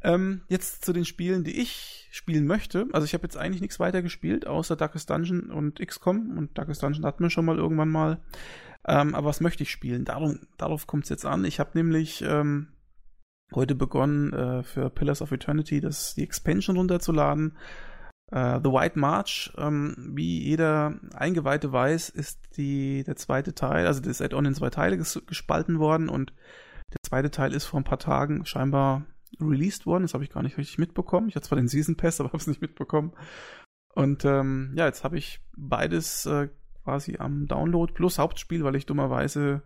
Ähm, 0.00 0.40
jetzt 0.48 0.86
zu 0.86 0.94
den 0.94 1.04
Spielen, 1.04 1.44
die 1.44 1.60
ich 1.60 2.08
spielen 2.10 2.46
möchte. 2.46 2.86
Also 2.94 3.04
ich 3.04 3.12
habe 3.12 3.24
jetzt 3.24 3.36
eigentlich 3.36 3.60
nichts 3.60 3.78
weiter 3.78 4.00
gespielt, 4.00 4.46
außer 4.46 4.74
Darkest 4.74 5.10
Dungeon 5.10 5.50
und 5.50 5.86
XCOM. 5.86 6.38
Und 6.38 6.56
Darkest 6.56 6.82
Dungeon 6.82 7.04
hatten 7.04 7.22
wir 7.22 7.28
schon 7.28 7.44
mal 7.44 7.58
irgendwann 7.58 7.90
mal. 7.90 8.22
Ähm, 8.86 9.14
aber 9.14 9.28
was 9.28 9.42
möchte 9.42 9.64
ich 9.64 9.70
spielen? 9.70 10.06
Darum, 10.06 10.46
darauf 10.56 10.86
kommt 10.86 11.04
es 11.04 11.10
jetzt 11.10 11.26
an. 11.26 11.44
Ich 11.44 11.60
habe 11.60 11.72
nämlich 11.74 12.22
ähm, 12.22 12.68
heute 13.54 13.74
begonnen, 13.74 14.32
äh, 14.32 14.62
für 14.62 14.90
Pillars 14.90 15.22
of 15.22 15.32
Eternity 15.32 15.80
das, 15.80 16.14
die 16.14 16.22
Expansion 16.22 16.76
runterzuladen. 16.76 17.56
Äh, 18.30 18.60
The 18.62 18.70
White 18.70 18.98
March, 18.98 19.52
ähm, 19.56 20.12
wie 20.14 20.42
jeder 20.42 20.98
Eingeweihte 21.14 21.72
weiß, 21.72 22.10
ist 22.10 22.40
die, 22.56 23.04
der 23.04 23.16
zweite 23.16 23.54
Teil, 23.54 23.86
also 23.86 24.00
das 24.00 24.20
Add-on 24.20 24.46
in 24.46 24.54
zwei 24.54 24.70
Teile 24.70 24.98
ges 24.98 25.22
gespalten 25.26 25.78
worden 25.78 26.08
und 26.08 26.32
der 26.90 27.02
zweite 27.02 27.30
Teil 27.30 27.54
ist 27.54 27.66
vor 27.66 27.80
ein 27.80 27.84
paar 27.84 27.98
Tagen 27.98 28.44
scheinbar 28.46 29.06
released 29.40 29.86
worden. 29.86 30.02
Das 30.02 30.14
habe 30.14 30.24
ich 30.24 30.30
gar 30.30 30.42
nicht 30.42 30.58
richtig 30.58 30.78
mitbekommen. 30.78 31.28
Ich 31.28 31.36
hatte 31.36 31.48
zwar 31.48 31.56
den 31.56 31.68
Season 31.68 31.96
Pass, 31.96 32.20
aber 32.20 32.30
habe 32.30 32.38
es 32.38 32.46
nicht 32.46 32.62
mitbekommen. 32.62 33.12
Und 33.94 34.24
ähm, 34.24 34.72
ja, 34.76 34.86
jetzt 34.86 35.04
habe 35.04 35.18
ich 35.18 35.40
beides 35.56 36.26
äh, 36.26 36.48
quasi 36.84 37.16
am 37.18 37.46
Download 37.46 37.92
plus 37.92 38.18
Hauptspiel, 38.18 38.64
weil 38.64 38.76
ich 38.76 38.86
dummerweise 38.86 39.62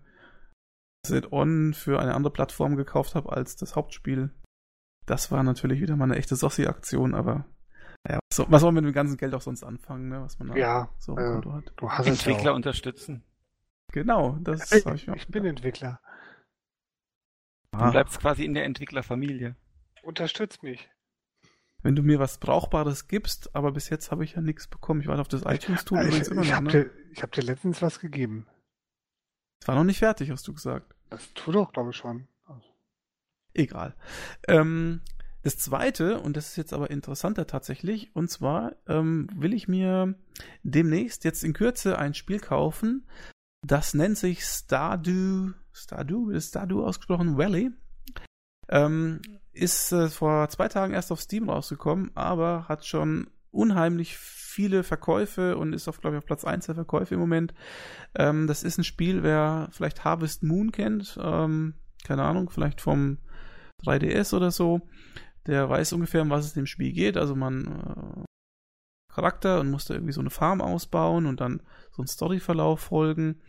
Add-on 1.10 1.74
für 1.74 1.98
eine 2.00 2.14
andere 2.14 2.32
Plattform 2.32 2.76
gekauft 2.76 3.14
habe 3.14 3.32
als 3.32 3.56
das 3.56 3.74
Hauptspiel. 3.74 4.30
Das 5.06 5.32
war 5.32 5.42
natürlich 5.42 5.80
wieder 5.80 5.96
mal 5.96 6.04
eine 6.04 6.16
echte 6.16 6.36
Sossi-Aktion, 6.36 7.14
aber 7.14 7.44
ja, 8.08 8.20
was, 8.30 8.50
was 8.50 8.60
soll 8.60 8.72
man 8.72 8.84
mit 8.84 8.92
dem 8.92 8.94
ganzen 8.94 9.16
Geld 9.16 9.34
auch 9.34 9.40
sonst 9.40 9.64
anfangen, 9.64 10.08
ne, 10.08 10.22
was 10.22 10.38
man 10.38 10.48
da 10.48 10.56
Ja, 10.56 10.88
so 10.98 11.16
äh, 11.16 11.32
Konto 11.32 11.52
hat. 11.52 11.72
du 11.76 11.90
hast 11.90 12.06
Entwickler 12.06 12.52
auch. 12.52 12.56
unterstützen. 12.56 13.24
Genau, 13.92 14.38
das 14.40 14.70
habe 14.70 14.96
ich 14.96 15.06
mir 15.06 15.12
auch 15.12 15.16
ich 15.16 15.28
bin 15.28 15.44
Entwickler. 15.44 16.00
Ah, 17.72 17.90
bleibst 17.90 18.20
quasi 18.20 18.44
in 18.44 18.54
der 18.54 18.64
Entwicklerfamilie. 18.64 19.56
Unterstützt 20.02 20.62
mich. 20.62 20.88
Wenn 21.82 21.96
du 21.96 22.02
mir 22.02 22.18
was 22.20 22.38
Brauchbares 22.38 23.08
gibst, 23.08 23.54
aber 23.56 23.72
bis 23.72 23.88
jetzt 23.88 24.10
habe 24.10 24.24
ich 24.24 24.34
ja 24.34 24.40
nichts 24.40 24.68
bekommen. 24.68 25.00
Ich 25.00 25.08
warte 25.08 25.20
auf 25.20 25.28
das 25.28 25.42
iTunes-Tool 25.44 25.98
ich 26.00 26.06
übrigens 26.06 26.28
immer 26.28 26.42
ich 26.42 26.52
habe 26.52 26.66
ne? 26.66 26.70
dir, 26.70 26.90
ich 27.12 27.22
hab 27.22 27.32
dir 27.32 27.42
letztens 27.42 27.82
was 27.82 27.98
gegeben. 27.98 28.46
Es 29.62 29.68
war 29.68 29.76
noch 29.76 29.84
nicht 29.84 30.00
fertig, 30.00 30.28
hast 30.32 30.48
du 30.48 30.52
gesagt. 30.52 30.92
Das 31.10 31.32
tut 31.34 31.54
doch, 31.54 31.72
glaube 31.72 31.90
ich, 31.90 31.96
schon. 31.96 32.26
Egal. 33.54 33.94
Ähm, 34.48 35.02
das 35.44 35.56
zweite, 35.56 36.18
und 36.18 36.36
das 36.36 36.48
ist 36.48 36.56
jetzt 36.56 36.72
aber 36.72 36.90
interessanter 36.90 37.46
tatsächlich, 37.46 38.10
und 38.16 38.28
zwar 38.28 38.74
ähm, 38.88 39.28
will 39.32 39.54
ich 39.54 39.68
mir 39.68 40.16
demnächst 40.64 41.22
jetzt 41.22 41.44
in 41.44 41.52
Kürze 41.52 41.96
ein 41.96 42.14
Spiel 42.14 42.40
kaufen, 42.40 43.06
das 43.64 43.94
nennt 43.94 44.18
sich 44.18 44.42
Stardew, 44.42 45.52
Stardew, 45.72 46.30
ist 46.30 46.48
Stardew 46.48 46.84
ausgesprochen, 46.84 47.38
Valley. 47.38 47.70
Ähm, 48.68 49.22
ist 49.52 49.92
äh, 49.92 50.08
vor 50.08 50.48
zwei 50.48 50.66
Tagen 50.66 50.92
erst 50.92 51.12
auf 51.12 51.20
Steam 51.20 51.48
rausgekommen, 51.48 52.10
aber 52.16 52.66
hat 52.68 52.84
schon 52.84 53.30
unheimlich 53.52 54.18
viele 54.52 54.82
Verkäufe 54.82 55.56
und 55.56 55.72
ist 55.72 55.88
auf, 55.88 56.00
glaube 56.00 56.16
ich, 56.16 56.18
auf 56.18 56.26
Platz 56.26 56.44
1 56.44 56.66
der 56.66 56.74
Verkäufe 56.74 57.14
im 57.14 57.20
Moment. 57.20 57.54
Ähm, 58.14 58.46
das 58.46 58.62
ist 58.62 58.78
ein 58.78 58.84
Spiel, 58.84 59.22
wer 59.22 59.68
vielleicht 59.72 60.04
Harvest 60.04 60.42
Moon 60.42 60.72
kennt, 60.72 61.18
ähm, 61.20 61.74
keine 62.04 62.24
Ahnung, 62.24 62.50
vielleicht 62.50 62.80
vom 62.80 63.18
3DS 63.84 64.34
oder 64.34 64.50
so, 64.50 64.82
der 65.46 65.68
weiß 65.68 65.92
ungefähr, 65.92 66.22
um 66.22 66.30
was 66.30 66.44
es 66.44 66.54
dem 66.54 66.66
Spiel 66.66 66.92
geht. 66.92 67.16
Also 67.16 67.34
man 67.34 67.66
äh, 67.66 68.24
Charakter 69.12 69.60
und 69.60 69.70
musste 69.70 69.94
irgendwie 69.94 70.12
so 70.12 70.20
eine 70.20 70.30
Farm 70.30 70.60
ausbauen 70.60 71.26
und 71.26 71.40
dann 71.40 71.62
so 71.90 72.02
einen 72.02 72.08
Storyverlauf 72.08 72.80
folgen. 72.80 73.40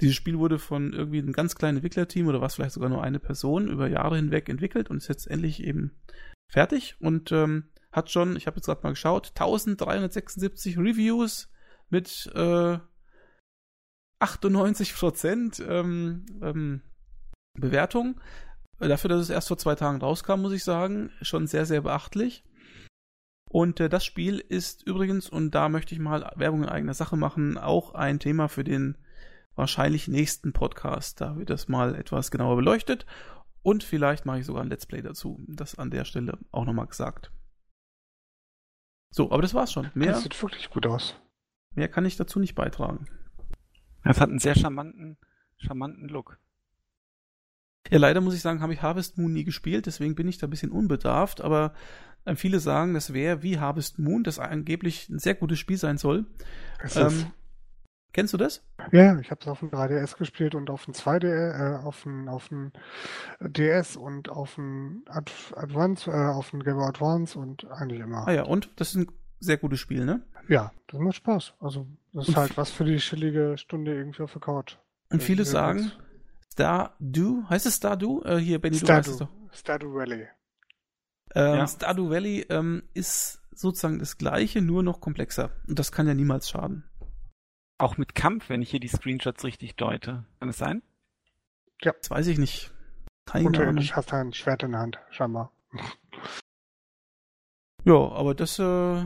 Dieses 0.00 0.14
Spiel 0.14 0.38
wurde 0.38 0.58
von 0.58 0.92
irgendwie 0.92 1.18
einem 1.18 1.32
ganz 1.32 1.56
kleinen 1.56 1.78
Entwicklerteam 1.78 2.28
oder 2.28 2.40
was 2.40 2.54
vielleicht 2.54 2.72
sogar 2.72 2.88
nur 2.88 3.02
eine 3.02 3.18
Person 3.18 3.68
über 3.68 3.88
Jahre 3.88 4.16
hinweg 4.16 4.48
entwickelt 4.48 4.90
und 4.90 4.98
ist 4.98 5.08
jetzt 5.08 5.28
endlich 5.28 5.62
eben 5.62 5.92
fertig 6.50 6.96
und 7.00 7.32
ähm, 7.32 7.64
hat 7.92 8.10
schon, 8.10 8.36
ich 8.36 8.46
habe 8.46 8.56
jetzt 8.56 8.66
gerade 8.66 8.82
mal 8.82 8.90
geschaut, 8.90 9.28
1376 9.34 10.78
Reviews 10.78 11.50
mit 11.88 12.30
äh, 12.34 12.78
98 14.20 14.94
Prozent 14.94 15.62
ähm, 15.66 16.26
ähm, 16.42 16.82
Bewertung. 17.54 18.20
Dafür, 18.78 19.08
dass 19.08 19.20
es 19.20 19.30
erst 19.30 19.48
vor 19.48 19.58
zwei 19.58 19.74
Tagen 19.74 20.00
rauskam, 20.00 20.40
muss 20.40 20.52
ich 20.52 20.64
sagen, 20.64 21.10
schon 21.22 21.46
sehr, 21.46 21.66
sehr 21.66 21.80
beachtlich. 21.80 22.44
Und 23.50 23.80
äh, 23.80 23.88
das 23.88 24.04
Spiel 24.04 24.38
ist 24.38 24.86
übrigens, 24.86 25.28
und 25.28 25.54
da 25.54 25.68
möchte 25.68 25.94
ich 25.94 26.00
mal 26.00 26.30
Werbung 26.36 26.64
in 26.64 26.68
eigener 26.68 26.94
Sache 26.94 27.16
machen, 27.16 27.58
auch 27.58 27.94
ein 27.94 28.20
Thema 28.20 28.48
für 28.48 28.64
den 28.64 28.98
wahrscheinlich 29.54 30.06
nächsten 30.06 30.52
Podcast. 30.52 31.20
Da 31.20 31.36
wird 31.36 31.50
das 31.50 31.68
mal 31.68 31.94
etwas 31.94 32.30
genauer 32.30 32.56
beleuchtet. 32.56 33.06
Und 33.62 33.82
vielleicht 33.82 34.24
mache 34.26 34.40
ich 34.40 34.46
sogar 34.46 34.62
ein 34.62 34.68
Let's 34.68 34.86
Play 34.86 35.02
dazu. 35.02 35.44
Das 35.48 35.76
an 35.76 35.90
der 35.90 36.04
Stelle 36.04 36.38
auch 36.52 36.64
nochmal 36.64 36.86
gesagt. 36.86 37.32
So, 39.10 39.30
aber 39.32 39.42
das 39.42 39.54
war's 39.54 39.72
schon. 39.72 39.90
Mehr, 39.94 40.12
Das 40.12 40.22
sieht 40.22 40.40
wirklich 40.42 40.70
gut 40.70 40.86
aus. 40.86 41.14
mehr 41.74 41.88
kann 41.88 42.04
ich 42.04 42.16
dazu 42.16 42.38
nicht 42.38 42.54
beitragen. 42.54 43.06
Das 44.04 44.20
hat 44.20 44.28
einen 44.30 44.38
sehr 44.38 44.54
charmanten, 44.54 45.16
charmanten 45.58 46.08
Look. 46.08 46.38
Ja, 47.90 47.98
leider 47.98 48.20
muss 48.20 48.34
ich 48.34 48.42
sagen, 48.42 48.60
habe 48.60 48.74
ich 48.74 48.82
Harvest 48.82 49.16
Moon 49.18 49.32
nie 49.32 49.44
gespielt, 49.44 49.86
deswegen 49.86 50.14
bin 50.14 50.28
ich 50.28 50.36
da 50.38 50.46
ein 50.46 50.50
bisschen 50.50 50.70
unbedarft, 50.70 51.40
aber 51.40 51.72
äh, 52.26 52.34
viele 52.36 52.60
sagen, 52.60 52.92
das 52.94 53.14
wäre 53.14 53.42
wie 53.42 53.58
Harvest 53.58 53.98
Moon, 53.98 54.24
das 54.24 54.38
angeblich 54.38 55.08
ein 55.08 55.18
sehr 55.18 55.34
gutes 55.34 55.58
Spiel 55.58 55.78
sein 55.78 55.96
soll. 55.96 56.26
Es 56.82 56.96
ist, 56.96 57.22
Ähm, 57.22 57.32
kennst 58.12 58.32
du 58.32 58.38
das? 58.38 58.62
ja, 58.92 59.18
ich 59.18 59.30
habe 59.30 59.40
es 59.40 59.48
auf 59.48 59.60
dem 59.60 59.70
3DS 59.70 60.16
gespielt 60.16 60.54
und 60.54 60.70
auf 60.70 60.84
dem 60.84 60.94
2DS, 60.94 61.26
äh, 61.26 61.76
auf 61.84 62.02
dem, 62.02 62.28
auf 62.28 62.48
dem 62.48 62.72
DS 63.40 63.96
und 63.96 64.28
auf 64.28 64.54
dem 64.56 65.04
Ad 65.08 65.30
Advance, 65.56 66.10
äh, 66.10 66.14
auf 66.14 66.50
dem 66.50 66.62
Game 66.62 66.76
Boy 66.76 66.86
Advance 66.88 67.38
und 67.38 67.66
eigentlich 67.70 68.00
immer. 68.00 68.26
Ah 68.26 68.32
ja, 68.32 68.42
und 68.44 68.70
das 68.76 68.90
ist 68.90 68.94
ein 68.96 69.12
sehr 69.40 69.56
gutes 69.58 69.80
Spiel, 69.80 70.04
ne? 70.04 70.22
Ja, 70.48 70.72
das 70.86 70.98
macht 71.00 71.16
Spaß. 71.16 71.54
Also, 71.60 71.86
das 72.12 72.24
ist 72.24 72.28
Und 72.30 72.36
halt 72.36 72.56
was 72.56 72.70
für 72.70 72.84
die 72.84 72.96
chillige 72.96 73.56
Stunde 73.58 73.94
irgendwie 73.94 74.22
auf 74.22 74.32
der 74.32 74.40
Couch. 74.40 74.76
Und 75.10 75.20
Ja, 75.20 75.26
viele 75.26 75.44
sagen. 75.44 75.92
Stardew, 76.52 77.44
heißt 77.48 77.66
es 77.66 77.76
Stardew? 77.76 78.22
Äh, 78.24 78.38
hier, 78.38 78.60
Benny, 78.60 78.78
du 78.78 78.88
weißt 78.88 79.08
es 79.08 79.16
Stardew, 79.16 79.32
doch. 79.48 79.54
Stardew 79.56 79.94
Valley. 79.94 80.26
Ähm, 81.34 81.54
Ja. 81.58 81.66
Stardew 81.68 82.10
Valley 82.10 82.46
ähm, 82.48 82.82
ist 82.94 83.42
sozusagen 83.52 83.98
das 83.98 84.18
gleiche, 84.18 84.60
nur 84.62 84.82
noch 84.82 85.00
komplexer. 85.00 85.50
Und 85.68 85.78
das 85.78 85.92
kann 85.92 86.06
ja 86.08 86.14
niemals 86.14 86.48
schaden. 86.50 86.84
Auch 87.78 87.96
mit 87.96 88.14
Kampf, 88.14 88.48
wenn 88.48 88.60
ich 88.62 88.70
hier 88.70 88.80
die 88.80 88.88
Screenshots 88.88 89.44
richtig 89.44 89.76
deute. 89.76 90.24
Kann 90.40 90.48
es 90.48 90.58
sein? 90.58 90.82
Das 91.80 92.10
weiß 92.10 92.26
ich 92.26 92.38
nicht. 92.38 92.72
Keine 93.24 93.46
Und 93.46 93.58
Ahnung. 93.58 93.76
du 93.76 93.82
hast 93.94 94.12
ein 94.12 94.32
Schwert 94.32 94.64
in 94.64 94.72
der 94.72 94.80
Hand, 94.80 94.98
scheinbar. 95.10 95.52
Ja, 97.84 97.94
aber 97.94 98.34
das 98.34 98.58
äh, 98.58 99.04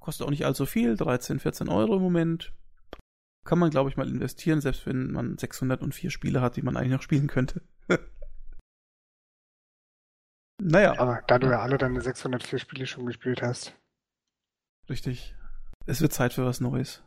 kostet 0.00 0.26
auch 0.26 0.30
nicht 0.30 0.44
allzu 0.44 0.64
viel, 0.66 0.96
13, 0.96 1.40
14 1.40 1.68
Euro 1.68 1.96
im 1.96 2.02
Moment. 2.02 2.52
Kann 3.44 3.58
man, 3.58 3.70
glaube 3.70 3.90
ich, 3.90 3.96
mal 3.96 4.08
investieren, 4.08 4.60
selbst 4.60 4.86
wenn 4.86 5.10
man 5.12 5.36
604 5.38 6.10
Spiele 6.10 6.40
hat, 6.40 6.56
die 6.56 6.62
man 6.62 6.76
eigentlich 6.76 6.92
noch 6.92 7.02
spielen 7.02 7.26
könnte. 7.26 7.62
naja, 10.60 10.98
Aber 10.98 11.22
da 11.26 11.38
du 11.38 11.48
ja 11.48 11.60
alle 11.60 11.78
deine 11.78 12.00
604 12.00 12.58
Spiele 12.58 12.86
schon 12.86 13.06
gespielt 13.06 13.42
hast. 13.42 13.74
richtig. 14.88 15.34
Es 15.86 16.00
wird 16.00 16.12
Zeit 16.12 16.32
für 16.32 16.44
was 16.44 16.60
Neues. 16.60 17.02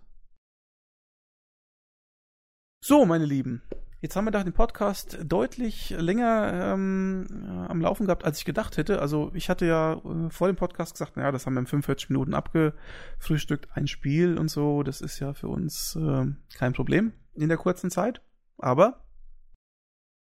So, 2.82 3.06
meine 3.06 3.26
Lieben. 3.26 3.62
Jetzt 4.00 4.16
haben 4.16 4.24
wir 4.24 4.32
da 4.32 4.42
den 4.42 4.54
Podcast 4.54 5.20
deutlich 5.26 5.90
länger 5.90 6.74
ähm, 6.74 7.28
äh, 7.30 7.70
am 7.70 7.82
Laufen 7.82 8.06
gehabt, 8.06 8.24
als 8.24 8.40
ich 8.40 8.46
gedacht 8.46 8.78
hätte. 8.78 9.02
Also 9.02 9.32
ich 9.34 9.50
hatte 9.50 9.66
ja 9.66 9.96
äh, 9.96 10.30
vor 10.30 10.48
dem 10.48 10.56
Podcast 10.56 10.94
gesagt, 10.94 11.18
naja, 11.18 11.34
das 11.34 11.46
haben 11.46 11.56
wir 11.56 11.60
in 11.60 11.68
45 11.68 12.10
Minuten 12.10 12.34
abgefrühstückt, 12.34 13.68
ein 13.74 13.88
Spiel 13.88 14.38
und 14.38 14.50
so. 14.50 14.84
Das 14.84 15.02
ist 15.02 15.20
ja 15.20 15.34
für 15.34 15.50
uns 15.50 15.98
äh, 15.98 16.26
kein 16.58 16.72
Problem 16.72 17.12
in 17.34 17.50
der 17.50 17.58
kurzen 17.58 17.92
Zeit. 17.92 18.22
Aber 18.58 19.04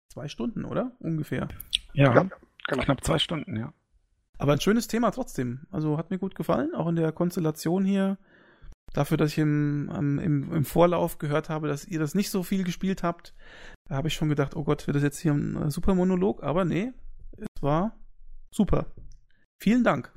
zwei 0.10 0.28
Stunden, 0.28 0.64
oder? 0.64 0.92
Ungefähr. 1.00 1.48
Ja. 1.94 2.14
Ja. 2.14 2.30
Genau. 2.68 2.84
Knapp 2.84 3.04
zwei 3.04 3.18
Stunden, 3.18 3.58
ja. 3.58 3.74
Aber 4.38 4.54
ein 4.54 4.62
schönes 4.62 4.88
Thema 4.88 5.10
trotzdem. 5.10 5.66
Also 5.72 5.98
hat 5.98 6.12
mir 6.12 6.20
gut 6.20 6.36
gefallen, 6.36 6.76
auch 6.76 6.88
in 6.88 6.96
der 6.96 7.12
Konstellation 7.12 7.84
hier. 7.84 8.20
Dafür, 8.94 9.18
dass 9.18 9.32
ich 9.32 9.40
im, 9.40 9.90
im, 9.90 10.54
im 10.54 10.66
Vorlauf 10.66 11.18
gehört 11.18 11.50
habe, 11.50 11.68
dass 11.68 11.86
ihr 11.86 12.00
das 12.00 12.14
nicht 12.14 12.30
so 12.30 12.44
viel 12.44 12.64
gespielt 12.64 13.02
habt, 13.04 13.34
da 13.90 13.96
habe 13.96 14.08
ich 14.08 14.14
schon 14.14 14.30
gedacht, 14.30 14.56
oh 14.56 14.64
Gott, 14.64 14.86
wird 14.88 14.96
das 14.96 15.04
jetzt 15.04 15.20
hier 15.20 15.34
ein 15.34 15.56
äh, 15.56 15.72
super 15.72 15.96
Monolog? 15.96 16.44
Aber 16.44 16.64
nee, 16.64 16.94
es 17.38 17.62
war 17.62 17.98
super. 18.52 18.86
Vielen 19.60 19.84
Dank. 19.84 20.12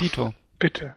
Dito. 0.00 0.34
Bitte. 0.58 0.96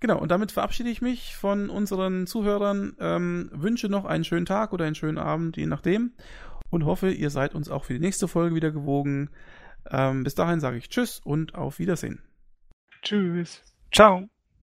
Genau, 0.00 0.18
und 0.18 0.30
damit 0.30 0.50
verabschiede 0.50 0.90
ich 0.90 1.00
mich 1.00 1.36
von 1.36 1.70
unseren 1.70 2.26
Zuhörern, 2.26 2.96
ähm, 2.98 3.50
wünsche 3.52 3.88
noch 3.88 4.04
einen 4.04 4.24
schönen 4.24 4.46
Tag 4.46 4.72
oder 4.72 4.84
einen 4.84 4.96
schönen 4.96 5.18
Abend, 5.18 5.56
je 5.56 5.66
nachdem, 5.66 6.12
und 6.70 6.84
hoffe, 6.84 7.12
ihr 7.12 7.30
seid 7.30 7.54
uns 7.54 7.70
auch 7.70 7.84
für 7.84 7.92
die 7.92 8.00
nächste 8.00 8.26
Folge 8.26 8.56
wieder 8.56 8.72
gewogen. 8.72 9.30
Ähm, 9.88 10.24
bis 10.24 10.34
dahin 10.34 10.58
sage 10.58 10.76
ich 10.76 10.88
Tschüss 10.88 11.20
und 11.20 11.54
auf 11.54 11.78
Wiedersehen. 11.78 12.20
Tschüss. 13.02 13.62
Ciao. 13.92 14.31